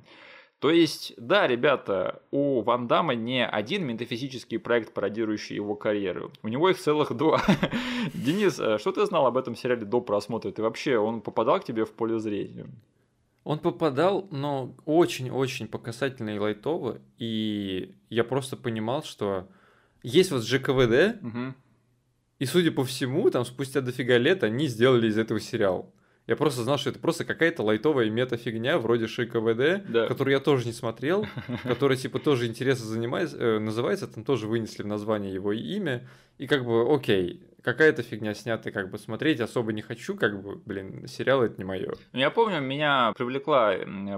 То 0.66 0.72
есть, 0.72 1.14
да, 1.18 1.46
ребята, 1.46 2.24
у 2.32 2.64
Ван 2.64 2.88
Дамма 2.88 3.14
не 3.14 3.46
один 3.46 3.86
метафизический 3.86 4.58
проект, 4.58 4.96
пародирующий 4.96 5.56
его 5.56 5.76
карьеру. 5.76 6.32
У 6.42 6.48
него 6.48 6.72
их 6.72 6.80
целых 6.80 7.16
два. 7.16 7.40
Денис, 8.16 8.60
э, 8.60 8.80
что 8.80 8.92
ты 8.92 9.06
знал 9.06 9.28
об 9.28 9.38
этом 9.38 9.56
сериале 9.56 9.86
до 9.86 10.02
просмотра? 10.02 10.50
Ты 10.50 10.64
вообще, 10.64 10.98
он 10.98 11.22
попадал 11.22 11.60
к 11.60 11.66
тебе 11.66 11.86
в 11.86 11.92
поле 11.92 12.18
зрения? 12.18 12.66
Он 13.44 13.60
попадал, 13.60 14.28
но 14.32 14.76
очень-очень 14.86 15.68
по 15.68 15.78
касательно 15.78 16.32
и 16.32 16.40
лайтово, 16.40 16.98
и 17.20 17.94
я 18.10 18.24
просто 18.24 18.58
понимал, 18.58 19.04
что 19.04 19.48
есть 20.02 20.32
вот 20.32 20.44
ЖКВД, 20.44 21.24
угу. 21.24 21.54
и 22.40 22.46
судя 22.46 22.72
по 22.72 22.84
всему, 22.84 23.30
там 23.30 23.46
спустя 23.46 23.82
дофига 23.82 24.18
лет 24.18 24.44
они 24.44 24.66
сделали 24.66 25.10
из 25.10 25.20
этого 25.20 25.40
сериал. 25.40 25.94
Я 26.28 26.36
просто 26.36 26.64
знал, 26.64 26.78
что 26.80 26.90
это 26.90 27.00
просто 27.00 27.24
какая-то 27.24 27.62
лайтовая 27.62 28.10
мета-фигня, 28.10 28.80
вроде 28.80 29.08
ШКВД, 29.08 29.86
да. 29.88 30.08
которую 30.08 30.34
я 30.34 30.40
тоже 30.40 30.66
не 30.66 30.74
смотрел, 30.74 31.28
которая, 31.64 31.98
типа, 31.98 32.20
тоже 32.20 32.48
интересно 32.48 32.86
занимается, 32.86 33.38
э, 33.38 33.60
называется, 33.60 34.08
там 34.08 34.24
тоже 34.24 34.48
вынесли 34.48 34.82
в 34.82 34.88
название 34.88 35.34
его 35.34 35.54
имя, 35.54 36.08
и 36.40 36.48
как 36.48 36.66
бы, 36.66 36.94
окей, 36.94 37.44
какая-то 37.66 38.04
фигня 38.04 38.36
снята, 38.36 38.72
как 38.72 38.92
бы 38.92 39.00
смотреть 39.00 39.42
особо 39.42 39.74
не 39.74 39.82
хочу, 39.82 40.16
как 40.16 40.42
бы, 40.42 40.56
блин, 40.56 41.08
сериал 41.08 41.42
это 41.42 41.56
не 41.58 41.64
мое. 41.64 41.94
Ну, 42.14 42.20
я 42.20 42.30
помню, 42.30 42.62
меня 42.62 43.12
привлекла 43.18 43.74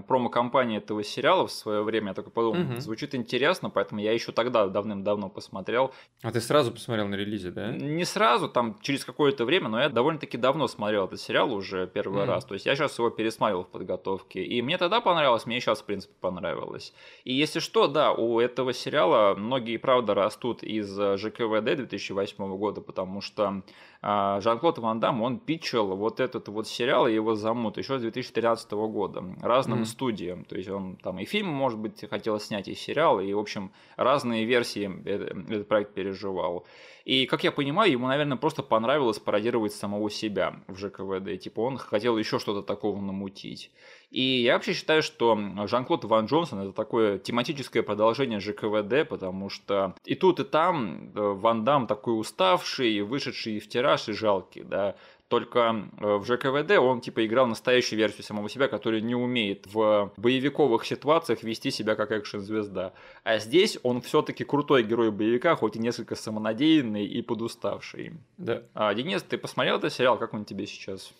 промо-компания 0.05 0.77
этого 0.77 1.01
сериала 1.03 1.47
в 1.47 1.51
свое 1.51 1.81
время, 1.81 2.09
я 2.09 2.13
такой 2.13 2.33
подумал, 2.33 2.73
угу. 2.73 2.81
звучит 2.81 3.15
интересно, 3.15 3.69
поэтому 3.69 4.01
я 4.01 4.11
еще 4.11 4.33
тогда 4.33 4.67
давным-давно 4.67 5.29
посмотрел. 5.29 5.93
А 6.21 6.31
ты 6.31 6.41
сразу 6.41 6.71
посмотрел 6.71 7.07
на 7.07 7.15
релизе, 7.15 7.51
да? 7.51 7.71
Не 7.71 8.03
сразу, 8.03 8.49
там 8.49 8.77
через 8.81 9.05
какое-то 9.05 9.45
время, 9.45 9.69
но 9.69 9.79
я 9.79 9.89
довольно-таки 9.89 10.37
давно 10.37 10.67
смотрел 10.67 11.05
этот 11.05 11.21
сериал 11.21 11.53
уже 11.53 11.87
первый 11.87 12.23
угу. 12.23 12.31
раз, 12.31 12.43
то 12.43 12.53
есть 12.53 12.65
я 12.65 12.75
сейчас 12.75 12.99
его 12.99 13.09
пересматривал 13.09 13.63
в 13.63 13.69
подготовке, 13.69 14.43
и 14.43 14.61
мне 14.61 14.77
тогда 14.77 14.99
понравилось, 14.99 15.45
мне 15.45 15.61
сейчас, 15.61 15.79
в 15.79 15.85
принципе, 15.85 16.13
понравилось. 16.19 16.93
И 17.23 17.33
если 17.33 17.59
что, 17.59 17.87
да, 17.87 18.11
у 18.11 18.41
этого 18.41 18.73
сериала 18.73 19.35
многие, 19.35 19.77
правда, 19.77 20.13
растут 20.13 20.63
из 20.63 20.89
ЖКВД 20.89 21.77
2008 21.77 22.57
года, 22.57 22.81
потому 22.81 23.21
что 23.21 23.36
что 23.37 23.61
а, 24.01 24.41
Жан-Клод 24.41 24.79
Ван 24.79 24.99
Дам, 24.99 25.21
он 25.21 25.39
питчил 25.39 25.95
вот 25.95 26.19
этот 26.19 26.47
вот 26.47 26.67
сериал 26.67 27.07
и 27.07 27.13
его 27.13 27.35
замут 27.35 27.77
еще 27.77 27.99
с 27.99 28.01
2013 28.01 28.71
года 28.71 29.23
разным 29.41 29.81
mm. 29.81 29.85
студиям. 29.85 30.45
То 30.45 30.55
есть 30.55 30.69
он 30.69 30.95
там 30.95 31.19
и 31.19 31.25
фильм, 31.25 31.47
может 31.47 31.79
быть, 31.79 32.03
хотел 32.09 32.39
снять, 32.39 32.67
и 32.67 32.75
сериал, 32.75 33.19
и, 33.19 33.31
в 33.33 33.39
общем, 33.39 33.71
разные 33.95 34.45
версии 34.45 34.91
этот 35.05 35.67
проект 35.67 35.93
переживал. 35.93 36.65
И, 37.05 37.25
как 37.25 37.43
я 37.43 37.51
понимаю, 37.51 37.91
ему, 37.91 38.07
наверное, 38.07 38.37
просто 38.37 38.63
понравилось 38.63 39.19
пародировать 39.19 39.73
самого 39.73 40.09
себя 40.09 40.55
в 40.67 40.77
ЖКВД. 40.77 41.39
Типа 41.39 41.61
он 41.61 41.77
хотел 41.77 42.17
еще 42.17 42.39
что-то 42.39 42.61
такого 42.61 42.99
намутить. 42.99 43.71
И 44.09 44.41
я 44.41 44.53
вообще 44.53 44.73
считаю, 44.73 45.03
что 45.03 45.37
Жан-Клод 45.67 46.05
Ван 46.05 46.27
Джонсон 46.27 46.59
это 46.59 46.71
такое 46.71 47.17
тематическое 47.17 47.83
продолжение 47.83 48.39
ЖКВД, 48.39 49.07
потому 49.07 49.49
что 49.49 49.95
и 50.05 50.15
тут, 50.15 50.39
и 50.39 50.43
там 50.43 51.11
э, 51.13 51.19
Ван 51.19 51.65
Дам 51.65 51.87
такой 51.87 52.17
уставший, 52.19 53.01
вышедший 53.01 53.59
в 53.59 53.67
тираж 53.67 54.07
и 54.07 54.13
жалкий, 54.13 54.63
да. 54.63 54.95
Только 55.27 55.89
э, 55.99 56.15
в 56.15 56.25
ЖКВД 56.25 56.77
он 56.79 57.01
типа 57.01 57.25
играл 57.25 57.47
настоящую 57.47 57.99
версию 57.99 58.23
самого 58.23 58.49
себя, 58.49 58.69
который 58.69 59.01
не 59.01 59.13
умеет 59.13 59.67
в 59.67 60.13
боевиковых 60.15 60.85
ситуациях 60.85 61.43
вести 61.43 61.69
себя 61.69 61.95
как 61.95 62.11
экшн-звезда. 62.11 62.93
А 63.23 63.39
здесь 63.39 63.77
он 63.83 64.01
все-таки 64.01 64.45
крутой 64.45 64.83
герой 64.83 65.11
боевика, 65.11 65.55
хоть 65.57 65.75
и 65.75 65.79
несколько 65.79 66.15
самонадеянный 66.15 67.05
и 67.05 67.21
подуставший. 67.21 68.13
Да. 68.37 68.63
А, 68.73 68.93
Денис, 68.93 69.21
ты 69.21 69.37
посмотрел 69.37 69.77
этот 69.77 69.91
сериал? 69.91 70.17
Как 70.17 70.33
он 70.33 70.45
тебе 70.45 70.65
сейчас? 70.65 71.11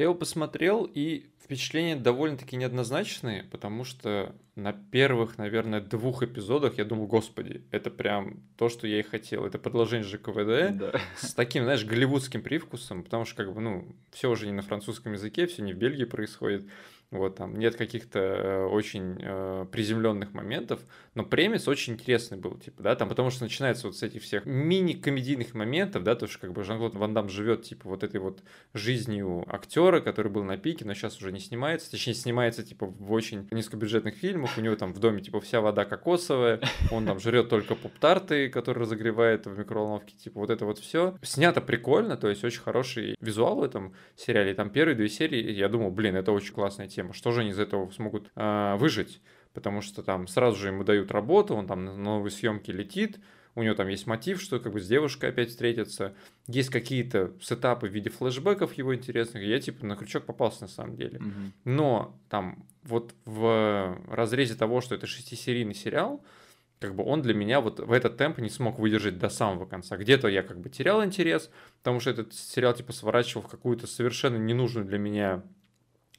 Я 0.00 0.04
его 0.04 0.14
посмотрел, 0.14 0.90
и 0.94 1.26
впечатления 1.44 1.94
довольно-таки 1.94 2.56
неоднозначные, 2.56 3.42
потому 3.42 3.84
что 3.84 4.34
на 4.54 4.72
первых, 4.72 5.36
наверное, 5.36 5.82
двух 5.82 6.22
эпизодах 6.22 6.78
я 6.78 6.86
думал, 6.86 7.06
господи, 7.06 7.64
это 7.70 7.90
прям 7.90 8.40
то, 8.56 8.70
что 8.70 8.86
я 8.86 9.00
и 9.00 9.02
хотел. 9.02 9.44
Это 9.44 9.58
продолжение 9.58 10.08
ЖКВД 10.08 10.78
да. 10.78 11.00
с 11.16 11.34
таким, 11.34 11.64
знаешь, 11.64 11.84
голливудским 11.84 12.40
привкусом, 12.40 13.02
потому 13.02 13.26
что, 13.26 13.44
как 13.44 13.52
бы, 13.52 13.60
ну, 13.60 13.94
все 14.10 14.30
уже 14.30 14.46
не 14.46 14.52
на 14.52 14.62
французском 14.62 15.12
языке, 15.12 15.46
все 15.46 15.62
не 15.62 15.74
в 15.74 15.76
Бельгии 15.76 16.04
происходит. 16.04 16.64
Вот 17.10 17.34
там 17.34 17.58
нет 17.58 17.74
каких-то 17.74 18.20
э, 18.20 18.64
очень 18.66 19.16
э, 19.20 19.66
приземленных 19.72 20.32
моментов, 20.32 20.80
но 21.16 21.24
премис 21.24 21.66
очень 21.66 21.94
интересный 21.94 22.38
был, 22.38 22.56
типа, 22.56 22.84
да, 22.84 22.94
там, 22.94 23.08
потому 23.08 23.30
что 23.30 23.42
начинается 23.42 23.88
вот 23.88 23.96
с 23.96 24.04
этих 24.04 24.22
всех 24.22 24.46
мини-комедийных 24.46 25.54
моментов, 25.54 26.04
да, 26.04 26.14
то, 26.14 26.28
что 26.28 26.38
как 26.38 26.52
бы 26.52 26.62
Жан-Клод 26.62 26.94
Ван 26.94 27.12
Дам 27.12 27.28
живет, 27.28 27.64
типа, 27.64 27.88
вот 27.88 28.04
этой 28.04 28.20
вот 28.20 28.44
жизнью 28.74 29.44
актера, 29.48 30.00
который 30.00 30.30
был 30.30 30.44
на 30.44 30.56
пике, 30.56 30.84
но 30.84 30.94
сейчас 30.94 31.18
уже 31.18 31.32
не 31.32 31.40
снимается, 31.40 31.90
точнее, 31.90 32.14
снимается, 32.14 32.62
типа, 32.62 32.86
в 32.86 33.10
очень 33.10 33.48
низкобюджетных 33.50 34.14
фильмах, 34.14 34.56
у 34.56 34.60
него 34.60 34.76
там 34.76 34.92
в 34.92 35.00
доме, 35.00 35.20
типа, 35.20 35.40
вся 35.40 35.60
вода 35.60 35.84
кокосовая, 35.84 36.60
он 36.92 37.06
там 37.06 37.18
жрет 37.18 37.48
только 37.48 37.74
поп-тарты, 37.74 38.48
которые 38.50 38.82
разогревает 38.82 39.46
в 39.46 39.58
микроволновке, 39.58 40.14
типа, 40.16 40.38
вот 40.38 40.50
это 40.50 40.64
вот 40.64 40.78
все. 40.78 41.18
Снято 41.22 41.60
прикольно, 41.60 42.16
то 42.16 42.28
есть 42.28 42.44
очень 42.44 42.60
хороший 42.60 43.16
визуал 43.20 43.56
в 43.56 43.64
этом 43.64 43.94
сериале, 44.14 44.54
там 44.54 44.70
первые 44.70 44.94
две 44.94 45.08
серии, 45.08 45.50
я 45.50 45.68
думал, 45.68 45.90
блин, 45.90 46.14
это 46.14 46.30
очень 46.30 46.54
классная 46.54 46.86
тема 46.86 46.99
тема, 47.00 47.14
что 47.14 47.32
же 47.32 47.40
они 47.40 47.50
из 47.50 47.58
этого 47.58 47.90
смогут 47.90 48.30
э, 48.36 48.76
выжить, 48.76 49.20
потому 49.54 49.80
что 49.80 50.02
там 50.02 50.26
сразу 50.26 50.58
же 50.58 50.68
ему 50.68 50.84
дают 50.84 51.10
работу, 51.10 51.54
он 51.54 51.66
там 51.66 51.84
на 51.84 51.96
новые 51.96 52.30
съемки 52.30 52.70
летит, 52.70 53.18
у 53.54 53.62
него 53.62 53.74
там 53.74 53.88
есть 53.88 54.06
мотив, 54.06 54.40
что 54.40 54.60
как 54.60 54.72
бы 54.72 54.80
с 54.80 54.86
девушкой 54.86 55.30
опять 55.30 55.48
встретиться, 55.48 56.14
есть 56.46 56.68
какие-то 56.70 57.32
сетапы 57.40 57.88
в 57.88 57.92
виде 57.92 58.10
флешбеков 58.10 58.74
его 58.74 58.94
интересных, 58.94 59.42
я 59.42 59.58
типа 59.60 59.84
на 59.86 59.96
крючок 59.96 60.24
попался 60.24 60.62
на 60.62 60.68
самом 60.68 60.96
деле. 60.96 61.18
Mm-hmm. 61.18 61.50
Но 61.64 62.16
там 62.28 62.64
вот 62.84 63.14
в 63.24 63.98
разрезе 64.08 64.54
того, 64.54 64.80
что 64.80 64.94
это 64.94 65.06
шестисерийный 65.06 65.74
сериал, 65.74 66.22
как 66.78 66.94
бы 66.94 67.04
он 67.04 67.22
для 67.22 67.34
меня 67.34 67.60
вот 67.60 67.80
в 67.80 67.92
этот 67.92 68.16
темп 68.16 68.38
не 68.38 68.48
смог 68.48 68.78
выдержать 68.78 69.18
до 69.18 69.28
самого 69.28 69.66
конца. 69.66 69.96
Где-то 69.96 70.28
я 70.28 70.42
как 70.42 70.60
бы 70.60 70.70
терял 70.70 71.04
интерес, 71.04 71.50
потому 71.78 72.00
что 72.00 72.10
этот 72.10 72.32
сериал 72.32 72.72
типа 72.72 72.92
сворачивал 72.92 73.42
в 73.42 73.48
какую-то 73.48 73.86
совершенно 73.86 74.36
ненужную 74.36 74.86
для 74.86 74.98
меня 74.98 75.42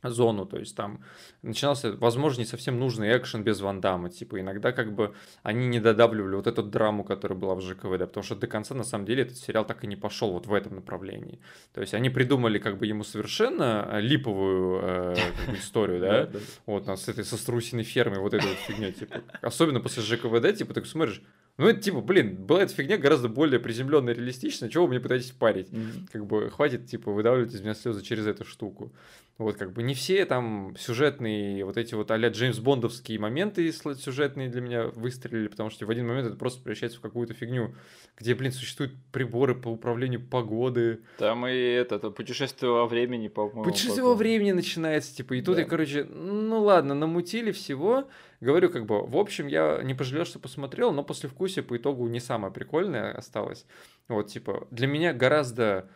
зону, 0.03 0.45
то 0.45 0.57
есть 0.57 0.75
там 0.75 1.03
начинался, 1.41 1.93
возможно, 1.93 2.41
не 2.41 2.45
совсем 2.45 2.79
нужный 2.79 3.15
экшен 3.17 3.43
без 3.43 3.61
Ван 3.61 3.81
Дамма, 3.81 4.09
типа 4.09 4.39
иногда 4.39 4.71
как 4.71 4.93
бы 4.93 5.13
они 5.43 5.67
не 5.67 5.79
додавливали 5.79 6.35
вот 6.35 6.47
эту 6.47 6.63
драму, 6.63 7.03
которая 7.03 7.37
была 7.37 7.55
в 7.55 7.61
ЖКВД, 7.61 8.07
потому 8.07 8.23
что 8.23 8.35
до 8.35 8.47
конца 8.47 8.75
на 8.75 8.83
самом 8.83 9.05
деле 9.05 9.23
этот 9.23 9.37
сериал 9.37 9.65
так 9.65 9.83
и 9.83 9.87
не 9.87 9.95
пошел 9.95 10.31
вот 10.31 10.47
в 10.47 10.53
этом 10.53 10.75
направлении. 10.75 11.39
То 11.73 11.81
есть 11.81 11.93
они 11.93 12.09
придумали 12.09 12.59
как 12.59 12.77
бы 12.77 12.87
ему 12.87 13.03
совершенно 13.03 13.87
э, 13.91 14.01
липовую 14.01 14.79
э, 14.83 15.15
историю, 15.55 15.99
да, 16.01 16.29
вот 16.65 16.87
с 16.87 17.07
этой 17.07 17.23
со 17.23 17.37
струсиной 17.37 17.83
фермой, 17.83 18.19
вот 18.19 18.33
этой 18.33 18.49
вот 18.49 18.57
фигней, 18.57 18.91
типа, 18.91 19.21
особенно 19.41 19.79
после 19.79 20.03
ЖКВД, 20.03 20.57
типа, 20.57 20.73
ты 20.73 20.83
смотришь, 20.85 21.21
ну, 21.57 21.67
это 21.67 21.81
типа, 21.81 22.01
блин, 22.01 22.35
была 22.35 22.63
эта 22.63 22.73
фигня 22.73 22.97
гораздо 22.97 23.29
более 23.29 23.59
приземленная 23.59 24.13
и 24.13 24.17
реалистичная. 24.17 24.69
Чего 24.69 24.85
вы 24.85 24.91
мне 24.91 24.99
пытаетесь 24.99 25.31
парить? 25.31 25.69
Mm-hmm. 25.69 26.07
Как 26.11 26.25
бы 26.25 26.49
хватит, 26.49 26.87
типа, 26.87 27.11
выдавливать 27.11 27.53
из 27.53 27.61
меня 27.61 27.73
слезы 27.73 28.01
через 28.03 28.25
эту 28.25 28.45
штуку. 28.45 28.91
Вот, 29.37 29.55
как 29.55 29.73
бы 29.73 29.81
не 29.81 29.95
все 29.95 30.25
там 30.25 30.75
сюжетные, 30.77 31.65
вот 31.65 31.75
эти 31.75 31.95
вот 31.95 32.11
а 32.11 32.17
Джеймс 32.17 32.59
Бондовские 32.59 33.17
моменты 33.17 33.71
сюжетные 33.71 34.49
для 34.49 34.61
меня 34.61 34.87
выстрелили, 34.87 35.47
потому 35.47 35.71
что 35.71 35.87
в 35.87 35.89
один 35.89 36.07
момент 36.07 36.27
это 36.27 36.35
просто 36.35 36.61
превращается 36.61 36.99
в 36.99 37.01
какую-то 37.01 37.33
фигню, 37.33 37.73
где, 38.17 38.35
блин, 38.35 38.51
существуют 38.51 38.93
приборы 39.11 39.55
по 39.55 39.69
управлению 39.69 40.21
погоды. 40.21 40.99
Там 41.17 41.47
и 41.47 41.53
это, 41.53 41.95
это 41.95 42.11
путешествие 42.11 42.71
во 42.71 42.85
времени, 42.85 43.29
по-моему. 43.29 43.63
Путешествие 43.63 44.03
во 44.03 44.13
времени 44.13 44.51
начинается, 44.51 45.15
типа, 45.15 45.33
и 45.33 45.41
тут 45.41 45.55
да. 45.55 45.61
я, 45.61 45.67
короче, 45.67 46.03
ну 46.03 46.61
ладно, 46.61 46.93
намутили 46.93 47.51
всего. 47.51 48.07
Говорю, 48.41 48.71
как 48.71 48.87
бы, 48.87 49.05
в 49.05 49.15
общем, 49.17 49.45
я 49.47 49.81
не 49.83 49.93
пожалел, 49.93 50.25
что 50.25 50.39
посмотрел, 50.39 50.91
но 50.91 51.03
после 51.03 51.29
вкуса 51.29 51.61
по 51.61 51.77
итогу 51.77 52.07
не 52.07 52.19
самое 52.19 52.51
прикольное 52.51 53.13
осталось. 53.13 53.67
Вот, 54.07 54.27
типа, 54.29 54.67
для 54.71 54.87
меня 54.87 55.13
гораздо 55.13 55.87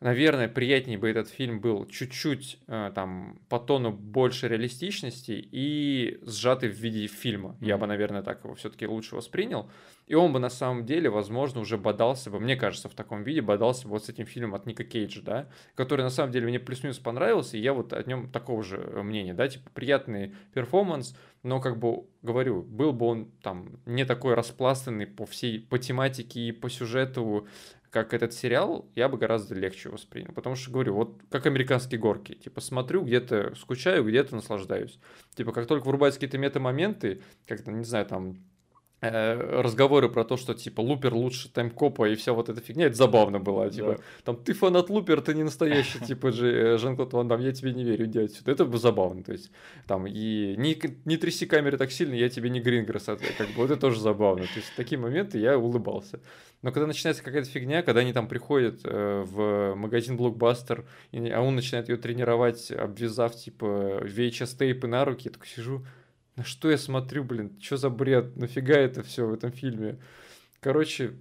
наверное, 0.00 0.48
приятнее 0.48 0.98
бы 0.98 1.08
этот 1.08 1.28
фильм 1.28 1.60
был 1.60 1.86
чуть-чуть 1.86 2.58
э, 2.66 2.90
там 2.94 3.40
по 3.48 3.58
тону 3.58 3.92
больше 3.92 4.48
реалистичности 4.48 5.32
и 5.32 6.18
сжатый 6.22 6.70
в 6.70 6.74
виде 6.74 7.06
фильма. 7.06 7.50
Mm-hmm. 7.60 7.66
Я 7.66 7.78
бы, 7.78 7.86
наверное, 7.86 8.22
так 8.22 8.44
его 8.44 8.54
все-таки 8.54 8.86
лучше 8.86 9.14
воспринял. 9.14 9.70
И 10.06 10.14
он 10.14 10.32
бы 10.32 10.40
на 10.40 10.50
самом 10.50 10.86
деле, 10.86 11.08
возможно, 11.08 11.60
уже 11.60 11.78
бодался 11.78 12.30
бы, 12.30 12.40
мне 12.40 12.56
кажется, 12.56 12.88
в 12.88 12.94
таком 12.94 13.22
виде 13.22 13.42
бодался 13.42 13.84
бы 13.84 13.90
вот 13.90 14.04
с 14.04 14.08
этим 14.08 14.26
фильмом 14.26 14.56
от 14.56 14.66
Ника 14.66 14.82
Кейджа, 14.82 15.22
да, 15.22 15.48
который 15.76 16.02
на 16.02 16.10
самом 16.10 16.32
деле 16.32 16.48
мне 16.48 16.58
плюс-минус 16.58 16.98
понравился, 16.98 17.56
и 17.56 17.60
я 17.60 17.72
вот 17.72 17.92
о 17.92 18.02
нем 18.02 18.28
такого 18.28 18.64
же 18.64 18.78
мнения, 19.04 19.34
да, 19.34 19.46
типа 19.46 19.70
приятный 19.72 20.34
перформанс, 20.52 21.14
но 21.44 21.60
как 21.60 21.78
бы 21.78 22.06
говорю, 22.22 22.62
был 22.62 22.92
бы 22.92 23.06
он 23.06 23.30
там 23.40 23.80
не 23.86 24.04
такой 24.04 24.34
распластанный 24.34 25.06
по 25.06 25.26
всей, 25.26 25.60
по 25.60 25.78
тематике 25.78 26.40
и 26.40 26.52
по 26.52 26.68
сюжету, 26.68 27.46
как 27.90 28.14
этот 28.14 28.32
сериал, 28.32 28.88
я 28.94 29.08
бы 29.08 29.18
гораздо 29.18 29.54
легче 29.54 29.88
воспринял. 29.88 30.32
Потому 30.32 30.54
что, 30.54 30.70
говорю, 30.70 30.94
вот 30.94 31.20
как 31.30 31.46
американские 31.46 32.00
горки. 32.00 32.34
Типа, 32.34 32.60
смотрю, 32.60 33.02
где-то 33.02 33.54
скучаю, 33.56 34.04
где-то 34.04 34.36
наслаждаюсь. 34.36 34.98
Типа, 35.34 35.52
как 35.52 35.66
только 35.66 35.86
врубаются 35.86 36.18
какие-то 36.18 36.38
мета-моменты, 36.38 37.20
как-то, 37.46 37.72
не 37.72 37.84
знаю, 37.84 38.06
там, 38.06 38.38
разговоры 39.00 40.10
про 40.10 40.24
то, 40.24 40.36
что 40.36 40.54
типа 40.54 40.80
Лупер 40.80 41.14
лучше 41.14 41.48
таймкопа 41.48 42.10
и 42.10 42.16
вся 42.16 42.32
вот 42.32 42.48
эта 42.48 42.60
фигня, 42.60 42.86
это 42.86 42.96
забавно 42.96 43.38
было. 43.38 43.70
Типа, 43.70 43.96
да. 43.96 44.02
там 44.24 44.36
ты 44.36 44.52
фанат 44.52 44.90
Лупер, 44.90 45.22
ты 45.22 45.34
не 45.34 45.42
настоящий, 45.42 45.98
типа 46.06 46.32
же 46.32 46.52
э, 46.52 46.78
Жан-Клод 46.78 47.12
Ван 47.14 47.28
Дам, 47.28 47.40
я 47.40 47.52
тебе 47.52 47.72
не 47.72 47.82
верю, 47.82 48.06
иди 48.06 48.18
отсюда. 48.20 48.52
Это 48.52 48.76
забавно. 48.76 49.22
То 49.22 49.32
есть, 49.32 49.50
там, 49.86 50.06
и 50.06 50.54
не, 50.56 50.78
не 51.06 51.16
тряси 51.16 51.46
камеры 51.46 51.78
так 51.78 51.90
сильно, 51.92 52.14
я 52.14 52.28
тебе 52.28 52.50
не 52.50 52.60
Грингресс, 52.60 53.04
как 53.04 53.20
бы, 53.20 53.54
вот 53.56 53.70
это 53.70 53.80
тоже 53.80 54.00
забавно. 54.00 54.42
То 54.42 54.56
есть, 54.56 54.72
такие 54.76 54.98
моменты 54.98 55.38
я 55.38 55.58
улыбался. 55.58 56.20
Но 56.62 56.72
когда 56.72 56.86
начинается 56.86 57.22
какая-то 57.22 57.48
фигня, 57.48 57.82
когда 57.82 58.02
они 58.02 58.12
там 58.12 58.28
приходят 58.28 58.80
э, 58.84 59.24
в 59.26 59.74
магазин 59.76 60.18
Блокбастер, 60.18 60.84
а 61.12 61.40
он 61.40 61.56
начинает 61.56 61.88
ее 61.88 61.96
тренировать, 61.96 62.70
обвязав 62.70 63.34
типа 63.34 64.02
VHS-тейпы 64.04 64.86
на 64.86 65.06
руки, 65.06 65.22
я 65.28 65.30
такой 65.32 65.48
сижу, 65.48 65.86
на 66.36 66.44
что 66.44 66.70
я 66.70 66.78
смотрю, 66.78 67.24
блин, 67.24 67.58
что 67.60 67.76
за 67.76 67.90
бред, 67.90 68.36
нафига 68.36 68.74
это 68.74 69.02
все 69.02 69.26
в 69.26 69.32
этом 69.32 69.52
фильме? 69.52 69.98
Короче, 70.60 71.14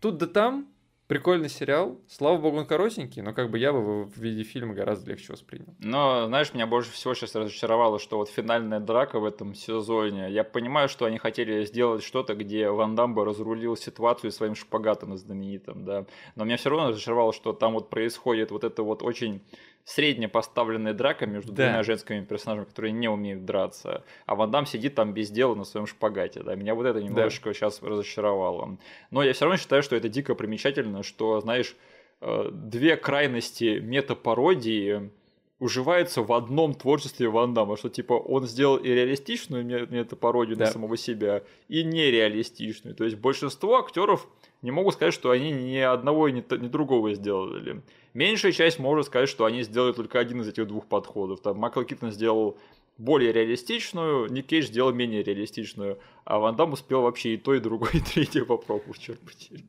тут 0.00 0.18
да 0.18 0.26
там, 0.26 0.68
прикольный 1.10 1.48
сериал. 1.48 1.98
Слава 2.06 2.38
богу, 2.38 2.58
он 2.58 2.66
коротенький, 2.66 3.20
но 3.20 3.32
как 3.32 3.50
бы 3.50 3.58
я 3.58 3.72
бы 3.72 3.80
его 3.80 4.04
в 4.04 4.16
виде 4.16 4.44
фильма 4.44 4.74
гораздо 4.74 5.10
легче 5.10 5.32
воспринял. 5.32 5.74
Но, 5.80 6.28
знаешь, 6.28 6.54
меня 6.54 6.68
больше 6.68 6.92
всего 6.92 7.14
сейчас 7.14 7.34
разочаровало, 7.34 7.98
что 7.98 8.16
вот 8.16 8.30
финальная 8.30 8.78
драка 8.78 9.18
в 9.18 9.24
этом 9.24 9.56
сезоне. 9.56 10.30
Я 10.30 10.44
понимаю, 10.44 10.88
что 10.88 11.06
они 11.06 11.18
хотели 11.18 11.64
сделать 11.64 12.04
что-то, 12.04 12.36
где 12.36 12.70
Ван 12.70 12.94
Дам 12.94 13.16
бы 13.16 13.24
разрулил 13.24 13.76
ситуацию 13.76 14.30
своим 14.30 14.54
шпагатом 14.54 15.16
знаменитым, 15.16 15.84
да. 15.84 16.06
Но 16.36 16.44
меня 16.44 16.56
все 16.56 16.70
равно 16.70 16.90
разочаровало, 16.90 17.32
что 17.32 17.54
там 17.54 17.72
вот 17.72 17.90
происходит 17.90 18.52
вот 18.52 18.62
это 18.62 18.84
вот 18.84 19.02
очень 19.02 19.42
средне 19.90 20.28
поставленная 20.28 20.94
драка 20.94 21.26
между 21.26 21.52
да. 21.52 21.64
двумя 21.64 21.82
женскими 21.82 22.24
персонажами, 22.24 22.66
которые 22.66 22.92
не 22.92 23.08
умеют 23.08 23.44
драться, 23.44 24.04
а 24.26 24.34
Ван 24.34 24.50
Дам 24.50 24.66
сидит 24.66 24.94
там 24.94 25.12
без 25.12 25.30
дела 25.30 25.54
на 25.54 25.64
своем 25.64 25.86
шпагате. 25.86 26.42
Да? 26.42 26.54
Меня 26.54 26.74
вот 26.74 26.86
это 26.86 27.02
немножечко 27.02 27.50
да. 27.50 27.54
сейчас 27.54 27.82
разочаровало. 27.82 28.78
Но 29.10 29.22
я 29.22 29.32
все 29.32 29.46
равно 29.46 29.58
считаю, 29.58 29.82
что 29.82 29.96
это 29.96 30.08
дико 30.08 30.34
примечательно, 30.34 31.02
что, 31.02 31.40
знаешь, 31.40 31.76
э, 32.20 32.50
две 32.52 32.96
крайности 32.96 33.80
метапародии 33.80 35.10
уживаются 35.58 36.22
в 36.22 36.32
одном 36.32 36.74
творчестве 36.74 37.28
Ван 37.28 37.52
Дамма, 37.52 37.76
что 37.76 37.90
типа 37.90 38.14
он 38.14 38.46
сделал 38.46 38.76
и 38.76 38.88
реалистичную 38.88 39.64
метапародию 39.64 40.56
да. 40.56 40.66
на 40.66 40.70
самого 40.70 40.96
себя, 40.96 41.42
и 41.68 41.84
нереалистичную. 41.84 42.94
То 42.94 43.04
есть 43.04 43.16
большинство 43.16 43.78
актеров 43.78 44.26
не 44.62 44.70
могу 44.70 44.90
сказать, 44.90 45.14
что 45.14 45.30
они 45.30 45.50
ни 45.50 45.78
одного 45.78 46.28
и 46.28 46.32
ни, 46.32 46.44
ни 46.56 46.68
другого 46.68 47.14
сделали. 47.14 47.82
Меньшая 48.14 48.52
часть 48.52 48.78
может 48.78 49.06
сказать, 49.06 49.28
что 49.28 49.44
они 49.44 49.62
сделали 49.62 49.92
только 49.92 50.18
один 50.18 50.40
из 50.42 50.48
этих 50.48 50.66
двух 50.66 50.86
подходов. 50.86 51.40
Там 51.40 51.58
Майкл 51.58 51.82
Киттон 51.82 52.10
сделал 52.10 52.58
более 53.00 53.32
реалистичную, 53.32 54.30
Ник 54.30 54.46
Кейдж 54.46 54.66
сделал 54.66 54.92
менее 54.92 55.22
реалистичную, 55.22 55.98
а 56.24 56.38
Ван 56.38 56.54
Дам 56.54 56.74
успел 56.74 57.00
вообще 57.00 57.34
и 57.34 57.36
то, 57.38 57.54
и 57.54 57.60
другое, 57.60 57.92
и 57.94 58.00
третье 58.00 58.44
попробовать, 58.44 59.00
черт. 59.00 59.18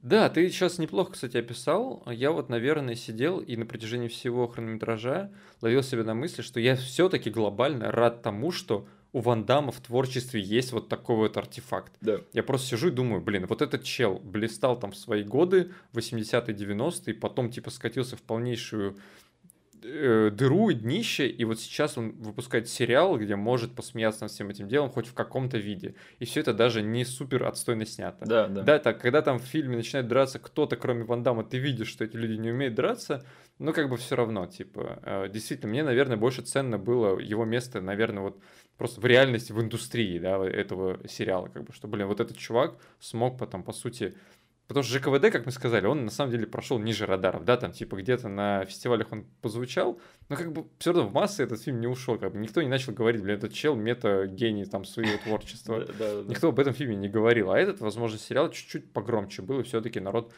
Да, 0.02 0.30
ты 0.30 0.50
сейчас 0.50 0.80
неплохо, 0.80 1.14
кстати, 1.14 1.38
описал. 1.38 2.04
Я 2.08 2.32
вот, 2.32 2.50
наверное, 2.50 2.96
сидел 2.96 3.40
и 3.40 3.56
на 3.56 3.66
протяжении 3.66 4.10
всего 4.10 4.48
хронометража 4.48 5.32
ловил 5.62 5.82
себя 5.82 6.04
на 6.04 6.14
мысли, 6.14 6.42
что 6.42 6.60
я 6.60 6.76
все-таки 6.76 7.30
глобально 7.30 7.90
рад 7.92 8.22
тому, 8.22 8.52
что 8.52 8.86
у 9.14 9.20
Ван 9.20 9.46
Дамма 9.46 9.72
в 9.72 9.80
творчестве 9.80 10.42
есть 10.42 10.72
вот 10.72 10.88
такой 10.88 11.18
вот 11.18 11.36
артефакт. 11.36 11.94
Да. 12.02 12.20
Я 12.34 12.44
просто 12.44 12.68
сижу 12.68 12.88
и 12.88 12.92
думаю, 12.92 13.22
блин, 13.22 13.46
вот 13.48 13.62
этот 13.62 13.84
чел 13.84 14.20
блистал 14.24 14.80
там 14.80 14.92
в 14.92 14.98
свои 14.98 15.24
годы, 15.24 15.72
80-е, 15.94 16.56
90-е, 16.56 17.14
потом 17.16 17.52
типа 17.52 17.72
скатился 17.72 18.16
в 18.16 18.22
полнейшую 18.22 18.98
э, 19.84 20.30
дыру, 20.32 20.72
днище, 20.72 21.28
и 21.28 21.44
вот 21.44 21.60
сейчас 21.60 21.98
он 21.98 22.12
выпускает 22.12 22.70
сериал, 22.70 23.18
где 23.18 23.36
может 23.36 23.76
посмеяться 23.76 24.24
над 24.24 24.32
всем 24.32 24.50
этим 24.50 24.70
делом 24.70 24.90
хоть 24.90 25.08
в 25.08 25.14
каком-то 25.14 25.58
виде. 25.58 25.96
И 26.20 26.26
все 26.26 26.40
это 26.40 26.54
даже 26.54 26.82
не 26.82 27.04
супер 27.04 27.44
отстойно 27.44 27.86
снято. 27.86 28.26
Да, 28.26 28.48
да. 28.48 28.62
Да, 28.62 28.80
так, 28.80 29.02
когда 29.02 29.22
там 29.22 29.40
в 29.40 29.44
фильме 29.44 29.76
начинает 29.76 30.08
драться 30.08 30.40
кто-то, 30.40 30.78
кроме 30.78 31.04
Ван 31.04 31.22
Дамма, 31.22 31.44
ты 31.44 31.58
видишь, 31.58 31.90
что 31.90 32.06
эти 32.06 32.16
люди 32.16 32.40
не 32.40 32.52
умеют 32.52 32.76
драться, 32.76 33.26
ну, 33.60 33.74
как 33.74 33.90
бы 33.90 33.98
все 33.98 34.16
равно, 34.16 34.48
типа, 34.48 35.00
э, 35.04 35.30
действительно, 35.30 35.70
мне, 35.70 35.84
наверное, 35.84 36.16
больше 36.16 36.42
ценно 36.42 36.78
было 36.78 37.20
его 37.20 37.44
место, 37.44 37.82
наверное, 37.82 38.24
вот 38.24 38.42
просто 38.82 39.00
в 39.00 39.06
реальности, 39.06 39.52
в 39.52 39.62
индустрии, 39.62 40.18
да, 40.18 40.44
этого 40.44 41.08
сериала, 41.08 41.50
как 41.50 41.66
бы, 41.66 41.72
что, 41.72 41.88
блин, 41.88 42.08
вот 42.08 42.20
этот 42.20 42.36
чувак 42.36 42.80
смог 43.00 43.38
потом, 43.38 43.62
по 43.62 43.74
сути, 43.74 44.16
Потому 44.68 44.84
что 44.84 44.98
ЖКВД, 44.98 45.32
как 45.32 45.46
мы 45.46 45.52
сказали, 45.52 45.86
он 45.86 46.06
на 46.06 46.12
самом 46.12 46.32
деле 46.32 46.48
прошел 46.48 46.80
ниже 46.80 47.06
радаров, 47.06 47.44
да, 47.44 47.58
там 47.58 47.74
типа 47.74 47.98
где-то 47.98 48.28
на 48.30 48.64
фестивалях 48.64 49.12
он 49.12 49.26
позвучал, 49.42 50.00
но 50.30 50.36
как 50.38 50.52
бы 50.54 50.66
все 50.80 50.94
равно 50.94 51.10
в 51.10 51.14
массы 51.14 51.44
этот 51.44 51.62
фильм 51.62 51.80
не 51.82 51.88
ушел, 51.88 52.18
как 52.18 52.32
бы 52.32 52.40
никто 52.40 52.62
не 52.62 52.70
начал 52.70 52.94
говорить, 52.94 53.22
блин, 53.22 53.36
этот 53.36 53.54
чел 53.54 53.76
мета-гений 53.76 54.64
там 54.64 54.86
своего 54.86 55.18
творчества. 55.24 55.86
Никто 56.26 56.48
об 56.48 56.60
этом 56.60 56.74
фильме 56.74 56.96
не 56.96 57.10
говорил, 57.10 57.52
а 57.52 57.60
этот, 57.60 57.82
возможно, 57.82 58.18
сериал 58.18 58.50
чуть-чуть 58.50 58.94
погромче 58.94 59.42
был, 59.42 59.60
и 59.60 59.64
все-таки 59.64 60.00
народ 60.00 60.32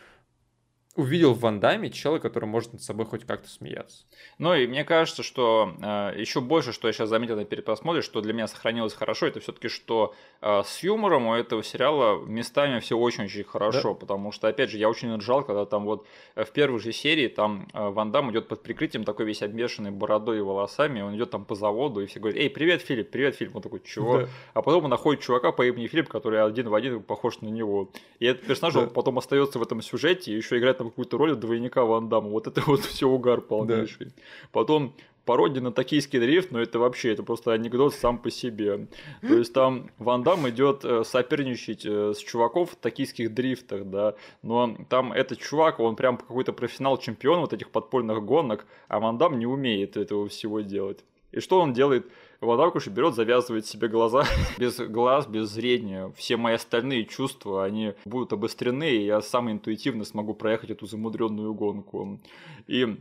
увидел 0.96 1.34
в 1.34 1.40
Ван 1.40 1.60
Даме 1.60 1.90
чела, 1.90 2.20
который 2.20 2.46
может 2.46 2.74
над 2.74 2.82
собой 2.84 3.06
хоть 3.08 3.26
как-то 3.26 3.50
смеяться. 3.50 4.06
Ну 4.38 4.54
и 4.54 4.68
мне 4.68 4.84
кажется, 4.84 5.24
что 5.24 5.74
э, 5.82 6.14
еще 6.20 6.40
больше, 6.40 6.72
что 6.72 6.88
я 6.88 6.94
сейчас 6.94 7.10
заметил 7.10 7.36
на 7.36 7.46
перепросмотре, 7.46 8.04
что 8.04 8.22
для 8.22 8.34
меня 8.34 8.48
сохранилось 8.48 8.94
хорошо, 8.94 9.26
это 9.26 9.40
все-таки, 9.40 9.70
что 9.70 10.14
э, 10.42 10.62
с 10.64 10.84
юмором 10.84 11.28
у 11.28 11.34
этого 11.34 11.64
сериала 11.64 12.24
местами 12.24 12.80
все 12.80 12.96
очень-очень 12.96 13.44
хорошо, 13.44 13.94
да? 13.94 14.00
потому 14.00 14.32
что, 14.32 14.48
опять 14.48 14.70
же, 14.70 14.78
я 14.78 14.88
очень 14.88 15.16
ржал, 15.16 15.44
когда 15.44 15.66
там 15.66 15.86
вот 15.86 16.06
э, 16.36 16.44
в 16.44 16.52
первой 16.52 16.80
же 16.80 16.92
серии 16.92 17.28
там 17.28 17.68
э, 17.74 17.90
Ван 17.90 18.12
Дам 18.12 18.30
идет 18.30 18.48
под 18.48 18.62
прикрытием 18.62 19.04
такой 19.04 19.26
весь 19.26 19.42
обмешанный 19.42 19.92
бородой 19.92 20.38
и 20.38 20.42
волосами, 20.42 21.02
он 21.02 21.16
идет 21.16 21.32
там 21.32 21.44
по 21.46 21.56
заводу, 21.56 22.02
и 22.02 22.06
все 22.06 22.20
говорят, 22.20 22.40
эй, 22.40 22.52
привет, 22.52 22.84
Филипп, 22.84 23.10
привет, 23.10 23.36
Филипп, 23.36 23.56
он 23.56 23.64
такой, 23.64 23.82
чего? 23.84 24.20
Да. 24.20 24.30
А 24.54 24.62
потом 24.62 24.84
он 24.84 24.92
находит 24.92 25.24
чувака 25.24 25.52
по 25.52 25.66
имени 25.66 25.88
Филипп, 25.88 26.08
который 26.08 26.44
один 26.44 26.70
в 26.70 26.76
один 26.76 27.02
похож 27.02 27.42
на 27.42 27.48
него. 27.48 27.90
И 28.20 28.28
этот 28.28 28.46
персонаж, 28.46 28.76
да. 28.76 28.82
он 28.82 28.90
потом 28.92 29.18
остается 29.18 29.58
в 29.58 29.64
этом 29.64 29.82
сюжете, 29.82 30.32
и 30.32 30.36
еще 30.36 30.60
играет 30.60 30.83
там 30.84 30.90
какую-то 30.90 31.18
роль 31.18 31.36
двойника 31.36 31.86
Ван 31.86 32.10
Дамма. 32.10 32.30
Вот 32.30 32.48
это 32.48 32.62
вот 32.68 32.82
все 32.82 33.08
угар 33.08 33.42
полнейший. 33.42 34.08
Да. 34.08 34.12
Потом 34.52 34.94
пародия 35.26 35.62
на 35.62 35.72
токийский 35.72 36.20
дрифт, 36.20 36.52
но 36.52 36.62
это 36.62 36.80
вообще, 36.80 37.14
это 37.14 37.24
просто 37.24 37.54
анекдот 37.54 37.94
сам 37.94 38.18
по 38.18 38.30
себе. 38.30 38.88
То 39.22 39.36
есть 39.36 39.54
там 39.54 39.90
Ван 39.98 40.24
Дам 40.24 40.50
идет 40.50 40.84
э, 40.84 41.04
соперничать 41.06 41.86
э, 41.86 42.14
с 42.14 42.18
чуваков 42.18 42.72
в 42.72 42.76
токийских 42.76 43.34
дрифтах, 43.34 43.86
да, 43.86 44.16
но 44.42 44.76
там 44.90 45.14
этот 45.14 45.40
чувак, 45.40 45.80
он 45.80 45.96
прям 45.96 46.18
какой-то 46.18 46.52
профессионал-чемпион 46.52 47.40
вот 47.40 47.54
этих 47.54 47.70
подпольных 47.70 48.24
гонок, 48.26 48.66
а 48.90 49.00
Ван 49.00 49.18
Дам 49.18 49.40
не 49.40 49.46
умеет 49.46 49.96
этого 49.96 50.28
всего 50.28 50.60
делать. 50.60 51.06
И 51.32 51.40
что 51.40 51.62
он 51.62 51.74
делает? 51.74 52.06
Вадакуши 52.44 52.90
берет, 52.90 53.16
завязывает 53.16 53.66
себе 53.66 53.88
глаза. 53.88 54.26
без 54.58 54.78
глаз, 54.78 55.28
без 55.28 55.50
зрения. 55.50 56.12
Все 56.16 56.38
мои 56.38 56.56
остальные 56.56 57.06
чувства, 57.06 57.64
они 57.64 57.94
будут 58.06 58.34
обострены, 58.34 58.90
и 58.92 59.06
я 59.06 59.22
сам 59.22 59.52
интуитивно 59.52 60.06
смогу 60.06 60.34
проехать 60.34 60.72
эту 60.72 60.86
замудренную 60.86 61.54
гонку. 61.54 62.20
И 62.68 62.98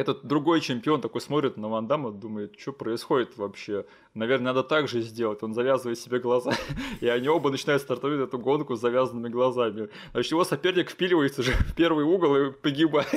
этот 0.00 0.24
другой 0.24 0.60
чемпион 0.60 1.00
такой 1.00 1.20
смотрит 1.20 1.56
на 1.56 1.68
Ван 1.68 1.86
Дамма, 1.86 2.10
думает, 2.10 2.58
что 2.58 2.72
происходит 2.72 3.36
вообще. 3.36 3.84
Наверное, 4.14 4.46
надо 4.46 4.62
так 4.62 4.88
же 4.88 5.02
сделать. 5.02 5.42
Он 5.42 5.54
завязывает 5.54 5.98
себе 5.98 6.18
глаза, 6.18 6.52
и 7.00 7.06
они 7.06 7.28
оба 7.28 7.50
начинают 7.50 7.82
стартовать 7.82 8.20
эту 8.20 8.38
гонку 8.38 8.76
с 8.76 8.80
завязанными 8.80 9.28
глазами. 9.28 9.88
Значит, 10.12 10.32
его 10.32 10.44
соперник 10.44 10.90
впиливается 10.90 11.42
же 11.42 11.52
в 11.52 11.74
первый 11.74 12.04
угол 12.04 12.36
и 12.36 12.50
погибает. 12.50 13.08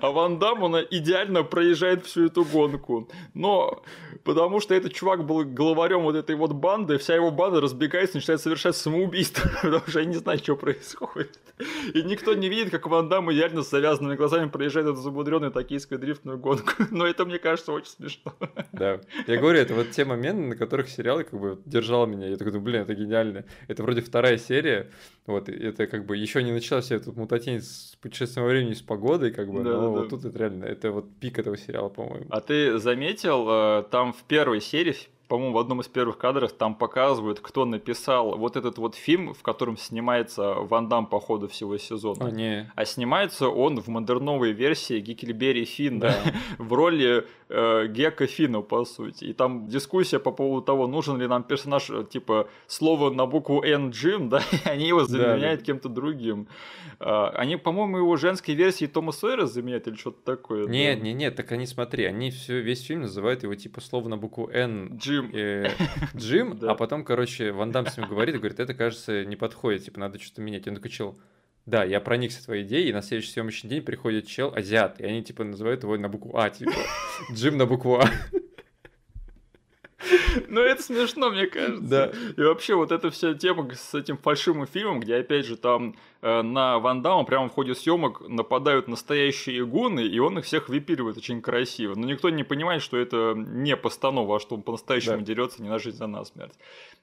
А 0.00 0.10
Ван 0.10 0.38
Дам, 0.38 0.64
он 0.64 0.76
идеально 0.90 1.44
проезжает 1.44 2.04
всю 2.04 2.26
эту 2.26 2.44
гонку. 2.44 3.08
Но 3.34 3.82
потому 4.24 4.60
что 4.60 4.74
этот 4.74 4.92
чувак 4.92 5.24
был 5.24 5.44
главарем 5.44 6.02
вот 6.02 6.16
этой 6.16 6.34
вот 6.34 6.52
банды, 6.52 6.98
вся 6.98 7.14
его 7.14 7.30
банда 7.30 7.60
разбегается 7.60 8.16
начинает 8.16 8.40
совершать 8.40 8.76
самоубийство, 8.76 9.48
потому 9.62 9.82
что 9.86 10.00
я 10.00 10.06
не 10.06 10.16
знаю, 10.16 10.38
что 10.38 10.56
происходит. 10.56 11.38
И 11.94 12.02
никто 12.02 12.34
не 12.34 12.48
видит, 12.48 12.70
как 12.70 12.86
Ван 12.86 13.08
Дам 13.08 13.32
идеально 13.32 13.62
с 13.62 13.70
завязанными 13.70 14.16
глазами 14.16 14.48
проезжает 14.48 14.88
эту 14.88 15.00
замудренную 15.00 15.52
токийскую 15.92 15.98
дрифтную 15.98 16.38
гонку. 16.38 16.72
Но 16.90 17.06
это, 17.06 17.24
мне 17.24 17.38
кажется, 17.38 17.72
очень 17.72 17.90
смешно. 17.90 18.34
Да. 18.72 19.00
Я 19.26 19.36
говорю, 19.38 19.58
это 19.58 19.74
вот 19.74 19.90
те 19.90 20.04
моменты, 20.04 20.42
на 20.42 20.56
которых 20.56 20.88
сериал 20.88 21.18
как 21.18 21.38
бы 21.38 21.60
держал 21.64 22.06
меня. 22.06 22.28
Я 22.28 22.36
такой, 22.36 22.58
блин, 22.60 22.82
это 22.82 22.94
гениально. 22.94 23.44
Это 23.68 23.82
вроде 23.82 24.00
вторая 24.00 24.38
серия. 24.38 24.90
Вот, 25.26 25.48
это 25.48 25.86
как 25.86 26.06
бы 26.06 26.16
еще 26.16 26.42
не 26.42 26.52
началась 26.52 26.86
вся 26.86 26.96
эта 26.96 27.12
мутатень 27.12 27.60
с 27.60 27.96
путешествием 28.00 28.44
во 28.44 28.50
времени, 28.50 28.74
с 28.74 28.82
погодой, 28.82 29.30
как 29.30 29.48
бы, 29.48 29.62
да, 29.62 29.70
но 29.70 29.80
да. 29.80 29.88
вот 29.88 30.08
тут 30.08 30.24
это 30.24 30.36
реально, 30.36 30.64
это 30.64 30.90
вот 30.90 31.06
пик 31.20 31.38
этого 31.38 31.56
сериала, 31.56 31.88
по-моему. 31.88 32.26
А 32.30 32.40
ты 32.40 32.78
заметил, 32.78 33.46
э, 33.48 33.84
там 33.90 34.12
в 34.12 34.24
первой 34.24 34.60
серии 34.60 34.96
по-моему, 35.32 35.54
в 35.54 35.58
одном 35.60 35.80
из 35.80 35.88
первых 35.88 36.18
кадров 36.18 36.52
там 36.52 36.74
показывают, 36.74 37.40
кто 37.40 37.64
написал 37.64 38.36
вот 38.36 38.58
этот 38.58 38.76
вот 38.76 38.94
фильм, 38.94 39.32
в 39.32 39.42
котором 39.42 39.78
снимается 39.78 40.52
Ван 40.52 40.90
Дам 40.90 41.06
по 41.06 41.20
ходу 41.20 41.48
всего 41.48 41.78
сезона. 41.78 42.26
А, 42.26 42.30
не. 42.30 42.70
а 42.76 42.84
снимается 42.84 43.48
он 43.48 43.80
в 43.80 43.88
модерновой 43.88 44.52
версии 44.52 45.00
Гикельбери 45.00 45.64
Финна 45.64 46.00
да. 46.00 46.34
в 46.58 46.70
роли 46.74 47.24
э, 47.48 47.86
Гека 47.86 48.26
Финна, 48.26 48.60
по 48.60 48.84
сути. 48.84 49.24
И 49.24 49.32
там 49.32 49.68
дискуссия 49.68 50.18
по 50.18 50.32
поводу 50.32 50.66
того, 50.66 50.86
нужен 50.86 51.18
ли 51.18 51.26
нам 51.26 51.44
персонаж, 51.44 51.88
э, 51.88 52.04
типа, 52.04 52.50
слово 52.66 53.08
на 53.08 53.24
букву 53.24 53.62
Н 53.62 53.88
Джим, 53.88 54.28
да, 54.32 54.42
и 54.52 54.68
они 54.68 54.88
его 54.88 55.04
заменяют 55.06 55.60
да, 55.60 55.64
кем-то 55.64 55.88
другим. 55.88 56.46
А, 57.00 57.30
они, 57.30 57.56
по-моему, 57.56 57.96
его 57.96 58.16
женской 58.16 58.54
версии 58.54 58.84
Тома 58.84 59.12
Сойера 59.12 59.46
заменяют 59.46 59.88
или 59.88 59.94
что-то 59.94 60.22
такое. 60.24 60.66
Нет, 60.66 60.98
да? 60.98 61.04
нет, 61.06 61.16
нет, 61.16 61.36
так 61.36 61.52
они, 61.52 61.66
смотри, 61.66 62.04
они 62.04 62.30
все, 62.30 62.60
весь 62.60 62.84
фильм 62.84 63.00
называют 63.00 63.44
его, 63.44 63.54
типа, 63.54 63.80
слово 63.80 64.08
на 64.08 64.18
букву 64.18 64.50
Н. 64.52 64.98
Джим 64.98 65.21
Джим. 65.30 65.30
Э, 65.34 65.70
Джим, 66.16 66.58
а 66.62 66.74
потом, 66.74 67.04
короче, 67.04 67.52
Ван 67.52 67.72
Дам 67.72 67.86
с 67.86 67.96
ним 67.96 68.08
говорит 68.08 68.34
и 68.34 68.38
говорит, 68.38 68.60
это, 68.60 68.74
кажется, 68.74 69.24
не 69.24 69.36
подходит, 69.36 69.84
типа, 69.84 70.00
надо 70.00 70.18
что-то 70.18 70.42
менять. 70.42 70.66
Он 70.68 70.74
такой, 70.74 70.90
чел, 70.90 71.18
да, 71.66 71.84
я 71.84 72.00
проникся 72.00 72.44
твоей 72.44 72.64
идеей, 72.64 72.90
и 72.90 72.92
на 72.92 73.02
следующий 73.02 73.32
съемочный 73.32 73.70
день 73.70 73.82
приходит 73.82 74.26
чел 74.26 74.52
азиат, 74.54 75.00
и 75.00 75.04
они, 75.04 75.22
типа, 75.22 75.44
называют 75.44 75.82
его 75.84 75.96
на 75.96 76.08
букву 76.08 76.36
А, 76.36 76.50
типа, 76.50 76.72
Джим 77.32 77.56
на 77.56 77.66
букву 77.66 78.00
А. 78.00 78.10
Ну, 80.48 80.60
это 80.60 80.82
смешно, 80.82 81.30
мне 81.30 81.46
кажется. 81.46 81.82
Да. 81.82 82.12
И 82.36 82.40
вообще, 82.40 82.74
вот 82.74 82.90
эта 82.90 83.10
вся 83.10 83.34
тема 83.34 83.68
с 83.74 83.94
этим 83.94 84.16
фальшивым 84.16 84.66
фильмом, 84.66 85.00
где, 85.00 85.16
опять 85.16 85.46
же, 85.46 85.56
там 85.56 85.96
на 86.22 86.78
Ван 86.78 87.02
Дамма 87.02 87.24
прямо 87.24 87.48
в 87.48 87.52
ходе 87.52 87.74
съемок 87.74 88.22
нападают 88.28 88.88
настоящие 88.88 89.66
гуны, 89.66 90.00
и 90.00 90.18
он 90.18 90.38
их 90.38 90.44
всех 90.44 90.68
выпиливает 90.68 91.16
очень 91.16 91.42
красиво. 91.42 91.94
Но 91.96 92.06
никто 92.06 92.30
не 92.30 92.44
понимает, 92.44 92.82
что 92.82 92.96
это 92.96 93.34
не 93.36 93.76
постанова, 93.76 94.36
а 94.36 94.40
что 94.40 94.54
он 94.54 94.62
по-настоящему 94.62 95.18
да. 95.18 95.24
дерется 95.24 95.62
не 95.62 95.68
на 95.68 95.78
жизнь, 95.78 96.02
а 96.02 96.06
на 96.06 96.24
смерть. 96.24 96.54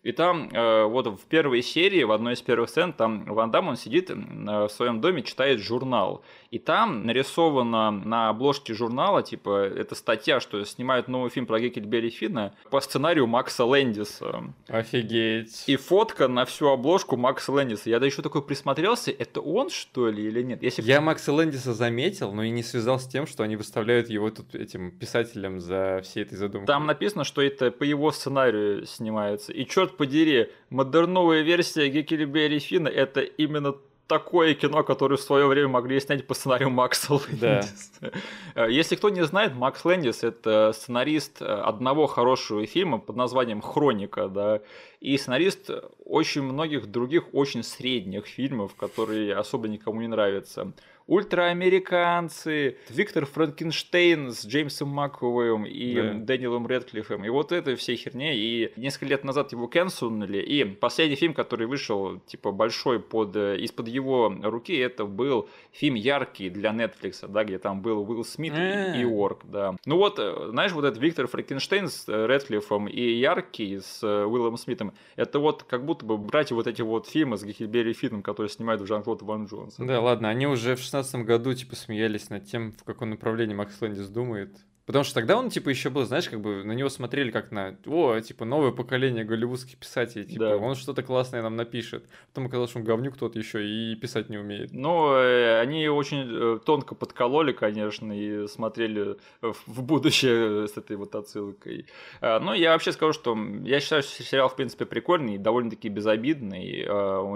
И 0.01 0.13
там, 0.13 0.49
э, 0.49 0.85
вот 0.85 1.07
в 1.07 1.25
первой 1.25 1.61
серии, 1.61 2.03
в 2.03 2.13
одной 2.13 2.33
из 2.33 2.41
первых 2.41 2.69
сцен, 2.69 2.93
там 2.93 3.25
Ван 3.25 3.51
Дам, 3.51 3.67
он 3.67 3.75
сидит 3.75 4.09
э, 4.09 4.15
в 4.15 4.69
своем 4.69 5.01
доме, 5.01 5.23
читает 5.23 5.59
журнал. 5.59 6.23
И 6.51 6.57
там 6.57 7.05
нарисовано 7.05 7.91
на 7.91 8.29
обложке 8.29 8.73
журнала, 8.73 9.23
типа, 9.23 9.65
это 9.65 9.95
статья, 9.95 10.39
что 10.39 10.63
снимают 10.63 11.09
новый 11.09 11.29
фильм 11.29 11.45
про 11.45 11.59
Геккельбери 11.59 12.09
Финна 12.09 12.55
по 12.71 12.79
сценарию 12.79 13.27
Макса 13.27 13.65
Лэндиса. 13.65 14.53
Офигеть. 14.69 15.65
И 15.67 15.75
фотка 15.75 16.29
на 16.29 16.45
всю 16.45 16.69
обложку 16.69 17.17
Макса 17.17 17.51
Лэндиса. 17.51 17.89
Я 17.89 17.99
да 17.99 18.05
еще 18.05 18.21
такой 18.21 18.41
присмотрелся, 18.41 19.08
это 19.11 19.41
он, 19.41 19.69
что 19.69 20.09
ли, 20.09 20.23
или 20.23 20.41
нет? 20.41 20.63
Если... 20.63 20.81
Я 20.81 21.01
Макса 21.01 21.33
Лэндиса 21.33 21.73
заметил, 21.73 22.33
но 22.33 22.43
и 22.43 22.49
не 22.49 22.63
связал 22.63 22.99
с 22.99 23.07
тем, 23.07 23.27
что 23.27 23.43
они 23.43 23.55
выставляют 23.55 24.09
его 24.09 24.29
тут 24.29 24.55
этим 24.55 24.91
писателем 24.91 25.59
за 25.59 26.01
всей 26.03 26.23
этой 26.23 26.37
задумкой. 26.37 26.67
Там 26.67 26.85
написано, 26.85 27.23
что 27.23 27.41
это 27.41 27.71
по 27.71 27.83
его 27.83 28.11
сценарию 28.11 28.85
снимается. 28.85 29.51
И 29.53 29.65
черт 29.65 29.97
подери, 29.97 30.49
модерновая 30.69 31.41
версия 31.41 31.89
Геккельбери 31.89 32.59
Финна 32.59 32.87
это 32.87 33.21
именно 33.21 33.75
такое 34.09 34.55
кино, 34.55 34.83
которое 34.83 35.15
в 35.17 35.21
свое 35.21 35.45
время 35.45 35.69
могли 35.69 35.99
снять 35.99 36.25
по 36.25 36.33
сценарию 36.33 36.71
Макса 36.71 37.13
Лэндис. 37.13 37.91
Да. 38.01 38.65
Если 38.67 38.95
кто 38.95 39.09
не 39.09 39.23
знает, 39.23 39.53
Макс 39.53 39.85
Лэндис– 39.85 40.23
это 40.23 40.73
сценарист 40.73 41.41
одного 41.41 42.07
хорошего 42.07 42.65
фильма 42.65 42.97
под 42.97 43.15
названием 43.15 43.61
«Хроника», 43.61 44.27
да, 44.27 44.61
и 44.99 45.15
сценарист 45.17 45.69
очень 46.03 46.41
многих 46.41 46.87
других 46.87 47.33
очень 47.33 47.63
средних 47.63 48.25
фильмов, 48.25 48.75
которые 48.75 49.35
особо 49.35 49.67
никому 49.67 50.01
не 50.01 50.07
нравятся 50.07 50.73
ультраамериканцы, 51.09 52.77
Виктор 52.89 53.25
Франкенштейн 53.25 54.31
с 54.31 54.45
Джеймсом 54.45 54.89
Маковым 54.89 55.65
и 55.65 55.95
да. 55.95 56.13
Дэниелом 56.13 56.67
Редклиффом. 56.67 57.25
И 57.25 57.29
вот 57.29 57.51
этой 57.51 57.75
всей 57.75 57.95
херне. 57.95 58.37
И 58.37 58.71
несколько 58.75 59.07
лет 59.07 59.23
назад 59.23 59.51
его 59.51 59.67
кэнсунули. 59.67 60.37
И 60.37 60.63
последний 60.63 61.15
фильм, 61.15 61.33
который 61.33 61.65
вышел, 61.65 62.19
типа, 62.27 62.51
большой 62.51 62.99
под, 62.99 63.35
из-под 63.35 63.87
его 63.87 64.33
руки, 64.43 64.75
это 64.77 65.05
был 65.05 65.49
фильм 65.71 65.95
«Яркий» 65.95 66.49
для 66.49 66.71
Netflix, 66.71 67.27
да, 67.27 67.43
где 67.43 67.57
там 67.57 67.81
был 67.81 68.07
Уилл 68.07 68.23
Смит 68.23 68.53
и 68.53 69.03
Орк, 69.03 69.41
да. 69.45 69.75
Ну 69.85 69.97
вот, 69.97 70.19
знаешь, 70.49 70.71
вот 70.73 70.85
этот 70.85 71.01
Виктор 71.01 71.27
Франкенштейн 71.27 71.87
с 71.87 72.07
Редклиффом 72.07 72.87
и 72.87 73.01
«Яркий» 73.01 73.79
с 73.79 74.03
Уиллом 74.03 74.57
Смитом, 74.57 74.93
это 75.15 75.39
вот 75.39 75.63
как 75.63 75.85
будто 75.85 76.05
бы 76.05 76.17
брать 76.17 76.51
вот 76.51 76.67
эти 76.67 76.83
вот 76.83 77.07
фильмы 77.07 77.37
с 77.37 77.43
Гехельбери 77.43 77.93
Финном, 77.93 78.21
которые 78.21 78.49
снимают 78.49 78.81
в 78.81 78.85
Жан-Клод 78.85 79.23
Ван 79.23 79.45
Джонсон. 79.45 79.87
Да, 79.87 80.01
ладно, 80.01 80.29
они 80.29 80.45
уже 80.45 80.75
в 80.75 80.79
16 80.79 80.98
году, 81.25 81.53
типа, 81.53 81.75
смеялись 81.75 82.29
над 82.29 82.45
тем, 82.45 82.71
в 82.71 82.83
каком 82.83 83.11
направлении 83.11 83.55
Макс 83.55 83.79
Лэндис 83.81 84.09
думает. 84.09 84.57
Потому 84.89 85.03
что 85.03 85.13
тогда 85.13 85.37
он, 85.37 85.51
типа, 85.51 85.69
еще 85.69 85.91
был, 85.91 86.03
знаешь, 86.05 86.27
как 86.27 86.41
бы 86.41 86.63
на 86.63 86.71
него 86.71 86.89
смотрели 86.89 87.29
как 87.29 87.51
на, 87.51 87.77
о, 87.85 88.19
типа, 88.21 88.43
новое 88.43 88.71
поколение 88.71 89.23
голливудских 89.23 89.77
писателей, 89.77 90.25
типа, 90.25 90.45
да. 90.45 90.57
он 90.57 90.73
что-то 90.73 91.03
классное 91.03 91.43
нам 91.43 91.55
напишет. 91.55 92.05
Потом 92.29 92.47
оказалось, 92.47 92.71
что 92.71 92.79
он 92.79 92.85
говнюк 92.85 93.15
тот 93.15 93.35
еще 93.35 93.63
и 93.63 93.95
писать 93.97 94.29
не 94.29 94.39
умеет. 94.39 94.71
Ну, 94.73 95.13
э, 95.13 95.59
они 95.59 95.87
очень 95.89 96.27
э, 96.27 96.59
тонко 96.65 96.95
подкололи, 96.95 97.51
конечно, 97.51 98.11
и 98.11 98.47
смотрели 98.47 99.17
в 99.41 99.83
будущее 99.83 100.67
с 100.67 100.75
этой 100.75 100.95
вот 100.95 101.13
отсылкой. 101.13 101.85
Э, 102.21 102.39
ну, 102.39 102.55
я 102.55 102.71
вообще 102.71 102.91
скажу, 102.91 103.13
что 103.13 103.37
я 103.63 103.81
считаю, 103.81 104.01
что 104.01 104.23
сериал, 104.23 104.49
в 104.49 104.55
принципе, 104.55 104.87
прикольный 104.87 105.35
и 105.35 105.37
довольно-таки 105.37 105.89
безобидный. 105.89 106.79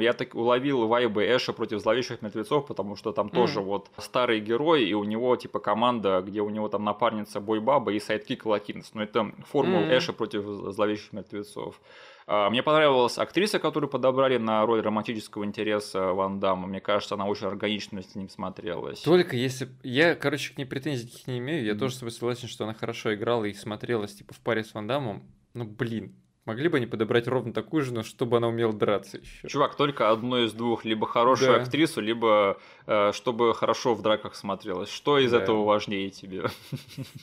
Я 0.02 0.14
так 0.14 0.34
уловил 0.34 0.88
вайбы 0.88 1.24
Эша 1.24 1.54
против 1.54 1.82
зловещих 1.82 2.24
мертвецов, 2.24 2.66
потому 2.66 2.96
что 2.96 3.12
там 3.12 3.28
мм. 3.28 3.36
тоже 3.36 3.60
вот 3.60 3.92
старый 3.98 4.40
герой, 4.40 4.86
и 4.86 4.96
у 4.96 5.04
него, 5.04 5.36
типа, 5.36 5.60
команда, 5.60 6.24
где 6.26 6.42
у 6.42 6.50
него 6.50 6.68
там 6.68 6.84
напарница 6.84 7.43
Бой-Баба 7.44 7.94
и 7.94 8.00
sidekick 8.00 8.46
латинос. 8.46 8.94
Но 8.94 9.04
это 9.04 9.32
формула 9.48 9.82
mm-hmm. 9.82 9.98
Эша 9.98 10.14
против 10.14 10.44
зловещих 10.46 11.14
мертвецов. 11.14 11.80
А, 12.26 12.50
мне 12.50 12.64
понравилась 12.64 13.18
актриса, 13.18 13.60
которую 13.60 13.90
подобрали 13.90 14.38
на 14.38 14.66
роль 14.66 14.82
романтического 14.82 15.44
интереса 15.44 16.14
Ван 16.14 16.40
Дамма. 16.40 16.68
Мне 16.68 16.80
кажется, 16.80 17.16
она 17.16 17.26
очень 17.26 17.48
органично 17.48 18.02
с 18.02 18.16
ним 18.16 18.30
смотрелась. 18.30 19.02
Только 19.02 19.36
если... 19.36 19.70
Я, 19.84 20.16
короче, 20.16 20.54
к 20.54 20.58
ней 20.58 20.66
претензий 20.66 21.12
не 21.28 21.40
имею. 21.40 21.66
Я 21.66 21.74
mm-hmm. 21.74 21.78
тоже 21.78 21.96
с 21.96 21.98
тобой 22.00 22.12
согласен, 22.12 22.48
что 22.48 22.64
она 22.64 22.74
хорошо 22.74 23.14
играла 23.14 23.46
и 23.46 23.54
смотрелась, 23.54 24.16
типа, 24.16 24.34
в 24.34 24.40
паре 24.40 24.64
с 24.64 24.74
Ван 24.74 24.88
Даммом. 24.88 25.24
Ну, 25.54 25.66
блин, 25.66 26.16
Могли 26.46 26.68
бы 26.68 26.76
они 26.76 26.88
подобрать 26.88 27.26
ровно 27.28 27.54
такую 27.54 27.84
же, 27.84 27.94
но 27.94 28.04
чтобы 28.04 28.36
она 28.36 28.50
умела 28.50 28.74
драться 28.74 29.18
еще. 29.18 29.48
Чувак, 29.48 29.76
только 29.76 30.10
одно 30.10 30.40
из 30.40 30.52
двух. 30.52 30.84
Либо 30.84 31.08
хорошую 31.08 31.54
да. 31.54 31.62
актрису, 31.62 32.02
либо 32.02 32.60
чтобы 33.14 33.54
хорошо 33.54 33.94
в 33.94 34.02
драках 34.02 34.36
смотрелось. 34.36 34.90
Что 34.90 35.20
из 35.20 35.32
да. 35.32 35.42
этого 35.42 35.64
важнее 35.64 36.10
тебе? 36.10 36.46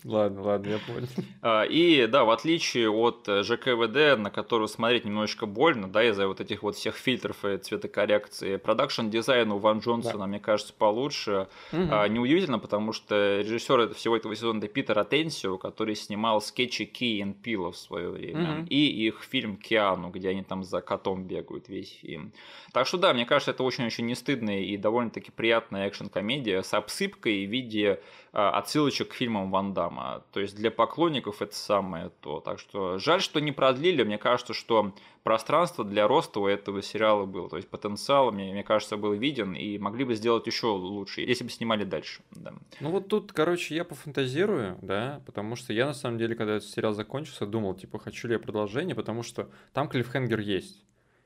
Ладно, 0.05 0.43
ладно, 0.43 0.71
я 0.71 0.79
понял. 0.79 1.09
А, 1.43 1.63
и 1.63 2.07
да, 2.07 2.25
в 2.25 2.31
отличие 2.31 2.91
от 2.91 3.27
ЖКВД, 3.27 4.19
на 4.19 4.31
которую 4.31 4.69
смотреть 4.69 5.05
немножечко 5.05 5.47
больно, 5.47 5.89
да, 5.89 6.05
из-за 6.05 6.29
вот 6.29 6.41
этих 6.41 6.63
вот 6.63 6.77
всех 6.77 6.97
фильтров 6.97 7.45
и 7.45 7.57
цветокоррекции, 7.57 8.57
продакшн 8.57 9.09
дизайн 9.09 9.51
у 9.53 9.59
Ван 9.59 9.79
Джонсона, 9.79 10.19
да. 10.19 10.27
мне 10.27 10.39
кажется, 10.39 10.75
получше. 10.77 11.49
Угу. 11.73 11.81
Неудивительно, 11.81 12.59
потому 12.59 12.93
что 12.93 13.41
режиссер 13.41 13.95
всего 13.95 14.17
этого 14.17 14.37
сезона 14.37 14.59
это 14.59 14.69
Питер 14.69 14.99
Атенсио, 14.99 15.57
который 15.59 15.95
снимал 15.95 16.41
скетчи 16.41 16.85
Ки 16.85 17.21
и 17.21 17.33
Пила 17.33 17.71
в 17.71 17.77
свое 17.77 18.11
время. 18.11 18.61
Угу. 18.61 18.67
И 18.69 19.07
их 19.07 19.23
фильм 19.23 19.57
«Киану», 19.57 20.11
где 20.11 20.31
они 20.31 20.43
там 20.43 20.65
за 20.65 20.81
котом 20.81 21.25
бегают 21.25 21.69
весь 21.69 21.99
фильм. 22.01 22.33
Так 22.73 22.87
что 22.87 22.99
да, 22.99 23.15
мне 23.15 23.27
кажется, 23.27 23.51
это 23.51 23.63
очень-очень 23.63 24.07
не 24.07 24.15
стыдная 24.15 24.61
и 24.61 24.77
довольно-таки 24.77 25.31
приятная 25.51 25.89
экшн-комедия 25.89 26.63
с 26.63 26.73
обсыпкой 26.75 27.45
в 27.45 27.51
виде 27.51 28.01
а, 28.33 28.51
отсылочек 28.51 29.09
к 29.09 29.15
фильмам 29.15 29.51
Ван 29.51 29.75
Дамма. 29.75 30.23
То 30.33 30.39
есть 30.39 30.55
для 30.55 30.71
поклонников 30.71 31.43
это 31.43 31.57
самое 31.57 32.13
то. 32.21 32.39
Так 32.39 32.61
что 32.61 32.99
жаль, 32.99 33.21
что 33.21 33.41
не 33.41 33.51
продлили. 33.51 34.05
Мне 34.05 34.17
кажется, 34.17 34.55
что 34.55 34.95
пространство 35.25 35.85
для 35.85 36.07
роста 36.07 36.39
у 36.39 36.47
этого 36.47 36.83
сериала 36.83 37.27
было. 37.27 37.49
То 37.49 37.57
есть 37.57 37.69
потенциал, 37.69 38.31
мне, 38.31 38.53
мне 38.53 38.63
кажется, 38.63 38.97
был 38.97 39.13
виден 39.15 39.55
и 39.55 39.77
могли 39.79 40.05
бы 40.05 40.15
сделать 40.15 40.47
еще 40.47 40.69
лучше, 40.69 41.23
если 41.23 41.43
бы 41.43 41.51
снимали 41.51 41.83
дальше. 41.83 42.23
Да. 42.31 42.53
Ну 42.79 42.91
вот 42.91 43.09
тут, 43.09 43.33
короче, 43.33 43.75
я 43.75 43.85
пофантазирую, 43.85 44.79
да, 44.83 45.21
потому 45.27 45.57
что 45.57 45.73
я 45.73 45.87
на 45.87 45.95
самом 45.95 46.19
деле, 46.19 46.37
когда 46.37 46.59
этот 46.59 46.69
сериал 46.69 46.93
закончился, 46.93 47.45
думал, 47.45 47.75
типа, 47.75 47.99
хочу 47.99 48.29
ли 48.29 48.35
я 48.35 48.39
продолжение, 48.39 48.95
потому 48.95 49.25
что 49.25 49.51
там 49.73 49.89
клиффхенгер 49.89 50.39
есть. 50.39 50.85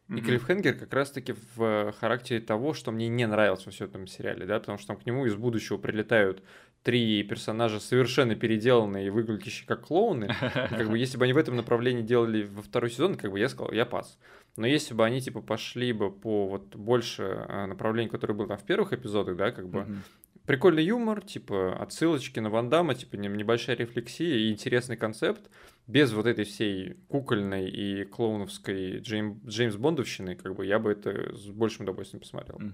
И. 0.08 0.20
Клиффхенгер 0.20 0.74
как 0.74 0.92
раз-таки 0.92 1.34
в 1.56 1.92
характере 1.92 2.40
того, 2.40 2.74
что 2.74 2.92
мне 2.92 3.08
не 3.08 3.26
нравилось 3.26 3.64
во 3.64 3.72
всем 3.72 3.88
этом 3.88 4.06
сериале, 4.06 4.44
да, 4.44 4.60
потому 4.60 4.76
что 4.78 4.88
там 4.88 4.96
к 4.98 5.06
нему 5.06 5.24
из 5.24 5.34
будущего 5.34 5.78
прилетают 5.78 6.42
три 6.82 7.22
персонажа 7.22 7.80
совершенно 7.80 8.34
переделанные 8.34 9.06
и 9.06 9.10
выглядящие 9.10 9.66
как 9.66 9.86
клоуны. 9.86 10.26
И, 10.26 10.74
как 10.74 10.90
бы 10.90 10.98
если 10.98 11.16
бы 11.16 11.24
они 11.24 11.32
в 11.32 11.38
этом 11.38 11.56
направлении 11.56 12.02
делали 12.02 12.44
во 12.44 12.62
второй 12.62 12.90
сезон, 12.90 13.14
как 13.14 13.32
бы 13.32 13.38
я 13.38 13.48
сказал, 13.48 13.72
я 13.72 13.86
пас. 13.86 14.18
Но 14.56 14.66
если 14.66 14.92
бы 14.92 15.04
они 15.04 15.22
типа 15.22 15.40
пошли 15.40 15.92
бы 15.92 16.10
по 16.10 16.48
вот 16.48 16.76
больше 16.76 17.22
э, 17.22 17.66
направлению, 17.66 18.12
которое 18.12 18.34
было 18.34 18.46
там 18.46 18.58
в 18.58 18.64
первых 18.64 18.92
эпизодах, 18.92 19.36
да, 19.36 19.50
как 19.50 19.68
бы 19.68 19.80
mm-hmm 19.80 19.96
прикольный 20.46 20.84
юмор, 20.84 21.22
типа 21.22 21.76
отсылочки 21.80 22.40
на 22.40 22.50
Ван 22.50 22.68
Дамма, 22.68 22.94
типа 22.94 23.16
небольшая 23.16 23.76
рефлексия 23.76 24.36
и 24.36 24.50
интересный 24.50 24.96
концепт, 24.96 25.50
без 25.86 26.12
вот 26.12 26.26
этой 26.26 26.44
всей 26.44 26.94
кукольной 27.08 27.68
и 27.68 28.04
клоуновской 28.04 29.00
Джейм, 29.00 29.40
Джеймс 29.46 29.76
Бондовщины, 29.76 30.34
как 30.34 30.54
бы 30.54 30.64
я 30.64 30.78
бы 30.78 30.92
это 30.92 31.36
с 31.36 31.46
большим 31.48 31.82
удовольствием 31.84 32.20
посмотрел. 32.20 32.56
Угу. 32.56 32.72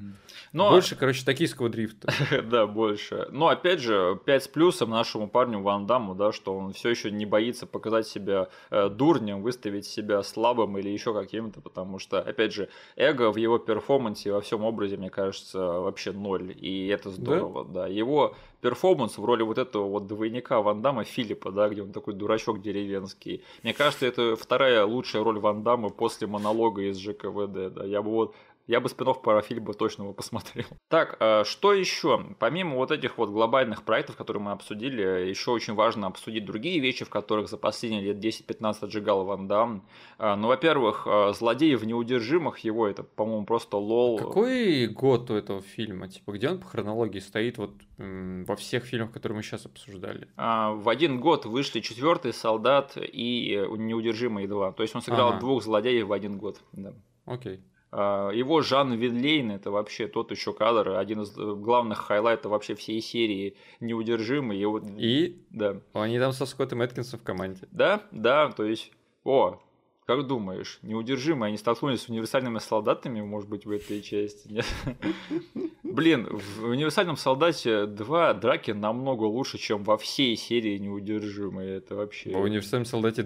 Но... 0.53 0.71
Больше, 0.71 0.95
короче, 0.95 1.25
токийского 1.25 1.69
дрифта. 1.69 2.13
да, 2.51 2.69
больше. 2.69 3.27
Но 3.33 3.49
опять 3.49 3.81
же, 3.81 4.21
5 4.25 4.45
с 4.45 4.49
плюсом 4.49 4.91
нашему 4.91 5.29
парню 5.29 5.61
Ван 5.61 5.87
Дамму, 5.87 6.15
да, 6.15 6.31
что 6.31 6.57
он 6.57 6.73
все 6.73 6.91
еще 6.91 7.11
не 7.11 7.27
боится 7.27 7.67
показать 7.67 8.07
себя 8.07 8.49
э, 8.71 8.89
дурнем, 8.89 9.43
выставить 9.43 9.87
себя 9.87 10.23
слабым 10.23 10.79
или 10.79 10.89
еще 10.89 11.13
каким-то, 11.13 11.61
потому 11.61 11.99
что, 11.99 12.21
опять 12.21 12.53
же, 12.53 12.69
эго 12.95 13.33
в 13.33 13.37
его 13.37 13.59
перформансе 13.59 14.33
во 14.33 14.41
всем 14.41 14.63
образе, 14.63 14.97
мне 14.97 15.11
кажется, 15.11 15.59
вообще 15.59 16.13
ноль. 16.13 16.55
И 16.57 16.87
это 16.87 17.11
здорово, 17.11 17.65
да. 17.65 17.83
да. 17.83 17.87
Его 17.89 18.37
перформанс 18.61 19.19
в 19.19 19.25
роли 19.25 19.43
вот 19.43 19.59
этого 19.59 19.89
вот 19.89 20.07
двойника 20.07 20.61
Ван 20.61 20.83
Дамма 20.83 21.05
Филиппа, 21.05 21.51
да, 21.51 21.69
где 21.69 21.83
он 21.83 21.93
такой 21.93 22.15
дурачок 22.15 22.61
деревенский. 22.61 23.43
Мне 23.63 23.75
кажется, 23.75 24.07
это 24.07 24.37
вторая 24.37 24.85
лучшая 24.85 25.23
роль 25.23 25.39
Ван 25.39 25.63
Дамма 25.63 25.91
после 25.91 26.27
монолога 26.27 26.83
из 26.83 26.99
ЖКВД, 26.99 27.75
да. 27.75 27.85
Я 27.85 28.03
бы 28.03 28.11
вот 28.11 28.35
я 28.71 28.81
бы 28.81 28.89
спинов 28.89 29.21
про 29.21 29.43
Филиппа 29.43 29.75
точно 29.75 30.05
бы 30.05 30.15
посмотрел. 30.15 30.67
Так, 30.89 31.17
а 31.21 31.45
что 31.45 31.73
еще? 31.73 32.25
Помимо 32.39 32.77
вот 32.77 32.91
этих 32.91 33.17
вот 33.19 33.31
глобальных 33.31 33.85
проектов, 33.85 34.17
которые 34.17 34.43
мы 34.43 34.53
обсудили, 34.53 35.29
еще 35.29 35.51
очень 35.53 35.75
важно 35.75 36.07
обсудить 36.07 36.45
другие 36.45 36.81
вещи, 36.81 37.05
в 37.05 37.11
которых 37.11 37.49
за 37.49 37.57
последние 37.57 38.03
лет 38.03 38.17
10-15 38.17 38.77
отжигал 38.83 39.25
Ван 39.25 39.47
Дам. 39.47 39.87
А, 40.19 40.37
ну, 40.37 40.49
во-первых, 40.49 41.07
а, 41.07 41.33
«Злодеи 41.33 41.75
в 41.75 41.85
неудержимых» 41.85 42.59
его, 42.59 42.89
это, 42.89 43.03
по-моему, 43.03 43.45
просто 43.45 43.77
лол. 43.77 44.19
Какой 44.19 44.87
год 44.87 45.31
у 45.31 45.35
этого 45.35 45.63
фильма? 45.63 46.09
Типа, 46.09 46.33
где 46.33 46.49
он 46.49 46.59
по 46.59 46.67
хронологии 46.67 47.21
стоит 47.21 47.59
вот 47.59 47.73
во 47.99 48.57
всех 48.57 48.85
фильмах, 48.85 49.13
которые 49.13 49.37
мы 49.37 49.43
сейчас 49.43 49.67
обсуждали? 49.67 50.29
В 50.37 50.89
один 50.89 51.21
год 51.21 51.47
вышли 51.47 51.81
«Четвертый 51.81 52.33
солдат» 52.33 52.97
и 52.97 53.65
«Неудержимые 53.77 54.49
два». 54.49 54.73
То 54.73 54.83
есть 54.83 54.95
он 54.95 55.03
сыграл 55.03 55.31
ага. 55.31 55.41
двух 55.41 55.63
злодеев 55.63 56.07
в 56.07 56.13
один 56.13 56.39
год. 56.39 56.61
Да. 56.73 56.95
Окей. 57.27 57.61
А, 57.93 58.31
его 58.31 58.63
Жан 58.63 58.95
Вилейн 58.95 59.51
это 59.51 59.71
вообще 59.71 60.07
тот 60.07 60.31
еще 60.31 60.53
кадр, 60.53 60.97
один 60.97 61.23
из 61.23 61.37
э, 61.37 61.55
главных 61.55 61.99
highlight 61.99 62.43
ов 62.43 62.53
вообще 62.53 62.75
всей 62.75 63.01
серии 63.01 63.57
неудержимых. 63.81 64.59
И, 64.59 65.27
и 65.27 65.47
да. 65.51 65.81
они 65.93 66.19
там 66.19 66.33
со 66.33 66.47
Скоттом 66.47 66.83
Эткинсом 66.83 67.19
в 67.19 67.23
команде. 67.23 67.67
Да, 67.73 68.03
да, 68.13 68.51
то 68.51 68.65
есть, 68.65 68.93
о, 69.25 69.61
как 70.07 70.27
думаешь, 70.27 70.79
неудержимые 70.83 71.49
они 71.49 71.57
столкнулись 71.57 72.03
с 72.03 72.09
универсальными 72.09 72.59
солдатами, 72.59 73.21
может 73.21 73.49
быть, 73.49 73.67
в 73.67 73.71
этой 73.71 74.03
части? 74.03 74.49
Нет? 74.49 74.67
Блин, 75.83 76.29
в 76.31 76.65
универсальном 76.65 77.17
солдате 77.17 77.87
два 77.87 78.35
драки 78.35 78.71
намного 78.71 79.25
лучше, 79.25 79.59
чем 79.59 79.83
во 79.83 79.99
всей 79.99 80.37
серии 80.37 80.79
неудержимые. 80.79 81.77
Это 81.79 81.97
вообще. 81.97 82.31
В 82.31 82.41
универсальном 82.41 82.87
солдате 82.87 83.23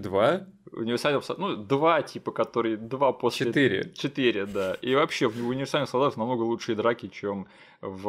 два? 0.65 0.81
универсальном 0.81 1.21
ну, 1.37 1.55
два, 1.55 2.01
типа, 2.01 2.31
которые 2.31 2.77
два 2.77 3.11
после... 3.11 3.47
Четыре. 3.47 3.91
Четыре, 3.93 4.45
да. 4.45 4.75
И 4.81 4.95
вообще, 4.95 5.27
в 5.27 5.47
универсальных 5.47 5.89
солдатах 5.89 6.17
намного 6.17 6.43
лучшие 6.43 6.75
драки, 6.75 7.07
чем 7.07 7.47
в, 7.81 8.03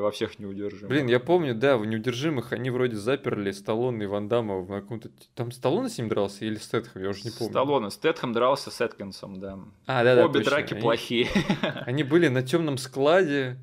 во 0.00 0.10
всех 0.10 0.38
неудержимых. 0.38 0.88
Блин, 0.88 1.06
я 1.06 1.20
помню, 1.20 1.54
да, 1.54 1.76
в 1.76 1.86
неудержимых 1.86 2.52
они 2.52 2.70
вроде 2.70 2.96
заперли 2.96 3.50
Сталлоне 3.50 4.04
и 4.04 4.06
Ван 4.06 4.28
Дамма 4.28 4.58
в 4.58 4.68
каком-то... 4.68 5.10
Там 5.34 5.52
Сталлоне 5.52 5.88
с 5.88 5.98
ним 5.98 6.08
дрался 6.08 6.44
или 6.44 6.56
Стэтхэм, 6.56 7.02
я 7.02 7.10
уже 7.10 7.22
не 7.24 7.30
помню. 7.30 7.52
Сталлоне. 7.52 7.90
Стэтхэм 7.90 8.32
дрался 8.32 8.70
с 8.70 8.80
Эткинсом, 8.80 9.40
да. 9.40 9.58
А, 9.86 10.04
да, 10.04 10.14
да, 10.14 10.24
Обе 10.24 10.40
точно. 10.40 10.50
драки 10.50 10.74
они... 10.74 10.82
плохие. 10.82 11.28
Они 11.86 12.02
были 12.02 12.28
на 12.28 12.42
темном 12.42 12.78
складе, 12.78 13.58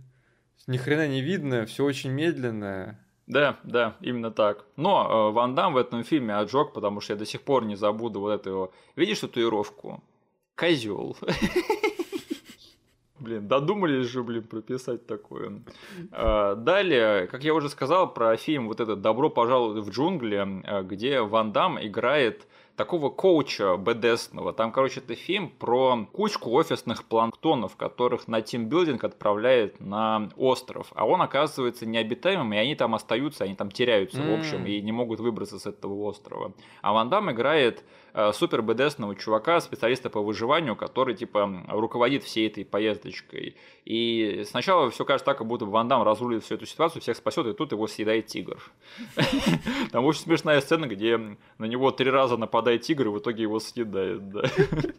ни 0.67 0.77
хрена 0.77 1.07
не 1.07 1.21
видно, 1.21 1.65
все 1.65 1.83
очень 1.83 2.11
медленно. 2.11 2.99
Да, 3.29 3.57
да, 3.63 3.95
именно 4.01 4.31
так. 4.31 4.65
Но 4.75 5.29
э, 5.29 5.31
Ван 5.31 5.55
Дам 5.55 5.73
в 5.73 5.77
этом 5.77 6.03
фильме 6.03 6.35
отжег, 6.35 6.73
потому 6.73 6.99
что 6.99 7.13
я 7.13 7.19
до 7.19 7.25
сих 7.25 7.41
пор 7.43 7.63
не 7.63 7.75
забуду 7.75 8.19
вот 8.19 8.31
эту 8.31 8.49
его... 8.49 8.71
Видишь 8.97 9.19
татуировку? 9.19 10.03
козел. 10.59 11.15
Блин, 13.19 13.47
додумались 13.47 14.07
же, 14.07 14.23
блин, 14.23 14.43
прописать 14.43 15.05
такое. 15.05 15.61
А, 16.11 16.55
далее, 16.55 17.27
как 17.27 17.43
я 17.43 17.53
уже 17.53 17.69
сказал 17.69 18.13
про 18.13 18.37
фильм 18.37 18.67
вот 18.67 18.79
этот 18.79 19.01
«Добро 19.01 19.29
пожаловать 19.29 19.83
в 19.83 19.89
джунгли», 19.89 20.63
а, 20.63 20.83
где 20.83 21.21
Ван 21.21 21.51
Дам 21.51 21.77
играет 21.85 22.47
такого 22.79 23.09
коуча 23.09 23.75
БДСного. 23.75 24.53
Там, 24.53 24.71
короче, 24.71 25.01
это 25.01 25.13
фильм 25.13 25.49
про 25.49 26.07
кучку 26.13 26.51
офисных 26.51 27.03
планктонов, 27.03 27.75
которых 27.75 28.29
на 28.29 28.41
тимбилдинг 28.41 29.03
отправляет 29.03 29.81
на 29.81 30.29
остров. 30.37 30.87
А 30.95 31.05
он 31.05 31.21
оказывается 31.21 31.85
необитаемым, 31.85 32.53
и 32.53 32.57
они 32.57 32.75
там 32.75 32.95
остаются, 32.95 33.43
они 33.43 33.55
там 33.55 33.69
теряются, 33.69 34.21
mm. 34.21 34.31
в 34.31 34.39
общем, 34.39 34.65
и 34.65 34.79
не 34.79 34.93
могут 34.93 35.19
выбраться 35.19 35.59
с 35.59 35.65
этого 35.65 35.93
острова. 36.05 36.53
А 36.81 36.93
Ван 36.93 37.09
Дам 37.09 37.29
играет 37.29 37.83
супер 38.33 38.61
БДСного 38.61 39.15
чувака, 39.15 39.59
специалиста 39.59 40.09
по 40.09 40.21
выживанию, 40.21 40.75
который, 40.75 41.15
типа, 41.15 41.65
руководит 41.67 42.23
всей 42.23 42.47
этой 42.47 42.65
поездочкой. 42.65 43.55
И 43.85 44.43
сначала 44.47 44.89
все 44.89 45.05
кажется 45.05 45.25
так, 45.25 45.37
как 45.37 45.47
будто 45.47 45.65
Ван 45.65 45.87
Дам 45.87 46.03
разрулит 46.03 46.43
всю 46.43 46.55
эту 46.55 46.65
ситуацию, 46.65 47.01
всех 47.01 47.17
спасет, 47.17 47.47
и 47.47 47.53
тут 47.53 47.71
его 47.71 47.87
съедает 47.87 48.27
тигр. 48.27 48.59
Там 49.91 50.05
очень 50.05 50.21
смешная 50.21 50.61
сцена, 50.61 50.85
где 50.85 51.17
на 51.57 51.65
него 51.65 51.91
три 51.91 52.09
раза 52.09 52.37
нападает 52.37 52.59
нападает 52.59 52.81
тигр, 52.81 53.07
и 53.07 53.09
в 53.09 53.19
итоге 53.19 53.43
его 53.43 53.59
съедает, 53.59 54.29
да. 54.29 54.43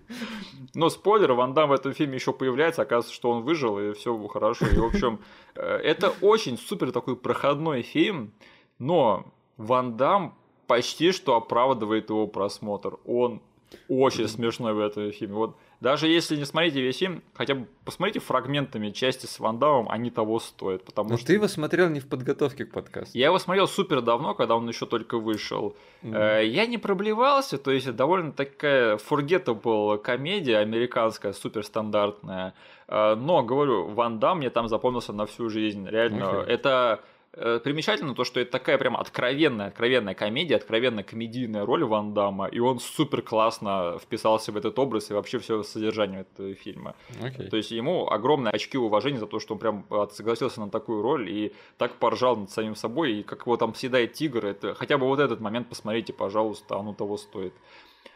Но 0.74 0.88
спойлер, 0.88 1.32
Ван 1.32 1.54
Дам 1.54 1.70
в 1.70 1.72
этом 1.72 1.92
фильме 1.92 2.14
еще 2.14 2.32
появляется, 2.32 2.82
оказывается, 2.82 3.14
что 3.14 3.30
он 3.30 3.42
выжил, 3.42 3.78
и 3.78 3.92
все 3.92 4.16
хорошо. 4.28 4.66
И, 4.66 4.78
в 4.78 4.84
общем, 4.84 5.18
э, 5.54 5.62
это 5.62 6.12
очень 6.20 6.58
супер 6.58 6.92
такой 6.92 7.16
проходной 7.16 7.82
фильм, 7.82 8.32
но 8.78 9.24
Ван 9.56 9.96
Дам 9.96 10.34
почти 10.70 11.10
что 11.10 11.34
оправдывает 11.34 12.10
его 12.10 12.28
просмотр. 12.28 12.98
Он 13.04 13.40
очень 13.88 14.28
смешной 14.28 14.72
в 14.72 14.78
этом 14.78 15.10
фильме. 15.10 15.34
Вот 15.34 15.56
даже 15.80 16.06
если 16.06 16.36
не 16.36 16.44
смотрите 16.44 16.80
весь 16.80 16.98
фильм, 16.98 17.22
хотя 17.34 17.56
бы 17.56 17.66
посмотрите 17.84 18.20
фрагментами 18.20 18.90
части 18.90 19.26
с 19.26 19.40
Вандамом, 19.40 19.90
они 19.90 20.10
того 20.10 20.38
стоят. 20.38 20.84
Потому 20.84 21.10
Но 21.10 21.16
что... 21.16 21.26
ты 21.26 21.32
его 21.32 21.48
смотрел 21.48 21.88
не 21.88 21.98
в 21.98 22.06
подготовке 22.06 22.66
к 22.66 22.70
подкасту. 22.70 23.18
Я 23.18 23.26
его 23.26 23.38
смотрел 23.40 23.66
супер 23.66 24.00
давно, 24.00 24.34
когда 24.34 24.54
он 24.54 24.68
еще 24.68 24.86
только 24.86 25.18
вышел. 25.18 25.74
Mm-hmm. 26.02 26.46
Я 26.46 26.66
не 26.66 26.78
проблевался, 26.78 27.58
то 27.58 27.72
есть 27.72 27.90
довольно 27.96 28.30
такая 28.30 28.96
forgettable 28.96 29.98
комедия 29.98 30.58
американская, 30.58 31.32
супер 31.32 31.64
стандартная. 31.64 32.54
Э, 32.86 33.16
но, 33.16 33.42
говорю, 33.42 33.88
Ван 33.88 34.20
Дам 34.20 34.38
мне 34.38 34.50
там 34.50 34.68
запомнился 34.68 35.12
на 35.12 35.26
всю 35.26 35.48
жизнь. 35.48 35.88
Реально, 35.88 36.24
okay. 36.24 36.44
это 36.44 37.00
примечательно 37.32 38.14
то, 38.14 38.24
что 38.24 38.40
это 38.40 38.50
такая 38.50 38.76
прям 38.76 38.96
откровенная, 38.96 39.68
откровенная 39.68 40.14
комедия, 40.14 40.56
откровенная 40.56 41.04
комедийная 41.04 41.64
роль 41.64 41.84
Ван 41.84 42.12
Дамма, 42.12 42.46
и 42.46 42.58
он 42.58 42.80
супер 42.80 43.22
классно 43.22 43.98
вписался 44.02 44.52
в 44.52 44.56
этот 44.56 44.78
образ 44.78 45.10
и 45.10 45.14
вообще 45.14 45.38
все 45.38 45.62
содержание 45.62 46.22
этого 46.22 46.54
фильма. 46.54 46.94
Okay. 47.20 47.48
То 47.48 47.56
есть 47.56 47.70
ему 47.70 48.10
огромные 48.10 48.52
очки 48.52 48.76
уважения 48.76 49.18
за 49.18 49.26
то, 49.26 49.38
что 49.38 49.54
он 49.54 49.60
прям 49.60 49.86
согласился 50.10 50.60
на 50.60 50.70
такую 50.70 51.02
роль 51.02 51.30
и 51.30 51.52
так 51.78 51.94
поржал 51.94 52.36
над 52.36 52.50
самим 52.50 52.74
собой, 52.74 53.12
и 53.12 53.22
как 53.22 53.42
его 53.42 53.56
там 53.56 53.74
съедает 53.74 54.12
тигр, 54.14 54.46
это 54.46 54.74
хотя 54.74 54.98
бы 54.98 55.06
вот 55.06 55.20
этот 55.20 55.40
момент 55.40 55.68
посмотрите, 55.68 56.12
пожалуйста, 56.12 56.76
оно 56.76 56.94
того 56.94 57.16
стоит. 57.16 57.54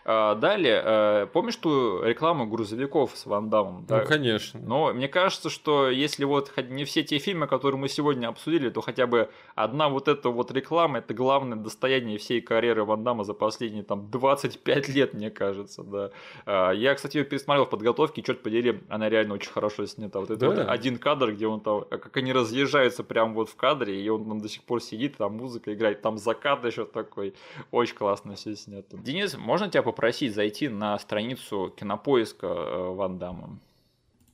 А, 0.06 0.34
далее, 0.34 0.82
э, 0.84 1.26
помнишь 1.32 1.56
ту 1.56 2.02
рекламу 2.02 2.46
грузовиков 2.46 3.12
с 3.14 3.24
Ван 3.24 3.48
Дамом? 3.48 3.86
Ну, 3.88 4.04
конечно. 4.04 4.60
Но 4.62 4.92
мне 4.92 5.08
кажется, 5.08 5.48
что 5.48 5.88
если 5.88 6.24
вот 6.24 6.52
не 6.68 6.84
все 6.84 7.02
те 7.02 7.18
фильмы, 7.18 7.46
которые 7.46 7.80
мы 7.80 7.88
сегодня 7.88 8.28
обсудили, 8.28 8.68
то 8.68 8.82
хотя 8.82 9.06
бы 9.06 9.30
одна 9.54 9.88
вот 9.88 10.08
эта 10.08 10.28
вот 10.28 10.52
реклама, 10.52 10.98
это 10.98 11.14
главное 11.14 11.56
достояние 11.56 12.18
всей 12.18 12.42
карьеры 12.42 12.84
Ван 12.84 13.02
Дамма 13.02 13.24
за 13.24 13.32
последние 13.32 13.82
там 13.82 14.10
25 14.10 14.88
лет, 14.90 15.14
мне 15.14 15.30
кажется, 15.30 15.82
да. 15.82 16.10
А, 16.44 16.72
я, 16.72 16.94
кстати, 16.94 17.16
ее 17.16 17.24
пересмотрел 17.24 17.64
в 17.64 17.70
подготовке, 17.70 18.20
черт 18.20 18.42
подери, 18.42 18.82
она 18.90 19.08
реально 19.08 19.34
очень 19.34 19.52
хорошо 19.52 19.86
снята. 19.86 20.20
Вот 20.20 20.30
это 20.30 20.40
да. 20.40 20.46
вот 20.48 20.58
один 20.68 20.98
кадр, 20.98 21.32
где 21.32 21.46
он 21.46 21.60
там, 21.60 21.82
как 21.88 22.14
они 22.18 22.34
разъезжаются 22.34 23.04
прямо 23.04 23.32
вот 23.32 23.48
в 23.48 23.56
кадре, 23.56 23.98
и 24.02 24.06
он 24.10 24.26
там 24.28 24.40
до 24.40 24.50
сих 24.50 24.64
пор 24.64 24.82
сидит, 24.82 25.16
там 25.16 25.38
музыка 25.38 25.72
играет, 25.72 26.02
там 26.02 26.18
закат 26.18 26.62
еще 26.66 26.84
такой. 26.84 27.34
Очень 27.70 27.96
классно 27.96 28.34
все 28.34 28.54
снято. 28.54 28.98
Денис, 28.98 29.34
можно 29.38 29.70
тебя 29.70 29.82
попросить 29.82 29.93
зайти 30.34 30.68
на 30.68 30.98
страницу 30.98 31.72
кинопоиска 31.76 32.46
э, 32.46 32.94
Ван 32.94 33.18
Дамма. 33.18 33.58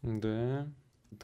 Да. 0.02 0.66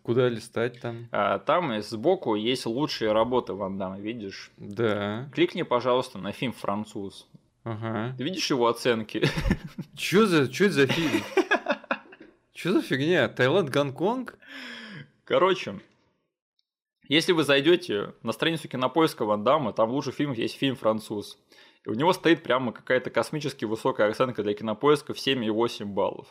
Куда 0.03 0.29
листать 0.29 0.81
там? 0.81 1.09
А, 1.13 1.39
там 1.39 1.81
сбоку 1.83 2.35
есть 2.35 2.67
лучшие 2.67 3.13
работы 3.13 3.55
Ван 3.55 3.79
Дамма, 3.79 3.99
видишь? 3.99 4.51
Да. 4.57 5.29
Кликни, 5.33 5.63
пожалуйста, 5.63 6.19
на 6.19 6.33
фильм 6.33 6.53
«Француз». 6.53 7.27
Ага. 7.65 8.15
Ты 8.17 8.23
видишь 8.23 8.49
его 8.51 8.69
оценки? 8.69 9.29
Чё 9.97 10.27
за, 10.27 10.49
чё 10.49 10.67
это 10.67 10.75
за 10.75 10.87
фильм? 10.87 11.23
Чё 12.53 12.73
за 12.73 12.83
фигня? 12.83 13.29
Таиланд, 13.29 13.71
Гонконг? 13.71 14.39
Короче, 15.25 15.81
если 17.09 17.33
вы 17.33 17.45
зайдете 17.45 18.15
на 18.23 18.33
страницу 18.33 18.69
кинопоиска 18.69 19.25
Ван 19.25 19.45
Дамма, 19.45 19.73
там 19.73 19.89
в 19.89 19.93
лучших 19.93 20.15
фильмах 20.15 20.39
есть 20.39 20.57
фильм 20.57 20.77
«Француз». 20.77 21.39
И 21.87 21.89
у 21.89 21.95
него 21.95 22.13
стоит 22.13 22.43
прямо 22.43 22.73
какая-то 22.73 23.11
космически 23.11 23.65
высокая 23.65 24.11
оценка 24.11 24.43
для 24.43 24.55
кинопоиска 24.55 25.15
в 25.15 25.19
7,8 25.19 25.85
баллов. 25.85 26.27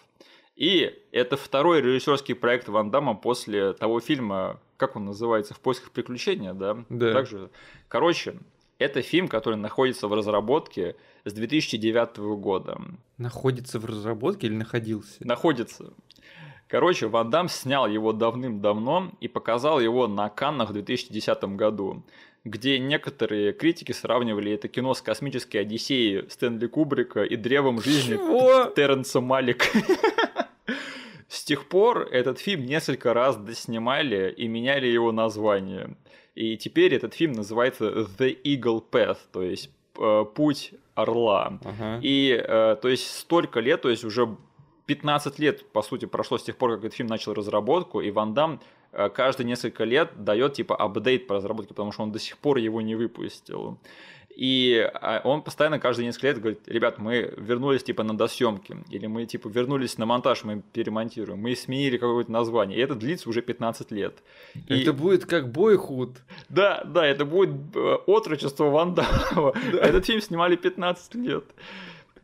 И 0.55 0.93
это 1.11 1.37
второй 1.37 1.81
режиссерский 1.81 2.35
проект 2.35 2.67
Ван 2.67 2.91
Дамма 2.91 3.15
после 3.15 3.73
того 3.73 3.99
фильма, 3.99 4.59
как 4.77 4.95
он 4.95 5.05
называется, 5.05 5.53
«В 5.53 5.59
поисках 5.59 5.91
приключения», 5.91 6.53
да? 6.53 6.83
Да. 6.89 7.13
Также. 7.13 7.49
Короче, 7.87 8.35
это 8.77 9.01
фильм, 9.01 9.27
который 9.27 9.55
находится 9.55 10.07
в 10.07 10.13
разработке 10.13 10.95
с 11.23 11.33
2009 11.33 12.17
года. 12.37 12.81
Находится 13.17 13.79
в 13.79 13.85
разработке 13.85 14.47
или 14.47 14.55
находился? 14.55 15.25
Находится. 15.25 15.93
Короче, 16.67 17.07
Ван 17.07 17.29
Дам 17.29 17.47
снял 17.47 17.87
его 17.87 18.11
давным-давно 18.11 19.11
и 19.19 19.27
показал 19.27 19.79
его 19.79 20.07
на 20.07 20.29
Каннах 20.29 20.69
в 20.69 20.73
2010 20.73 21.43
году 21.55 22.03
где 22.45 22.77
некоторые 22.77 23.53
критики 23.53 23.91
сравнивали 23.91 24.53
это 24.53 24.67
кино 24.67 24.93
с 24.93 25.01
«Космической 25.01 25.57
Одиссеей» 25.57 26.29
Стэнли 26.29 26.67
Кубрика 26.67 27.23
и 27.23 27.35
«Древом 27.35 27.81
жизни» 27.81 28.13
Чего? 28.13 28.65
Терренса 28.65 29.19
Малик. 29.19 29.65
С 31.27 31.43
тех 31.43 31.67
пор 31.67 32.07
этот 32.11 32.39
фильм 32.39 32.65
несколько 32.65 33.13
раз 33.13 33.35
доснимали 33.35 34.31
и 34.31 34.47
меняли 34.47 34.85
его 34.85 35.11
название. 35.11 35.97
И 36.35 36.55
теперь 36.55 36.93
этот 36.93 37.15
фильм 37.15 37.33
называется 37.33 38.07
The 38.17 38.37
Eagle 38.43 38.83
Path, 38.91 39.17
то 39.33 39.41
есть 39.41 39.71
э, 39.97 40.25
путь 40.35 40.73
орла. 40.93 41.59
Ага. 41.63 41.99
И 42.03 42.29
э, 42.31 42.77
то 42.79 42.87
есть 42.87 43.09
столько 43.19 43.59
лет, 43.59 43.81
то 43.81 43.89
есть 43.89 44.03
уже 44.03 44.37
15 44.85 45.39
лет, 45.39 45.65
по 45.71 45.81
сути, 45.81 46.05
прошло 46.05 46.37
с 46.37 46.43
тех 46.43 46.57
пор, 46.57 46.75
как 46.75 46.85
этот 46.85 46.93
фильм 46.93 47.09
начал 47.09 47.33
разработку, 47.33 48.01
и 48.01 48.11
Ван 48.11 48.33
Дам 48.33 48.61
каждые 49.13 49.47
несколько 49.47 49.83
лет 49.83 50.11
дает 50.15 50.53
типа 50.53 50.75
апдейт 50.75 51.27
по 51.27 51.35
разработке, 51.35 51.69
потому 51.69 51.91
что 51.91 52.03
он 52.03 52.11
до 52.11 52.19
сих 52.19 52.37
пор 52.37 52.57
его 52.57 52.81
не 52.81 52.95
выпустил. 52.95 53.77
И 54.35 54.91
а, 54.95 55.21
он 55.23 55.41
постоянно 55.41 55.79
каждые 55.79 56.07
несколько 56.07 56.27
лет 56.27 56.39
говорит, 56.39 56.67
ребят, 56.67 56.99
мы 56.99 57.33
вернулись 57.37 57.83
типа 57.83 58.03
на 58.03 58.17
досъемки, 58.17 58.77
или 58.89 59.07
мы 59.07 59.25
типа 59.25 59.47
вернулись 59.47 59.97
на 59.97 60.05
монтаж, 60.05 60.43
мы 60.43 60.61
перемонтируем, 60.73 61.39
мы 61.39 61.55
сменили 61.55 61.97
какое-то 61.97 62.31
название. 62.31 62.77
И 62.77 62.81
это 62.81 62.95
длится 62.95 63.29
уже 63.29 63.41
15 63.41 63.91
лет. 63.91 64.23
И... 64.67 64.81
Это 64.81 64.91
будет 64.91 65.25
как 65.25 65.51
Бойхуд. 65.51 66.17
Да, 66.49 66.83
да, 66.83 67.05
это 67.05 67.23
будет 67.23 67.75
э, 67.75 67.95
отрочество 68.07 68.65
Ван 68.65 68.93
Дамма. 68.93 69.53
Да. 69.71 69.79
Этот 69.79 70.05
фильм 70.05 70.21
снимали 70.21 70.57
15 70.57 71.15
лет. 71.15 71.45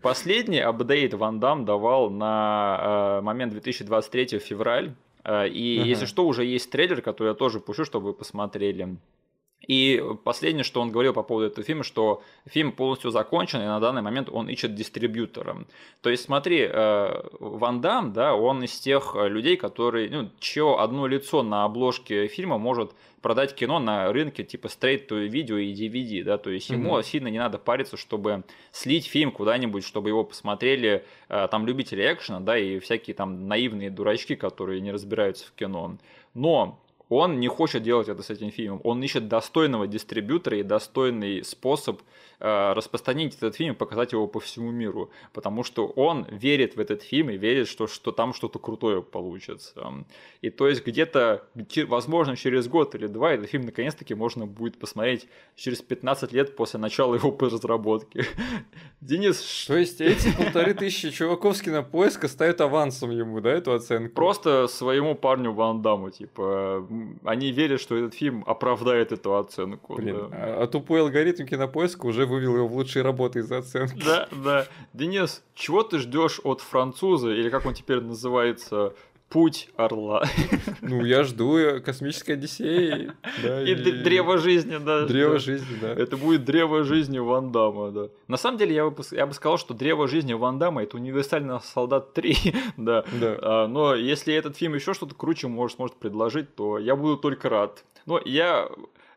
Последний 0.02 0.60
апдейт 0.60 1.14
Ван 1.14 1.40
Дам 1.40 1.64
давал 1.64 2.10
на 2.10 3.20
э, 3.20 3.22
момент 3.22 3.54
2023 3.54 4.40
февраль, 4.40 4.94
Э, 5.11 5.11
и 5.26 5.80
uh-huh. 5.80 5.86
если 5.86 6.06
что, 6.06 6.26
уже 6.26 6.46
есть 6.46 6.72
трейлер, 6.72 7.02
который 7.02 7.30
я 7.30 7.34
тоже 7.34 7.60
пущу, 7.60 7.86
чтобы 7.86 8.08
вы 8.08 8.14
посмотрели. 8.14 8.98
И 9.68 10.04
последнее, 10.24 10.64
что 10.64 10.82
он 10.82 10.92
говорил 10.92 11.14
по 11.14 11.22
поводу 11.22 11.48
этого 11.48 11.64
фильма, 11.64 11.84
что 11.84 12.24
фильм 12.48 12.72
полностью 12.72 13.12
закончен, 13.12 13.62
и 13.62 13.66
на 13.66 13.80
данный 13.80 14.02
момент 14.02 14.28
он 14.32 14.50
ищет 14.50 14.74
дистрибьютора. 14.74 15.66
То 16.02 16.10
есть, 16.10 16.24
смотри, 16.24 16.68
э, 16.68 17.24
Ван 17.40 17.80
Дам, 17.80 18.12
да, 18.12 18.34
он 18.34 18.64
из 18.64 18.80
тех 18.80 19.16
людей, 19.16 19.58
которые, 19.58 20.10
ну, 20.10 20.30
чье 20.40 20.78
одно 20.80 21.06
лицо 21.06 21.44
на 21.44 21.64
обложке 21.64 22.28
фильма 22.28 22.58
может 22.58 22.92
продать 23.22 23.56
кино 23.56 23.80
на 23.80 24.12
рынке 24.12 24.44
типа 24.44 24.68
straight 24.68 25.08
to 25.08 25.28
видео 25.28 25.58
и 25.58 25.74
DVD, 25.74 26.24
да, 26.24 26.38
то 26.38 26.50
есть 26.50 26.70
ему 26.70 26.98
mm-hmm. 26.98 27.04
сильно 27.04 27.28
не 27.28 27.40
надо 27.40 27.58
париться, 27.58 27.98
чтобы 27.98 28.44
слить 28.72 29.06
фильм 29.06 29.32
куда-нибудь, 29.32 29.86
чтобы 29.86 30.10
его 30.10 30.24
посмотрели 30.24 31.06
э, 31.30 31.48
там 31.50 31.66
любители 31.68 32.02
экшена, 32.12 32.40
да, 32.40 32.58
и 32.58 32.80
всякие 32.80 33.14
там 33.14 33.48
наивные 33.48 33.90
дурачки, 33.90 34.36
которые 34.36 34.82
не 34.82 34.92
разбираются 34.92 35.48
в 35.48 35.52
кино. 35.54 35.98
Но 36.34 36.80
он 37.10 37.40
не 37.42 37.50
хочет 37.50 37.84
делать 37.84 38.08
это 38.08 38.24
с 38.24 38.30
этим 38.30 38.52
фильмом. 38.52 38.80
Он 38.86 39.04
ищет 39.04 39.28
достойного 39.28 39.86
дистрибьютора 39.86 40.60
и 40.60 40.64
достойный 40.64 41.44
способ 41.44 42.02
распространить 42.42 43.36
этот 43.36 43.56
фильм 43.56 43.74
и 43.74 43.78
показать 43.78 44.14
его 44.14 44.28
по 44.28 44.40
всему 44.40 44.72
миру. 44.72 45.12
Потому 45.34 45.64
что 45.64 45.88
он 45.88 46.26
верит 46.30 46.76
в 46.76 46.80
этот 46.80 47.04
фильм 47.04 47.30
и 47.30 47.38
верит, 47.38 47.68
что, 47.68 47.88
что 47.88 48.12
там 48.12 48.34
что-то 48.34 48.60
крутое 48.60 49.02
получится. 49.02 50.06
И 50.42 50.50
то 50.50 50.68
есть 50.68 50.86
где-то, 50.86 51.46
возможно, 51.88 52.36
через 52.36 52.68
год 52.68 52.96
или 52.96 53.08
два 53.08 53.34
этот 53.34 53.50
фильм 53.50 53.66
наконец-таки 53.66 54.16
можно 54.16 54.46
будет 54.48 54.80
посмотреть 54.80 55.28
через 55.56 55.82
15 55.82 56.32
лет 56.32 56.56
после 56.56 56.80
начала 56.80 57.16
его 57.16 57.36
разработки. 57.40 58.26
Денис... 59.02 59.66
То 59.68 59.78
есть 59.78 60.02
эти 60.02 60.36
полторы 60.36 60.74
тысячи 60.74 61.10
чуваков 61.12 61.58
с 61.58 61.62
кинопоиска 61.62 62.28
ставят 62.28 62.62
авансом 62.62 63.12
ему, 63.12 63.42
да, 63.42 63.52
эту 63.52 63.74
оценку? 63.74 64.14
Просто 64.14 64.68
своему 64.68 65.16
парню 65.16 65.54
Ван 65.54 65.82
Дамму, 65.82 66.10
типа, 66.10 66.88
они 67.24 67.52
верят, 67.52 67.82
что 67.82 67.96
этот 67.98 68.14
фильм 68.14 68.44
оправдает 68.48 69.12
эту 69.12 69.36
оценку. 69.36 69.96
Блин, 69.96 70.30
да. 70.30 70.30
а, 70.32 70.64
а 70.64 70.68
тупой 70.68 71.02
алгоритм 71.02 71.46
кинопоиска 71.46 72.06
уже 72.06 72.26
вывел 72.32 72.56
его 72.56 72.68
в 72.68 72.76
лучшие 72.76 73.04
работы 73.04 73.40
из-за 73.40 73.60
оценки. 73.60 74.04
Да, 74.04 74.28
да. 74.32 74.68
Денис, 74.94 75.44
чего 75.54 75.84
ты 75.84 76.00
ждешь 76.00 76.40
от 76.44 76.62
француза, 76.62 77.30
или 77.30 77.50
как 77.50 77.66
он 77.66 77.74
теперь 77.74 78.02
называется, 78.02 78.94
Путь 79.32 79.70
орла. 79.78 80.26
Ну, 80.82 81.06
я 81.06 81.24
жду 81.24 81.58
космической 81.86 82.32
Одиссеи. 82.32 83.14
Да, 83.42 83.64
и, 83.64 83.72
и 83.72 84.04
древо 84.04 84.38
жизни, 84.38 84.78
да. 84.78 85.06
Древо 85.06 85.36
да. 85.36 85.40
жизни, 85.40 85.78
да. 85.80 85.94
Это 85.94 86.18
будет 86.18 86.44
древо 86.44 86.84
жизни 86.84 87.18
Ван 87.18 87.50
Дамма, 87.50 87.92
да. 87.92 88.10
На 88.28 88.36
самом 88.36 88.58
деле, 88.58 88.76
я 88.76 88.90
бы, 88.90 89.02
я 89.12 89.26
бы 89.26 89.34
сказал, 89.34 89.58
что 89.58 89.74
древо 89.74 90.10
жизни 90.10 90.34
Ван 90.34 90.60
Дамма 90.60 90.84
это 90.84 90.98
универсальный 90.98 91.62
солдат 91.62 92.14
3, 92.14 92.36
да. 92.78 93.06
да. 93.22 93.38
А, 93.42 93.68
но 93.68 93.96
если 93.96 94.34
этот 94.34 94.58
фильм 94.58 94.74
еще 94.74 94.94
что-то 94.94 95.16
круче 95.16 95.48
может, 95.48 95.78
сможет 95.78 95.96
предложить, 95.96 96.54
то 96.54 96.78
я 96.78 96.98
буду 96.98 97.16
только 97.16 97.48
рад. 97.48 97.86
Но 98.06 98.20
я 98.26 98.70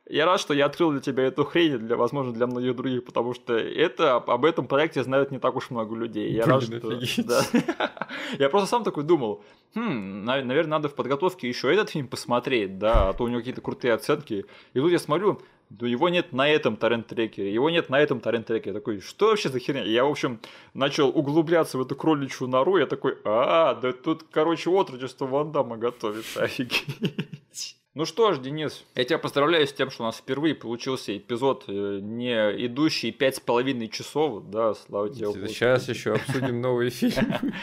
я 0.07 0.27
рад, 0.27 0.39
что 0.39 0.53
я 0.53 0.67
открыл 0.67 0.91
для 0.91 1.01
тебя 1.01 1.25
эту 1.25 1.45
хрень, 1.45 1.79
для, 1.79 1.97
возможно, 1.97 2.33
для 2.33 2.47
многих 2.47 2.77
других, 2.77 3.05
потому 3.05 3.33
что 3.33 3.55
это 3.55 4.17
об 4.17 4.45
этом 4.45 4.67
проекте 4.67 5.03
знают 5.03 5.31
не 5.31 5.39
так 5.39 5.57
уж 5.57 5.71
много 5.71 5.97
людей. 5.97 6.31
Я 6.31 6.45
Блин, 6.45 6.83
рад, 6.83 7.05
что... 7.05 7.23
Да. 7.23 7.43
Я 8.39 8.51
просто 8.51 8.69
сам 8.69 8.85
такой 8.85 9.05
думал, 9.05 9.43
хм, 9.75 10.25
наверное, 10.25 10.67
надо 10.67 10.89
в 10.89 10.95
подготовке 10.95 11.49
еще 11.49 11.73
этот 11.73 11.91
фильм 11.91 12.09
посмотреть, 12.09 12.79
да, 12.79 13.09
а 13.09 13.13
то 13.15 13.25
у 13.25 13.29
него 13.29 13.39
какие-то 13.39 13.63
крутые 13.63 13.95
оценки. 13.95 14.45
И 14.75 14.79
тут 14.79 14.93
я 14.93 14.99
смотрю, 14.99 15.41
да 15.71 15.87
его 15.87 16.11
нет 16.11 16.33
на 16.33 16.49
этом 16.49 16.77
торрент-треке, 16.77 17.53
его 17.53 17.71
нет 17.71 17.89
на 17.89 17.99
этом 17.99 18.21
торрент-треке. 18.21 18.71
Я 18.71 18.75
такой, 18.75 19.01
что 19.01 19.29
вообще 19.29 19.49
за 19.49 19.59
херня? 19.59 19.85
Я, 19.85 20.05
в 20.05 20.11
общем, 20.11 20.39
начал 20.75 21.09
углубляться 21.09 21.79
в 21.79 21.83
эту 21.83 21.97
кроличью 21.97 22.47
нору, 22.47 22.77
я 22.77 22.87
такой, 22.87 23.17
а, 23.25 23.75
да 23.75 23.93
тут, 23.93 24.25
короче, 24.31 24.69
отрочество 24.69 25.27
Ван 25.27 25.51
Дамма 25.51 25.79
готовится, 25.79 26.45
офигеть. 26.45 27.79
Ну 27.95 28.07
что 28.07 28.33
ж, 28.33 28.41
Денис, 28.41 28.85
я 28.97 29.05
тебя 29.05 29.19
поздравляю 29.19 29.69
с 29.69 29.73
тем, 29.73 29.89
что 29.89 30.03
у 30.03 30.07
нас 30.07 30.17
впервые 30.17 30.57
получился 30.57 31.17
эпизод, 31.17 31.67
э, 31.69 32.01
не 32.03 32.35
идущий 32.67 33.13
пять 33.13 33.37
с 33.37 33.41
половиной 33.41 33.87
часов, 33.87 34.43
да, 34.51 34.75
слава 34.75 35.11
тебе. 35.11 35.47
Сейчас 35.47 35.89
еще 35.89 36.15
обсудим 36.15 36.61
новый 36.61 36.91
фильм. 36.91 37.25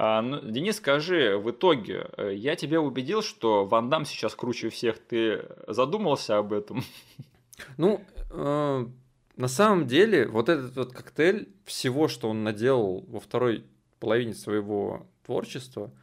А, 0.00 0.22
ну, 0.22 0.40
Денис, 0.42 0.76
скажи, 0.76 1.36
в 1.36 1.50
итоге, 1.50 2.06
э, 2.18 2.32
я 2.32 2.54
тебя 2.54 2.80
убедил, 2.80 3.20
что 3.20 3.64
Ван 3.64 3.90
Дам 3.90 4.04
сейчас 4.04 4.36
круче 4.36 4.68
всех, 4.68 4.98
ты 4.98 5.44
задумался 5.66 6.38
об 6.38 6.52
этом? 6.52 6.84
Ну, 7.78 8.00
э, 8.30 8.86
на 9.36 9.48
самом 9.48 9.88
деле, 9.88 10.28
вот 10.28 10.48
этот 10.48 10.76
вот 10.76 10.92
коктейль 10.92 11.48
всего, 11.64 12.06
что 12.06 12.28
он 12.28 12.44
наделал 12.44 13.06
во 13.08 13.18
второй 13.18 13.64
половине 13.98 14.34
своего 14.34 15.06
творчества– 15.24 15.90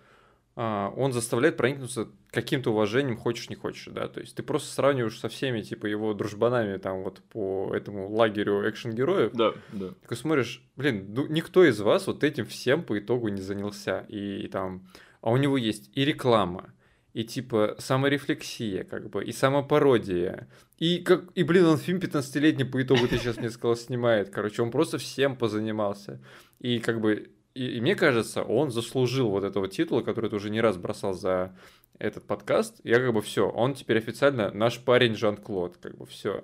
он 0.56 1.12
заставляет 1.12 1.58
проникнуться 1.58 2.08
каким-то 2.32 2.72
уважением, 2.72 3.18
хочешь 3.18 3.50
не 3.50 3.56
хочешь, 3.56 3.88
да, 3.92 4.08
то 4.08 4.22
есть 4.22 4.36
ты 4.36 4.44
просто 4.44 4.74
сравниваешь 4.74 5.20
со 5.20 5.28
всеми, 5.28 5.62
типа, 5.62 5.86
его 5.86 6.14
дружбанами 6.14 6.78
там 6.78 7.04
вот 7.04 7.22
по 7.30 7.74
этому 7.76 8.10
лагерю 8.10 8.70
экшен-героев. 8.70 9.34
Да, 9.34 9.54
да. 9.74 9.90
Такой 10.02 10.16
смотришь, 10.16 10.64
блин, 10.78 11.08
ну, 11.10 11.28
никто 11.28 11.66
из 11.66 11.82
вас 11.82 12.08
вот 12.08 12.24
этим 12.24 12.46
всем 12.46 12.84
по 12.84 12.98
итогу 12.98 13.28
не 13.28 13.42
занялся, 13.42 14.06
и, 14.08 14.44
и 14.44 14.48
там, 14.48 14.88
а 15.22 15.32
у 15.32 15.38
него 15.38 15.58
есть 15.58 15.90
и 15.94 16.06
реклама, 16.06 16.74
и 17.12 17.26
типа 17.26 17.76
саморефлексия, 17.80 18.86
как 18.86 19.10
бы, 19.10 19.26
и 19.26 19.34
самопародия. 19.34 20.48
И, 20.78 21.00
как, 21.00 21.26
и 21.36 21.44
блин, 21.44 21.66
он 21.66 21.78
фильм 21.78 22.00
15-летний 22.00 22.66
по 22.66 22.82
итогу, 22.82 23.08
ты 23.08 23.18
сейчас 23.18 23.38
мне 23.38 23.50
сказал, 23.50 23.78
снимает. 23.78 24.30
Короче, 24.30 24.62
он 24.62 24.72
просто 24.72 24.98
всем 24.98 25.38
позанимался. 25.38 26.22
И 26.60 26.80
как 26.80 27.00
бы 27.00 27.32
и, 27.56 27.78
и 27.78 27.82
мне 27.82 27.96
кажется, 27.96 28.44
он 28.44 28.70
заслужил 28.70 29.30
вот 29.30 29.44
этого 29.44 29.68
титула, 29.68 30.02
который 30.02 30.30
ты 30.30 30.36
уже 30.36 30.50
не 30.50 30.62
раз 30.62 30.78
бросал 30.78 31.14
за 31.14 31.58
этот 31.98 32.26
подкаст. 32.26 32.82
Я 32.84 33.00
как 33.00 33.14
бы 33.14 33.22
все, 33.22 33.50
он 33.50 33.74
теперь 33.74 33.98
официально 33.98 34.52
наш 34.52 34.80
парень 34.80 35.16
Жан-Клод, 35.16 35.78
как 35.78 35.98
бы 35.98 36.06
все. 36.06 36.44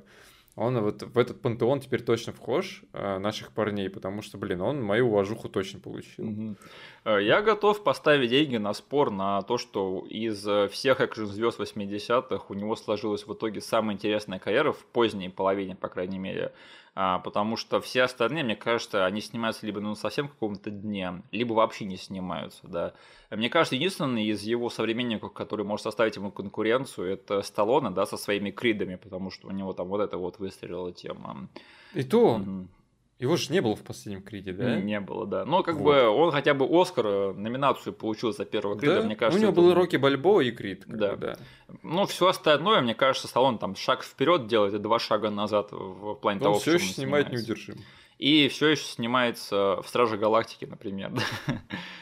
Он 0.56 0.82
вот 0.82 1.02
в 1.04 1.18
этот 1.18 1.42
пантеон 1.42 1.80
теперь 1.80 2.02
точно 2.02 2.34
вхож 2.34 2.84
э, 2.92 3.20
наших 3.20 3.54
парней, 3.54 3.90
потому 3.90 4.22
что, 4.22 4.38
блин, 4.38 4.62
он 4.62 4.84
мою 4.84 5.08
уважуху 5.08 5.48
точно 5.48 5.80
получил. 5.80 6.28
Угу. 6.28 6.56
Я 7.20 7.42
готов 7.42 7.84
поставить 7.84 8.30
деньги 8.30 8.58
на 8.58 8.74
спор 8.74 9.12
на 9.12 9.42
то, 9.44 9.58
что 9.58 10.06
из 10.10 10.46
э, 10.46 10.68
всех 10.68 11.00
экшн-звезд 11.00 11.60
80-х 11.60 12.46
у 12.50 12.54
него 12.54 12.76
сложилась 12.76 13.26
в 13.26 13.34
итоге 13.34 13.62
самая 13.62 13.96
интересная 13.96 14.40
карьера 14.40 14.74
в 14.74 14.86
поздней 14.86 15.30
половине, 15.30 15.76
по 15.76 15.88
крайней 15.88 16.20
мере. 16.20 16.52
А, 16.94 17.20
потому 17.20 17.56
что 17.56 17.80
все 17.80 18.04
остальные, 18.04 18.44
мне 18.44 18.56
кажется, 18.58 19.06
они 19.06 19.22
снимаются 19.22 19.66
либо 19.66 19.80
ну, 19.80 19.96
совсем 19.96 20.28
каком-то 20.28 20.70
дне, 20.70 21.24
либо 21.32 21.54
вообще 21.54 21.86
не 21.86 21.96
снимаются, 21.96 22.68
да. 22.68 22.94
Мне 23.30 23.50
кажется, 23.50 23.76
единственный 23.76 24.26
из 24.26 24.42
его 24.42 24.70
современников, 24.70 25.32
который 25.32 25.66
может 25.66 25.84
составить 25.84 26.18
ему 26.18 26.32
конкуренцию, 26.32 27.14
это 27.14 27.44
Сталлоне, 27.44 27.92
да, 27.92 28.06
со 28.06 28.18
своими 28.18 28.52
кридами, 28.52 28.98
потому 28.98 29.32
что 29.32 29.48
у 29.48 29.52
него 29.52 29.72
там 29.72 29.88
вот 29.88 30.02
это 30.02 30.18
вот 30.18 30.40
выстрелила 30.40 30.92
тема. 30.92 31.48
И 31.94 32.04
то. 32.04 32.42
Его 33.22 33.38
же 33.38 33.54
не 33.54 33.62
было 33.62 33.76
в 33.76 33.84
последнем 33.84 34.24
Криде, 34.24 34.52
да? 34.52 34.78
Не, 34.78 34.82
не 34.82 35.00
было, 35.00 35.28
да. 35.28 35.46
Но 35.46 35.62
как 35.62 35.76
вот. 35.76 35.84
бы 35.84 36.08
он 36.10 36.32
хотя 36.32 36.56
бы 36.56 36.68
Оскар 36.68 37.06
э, 37.06 37.34
номинацию 37.34 37.94
получил 37.94 38.34
за 38.34 38.46
первого 38.46 38.80
Крида, 38.80 39.02
да? 39.02 39.06
мне 39.06 39.16
кажется. 39.16 39.38
У 39.38 39.42
него 39.44 39.54
был 39.54 39.76
Рокки 39.76 39.98
Бальбо 39.98 40.42
и 40.42 40.50
Крид. 40.50 40.86
Да. 40.88 41.16
да. 41.16 41.36
Ну, 41.84 42.08
все 42.08 42.30
остальное, 42.30 42.82
мне 42.82 42.96
кажется, 42.96 43.28
Сталлоне 43.28 43.60
там 43.60 43.76
шаг 43.76 44.04
вперед 44.04 44.48
делает 44.48 44.74
и 44.74 44.80
два 44.80 44.98
шага 44.98 45.30
назад 45.30 45.68
в 45.72 46.16
плане 46.16 46.40
он 46.40 46.44
того, 46.46 46.58
все 46.58 46.74
еще 46.74 46.88
снимает 46.88 47.32
неудержим. 47.32 47.76
И 48.18 48.48
все 48.48 48.70
еще 48.70 48.86
снимается 48.86 49.82
в 49.84 49.88
Страже 49.88 50.18
Галактики, 50.18 50.66
например. 50.66 51.12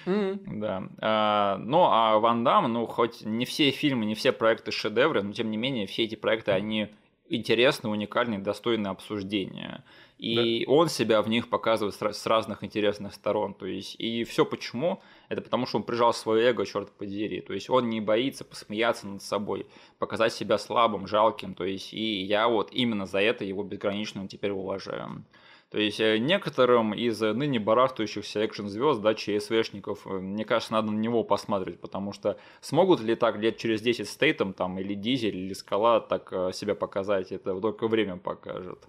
Mm-hmm. 0.05 0.59
да. 0.59 0.83
А, 0.99 1.57
ну, 1.57 1.83
а 1.83 2.17
Ван 2.17 2.43
Дам, 2.43 2.71
ну, 2.71 2.87
хоть 2.87 3.23
не 3.25 3.45
все 3.45 3.69
фильмы, 3.69 4.05
не 4.05 4.15
все 4.15 4.31
проекты 4.31 4.71
шедевры, 4.71 5.21
но 5.21 5.33
тем 5.33 5.51
не 5.51 5.57
менее, 5.57 5.85
все 5.85 6.05
эти 6.05 6.15
проекты, 6.15 6.51
они 6.51 6.87
интересны, 7.27 7.89
уникальны, 7.89 8.39
достойны 8.39 8.87
обсуждения. 8.87 9.83
И 10.19 10.65
да. 10.65 10.71
он 10.71 10.89
себя 10.89 11.21
в 11.21 11.29
них 11.29 11.49
показывает 11.49 11.95
с 11.95 12.25
разных 12.25 12.61
интересных 12.65 13.13
сторон. 13.13 13.53
То 13.53 13.65
есть, 13.65 13.95
и 13.97 14.25
все 14.25 14.43
почему? 14.45 15.01
Это 15.29 15.41
потому, 15.41 15.65
что 15.65 15.77
он 15.77 15.83
прижал 15.83 16.13
свое 16.13 16.49
эго, 16.49 16.65
черт 16.65 16.91
подери. 16.91 17.39
То 17.39 17.53
есть 17.53 17.69
он 17.69 17.89
не 17.89 18.01
боится 18.01 18.43
посмеяться 18.43 19.07
над 19.07 19.23
собой, 19.23 19.65
показать 19.97 20.33
себя 20.33 20.57
слабым, 20.57 21.07
жалким. 21.07 21.53
То 21.55 21.63
есть, 21.63 21.93
и 21.93 22.21
я 22.21 22.49
вот 22.49 22.69
именно 22.73 23.05
за 23.05 23.21
это 23.21 23.45
его 23.45 23.63
безгранично 23.63 24.27
теперь 24.27 24.51
уважаю. 24.51 25.23
То 25.69 25.77
есть 25.77 25.99
э, 25.99 26.17
некоторым 26.17 26.93
из 26.93 27.21
ныне 27.21 27.59
барахтающихся 27.59 28.39
экшн-звезд, 28.39 29.01
да, 29.01 29.13
ЧСВшников, 29.13 30.05
э, 30.07 30.09
мне 30.09 30.43
кажется, 30.43 30.73
надо 30.73 30.91
на 30.91 30.97
него 30.97 31.23
посмотреть, 31.23 31.79
потому 31.79 32.11
что 32.11 32.37
смогут 32.59 33.01
ли 33.01 33.15
так 33.15 33.37
лет 33.37 33.57
через 33.57 33.79
10 33.81 34.09
Стейтом 34.09 34.53
там, 34.53 34.79
или 34.79 34.95
Дизель, 34.95 35.37
или 35.37 35.53
Скала 35.53 35.99
так 35.99 36.33
э, 36.33 36.51
себя 36.53 36.73
показать, 36.73 37.31
это 37.31 37.59
только 37.61 37.87
время 37.87 38.17
покажет. 38.17 38.79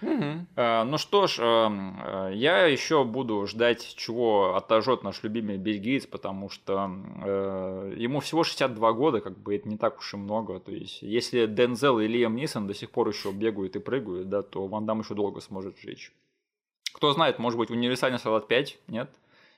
Угу. 0.00 0.46
Ну 0.56 0.98
что 0.98 1.26
ж, 1.26 1.38
эм, 1.40 2.00
э, 2.04 2.30
я 2.34 2.66
еще 2.66 3.04
буду 3.04 3.46
ждать, 3.46 3.94
чего 3.96 4.54
отожжет 4.54 5.02
наш 5.02 5.22
любимый 5.22 5.56
Билл 5.56 5.80
Гейтс, 5.80 6.06
потому 6.06 6.50
что 6.50 6.90
э, 7.24 7.94
ему 7.96 8.20
всего 8.20 8.44
62 8.44 8.92
года, 8.92 9.20
как 9.20 9.36
бы 9.38 9.56
это 9.56 9.68
не 9.68 9.76
так 9.76 9.98
уж 9.98 10.14
и 10.14 10.16
много. 10.16 10.60
То 10.60 10.70
есть, 10.70 11.02
если 11.02 11.46
Дензел 11.46 11.98
и 11.98 12.06
Лиам 12.06 12.36
Нисон 12.36 12.66
до 12.66 12.74
сих 12.74 12.90
пор 12.90 13.08
еще 13.08 13.32
бегают 13.32 13.76
и 13.76 13.80
прыгают, 13.80 14.28
да, 14.28 14.42
то 14.42 14.66
Ван 14.66 14.86
Дам 14.86 15.00
еще 15.00 15.14
долго 15.14 15.40
сможет 15.40 15.78
жить. 15.78 16.12
Кто 16.92 17.12
знает, 17.12 17.38
может 17.38 17.58
быть, 17.58 17.70
универсальный 17.70 18.18
салат 18.18 18.48
5, 18.48 18.78
нет? 18.88 19.10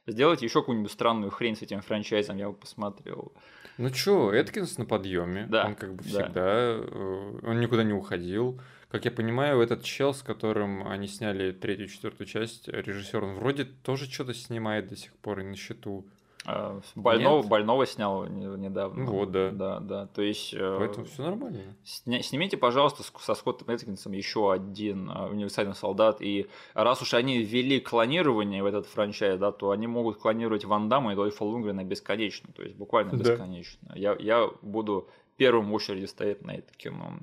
Сделайте 0.07 0.47
еще 0.47 0.61
какую-нибудь 0.61 0.91
странную 0.91 1.31
хрень 1.31 1.57
с 1.57 1.63
этим 1.63 1.83
франчайзом, 1.83 2.37
я 2.39 2.49
бы 2.49 2.55
посмотрел. 2.55 3.33
Ну 3.79 3.91
чё, 3.91 4.33
Эткинс 4.33 4.79
на 4.79 4.85
подъеме. 4.85 5.47
Да. 5.49 5.67
Он 5.67 5.75
как 5.75 5.95
бы 5.95 6.03
всегда, 6.03 6.33
да. 6.33 6.81
он 7.43 7.61
никуда 7.61 7.85
не 7.85 7.93
уходил. 7.93 8.61
Как 8.91 9.05
я 9.05 9.13
понимаю, 9.13 9.61
этот 9.61 9.85
чел, 9.85 10.13
с 10.13 10.23
которым 10.23 10.87
они 10.89 11.07
сняли 11.07 11.53
третью, 11.53 11.87
четвертую 11.87 12.27
часть, 12.27 12.67
режиссер, 12.67 13.23
он 13.23 13.35
вроде 13.35 13.65
тоже 13.65 14.11
что-то 14.11 14.35
снимает 14.35 14.89
до 14.89 14.97
сих 14.97 15.13
пор 15.17 15.41
и 15.41 15.45
на 15.45 15.55
счету. 15.55 16.05
А, 16.45 16.81
больного, 16.97 17.47
больного 17.47 17.87
снял 17.87 18.27
недавно. 18.27 19.05
Ну 19.05 19.13
вот, 19.13 19.31
да. 19.31 19.51
Да, 19.53 19.79
да. 19.79 20.07
То 20.07 20.23
есть. 20.23 20.55
Э, 20.55 20.77
Поэтому 20.79 21.05
все 21.07 21.23
нормально. 21.23 21.61
Сня, 21.85 22.21
снимите, 22.23 22.57
пожалуйста, 22.57 23.05
со 23.21 23.35
Скоттом 23.35 23.69
Эткинсом 23.69 24.13
еще 24.13 24.51
один 24.51 25.09
э, 25.09 25.29
универсальный 25.29 25.75
солдат. 25.77 26.21
И 26.21 26.49
раз 26.75 27.01
уж 27.01 27.15
они 27.15 27.45
ввели 27.45 27.79
клонирование 27.79 28.63
в 28.63 28.67
этот 28.67 28.87
франчайз, 28.87 29.39
да, 29.39 29.53
то 29.53 29.71
они 29.71 29.87
могут 29.87 30.17
клонировать 30.17 30.65
Ван 30.65 30.89
Дамма 30.89 31.13
и 31.13 31.15
Дольфа 31.15 31.45
Лунгрена 31.45 31.85
бесконечно. 31.85 32.53
То 32.55 32.63
есть 32.63 32.75
буквально 32.75 33.17
бесконечно. 33.17 33.91
Да. 33.93 33.97
Я, 33.97 34.17
я 34.19 34.49
буду 34.63 35.09
первым 35.37 35.71
в 35.71 35.75
очереди 35.75 36.07
стоит 36.07 36.43
на 36.43 36.53
это 36.53 36.73
кино. 36.77 37.19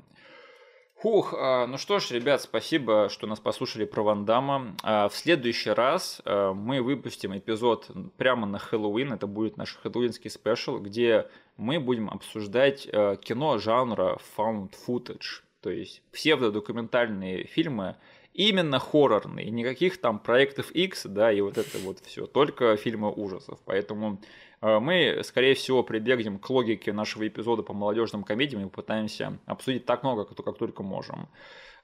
Хух, 0.99 1.35
а, 1.37 1.67
ну 1.67 1.77
что 1.77 1.99
ж, 1.99 2.09
ребят, 2.09 2.41
спасибо, 2.41 3.07
что 3.09 3.27
нас 3.27 3.39
послушали 3.39 3.85
про 3.85 4.01
Ван 4.01 4.25
Дамма. 4.25 4.75
А, 4.81 5.09
в 5.09 5.15
следующий 5.15 5.69
раз 5.69 6.23
а, 6.25 6.53
мы 6.53 6.81
выпустим 6.81 7.37
эпизод 7.37 7.91
прямо 8.17 8.47
на 8.47 8.57
Хэллоуин. 8.57 9.13
Это 9.13 9.27
будет 9.27 9.57
наш 9.57 9.75
хэллоуинский 9.75 10.31
спешл, 10.31 10.79
где 10.79 11.27
мы 11.55 11.79
будем 11.79 12.09
обсуждать 12.09 12.87
кино 13.21 13.59
жанра 13.59 14.17
found 14.35 14.71
footage, 14.87 15.43
то 15.61 15.69
есть 15.69 16.01
псевдодокументальные 16.11 17.45
фильмы, 17.45 17.97
именно 18.33 18.79
хоррорные, 18.79 19.51
никаких 19.51 20.01
там 20.01 20.17
проектов 20.17 20.71
X, 20.71 21.05
да, 21.05 21.31
и 21.31 21.41
вот 21.41 21.59
это 21.59 21.77
вот 21.77 21.99
все, 21.99 22.25
только 22.25 22.75
фильмы 22.75 23.11
ужасов. 23.11 23.59
Поэтому 23.65 24.19
мы, 24.61 25.21
скорее 25.23 25.53
всего, 25.53 25.83
прибегнем 25.83 26.39
к 26.39 26.49
логике 26.49 26.93
нашего 26.93 27.27
эпизода 27.27 27.63
по 27.63 27.73
молодежным 27.73 28.23
комедиям 28.23 28.63
и 28.63 28.69
попытаемся 28.69 29.37
обсудить 29.45 29.85
так 29.85 30.03
много, 30.03 30.25
как 30.25 30.57
только 30.57 30.83
можем. 30.83 31.27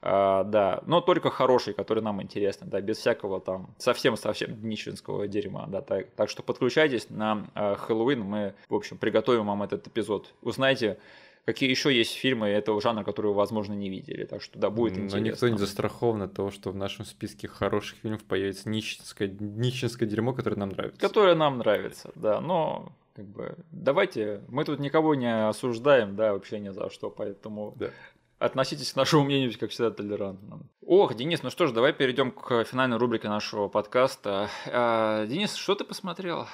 Uh, 0.04 0.44
да, 0.44 0.82
но 0.84 1.00
только 1.00 1.30
хороший, 1.30 1.72
который 1.72 2.02
нам 2.02 2.20
интересны, 2.20 2.66
да, 2.66 2.82
без 2.82 2.98
всякого 2.98 3.40
там 3.40 3.74
совсем-совсем 3.78 4.54
днищенского 4.54 5.26
дерьма, 5.26 5.64
да, 5.66 5.80
так, 5.80 6.10
так 6.10 6.28
что 6.28 6.42
подключайтесь 6.42 7.08
на 7.08 7.46
uh, 7.54 7.76
Хэллоуин, 7.76 8.20
мы, 8.20 8.54
в 8.68 8.74
общем, 8.74 8.98
приготовим 8.98 9.46
вам 9.46 9.62
этот 9.62 9.86
эпизод. 9.86 10.34
Узнайте, 10.42 10.98
какие 11.44 11.68
еще 11.68 11.94
есть 11.96 12.12
фильмы 12.12 12.48
этого 12.48 12.80
жанра, 12.80 13.04
которые 13.04 13.32
вы, 13.32 13.38
возможно, 13.38 13.74
не 13.74 13.90
видели. 13.90 14.24
Так 14.24 14.42
что 14.42 14.58
да, 14.58 14.70
будет 14.70 14.94
интересно. 14.94 15.20
Но 15.20 15.26
никто 15.26 15.48
не 15.48 15.58
застрахован 15.58 16.22
от 16.22 16.34
того, 16.34 16.50
что 16.50 16.70
в 16.70 16.76
нашем 16.76 17.04
списке 17.04 17.48
хороших 17.48 17.98
фильмов 17.98 18.24
появится 18.24 18.68
нищенское, 18.68 19.28
нищенское 19.28 20.08
дерьмо, 20.08 20.32
которое 20.32 20.56
нам 20.56 20.70
нравится. 20.70 21.00
Которое 21.00 21.34
нам 21.34 21.58
нравится, 21.58 22.10
да. 22.14 22.40
Но 22.40 22.92
как 23.14 23.26
бы 23.26 23.56
давайте, 23.70 24.42
мы 24.48 24.64
тут 24.64 24.80
никого 24.80 25.14
не 25.14 25.48
осуждаем, 25.48 26.16
да, 26.16 26.32
вообще 26.32 26.58
ни 26.58 26.70
за 26.70 26.90
что, 26.90 27.10
поэтому 27.10 27.74
да. 27.76 27.90
относитесь 28.38 28.92
к 28.92 28.96
нашему 28.96 29.24
мнению, 29.24 29.52
как 29.58 29.70
всегда, 29.70 29.90
толерантно. 29.90 30.60
Ох, 30.84 31.14
Денис, 31.14 31.42
ну 31.42 31.50
что 31.50 31.66
ж, 31.66 31.72
давай 31.72 31.92
перейдем 31.92 32.32
к 32.32 32.64
финальной 32.64 32.96
рубрике 32.96 33.28
нашего 33.28 33.68
подкаста. 33.68 34.48
А, 34.66 35.26
Денис, 35.26 35.54
что 35.54 35.74
ты 35.74 35.84
посмотрел? 35.84 36.46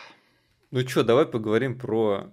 Ну 0.70 0.86
что, 0.86 1.02
давай 1.02 1.26
поговорим 1.26 1.78
про 1.78 2.30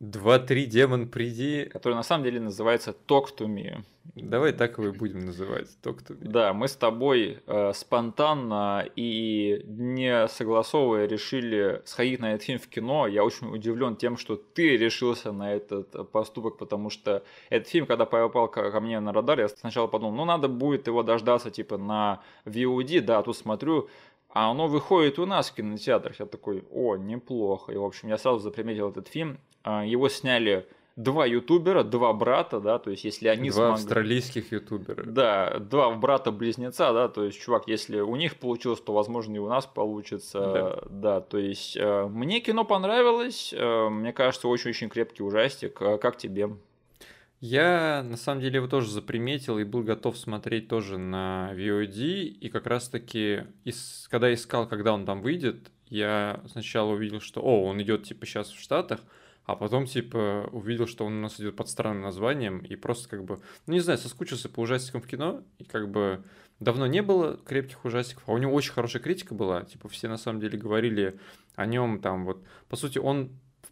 Два-три 0.00 0.64
демон 0.64 1.08
приди. 1.08 1.66
Который 1.66 1.92
на 1.92 2.02
самом 2.02 2.24
деле 2.24 2.40
называется 2.40 2.96
Talk 3.06 3.26
to 3.36 3.46
Me. 3.46 3.84
Давай 4.14 4.52
так 4.52 4.78
его 4.78 4.88
и 4.88 4.92
будем 4.92 5.26
называть. 5.26 5.68
Talk 5.82 5.98
to 6.08 6.18
me. 6.18 6.26
Да, 6.26 6.54
мы 6.54 6.68
с 6.68 6.74
тобой 6.74 7.42
э, 7.46 7.72
спонтанно 7.74 8.86
и 8.96 9.62
не 9.66 10.26
согласовывая 10.28 11.06
решили 11.06 11.82
сходить 11.84 12.18
на 12.18 12.32
этот 12.32 12.44
фильм 12.44 12.58
в 12.58 12.66
кино. 12.66 13.06
Я 13.06 13.24
очень 13.24 13.54
удивлен 13.54 13.94
тем, 13.94 14.16
что 14.16 14.36
ты 14.36 14.78
решился 14.78 15.32
на 15.32 15.52
этот 15.52 16.10
поступок, 16.10 16.56
потому 16.56 16.88
что 16.88 17.22
этот 17.50 17.68
фильм, 17.68 17.84
когда 17.84 18.06
попал 18.06 18.48
ко, 18.48 18.70
ко 18.70 18.80
мне 18.80 19.00
на 19.00 19.12
радар, 19.12 19.38
я 19.38 19.48
сначала 19.48 19.86
подумал, 19.86 20.14
ну 20.14 20.24
надо 20.24 20.48
будет 20.48 20.86
его 20.86 21.02
дождаться 21.02 21.50
типа 21.50 21.76
на 21.76 22.22
VOD, 22.46 23.02
да, 23.02 23.18
а 23.18 23.22
тут 23.22 23.36
смотрю, 23.36 23.90
а 24.32 24.50
оно 24.50 24.68
выходит 24.68 25.18
у 25.18 25.26
нас 25.26 25.50
в 25.50 25.54
кинотеатрах. 25.54 26.20
Я 26.20 26.26
такой, 26.26 26.64
о, 26.70 26.96
неплохо. 26.96 27.72
И, 27.72 27.76
в 27.76 27.84
общем, 27.84 28.08
я 28.08 28.18
сразу 28.18 28.38
заприметил 28.38 28.90
этот 28.90 29.08
фильм. 29.08 29.38
А, 29.62 29.84
его 29.84 30.08
сняли 30.08 30.66
два 30.96 31.26
ютубера, 31.26 31.82
два 31.82 32.12
брата, 32.12 32.60
да, 32.60 32.78
то 32.78 32.90
есть 32.90 33.04
если 33.04 33.28
они 33.28 33.50
два 33.50 33.68
смогли... 33.68 33.74
австралийских 33.74 34.52
ютубера. 34.52 35.02
Да, 35.04 35.58
два 35.58 35.90
брата-близнеца, 35.92 36.92
да, 36.92 37.08
то 37.08 37.24
есть, 37.24 37.40
чувак, 37.40 37.68
если 37.68 38.00
у 38.00 38.16
них 38.16 38.36
получилось, 38.36 38.80
то, 38.80 38.92
возможно, 38.92 39.34
и 39.36 39.38
у 39.38 39.48
нас 39.48 39.66
получится, 39.66 40.40
да, 40.40 40.82
да 40.90 41.20
то 41.20 41.38
есть, 41.38 41.76
э, 41.76 42.06
мне 42.06 42.40
кино 42.40 42.64
понравилось, 42.64 43.54
э, 43.56 43.88
мне 43.88 44.12
кажется, 44.12 44.48
очень-очень 44.48 44.88
крепкий 44.88 45.22
ужастик, 45.22 45.80
а 45.80 45.98
как 45.98 46.16
тебе? 46.16 46.50
Я, 47.40 48.02
на 48.02 48.18
самом 48.18 48.42
деле, 48.42 48.56
его 48.56 48.66
тоже 48.68 48.90
заприметил 48.90 49.58
и 49.58 49.64
был 49.64 49.82
готов 49.82 50.18
смотреть 50.18 50.68
тоже 50.68 50.98
на 50.98 51.52
VOD, 51.54 52.22
и 52.22 52.48
как 52.50 52.66
раз-таки, 52.66 53.44
когда 54.10 54.32
искал, 54.32 54.68
когда 54.68 54.92
он 54.92 55.06
там 55.06 55.22
выйдет, 55.22 55.70
я 55.86 56.42
сначала 56.50 56.92
увидел, 56.92 57.20
что, 57.20 57.40
о, 57.40 57.64
он 57.64 57.80
идет, 57.80 58.04
типа, 58.04 58.26
сейчас 58.26 58.50
в 58.50 58.60
Штатах, 58.60 59.00
а 59.46 59.56
потом, 59.56 59.86
типа, 59.86 60.50
увидел, 60.52 60.86
что 60.86 61.06
он 61.06 61.14
у 61.14 61.22
нас 61.22 61.40
идет 61.40 61.56
под 61.56 61.70
странным 61.70 62.02
названием, 62.02 62.58
и 62.58 62.76
просто 62.76 63.08
как 63.08 63.24
бы, 63.24 63.40
ну 63.66 63.72
не 63.72 63.80
знаю, 63.80 63.98
соскучился 63.98 64.50
по 64.50 64.60
ужастикам 64.60 65.00
в 65.00 65.06
кино, 65.06 65.42
и 65.58 65.64
как 65.64 65.90
бы 65.90 66.22
давно 66.60 66.86
не 66.86 67.00
было 67.00 67.38
крепких 67.38 67.86
ужастиков, 67.86 68.22
а 68.26 68.32
у 68.32 68.38
него 68.38 68.52
очень 68.52 68.72
хорошая 68.72 69.02
критика 69.02 69.34
была, 69.34 69.62
типа, 69.62 69.88
все 69.88 70.08
на 70.08 70.18
самом 70.18 70.40
деле 70.40 70.58
говорили 70.58 71.18
о 71.56 71.64
нем 71.64 72.02
там 72.02 72.26
вот, 72.26 72.44
по 72.68 72.76
сути, 72.76 72.98
он 72.98 73.30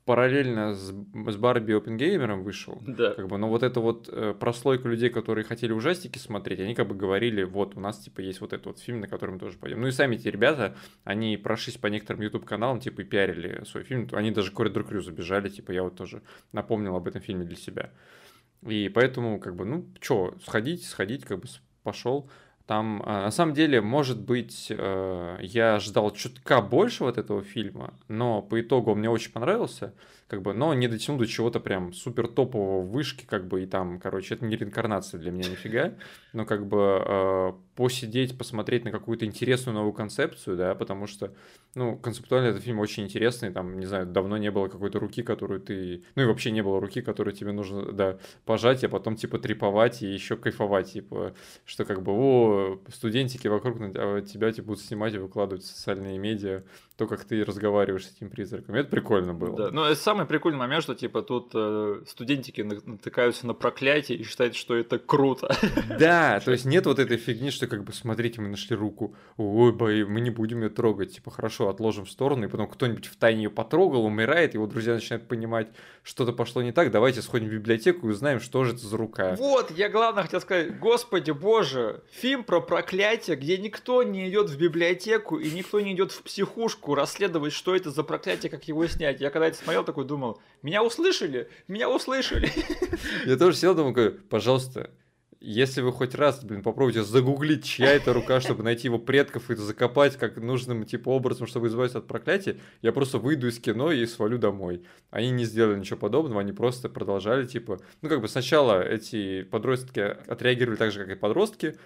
параллельно 0.08 0.72
с, 0.72 0.90
с 0.90 1.36
Барби 1.36 1.74
Опенгеймером 1.74 2.42
вышел. 2.42 2.82
Да. 2.86 3.12
Как 3.12 3.28
бы, 3.28 3.36
но 3.36 3.46
вот 3.46 3.62
эта 3.62 3.78
вот 3.78 4.08
э, 4.10 4.32
прослойка 4.32 4.88
людей, 4.88 5.10
которые 5.10 5.44
хотели 5.44 5.72
ужастики 5.72 6.16
смотреть, 6.16 6.60
они 6.60 6.74
как 6.74 6.88
бы 6.88 6.94
говорили, 6.94 7.42
вот, 7.42 7.76
у 7.76 7.80
нас, 7.80 7.98
типа, 7.98 8.20
есть 8.22 8.40
вот 8.40 8.54
этот 8.54 8.64
вот 8.64 8.78
фильм, 8.78 9.00
на 9.00 9.06
который 9.06 9.32
мы 9.32 9.38
тоже 9.38 9.58
пойдем. 9.58 9.82
Ну 9.82 9.86
и 9.86 9.90
сами 9.90 10.16
эти 10.16 10.28
ребята, 10.28 10.74
они 11.04 11.36
прошлись 11.36 11.76
по 11.76 11.88
некоторым 11.88 12.22
YouTube-каналам, 12.22 12.80
типа, 12.80 13.02
и 13.02 13.04
пиарили 13.04 13.62
свой 13.64 13.84
фильм. 13.84 14.08
Они 14.12 14.30
даже 14.30 14.50
Коридор 14.50 14.84
Крю 14.84 15.02
забежали, 15.02 15.50
типа, 15.50 15.72
я 15.72 15.82
вот 15.82 15.96
тоже 15.96 16.22
напомнил 16.52 16.96
об 16.96 17.06
этом 17.06 17.20
фильме 17.20 17.44
для 17.44 17.56
себя. 17.56 17.90
И 18.66 18.88
поэтому, 18.88 19.38
как 19.38 19.56
бы, 19.56 19.66
ну, 19.66 19.92
что, 20.00 20.34
сходить, 20.42 20.86
сходить, 20.86 21.26
как 21.26 21.40
бы, 21.40 21.48
пошел. 21.82 22.30
Там, 22.68 23.02
а, 23.06 23.22
на 23.22 23.30
самом 23.30 23.54
деле, 23.54 23.80
может 23.80 24.20
быть, 24.20 24.66
э, 24.68 25.38
я 25.40 25.80
ждал 25.80 26.10
чутка 26.10 26.60
больше 26.60 27.02
вот 27.02 27.16
этого 27.16 27.42
фильма, 27.42 27.94
но 28.08 28.42
по 28.42 28.60
итогу 28.60 28.92
он 28.92 28.98
мне 28.98 29.08
очень 29.08 29.32
понравился, 29.32 29.94
как 30.28 30.42
бы, 30.42 30.52
но 30.52 30.74
не 30.74 30.88
дотянул 30.88 31.18
до 31.18 31.26
чего-то 31.26 31.58
прям 31.58 31.94
супер 31.94 32.28
топового 32.28 32.84
вышки, 32.84 33.24
как 33.24 33.48
бы, 33.48 33.62
и 33.62 33.66
там, 33.66 33.98
короче, 33.98 34.34
это 34.34 34.44
не 34.44 34.56
реинкарнация 34.56 35.18
для 35.18 35.30
меня 35.30 35.48
нифига, 35.48 35.94
но 36.34 36.44
как 36.44 36.66
бы 36.66 37.02
э, 37.04 37.52
посидеть, 37.74 38.36
посмотреть 38.36 38.84
на 38.84 38.90
какую-то 38.90 39.24
интересную 39.24 39.74
новую 39.74 39.94
концепцию, 39.94 40.58
да, 40.58 40.74
потому 40.74 41.06
что, 41.06 41.32
ну, 41.74 41.96
концептуально 41.96 42.48
этот 42.48 42.62
фильм 42.62 42.78
очень 42.78 43.04
интересный, 43.04 43.50
там, 43.50 43.78
не 43.78 43.86
знаю, 43.86 44.04
давно 44.04 44.36
не 44.36 44.50
было 44.50 44.68
какой-то 44.68 44.98
руки, 44.98 45.22
которую 45.22 45.60
ты, 45.60 46.04
ну 46.14 46.22
и 46.22 46.26
вообще 46.26 46.50
не 46.50 46.62
было 46.62 46.78
руки, 46.78 47.00
которую 47.00 47.34
тебе 47.34 47.52
нужно, 47.52 47.92
да, 47.92 48.18
пожать, 48.44 48.84
а 48.84 48.90
потом, 48.90 49.16
типа, 49.16 49.38
треповать 49.38 50.02
и 50.02 50.06
еще 50.06 50.36
кайфовать, 50.36 50.92
типа, 50.92 51.34
что 51.64 51.86
как 51.86 52.02
бы, 52.02 52.12
о, 52.12 52.80
студентики 52.92 53.48
вокруг 53.48 53.78
тебя, 54.26 54.52
типа, 54.52 54.66
будут 54.66 54.82
снимать 54.82 55.14
и 55.14 55.18
выкладывать 55.18 55.64
в 55.64 55.66
социальные 55.68 56.18
медиа, 56.18 56.64
то, 56.98 57.06
как 57.06 57.24
ты 57.24 57.44
разговариваешь 57.44 58.06
с 58.06 58.16
этим 58.16 58.28
призраком. 58.28 58.74
Это 58.74 58.90
прикольно 58.90 59.32
было. 59.32 59.56
Да, 59.56 59.70
но 59.70 59.86
это 59.86 60.00
самый 60.18 60.28
прикольный 60.28 60.58
момент, 60.58 60.82
что 60.82 60.94
типа 60.94 61.22
тут 61.22 61.50
э, 61.54 62.02
студентики 62.06 62.60
натыкаются 62.62 63.46
на 63.46 63.54
проклятие 63.54 64.18
и 64.18 64.24
считают, 64.24 64.54
что 64.56 64.74
это 64.74 64.98
круто. 64.98 65.54
Да, 65.98 66.40
то 66.40 66.52
есть 66.52 66.64
нет 66.64 66.86
вот 66.86 66.98
этой 66.98 67.16
фигни, 67.16 67.50
что 67.50 67.66
как 67.66 67.84
бы 67.84 67.92
смотрите, 67.92 68.40
мы 68.40 68.48
нашли 68.48 68.76
руку, 68.76 69.14
ой, 69.36 69.72
бой, 69.72 70.04
мы 70.04 70.20
не 70.20 70.30
будем 70.30 70.62
ее 70.62 70.68
трогать, 70.68 71.14
типа 71.14 71.30
хорошо, 71.30 71.68
отложим 71.68 72.04
в 72.04 72.10
сторону, 72.10 72.46
и 72.46 72.48
потом 72.48 72.68
кто-нибудь 72.68 73.06
в 73.06 73.16
тайне 73.16 73.44
ее 73.44 73.50
потрогал, 73.50 74.04
умирает, 74.04 74.54
его 74.54 74.66
друзья 74.66 74.94
начинают 74.94 75.26
понимать, 75.28 75.68
что-то 76.02 76.32
пошло 76.32 76.62
не 76.62 76.72
так, 76.72 76.90
давайте 76.90 77.22
сходим 77.22 77.48
в 77.48 77.52
библиотеку 77.52 78.08
и 78.08 78.10
узнаем, 78.10 78.40
что 78.40 78.64
же 78.64 78.74
это 78.74 78.86
за 78.86 78.96
рука. 78.96 79.34
Вот, 79.36 79.70
я 79.70 79.88
главное 79.88 80.24
хотел 80.24 80.40
сказать, 80.40 80.78
господи 80.78 81.30
боже, 81.30 82.02
фильм 82.10 82.44
про 82.44 82.60
проклятие, 82.60 83.36
где 83.36 83.58
никто 83.58 84.02
не 84.02 84.28
идет 84.28 84.50
в 84.50 84.58
библиотеку 84.58 85.38
и 85.38 85.50
никто 85.50 85.80
не 85.80 85.92
идет 85.92 86.12
в 86.12 86.22
психушку, 86.22 86.48
психушку 86.48 86.94
расследовать, 86.94 87.52
что 87.52 87.74
это 87.74 87.90
за 87.90 88.02
проклятие, 88.02 88.50
как 88.50 88.64
его 88.64 88.86
снять. 88.86 89.20
Я 89.20 89.30
когда 89.30 89.48
это 89.48 89.56
смотрел, 89.56 89.84
такой 89.84 90.04
думал, 90.08 90.40
меня 90.62 90.82
услышали, 90.82 91.48
меня 91.68 91.88
услышали. 91.88 92.50
Я 93.26 93.36
тоже 93.36 93.56
сел, 93.56 93.76
думал, 93.76 93.94
пожалуйста, 94.28 94.90
если 95.40 95.82
вы 95.82 95.92
хоть 95.92 96.16
раз, 96.16 96.42
блин, 96.42 96.62
попробуйте 96.62 97.04
загуглить, 97.04 97.64
чья 97.64 97.92
это 97.92 98.12
рука, 98.12 98.40
чтобы 98.40 98.64
найти 98.64 98.88
его 98.88 98.98
предков 98.98 99.50
и 99.50 99.54
закопать 99.54 100.16
как 100.16 100.36
нужным 100.36 100.84
типа 100.84 101.10
образом, 101.10 101.46
чтобы 101.46 101.68
избавиться 101.68 101.98
от 101.98 102.08
проклятия, 102.08 102.58
я 102.82 102.92
просто 102.92 103.18
выйду 103.18 103.46
из 103.46 103.60
кино 103.60 103.92
и 103.92 104.04
свалю 104.06 104.38
домой. 104.38 104.82
Они 105.10 105.30
не 105.30 105.44
сделали 105.44 105.78
ничего 105.78 105.96
подобного, 105.96 106.40
они 106.40 106.52
просто 106.52 106.88
продолжали, 106.88 107.46
типа, 107.46 107.78
ну 108.02 108.08
как 108.08 108.20
бы 108.20 108.28
сначала 108.28 108.82
эти 108.82 109.44
подростки 109.44 110.00
отреагировали 110.00 110.76
так 110.76 110.90
же, 110.90 111.04
как 111.04 111.16
и 111.16 111.20
подростки, 111.20 111.76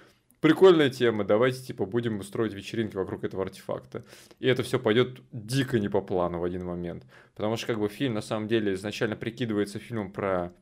прикольная 0.43 0.91
тема, 0.91 1.25
давайте, 1.25 1.63
типа, 1.63 1.87
будем 1.87 2.19
устроить 2.19 2.53
вечеринки 2.53 2.97
вокруг 2.97 3.25
этого 3.25 3.45
артефакта. 3.45 4.05
И 4.41 4.47
это 4.47 4.63
все 4.63 4.79
пойдет 4.79 5.21
дико 5.33 5.79
не 5.79 5.89
по 5.89 6.03
плану 6.03 6.41
в 6.41 6.45
один 6.45 6.67
момент. 6.67 7.07
Потому 7.35 7.57
что, 7.57 7.69
как 7.69 7.79
бы, 7.79 7.89
фильм, 7.89 8.13
на 8.13 8.21
самом 8.21 8.49
деле, 8.49 8.75
изначально 8.75 9.17
прикидывается 9.17 9.79
фильмом 9.79 10.13
про 10.13 10.53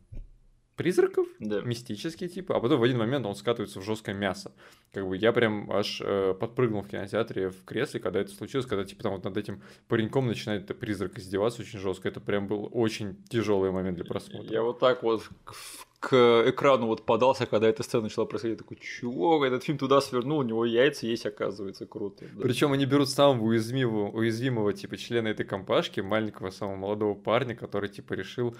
призраков, 0.76 1.26
да. 1.40 1.60
мистический 1.60 2.26
типа, 2.26 2.56
а 2.56 2.60
потом 2.60 2.80
в 2.80 2.82
один 2.82 2.96
момент 2.96 3.26
он 3.26 3.34
скатывается 3.34 3.80
в 3.80 3.84
жесткое 3.84 4.14
мясо. 4.14 4.50
Как 4.94 5.06
бы 5.06 5.14
я 5.14 5.30
прям 5.32 5.70
аж 5.70 6.00
э, 6.02 6.32
подпрыгнул 6.32 6.80
в 6.80 6.88
кинотеатре 6.88 7.50
в 7.50 7.66
кресле, 7.66 8.00
когда 8.00 8.18
это 8.18 8.30
случилось, 8.32 8.64
когда 8.64 8.84
типа 8.86 9.02
там 9.02 9.12
вот 9.12 9.24
над 9.24 9.36
этим 9.36 9.60
пареньком 9.88 10.26
начинает 10.26 10.66
призрак 10.78 11.18
издеваться 11.18 11.60
очень 11.60 11.78
жестко. 11.78 12.08
Это 12.08 12.20
прям 12.20 12.46
был 12.46 12.70
очень 12.72 13.22
тяжелый 13.28 13.70
момент 13.70 13.96
для 13.96 14.06
просмотра. 14.06 14.50
Я 14.50 14.62
вот 14.62 14.78
так 14.78 15.02
вот 15.02 15.28
к 16.00 16.44
экрану 16.46 16.86
вот 16.86 17.04
подался, 17.04 17.44
когда 17.44 17.68
эта 17.68 17.82
сцена 17.82 18.04
начала 18.04 18.24
происходить. 18.24 18.58
Такой, 18.58 18.78
чего? 18.78 19.44
Этот 19.44 19.64
фильм 19.64 19.76
туда 19.76 20.00
свернул, 20.00 20.38
у 20.38 20.42
него 20.42 20.64
яйца 20.64 21.06
есть, 21.06 21.26
оказывается, 21.26 21.84
круто. 21.86 22.24
Да. 22.32 22.42
Причем 22.42 22.72
они 22.72 22.86
берут 22.86 23.10
самого 23.10 23.44
уязвимого, 23.44 24.10
уязвимого 24.10 24.72
типа 24.72 24.96
члена 24.96 25.28
этой 25.28 25.44
компашки, 25.44 26.00
маленького 26.00 26.50
самого 26.50 26.76
молодого 26.76 27.14
парня, 27.14 27.54
который 27.54 27.90
типа 27.90 28.14
решил 28.14 28.56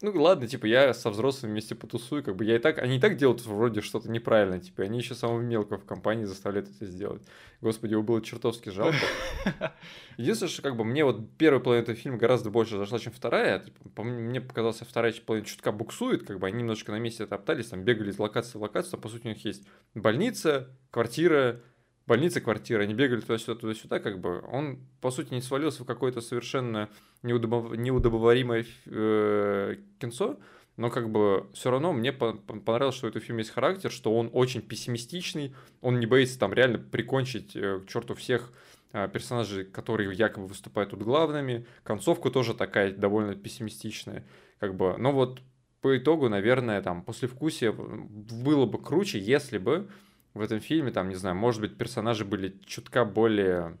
ну 0.00 0.12
ладно, 0.22 0.46
типа, 0.46 0.66
я 0.66 0.94
со 0.94 1.10
взрослыми 1.10 1.52
вместе 1.52 1.74
потусую, 1.74 2.22
как 2.22 2.36
бы 2.36 2.44
я 2.44 2.56
и 2.56 2.58
так, 2.60 2.78
они 2.78 2.98
и 2.98 3.00
так 3.00 3.16
делают 3.16 3.44
вроде 3.44 3.80
что-то 3.80 4.08
неправильно, 4.08 4.60
типа, 4.60 4.84
они 4.84 4.98
еще 4.98 5.16
самого 5.16 5.40
мелкого 5.40 5.78
в 5.78 5.84
компании 5.84 6.24
заставляют 6.24 6.70
это 6.70 6.86
сделать. 6.86 7.22
Господи, 7.60 7.92
его 7.92 8.04
было 8.04 8.22
чертовски 8.22 8.68
жалко. 8.68 8.98
Единственное, 10.16 10.50
что 10.50 10.62
как 10.62 10.76
бы 10.76 10.84
мне 10.84 11.04
вот 11.04 11.36
первая 11.36 11.60
половина 11.60 11.82
этого 11.82 11.98
фильма 11.98 12.16
гораздо 12.16 12.50
больше 12.50 12.76
зашла, 12.76 13.00
чем 13.00 13.12
вторая. 13.12 13.58
Типа, 13.58 14.04
мне 14.04 14.40
показалось, 14.40 14.78
вторая 14.78 15.12
половина 15.26 15.48
чутка 15.48 15.72
буксует, 15.72 16.24
как 16.24 16.38
бы 16.38 16.46
они 16.46 16.58
немножко 16.58 16.92
на 16.92 17.00
месте 17.00 17.26
топтались, 17.26 17.66
там 17.66 17.82
бегали 17.82 18.10
из 18.10 18.18
локации 18.20 18.56
в 18.56 18.62
локацию, 18.62 18.92
там, 18.92 19.00
по 19.00 19.08
сути, 19.08 19.26
у 19.26 19.30
них 19.30 19.44
есть 19.44 19.66
больница, 19.94 20.68
квартира, 20.92 21.60
больница, 22.08 22.40
квартира, 22.40 22.82
они 22.82 22.94
бегали 22.94 23.20
туда-сюда, 23.20 23.54
туда-сюда, 23.54 24.00
как 24.00 24.20
бы 24.20 24.42
он, 24.50 24.80
по 25.00 25.10
сути, 25.10 25.32
не 25.34 25.40
свалился 25.40 25.84
в 25.84 25.86
какое-то 25.86 26.20
совершенно 26.20 26.88
неудобов... 27.22 27.76
неудобоваримое 27.76 28.66
э, 28.86 29.76
кинцо, 30.00 30.40
но 30.76 30.90
как 30.90 31.10
бы 31.10 31.46
все 31.52 31.70
равно 31.70 31.92
мне 31.92 32.12
понравилось, 32.12 32.96
что 32.96 33.06
у 33.06 33.10
этого 33.10 33.24
фильма 33.24 33.40
есть 33.40 33.50
характер, 33.50 33.90
что 33.90 34.16
он 34.16 34.30
очень 34.32 34.62
пессимистичный, 34.62 35.54
он 35.80 36.00
не 36.00 36.06
боится 36.06 36.38
там 36.38 36.52
реально 36.52 36.78
прикончить 36.78 37.54
э, 37.54 37.82
черту 37.86 38.14
всех 38.14 38.52
э, 38.92 39.08
персонажей, 39.12 39.64
которые 39.64 40.12
якобы 40.16 40.46
выступают 40.46 40.90
тут 40.90 41.02
главными. 41.02 41.66
Концовка 41.84 42.30
тоже 42.30 42.54
такая 42.54 42.92
довольно 42.92 43.34
пессимистичная, 43.34 44.24
как 44.58 44.74
бы. 44.74 44.96
Но 44.98 45.12
вот 45.12 45.42
по 45.80 45.96
итогу, 45.96 46.28
наверное, 46.28 46.82
там 46.82 47.02
после 47.02 47.28
вкусия 47.28 47.72
было 47.72 48.66
бы 48.66 48.82
круче, 48.82 49.18
если 49.18 49.58
бы 49.58 49.88
в 50.38 50.42
этом 50.42 50.60
фильме, 50.60 50.90
там, 50.90 51.08
не 51.08 51.14
знаю, 51.14 51.36
может 51.36 51.60
быть, 51.60 51.76
персонажи 51.76 52.24
были 52.24 52.58
чутка 52.64 53.04
более 53.04 53.76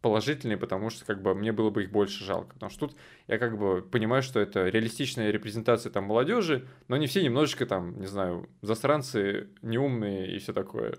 положительные, 0.00 0.56
потому 0.56 0.90
что 0.90 1.04
как 1.04 1.22
бы 1.22 1.34
мне 1.34 1.52
было 1.52 1.70
бы 1.70 1.82
их 1.82 1.90
больше 1.90 2.24
жалко. 2.24 2.54
Потому 2.54 2.70
что 2.70 2.86
тут 2.86 2.96
я 3.26 3.38
как 3.38 3.58
бы 3.58 3.82
понимаю, 3.82 4.22
что 4.22 4.40
это 4.40 4.68
реалистичная 4.68 5.30
репрезентация 5.30 5.90
там 5.90 6.04
молодежи, 6.04 6.66
но 6.86 6.96
не 6.96 7.06
все 7.06 7.22
немножечко 7.22 7.66
там, 7.66 7.98
не 8.00 8.06
знаю, 8.06 8.48
засранцы, 8.62 9.48
неумные 9.62 10.34
и 10.34 10.38
все 10.38 10.52
такое. 10.52 10.98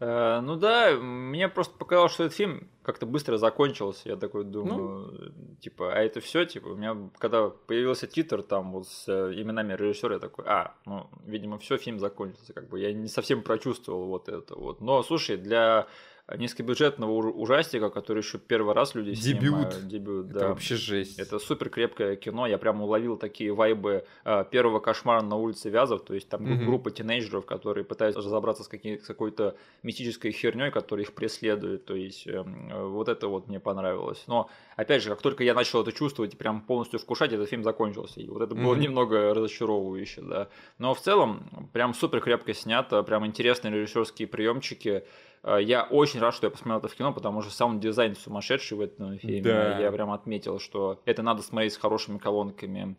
Э, 0.00 0.40
ну 0.40 0.56
да, 0.56 0.96
мне 0.96 1.48
просто 1.48 1.76
показалось, 1.76 2.12
что 2.12 2.24
этот 2.24 2.36
фильм 2.36 2.68
как-то 2.82 3.04
быстро 3.04 3.36
закончился. 3.36 4.08
Я 4.08 4.16
такой 4.16 4.44
думаю, 4.44 5.12
ну, 5.12 5.56
типа, 5.60 5.92
а 5.92 5.98
это 5.98 6.20
все, 6.20 6.46
типа, 6.46 6.68
у 6.68 6.76
меня 6.76 6.96
когда 7.18 7.50
появился 7.50 8.06
титр 8.06 8.42
там 8.42 8.72
вот 8.72 8.88
с 8.88 9.06
э, 9.08 9.34
именами 9.34 9.74
режиссера, 9.74 10.14
я 10.14 10.20
такой, 10.20 10.46
а, 10.48 10.74
ну, 10.86 11.06
видимо, 11.26 11.58
все, 11.58 11.76
фильм 11.76 11.98
закончился, 11.98 12.54
как 12.54 12.68
бы 12.68 12.80
я 12.80 12.92
не 12.94 13.08
совсем 13.08 13.42
прочувствовал 13.42 14.06
вот 14.06 14.30
это 14.30 14.56
вот. 14.56 14.80
Но 14.80 15.02
слушай, 15.02 15.36
для 15.36 15.86
низкобюджетного 16.36 17.12
ужастика, 17.12 17.90
который 17.90 18.18
еще 18.18 18.38
первый 18.38 18.74
раз 18.74 18.94
люди 18.94 19.12
дебют. 19.14 19.42
снимают. 19.42 19.88
Дебют. 19.88 20.30
Это 20.30 20.38
да. 20.40 20.48
вообще 20.48 20.76
жесть. 20.76 21.18
Это 21.18 21.38
супер 21.38 21.68
крепкое 21.68 22.16
кино. 22.16 22.46
Я 22.46 22.58
прям 22.58 22.82
уловил 22.82 23.16
такие 23.16 23.52
вайбы 23.52 24.04
э, 24.24 24.44
первого 24.50 24.80
кошмара 24.80 25.22
на 25.22 25.36
улице 25.36 25.70
Вязов. 25.70 26.04
То 26.04 26.14
есть 26.14 26.28
там 26.28 26.46
mm-hmm. 26.46 26.64
группа 26.64 26.90
тинейджеров, 26.90 27.46
которые 27.46 27.84
пытаются 27.84 28.20
разобраться 28.20 28.64
с, 28.64 28.68
какие, 28.68 28.98
с 28.98 29.06
какой-то 29.06 29.56
мистической 29.82 30.32
херней, 30.32 30.70
которая 30.70 31.04
их 31.04 31.14
преследует. 31.14 31.84
То 31.84 31.94
есть 31.94 32.26
э, 32.26 32.42
вот 32.42 33.08
это 33.08 33.28
вот 33.28 33.48
мне 33.48 33.60
понравилось. 33.60 34.24
Но 34.26 34.50
опять 34.76 35.02
же, 35.02 35.10
как 35.10 35.22
только 35.22 35.44
я 35.44 35.54
начал 35.54 35.82
это 35.82 35.92
чувствовать 35.92 36.34
и 36.34 36.36
прям 36.36 36.60
полностью 36.60 36.98
вкушать, 36.98 37.32
этот 37.32 37.48
фильм 37.48 37.64
закончился. 37.64 38.20
И 38.20 38.28
вот 38.28 38.42
это 38.42 38.54
было 38.54 38.74
mm-hmm. 38.74 38.80
немного 38.80 39.34
разочаровывающе, 39.34 40.22
да. 40.22 40.48
Но 40.78 40.94
в 40.94 41.00
целом 41.00 41.68
прям 41.72 41.94
супер 41.94 42.20
крепко 42.20 42.54
снято, 42.54 43.02
прям 43.02 43.26
интересные 43.26 43.74
режиссерские 43.74 44.28
приемчики. 44.28 45.04
Э, 45.42 45.58
я 45.60 45.84
очень 45.84 46.20
рад, 46.20 46.34
что 46.34 46.46
я 46.46 46.50
посмотрел 46.50 46.78
это 46.78 46.88
в 46.88 46.94
кино, 46.94 47.12
потому 47.12 47.42
что 47.42 47.50
сам 47.50 47.80
дизайн 47.80 48.14
сумасшедший 48.14 48.76
в 48.76 48.80
этом 48.80 49.18
фильме. 49.18 49.42
Да. 49.42 49.78
Я 49.78 49.90
прям 49.92 50.10
отметил, 50.10 50.58
что 50.58 51.00
это 51.04 51.22
надо 51.22 51.42
смотреть 51.42 51.74
с 51.74 51.76
хорошими 51.76 52.18
колонками. 52.18 52.96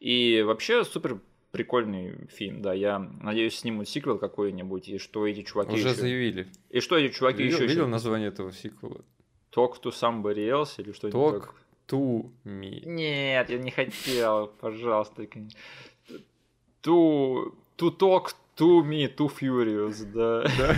И 0.00 0.42
вообще 0.42 0.84
супер 0.84 1.20
прикольный 1.50 2.26
фильм, 2.28 2.62
да. 2.62 2.74
Я 2.74 2.98
надеюсь, 2.98 3.58
снимут 3.58 3.88
сиквел 3.88 4.18
какой-нибудь, 4.18 4.88
и 4.88 4.98
что 4.98 5.26
эти 5.26 5.42
чуваки 5.42 5.74
Уже 5.74 5.88
еще... 5.88 6.00
заявили. 6.00 6.48
И 6.70 6.80
что 6.80 6.96
эти 6.96 7.12
чуваки 7.12 7.44
видел, 7.44 7.58
еще... 7.58 7.66
Видел 7.66 7.88
название 7.88 8.28
этого 8.28 8.52
сиквела? 8.52 9.02
Talk 9.54 9.74
to 9.82 9.92
somebody 9.92 10.48
else 10.48 10.74
или 10.78 10.90
что-нибудь 10.90 11.20
Talk 11.20 11.50
to 11.86 12.30
me. 12.44 12.80
Нет, 12.84 13.50
я 13.50 13.58
не 13.58 13.70
хотел, 13.70 14.48
пожалуйста. 14.48 15.22
To, 16.82 17.54
to 17.78 17.96
talk 17.96 18.32
to 18.56 18.82
me, 18.82 19.14
to 19.14 19.28
furious, 19.28 20.04
да. 20.04 20.42
да? 20.58 20.74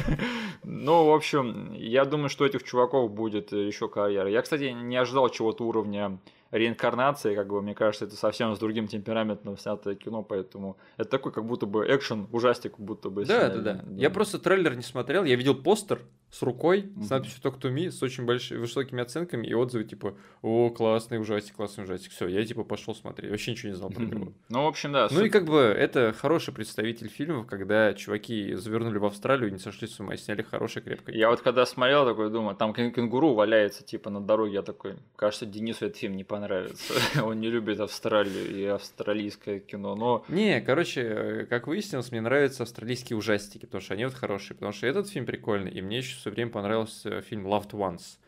Ну, 0.65 1.05
в 1.05 1.15
общем, 1.15 1.75
я 1.75 2.05
думаю, 2.05 2.29
что 2.29 2.45
этих 2.45 2.65
чуваков 2.65 3.11
будет 3.13 3.53
еще 3.53 3.89
карьера. 3.89 4.29
Я, 4.29 4.43
кстати, 4.43 4.65
не 4.65 4.97
ожидал 4.97 5.29
чего-то 5.29 5.65
уровня 5.65 6.19
реинкарнации, 6.51 7.35
как 7.35 7.49
бы, 7.49 7.61
мне 7.61 7.75
кажется, 7.75 8.05
это 8.05 8.17
совсем 8.17 8.55
с 8.55 8.59
другим 8.59 8.89
темпераментом 8.89 9.59
снятое 9.59 9.95
кино, 9.95 10.23
поэтому 10.23 10.77
это 10.97 11.11
такой, 11.11 11.33
как 11.33 11.45
будто 11.45 11.67
бы 11.67 11.85
экшен, 11.87 12.29
ужастик, 12.33 12.79
будто 12.79 13.11
бы. 13.11 13.25
Да, 13.25 13.49
да, 13.49 13.57
да, 13.57 13.75
да. 13.75 13.85
Я 13.97 14.11
просто 14.11 14.39
трейлер 14.39 14.75
не 14.75 14.83
смотрел, 14.83 15.25
я 15.25 15.37
видел 15.37 15.55
постер 15.55 16.01
с 16.37 16.43
рукой, 16.43 16.83
mm-hmm. 16.83 17.03
с 17.03 17.11
надписью 17.11 17.41
Talk 17.43 17.59
to 17.59 17.73
Me, 17.73 17.91
с 17.91 18.03
очень 18.03 18.27
большими, 18.27 18.59
высокими 18.59 19.03
оценками 19.03 19.47
и 19.47 19.55
отзывы, 19.55 19.85
типа, 19.85 20.19
о, 20.43 20.69
классный 20.69 21.19
ужастик, 21.19 21.57
классный 21.57 21.85
ужастик. 21.85 22.13
Все, 22.13 22.29
я, 22.29 22.45
типа, 22.45 22.63
пошел 22.63 22.95
смотреть, 22.95 23.31
вообще 23.31 23.53
ничего 23.53 23.71
не 23.71 23.77
знал 23.77 23.89
про 23.89 24.03
него. 24.03 24.35
Ну, 24.51 24.65
в 24.65 24.67
общем, 24.67 24.93
да. 24.93 25.09
Ну, 25.11 25.25
и 25.25 25.31
как 25.31 25.47
бы 25.47 25.61
это 25.61 26.13
хороший 26.13 26.53
представитель 26.53 27.09
фильмов, 27.09 27.47
когда 27.47 27.95
чуваки 27.95 28.53
завернули 28.53 28.99
в 28.99 29.07
Австралию 29.07 29.49
и 29.49 29.53
не 29.53 29.59
сошли 29.59 29.89
с 29.89 29.99
ума, 29.99 30.13
и 30.13 30.19
сняли 30.19 30.43
хорошее, 30.43 30.85
крепкое. 30.85 31.17
Я 31.17 31.31
вот 31.31 31.41
когда 31.41 31.65
смотрел, 31.65 32.05
такой 32.05 32.31
думаю, 32.31 32.55
там 32.55 32.75
кенгуру 32.75 33.33
валяется, 33.33 33.83
типа, 33.83 34.11
на 34.11 34.21
дороге, 34.21 34.55
я 34.55 34.63
такой, 34.63 34.97
кажется, 35.17 35.47
Денису 35.47 35.87
этот 35.87 35.97
фильм 35.97 36.17
не 36.17 36.25
понравится. 36.25 36.93
Он 37.25 37.41
не 37.41 37.49
любит 37.49 37.81
Австралию 37.81 38.55
и 38.55 38.65
австралийское 38.67 39.59
кино, 39.61 39.95
но... 39.95 40.25
Не, 40.29 40.61
короче, 40.61 41.47
как 41.49 41.67
выяснилось, 41.67 42.11
мне 42.11 42.21
нравятся 42.21 42.65
австралийские 42.65 43.17
ужастики, 43.17 43.65
потому 43.65 43.81
что 43.81 43.95
они 43.95 44.05
вот 44.05 44.13
хорошие, 44.13 44.55
потому 44.55 44.73
что 44.73 44.87
этот 44.87 45.09
фильм 45.09 45.25
прикольный, 45.25 45.71
и 45.71 45.81
мне 45.81 45.99
еще 45.99 46.26
все 46.27 46.35
время 46.35 46.51
понравился 46.51 47.21
фильм 47.21 47.47
Loved 47.47 47.71
Ones, 47.71 48.19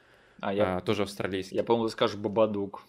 а, 0.41 0.55
я... 0.55 0.77
а, 0.77 0.81
тоже 0.81 1.03
австралийский. 1.03 1.57
Я, 1.57 1.65
по-моему, 1.65 1.89
скажешь 1.89 2.17
Бабадук. 2.17 2.83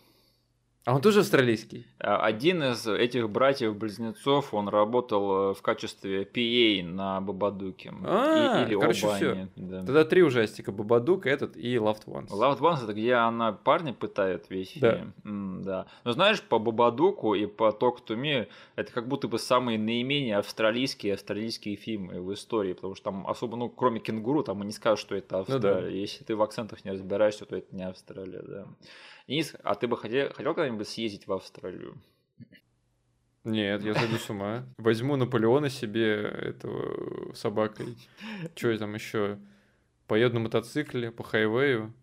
А 0.86 0.96
он 0.96 1.02
тоже 1.02 1.20
австралийский? 1.20 1.86
А, 2.00 2.18
один 2.18 2.64
из 2.64 2.88
этих 2.88 3.30
братьев-близнецов, 3.30 4.54
он 4.54 4.70
работал 4.70 5.52
э, 5.52 5.54
в 5.54 5.62
качестве 5.62 6.24
PA 6.24 6.84
на 6.84 7.22
Бабадуке. 7.22 7.94
А, 8.04 8.64
или 8.66 8.80
короче, 8.80 9.06
оба 9.06 9.16
все. 9.16 9.32
Они, 9.32 9.48
да. 9.56 9.80
Тогда 9.86 10.06
три 10.06 10.24
ужастика. 10.24 10.72
Бабадук, 10.72 11.26
этот 11.26 11.58
и 11.58 11.76
Loved 11.76 12.06
Ones. 12.06 12.30
Loved 12.30 12.60
Ones 12.60 12.84
это 12.84 12.94
где 12.94 13.16
она 13.16 13.52
парня 13.52 13.94
пытает 13.94 14.50
весь 14.50 14.78
да. 14.78 15.06
М, 15.26 15.62
да. 15.64 15.86
Но 16.06 16.14
знаешь, 16.14 16.42
по 16.42 16.60
Бабадуку 16.60 17.36
и 17.36 17.46
по 17.46 17.70
Talk 17.70 17.98
to 18.08 18.16
Me 18.16 18.48
это 18.76 18.92
как 18.92 19.08
будто 19.08 19.28
бы 19.28 19.38
самые 19.38 19.78
наименее 19.78 20.38
австралийские 20.38 21.14
австралийские 21.16 21.76
фильмы 21.76 22.22
в 22.22 22.34
истории, 22.34 22.74
потому 22.74 22.96
что 22.96 23.06
там 23.06 23.28
особо, 23.28 23.58
ну, 23.58 23.70
кроме 23.70 24.00
кенгуру, 24.00 24.44
там 24.44 24.64
и 24.64 24.66
не 24.66 24.72
скажут, 24.72 25.00
что 25.00 25.16
это 25.16 25.40
Австралия. 25.40 25.76
Ну, 25.76 25.82
да. 25.82 25.88
Если 25.88 26.24
ты 26.24 26.36
в 26.36 26.42
акцентах 26.42 26.86
не 26.86 26.92
разбираешься, 26.92 27.46
то 27.46 27.56
это 27.56 27.76
не 27.76 27.84
Австралия, 27.84 28.42
да. 28.42 28.66
Денис, 29.30 29.56
а 29.64 29.76
ты 29.76 29.88
бы 29.88 29.96
хотел, 29.96 30.34
хотел 30.34 30.56
когда-нибудь 30.56 30.90
съездить 30.90 31.28
в 31.28 31.34
Австралию? 31.34 32.02
Нет, 33.44 33.84
я 33.84 33.94
зайду 33.94 34.18
с 34.18 34.28
ума. 34.32 34.66
Возьму 34.78 35.18
Наполеона 35.18 35.70
себе 35.70 36.24
этого 36.24 37.32
собакой. 37.36 37.96
Что 38.56 38.76
там 38.80 38.96
еще? 38.96 39.38
Поеду 40.08 40.34
на 40.34 40.40
мотоцикле 40.40 41.12
по 41.12 41.24
хайвею. 41.24 41.94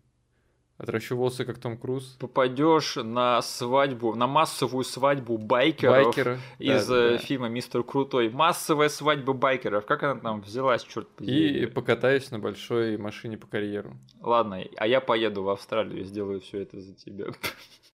Отращу 0.77 1.17
волосы, 1.17 1.43
как 1.43 1.57
Том 1.57 1.75
Круз. 1.75 2.17
Попадешь 2.19 2.97
на 2.97 3.41
свадьбу, 3.41 4.13
на 4.13 4.27
массовую 4.27 4.83
свадьбу 4.83 5.39
байкеров 5.39 6.05
Байкеры. 6.05 6.39
из 6.59 6.87
да, 6.87 6.95
да. 6.95 7.15
Э, 7.15 7.17
фильма 7.17 7.49
Мистер 7.49 7.81
Крутой. 7.81 8.29
Массовая 8.29 8.89
свадьба 8.89 9.33
байкеров. 9.33 9.87
Как 9.87 10.03
она 10.03 10.19
там 10.21 10.41
взялась, 10.41 10.83
черт 10.83 11.07
побери. 11.09 11.63
И 11.63 11.65
покатаюсь 11.65 12.29
на 12.29 12.37
большой 12.37 12.97
машине 12.97 13.37
по 13.37 13.47
карьеру. 13.47 13.97
Ладно, 14.21 14.63
а 14.77 14.85
я 14.85 15.01
поеду 15.01 15.41
в 15.41 15.49
Австралию 15.49 16.01
и 16.01 16.03
сделаю 16.03 16.41
все 16.41 16.59
это 16.59 16.79
за 16.79 16.93
тебя. 16.93 17.25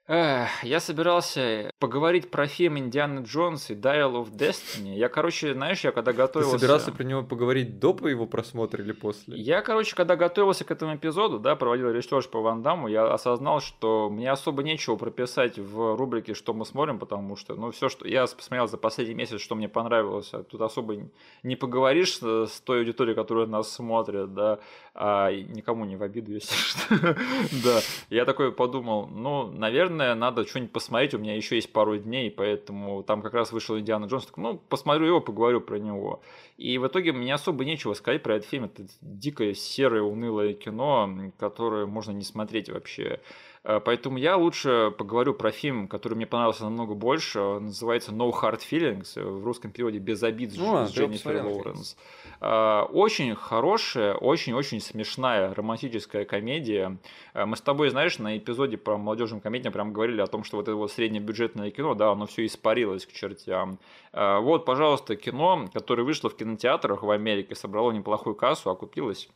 Эх, 0.06 0.66
я 0.66 0.82
собирался 0.82 1.72
поговорить 1.80 2.30
про 2.30 2.46
фильм 2.46 2.78
Индиана 2.78 3.20
Джонс 3.20 3.70
и 3.70 3.74
Dial 3.74 4.22
of 4.22 4.36
Destiny. 4.36 4.96
Я, 4.96 5.08
короче, 5.08 5.54
знаешь, 5.54 5.82
я 5.86 5.94
когда 5.94 6.12
готовился... 6.12 6.56
Ты 6.56 6.60
собирался 6.60 6.92
про 6.92 7.04
него 7.06 7.24
поговорить 7.24 7.80
до 7.80 7.96
его 8.10 8.26
просмотра 8.26 8.84
или 8.84 8.92
после? 8.92 9.38
Я, 9.38 9.62
короче, 9.62 9.96
когда 9.96 10.18
готовился 10.18 10.66
к 10.66 10.72
этому 10.72 10.96
эпизоду, 10.96 11.40
да, 11.40 11.56
проводил 11.56 11.90
research 11.90 12.28
по 12.28 12.42
Ван 12.42 12.62
Дамму, 12.62 12.90
я 12.90 13.14
осознал, 13.14 13.62
что 13.62 14.10
мне 14.10 14.30
особо 14.30 14.62
нечего 14.62 14.98
прописать 14.98 15.58
в 15.58 15.96
рубрике 15.96 16.34
«Что 16.34 16.54
мы 16.54 16.66
смотрим», 16.66 17.00
потому 17.00 17.38
что, 17.38 17.56
ну, 17.56 17.72
все, 17.72 17.88
что 17.88 18.06
я 18.06 18.26
посмотрел 18.28 18.68
за 18.68 18.76
последний 18.78 19.16
месяц, 19.16 19.40
что 19.40 19.56
мне 19.56 19.70
понравилось, 19.70 20.34
а 20.34 20.44
тут 20.44 20.60
особо 20.60 20.98
не 21.44 21.56
поговоришь 21.56 22.18
с 22.18 22.60
той 22.60 22.80
аудиторией, 22.80 23.16
которая 23.16 23.46
нас 23.46 23.72
смотрит, 23.72 24.34
да, 24.34 24.60
а 24.94 25.32
никому 25.32 25.86
не 25.86 25.96
в 25.96 26.04
обиду, 26.04 26.34
если 26.34 26.56
что. 26.56 27.16
Да, 27.64 27.80
я 28.10 28.26
такой 28.26 28.52
подумал, 28.52 29.08
ну, 29.08 29.48
наверное, 29.48 29.93
надо 29.94 30.46
что-нибудь 30.46 30.72
посмотреть, 30.72 31.14
у 31.14 31.20
меня 31.20 31.36
еще 31.36 31.56
есть 31.56 31.72
пару 31.72 31.98
дней, 31.98 32.30
поэтому 32.32 33.04
там 33.04 33.22
как 33.22 33.34
раз 33.34 33.52
вышел 33.52 33.78
Индиана 33.78 34.06
Джонс, 34.06 34.28
ну, 34.36 34.60
посмотрю 34.70 35.08
его, 35.08 35.22
поговорю 35.22 35.62
про 35.62 35.78
него. 35.78 36.22
И 36.64 36.78
в 36.78 36.88
итоге 36.88 37.12
мне 37.12 37.34
особо 37.34 37.66
нечего 37.66 37.94
сказать 37.94 38.24
про 38.24 38.36
этот 38.38 38.48
фильм, 38.48 38.64
это 38.64 38.86
дикое 39.02 39.54
серое 39.54 40.02
унылое 40.02 40.54
кино, 40.54 41.34
которое 41.38 41.86
можно 41.86 42.12
не 42.12 42.24
смотреть 42.24 42.70
вообще. 42.70 43.20
Э, 43.66 43.82
поэтому 43.84 44.18
я 44.18 44.38
лучше 44.38 44.94
поговорю 44.98 45.34
про 45.34 45.52
фильм, 45.52 45.90
который 45.90 46.16
мне 46.16 46.26
понравился 46.26 46.64
намного 46.64 46.94
больше. 46.94 47.42
Он 47.42 47.66
называется 47.66 48.14
No 48.14 48.32
Hard 48.32 48.62
Feelings, 48.70 49.22
в 49.22 49.44
русском 49.44 49.72
переводе 49.72 50.00
«Без 50.00 50.24
обид» 50.24 50.54
с 50.54 50.58
ну, 50.58 50.86
Дженнифер 50.86 51.44
Лоуренс. 51.44 51.98
Э, 52.40 52.84
очень 52.92 53.36
хорошая, 53.36 54.16
очень-очень 54.16 54.80
смешная 54.80 55.54
романтическая 55.54 56.26
комедия. 56.26 56.98
Э, 57.34 57.46
мы 57.46 57.56
с 57.56 57.62
тобой, 57.62 57.90
знаешь, 57.90 58.20
на 58.20 58.38
эпизоде 58.38 58.78
про 58.78 58.98
молодежную 58.98 59.42
комедию 59.42 59.72
прям 59.72 59.94
говорили 59.94 60.22
о 60.22 60.28
том, 60.28 60.44
что 60.44 60.58
вот 60.58 60.70
это 60.70 60.76
вот 60.76 60.92
среднебюджетное 60.92 61.72
кино, 61.72 61.94
да, 61.94 62.12
оно 62.12 62.26
все 62.26 62.46
испарилось 62.46 63.06
к 63.06 63.12
чертям. 63.12 63.80
Вот, 64.14 64.66
пожалуйста, 64.66 65.16
кино, 65.16 65.68
которое 65.74 66.04
вышло 66.04 66.30
в 66.30 66.38
кинотеатрах 66.38 67.02
в 67.02 67.10
Америке, 67.10 67.56
собрало 67.56 67.92
неплохую 67.92 68.36
кассу, 68.36 68.70
окупилось 68.70 69.28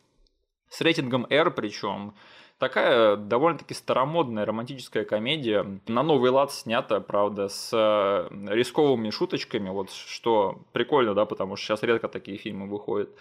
с 0.69 0.81
рейтингом 0.81 1.25
R 1.29 1.51
причем. 1.51 2.13
Такая 2.59 3.17
довольно-таки 3.17 3.75
старомодная 3.75 4.43
романтическая 4.45 5.05
комедия. 5.05 5.79
На 5.87 6.01
новый 6.01 6.31
лад 6.31 6.51
снята, 6.51 6.99
правда, 6.99 7.49
с 7.49 7.69
э, 7.71 8.27
рисковыми 8.51 9.11
шуточками, 9.11 9.69
вот 9.69 9.91
что 9.91 10.59
прикольно, 10.73 11.13
да, 11.13 11.25
потому 11.25 11.55
что 11.55 11.67
сейчас 11.67 11.83
редко 11.83 12.07
такие 12.07 12.37
фильмы 12.37 12.67
выходят. 12.67 13.11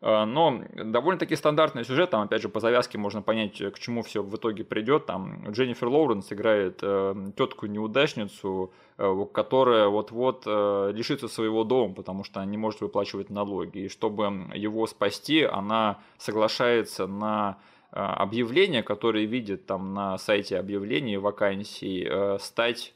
Э, 0.00 0.24
но 0.24 0.62
довольно-таки 0.74 1.36
стандартный 1.36 1.84
сюжет, 1.84 2.10
там, 2.10 2.22
опять 2.22 2.42
же, 2.42 2.48
по 2.48 2.60
завязке 2.60 2.98
можно 2.98 3.22
понять, 3.22 3.56
к 3.72 3.78
чему 3.78 4.02
все 4.02 4.22
в 4.22 4.34
итоге 4.36 4.64
придет. 4.64 5.06
Там 5.06 5.50
Дженнифер 5.50 5.88
Лоуренс 5.88 6.32
играет 6.32 6.80
э, 6.82 7.14
тетку-неудачницу, 7.36 8.72
э, 8.98 9.26
которая 9.32 9.88
вот-вот 9.88 10.44
э, 10.46 10.92
лишится 10.94 11.28
своего 11.28 11.64
дома, 11.64 11.94
потому 11.94 12.24
что 12.24 12.40
она 12.40 12.50
не 12.50 12.58
может 12.58 12.80
выплачивать 12.80 13.30
налоги. 13.30 13.80
И 13.80 13.88
чтобы 13.88 14.24
его 14.54 14.86
спасти, 14.86 15.42
она 15.42 15.98
соглашается 16.18 17.06
на 17.06 17.58
а, 17.98 18.12
объявления, 18.14 18.82
которые 18.82 19.24
видят 19.24 19.64
там 19.64 19.94
на 19.94 20.18
сайте 20.18 20.58
объявлений 20.58 21.16
вакансий, 21.16 22.06
э, 22.06 22.38
стать 22.40 22.92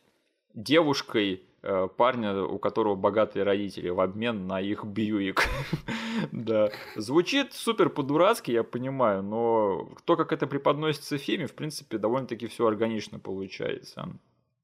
девушкой 0.52 1.34
э, 1.34 1.38
парня, 1.96 2.42
у 2.42 2.58
которого 2.58 2.94
богатые 2.94 3.44
родители, 3.44 3.88
в 3.90 4.00
обмен 4.00 4.46
на 4.46 4.60
их 4.60 4.84
Бьюик. 4.84 5.44
да. 6.32 6.70
Звучит 6.96 7.52
супер 7.52 7.90
по-дурацки, 7.90 8.50
я 8.50 8.62
понимаю, 8.62 9.22
но 9.22 9.90
то, 10.04 10.16
как 10.16 10.32
это 10.32 10.46
преподносится 10.46 11.18
в 11.18 11.20
фильме, 11.20 11.46
в 11.46 11.54
принципе, 11.54 11.98
довольно-таки 11.98 12.46
все 12.46 12.66
органично 12.66 13.18
получается. 13.18 14.08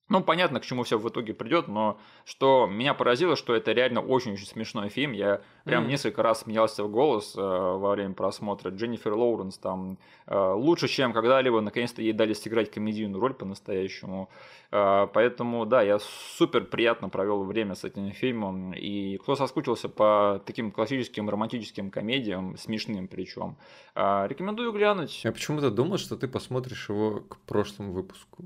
Ну, 0.09 0.23
понятно, 0.23 0.61
к 0.61 0.65
чему 0.65 0.85
все 0.85 0.99
в 0.99 1.09
итоге 1.09 1.35
придет, 1.35 1.67
но 1.67 1.99
что 2.25 2.67
меня 2.67 2.95
поразило, 2.95 3.35
что 3.35 3.57
это 3.57 3.73
реально 3.73 4.01
очень-очень 4.01 4.47
смешной 4.47 4.89
фильм. 4.89 5.11
Я 5.11 5.41
прям 5.65 5.85
mm. 5.85 5.89
несколько 5.89 6.23
раз 6.23 6.43
смеялся 6.43 6.85
в 6.85 6.91
голос 6.91 7.35
э, 7.37 7.41
во 7.41 7.91
время 7.91 8.15
просмотра. 8.15 8.71
Дженнифер 8.71 9.15
Лоуренс 9.15 9.59
там 9.59 9.99
э, 10.27 10.53
лучше, 10.53 10.87
чем 10.87 11.13
когда-либо, 11.13 11.61
наконец-то 11.61 12.03
ей 12.03 12.13
дали 12.13 12.35
сыграть 12.35 12.71
комедийную 12.71 13.21
роль 13.21 13.35
по-настоящему. 13.35 14.31
Э, 14.71 15.09
поэтому, 15.13 15.67
да, 15.67 15.83
я 15.83 15.99
супер 15.99 16.65
приятно 16.67 17.09
провел 17.09 17.43
время 17.43 17.75
с 17.75 17.83
этим 17.83 18.13
фильмом. 18.13 18.75
И 18.75 19.17
кто 19.17 19.35
соскучился 19.35 19.89
по 19.89 20.41
таким 20.47 20.71
классическим 20.71 21.29
романтическим 21.29 21.91
комедиям, 21.91 22.57
смешным 22.57 23.09
причем, 23.09 23.57
э, 23.97 24.27
рекомендую 24.29 24.71
глянуть. 24.71 25.25
Я 25.25 25.33
почему-то 25.33 25.73
думал, 25.73 25.99
что 25.99 26.17
ты 26.17 26.29
посмотришь 26.29 26.89
его 26.89 27.23
к 27.23 27.39
прошлому 27.39 27.93
выпуску. 27.93 28.45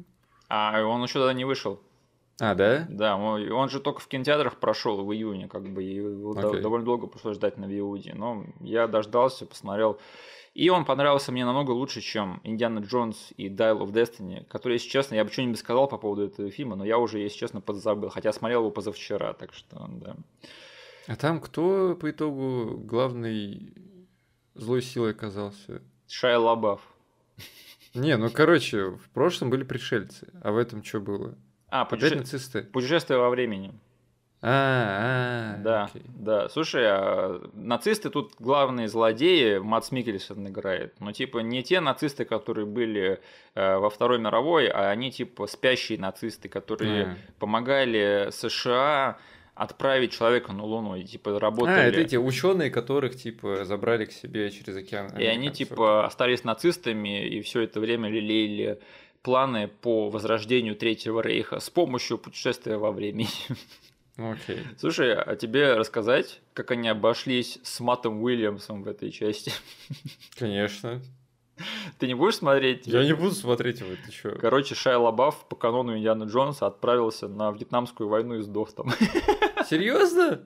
А 0.51 0.83
он 0.83 1.03
еще 1.03 1.15
тогда 1.15 1.33
не 1.33 1.45
вышел. 1.45 1.81
А, 2.41 2.55
да? 2.55 2.87
Да, 2.89 3.17
он 3.17 3.69
же 3.69 3.81
только 3.81 4.01
в 4.01 4.09
кинотеатрах 4.09 4.57
прошел 4.57 5.05
в 5.05 5.13
июне, 5.13 5.47
как 5.47 5.63
бы, 5.69 5.85
и 5.85 6.01
okay. 6.01 6.61
довольно 6.61 6.85
долго 6.85 7.07
пришлось 7.07 7.37
ждать 7.37 7.57
на 7.57 7.67
VOD. 7.67 8.15
Но 8.15 8.45
я 8.61 8.89
дождался, 8.89 9.47
посмотрел. 9.47 10.01
И 10.55 10.69
он 10.69 10.85
понравился 10.85 11.31
мне 11.31 11.45
намного 11.45 11.71
лучше, 11.71 12.01
чем 12.01 12.41
Индиана 12.43 12.81
Джонс 12.81 13.33
и 13.37 13.49
Dial 13.49 13.79
of 13.79 13.93
Destiny, 13.93 14.45
который, 14.47 14.75
если 14.75 14.89
честно, 14.89 15.15
я 15.15 15.25
бы 15.25 15.31
что-нибудь 15.31 15.59
сказал 15.59 15.87
по 15.87 15.99
поводу 15.99 16.25
этого 16.25 16.51
фильма, 16.51 16.75
но 16.75 16.85
я 16.85 16.99
уже, 16.99 17.21
если 17.21 17.39
честно, 17.39 17.61
подзабыл. 17.61 18.09
Хотя 18.09 18.33
смотрел 18.33 18.63
его 18.63 18.71
позавчера, 18.73 19.35
так 19.35 19.53
что, 19.53 19.87
да. 19.89 20.17
А 21.07 21.15
там 21.15 21.41
кто 21.41 21.95
по 21.95 22.11
итогу 22.11 22.79
главной 22.79 23.75
злой 24.55 24.83
силой 24.83 25.13
оказался? 25.13 25.83
Шайа 26.09 26.39
Лабаф. 26.39 26.81
Не, 27.95 28.17
ну 28.17 28.31
короче, 28.31 28.91
в 28.91 29.11
прошлом 29.11 29.51
были 29.51 29.65
пришельцы, 29.65 30.29
а 30.43 30.53
в 30.53 30.59
этом 30.59 30.85
что 30.85 31.01
было? 31.01 31.35
А, 31.69 31.85
путеше... 31.85 32.17
нацисты. 32.17 32.63
Путешествие 32.63 33.19
во 33.19 33.31
времени. 33.31 33.73
А, 34.43 35.57
а, 35.59 35.63
да, 35.63 35.85
окей. 35.85 36.03
да. 36.07 36.49
Слушай, 36.49 36.85
а 36.87 37.43
нацисты 37.53 38.09
тут 38.09 38.33
главные 38.39 38.89
злодеи, 38.89 39.59
Мац 39.59 39.91
Микельсон 39.91 40.49
играет. 40.49 40.99
Но 40.99 41.13
типа 41.13 41.41
не 41.41 41.63
те 41.63 41.81
нацисты, 41.81 42.25
которые 42.25 42.65
были 42.65 43.21
э, 43.55 43.77
во 43.77 43.91
Второй 43.91 44.19
мировой, 44.19 44.69
а 44.69 44.89
они 44.89 45.13
типа 45.13 45.47
спящие 45.47 45.99
нацисты, 45.99 46.49
которые 46.49 47.03
а. 47.03 47.17
помогали 47.39 48.31
США 48.33 49.19
отправить 49.61 50.13
человека 50.13 50.53
на 50.53 50.65
Луну. 50.65 50.97
И 50.97 51.05
типа 51.05 51.39
работали. 51.39 51.79
А, 51.79 51.83
это 51.85 52.01
эти 52.01 52.17
ученые, 52.17 52.71
которых 52.71 53.15
типа 53.15 53.65
забрали 53.65 54.07
к 54.07 54.13
себе 54.13 54.51
через 54.51 54.77
океан. 54.77 55.17
И 55.19 55.25
они 55.25 55.51
типа 55.51 56.07
остались 56.07 56.45
нацистами 56.45 57.27
и 57.27 57.43
все 57.43 57.61
это 57.61 57.79
время 57.79 58.09
лелеяли 58.09 58.81
планы 59.23 59.69
по 59.69 60.09
возрождению 60.09 60.77
Третьего 60.77 61.21
Рейха 61.21 61.61
с 61.61 61.69
помощью 61.69 62.17
путешествия 62.17 62.79
во 62.79 62.91
времени. 62.91 63.29
Окей. 64.17 64.61
Слушай, 64.79 65.15
а 65.15 65.37
тебе 65.37 65.75
рассказать, 65.75 66.41
как 66.55 66.71
они 66.71 66.89
обошлись 66.89 67.59
с 67.63 67.81
Матом 67.81 68.23
Уильямсом 68.23 68.83
в 68.83 68.89
этой 68.89 69.11
части? 69.11 69.53
Конечно. 70.39 71.03
Ты 71.99 72.07
не 72.07 72.15
будешь 72.15 72.37
смотреть? 72.37 72.87
Я 72.87 73.05
не 73.05 73.15
буду 73.15 73.33
смотреть 73.33 73.81
его, 73.81 73.91
ты 74.05 74.13
чё? 74.13 74.37
Короче, 74.41 74.75
Шай 74.75 74.97
Лабаф 74.97 75.49
по 75.49 75.57
канону 75.57 75.97
Индиана 75.97 76.25
Джонса 76.25 76.67
отправился 76.67 77.29
на 77.29 77.51
Вьетнамскую 77.51 78.09
войну 78.09 78.37
и 78.37 78.43
сдох 78.43 78.73
там. 78.73 78.91
Серьезно? 79.69 80.43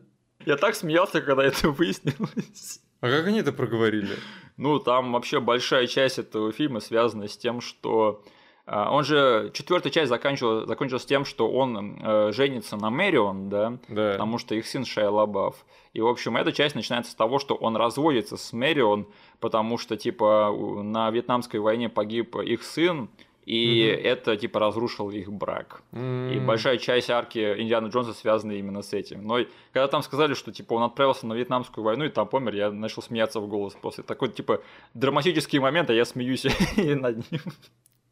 Я 0.47 0.57
так 0.57 0.75
смеялся, 0.75 1.21
когда 1.21 1.45
это 1.45 1.71
выяснилось. 1.71 2.81
А 3.01 3.09
как 3.09 3.27
они 3.27 3.41
это 3.41 3.53
проговорили? 3.53 4.17
Ну, 4.57 4.79
там 4.79 5.13
вообще 5.13 5.41
большая 5.41 5.87
часть 5.87 6.19
этого 6.19 6.53
фильма 6.53 6.81
связана 6.81 7.29
с 7.29 7.37
тем, 7.37 7.61
что 7.61 8.25
он 8.67 9.05
же 9.05 9.51
четвертая 9.53 9.93
часть 9.93 10.09
заканчивал, 10.09 10.67
закончилась 10.67 11.05
тем, 11.05 11.25
что 11.25 11.51
он 11.51 11.99
э, 12.03 12.33
женится 12.33 12.77
на 12.77 12.89
Мэрион, 12.89 13.51
да, 13.51 13.79
да, 13.89 14.13
потому 14.13 14.39
что 14.39 14.55
их 14.55 14.67
сын 14.67 14.85
Шайя 14.85 15.11
Лабаф. 15.11 15.67
И, 15.93 16.01
в 16.01 16.07
общем, 16.07 16.37
эта 16.37 16.51
часть 16.53 16.75
начинается 16.75 17.13
с 17.13 17.15
того, 17.15 17.39
что 17.39 17.55
он 17.55 17.77
разводится 17.77 18.37
с 18.37 18.53
Мэрион, 18.53 19.07
потому 19.39 19.77
что, 19.77 19.97
типа, 19.97 20.51
на 20.83 21.11
Вьетнамской 21.11 21.61
войне 21.61 21.89
погиб 21.91 22.37
их 22.37 22.63
сын, 22.63 23.11
и 23.47 23.93
угу. 23.93 24.09
это 24.09 24.37
типа 24.37 24.59
разрушило 24.59 25.11
их 25.11 25.31
брак. 25.31 25.83
Mm. 25.93 26.35
И 26.35 26.41
большая 26.41 26.79
часть 26.79 27.11
арки 27.11 27.39
Индианы 27.39 27.89
Джонса 27.89 28.15
связана 28.15 28.53
именно 28.53 28.83
с 28.83 28.93
этим. 28.93 29.27
Но 29.27 29.39
когда 29.73 29.87
там 29.89 30.03
сказали, 30.03 30.35
что 30.35 30.51
типа 30.51 30.75
он 30.75 30.83
отправился 30.83 31.27
на 31.27 31.35
Вьетнамскую 31.35 31.85
войну 31.85 32.07
и 32.07 32.09
там 32.09 32.27
помер, 32.27 32.55
я 32.55 32.71
начал 32.71 33.03
смеяться 33.03 33.41
в 33.41 33.49
голос 33.49 33.77
после 33.81 34.03
такой 34.03 34.31
типа 34.31 34.63
драматический 34.95 35.59
момент, 35.59 35.91
а 35.91 35.93
я 35.93 36.07
смеюсь 36.07 36.45
над 36.77 37.31
ним. 37.31 37.41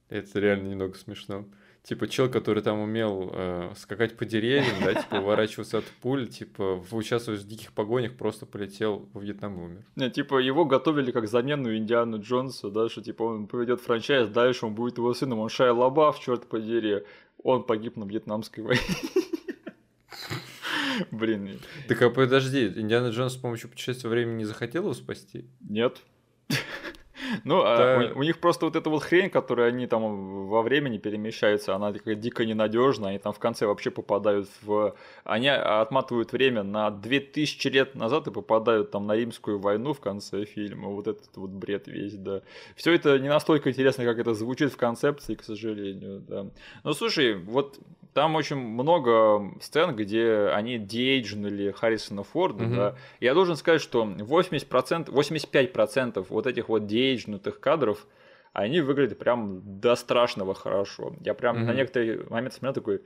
Это 0.08 0.40
реально 0.40 0.68
немного 0.68 0.96
смешно. 0.96 1.46
Типа 1.82 2.06
чел, 2.06 2.30
который 2.30 2.62
там 2.62 2.78
умел 2.78 3.30
э, 3.32 3.72
скакать 3.76 4.16
по 4.16 4.24
деревьям, 4.24 4.76
да, 4.84 4.94
типа 4.94 5.16
уворачиваться 5.16 5.78
от 5.78 5.84
пуль, 6.00 6.28
типа 6.28 6.84
участвовать 6.92 7.40
в 7.40 7.48
диких 7.48 7.72
погонях, 7.72 8.16
просто 8.16 8.46
полетел 8.46 9.08
во 9.12 9.20
Вьетнам 9.20 9.58
и 9.58 9.64
умер. 9.64 9.84
Не, 9.96 10.08
типа 10.08 10.38
его 10.38 10.64
готовили 10.64 11.10
как 11.10 11.26
замену 11.26 11.76
Индиану 11.76 12.20
Джонсу, 12.20 12.70
да, 12.70 12.88
что 12.88 13.02
типа 13.02 13.24
он 13.24 13.48
поведет 13.48 13.80
франчайз, 13.80 14.28
дальше 14.28 14.66
он 14.66 14.76
будет 14.76 14.98
его 14.98 15.12
сыном, 15.12 15.40
он 15.40 15.48
Шайя 15.48 15.72
Лабаф, 15.72 16.20
черт 16.20 16.46
подери, 16.46 17.02
он 17.42 17.64
погиб 17.64 17.96
на 17.96 18.04
вьетнамской 18.04 18.62
войне. 18.62 18.80
Блин. 21.10 21.58
Так 21.88 22.00
а 22.02 22.10
подожди, 22.10 22.68
Индиана 22.68 23.08
Джонс 23.08 23.32
с 23.32 23.36
помощью 23.36 23.68
путешествия 23.68 24.08
времени 24.08 24.36
не 24.36 24.44
захотел 24.44 24.84
его 24.84 24.94
спасти? 24.94 25.46
Нет. 25.60 26.00
Ну, 27.44 27.62
а 27.64 28.12
у, 28.14 28.20
у 28.20 28.22
них 28.22 28.38
просто 28.38 28.66
вот 28.66 28.76
эта 28.76 28.90
вот 28.90 29.02
хрень, 29.02 29.30
которая 29.30 29.68
они 29.68 29.86
там 29.86 30.48
во 30.48 30.62
времени 30.62 30.98
перемещаются, 30.98 31.74
она 31.74 31.92
такая 31.92 32.14
дико 32.14 32.44
ненадежная, 32.44 33.10
они 33.10 33.18
там 33.18 33.32
в 33.32 33.38
конце 33.38 33.66
вообще 33.66 33.90
попадают 33.90 34.48
в... 34.62 34.94
Они 35.24 35.48
отматывают 35.48 36.32
время 36.32 36.62
на 36.62 36.90
2000 36.90 37.68
лет 37.68 37.94
назад 37.94 38.26
и 38.26 38.30
попадают 38.30 38.90
там 38.90 39.06
на 39.06 39.16
римскую 39.16 39.58
войну 39.58 39.92
в 39.92 40.00
конце 40.00 40.44
фильма. 40.44 40.88
Вот 40.88 41.08
этот 41.08 41.36
вот 41.36 41.50
бред 41.50 41.86
весь, 41.86 42.14
да. 42.14 42.42
Все 42.76 42.92
это 42.92 43.18
не 43.18 43.28
настолько 43.28 43.70
интересно, 43.70 44.04
как 44.04 44.18
это 44.18 44.34
звучит 44.34 44.72
в 44.72 44.76
концепции, 44.76 45.34
к 45.34 45.42
сожалению, 45.42 46.20
да. 46.20 46.46
Ну, 46.84 46.92
слушай, 46.92 47.34
вот 47.34 47.78
там 48.12 48.36
очень 48.36 48.56
много 48.56 49.52
сцен, 49.60 49.96
где 49.96 50.50
они 50.54 50.78
деэйджнули 50.78 51.72
Харрисона 51.72 52.22
Форда, 52.22 52.64
угу. 52.64 52.74
да. 52.74 52.96
Я 53.20 53.34
должен 53.34 53.56
сказать, 53.56 53.80
что 53.80 54.04
80%, 54.04 55.06
85% 55.06 56.26
вот 56.28 56.46
этих 56.46 56.68
вот 56.68 56.86
деэйджнутых 56.86 57.60
кадров, 57.60 58.06
они 58.52 58.80
выглядят 58.80 59.18
прям 59.18 59.80
до 59.80 59.96
страшного 59.96 60.54
хорошо. 60.54 61.14
Я 61.20 61.34
прям 61.34 61.56
угу. 61.56 61.66
на 61.66 61.74
некоторые 61.74 62.24
моменты 62.28 62.56
смотрел 62.56 62.74
такой, 62.74 63.02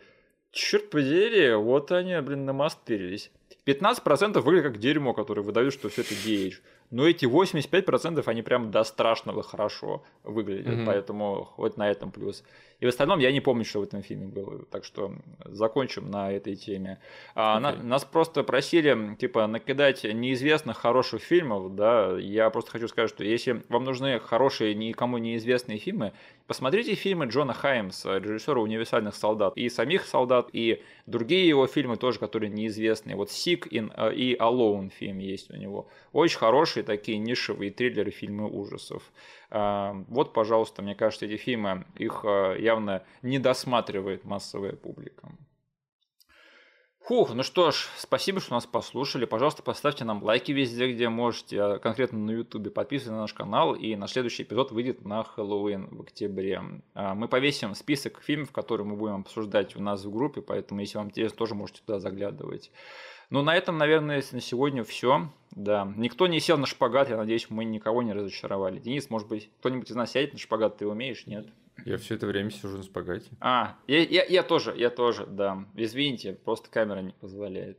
черт 0.51 0.91
подери, 0.91 1.55
вот 1.55 1.93
они, 1.93 2.19
блин, 2.21 2.45
намастырились. 2.45 3.31
15% 3.67 4.41
выглядит 4.41 4.73
как 4.73 4.79
дерьмо, 4.79 5.13
которое 5.13 5.43
выдают, 5.43 5.75
что 5.75 5.89
все 5.89 6.03
это 6.03 6.15
DH. 6.15 6.55
Но 6.91 7.07
эти 7.07 7.25
85% 7.27 8.23
они 8.27 8.43
прям 8.43 8.71
до 8.71 8.85
страшного 8.85 9.43
хорошо 9.43 10.05
выглядят, 10.23 10.75
mm-hmm. 10.75 10.87
поэтому 10.87 11.45
хоть 11.45 11.77
на 11.77 11.91
этом 11.91 12.11
плюс. 12.11 12.45
И 12.79 12.85
в 12.85 12.89
остальном 12.89 13.19
я 13.21 13.33
не 13.33 13.41
помню, 13.41 13.65
что 13.65 13.81
в 13.81 13.85
этом 13.85 14.03
фильме 14.03 14.27
было. 14.27 14.65
Так 14.67 14.85
что 14.85 15.13
закончим 15.45 16.11
на 16.11 16.31
этой 16.31 16.57
теме. 16.57 16.99
Okay. 17.35 17.59
на, 17.59 17.73
нас 17.73 18.05
просто 18.05 18.43
просили, 18.43 19.17
типа, 19.17 19.47
накидать 19.47 20.05
неизвестных 20.05 20.77
хороших 20.77 21.23
фильмов, 21.23 21.75
да. 21.75 22.17
Я 22.19 22.51
просто 22.51 22.71
хочу 22.71 22.89
сказать, 22.89 23.11
что 23.11 23.25
если 23.25 23.63
вам 23.69 23.85
нужны 23.85 24.19
хорошие, 24.21 24.75
никому 24.75 25.19
неизвестные 25.19 25.79
фильмы, 25.79 26.13
посмотрите 26.47 26.95
фильмы 26.95 27.27
Джона 27.27 27.53
Хаймса, 27.53 28.19
режиссера 28.19 28.61
«Универсальных 28.61 29.15
солдат», 29.15 29.57
и 29.57 29.69
самих 29.69 30.07
солдат, 30.07 30.49
и 30.53 30.83
другие 31.07 31.49
его 31.49 31.67
фильмы 31.67 31.97
тоже, 31.97 32.19
которые 32.19 32.51
неизвестные. 32.51 33.17
Вот 33.17 33.31
«Сик» 33.31 33.67
и 33.71 33.79
«Alone» 33.79 34.91
фильм 34.91 35.19
есть 35.19 35.51
у 35.51 35.57
него. 35.57 35.89
Очень 36.13 36.39
хорошие 36.39 36.83
такие 36.83 37.19
нишевые 37.19 37.71
триллеры, 37.71 38.11
фильмы 38.11 38.49
ужасов. 38.49 39.03
А, 39.51 39.97
вот, 40.09 40.33
пожалуйста, 40.33 40.83
мне 40.83 40.95
кажется, 40.95 41.27
эти 41.27 41.37
фильмы, 41.37 41.85
их 41.97 42.21
а, 42.25 42.55
явно 42.55 43.05
не 43.23 43.39
досматривает 43.39 44.25
массовая 44.25 44.73
публика. 44.73 45.29
Фух, 47.07 47.35
ну 47.35 47.45
что 47.45 47.71
ж, 47.71 47.87
спасибо, 47.99 48.41
что 48.41 48.55
нас 48.55 48.67
послушали. 48.67 49.27
Пожалуйста, 49.27 49.63
поставьте 49.63 50.05
нам 50.05 50.25
лайки 50.25 50.51
везде, 50.51 50.93
где 50.93 51.09
можете, 51.09 51.63
а, 51.63 51.79
конкретно 51.79 52.19
на 52.19 52.33
Ютубе. 52.33 52.69
Подписывайтесь 52.69 53.13
на 53.13 53.21
наш 53.21 53.33
канал, 53.33 53.77
и 53.77 53.95
на 53.95 54.09
следующий 54.09 54.43
эпизод 54.43 54.73
выйдет 54.73 55.05
на 55.05 55.23
Хэллоуин 55.23 55.87
в 55.87 56.01
октябре. 56.01 56.61
Мы 56.95 57.29
повесим 57.29 57.77
список 57.77 58.21
фильмов, 58.23 58.51
которые 58.51 58.89
мы 58.89 58.97
будем 58.97 59.21
обсуждать 59.21 59.77
у 59.77 59.81
нас 59.81 60.05
в 60.05 60.11
группе, 60.11 60.43
поэтому, 60.43 60.81
если 60.81 60.99
вам 60.99 61.07
интересно, 61.07 61.39
тоже 61.39 61.55
можете 61.55 61.81
туда 61.87 62.01
заглядывать. 62.01 62.73
Ну, 63.31 63.43
на 63.43 63.55
этом, 63.55 63.79
наверное, 63.79 64.21
на 64.33 64.41
сегодня 64.41 64.83
все. 64.83 65.31
Да. 65.53 65.93
Никто 65.97 66.27
не 66.27 66.41
сел 66.41 66.59
на 66.59 66.67
шпагат, 66.67 67.09
я 67.09 67.17
надеюсь, 67.17 67.47
мы 67.51 67.65
никого 67.65 68.03
не 68.03 68.15
разочаровали. 68.15 68.81
Денис, 68.81 69.11
может 69.11 69.29
быть, 69.29 69.49
кто-нибудь 69.61 69.89
из 69.89 69.95
нас 69.95 70.11
сядет 70.11 70.33
на 70.33 70.41
шпагат, 70.41 70.79
ты 70.79 70.89
умеешь, 70.89 71.25
нет? 71.29 71.47
Я 71.85 71.99
все 71.99 72.15
это 72.15 72.27
время 72.27 72.51
сижу 72.51 72.79
на 72.79 72.83
шпагате. 72.83 73.31
А, 73.41 73.77
я, 73.87 74.03
я, 74.03 74.25
я 74.25 74.43
тоже, 74.43 74.75
я 74.77 74.91
тоже, 74.91 75.27
да. 75.27 75.65
Извините, 75.75 76.33
просто 76.33 76.71
камера 76.71 77.01
не 77.01 77.13
позволяет. 77.13 77.79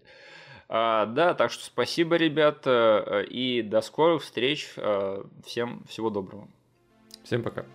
А, 0.69 1.05
да, 1.05 1.33
так 1.33 1.51
что 1.51 1.63
спасибо, 1.63 2.15
ребята, 2.15 3.25
и 3.29 3.61
до 3.61 3.81
скорых 3.81 4.23
встреч. 4.23 4.73
А, 4.77 5.25
всем 5.45 5.83
всего 5.87 6.09
доброго. 6.09 6.47
Всем 7.23 7.43
пока. 7.43 7.65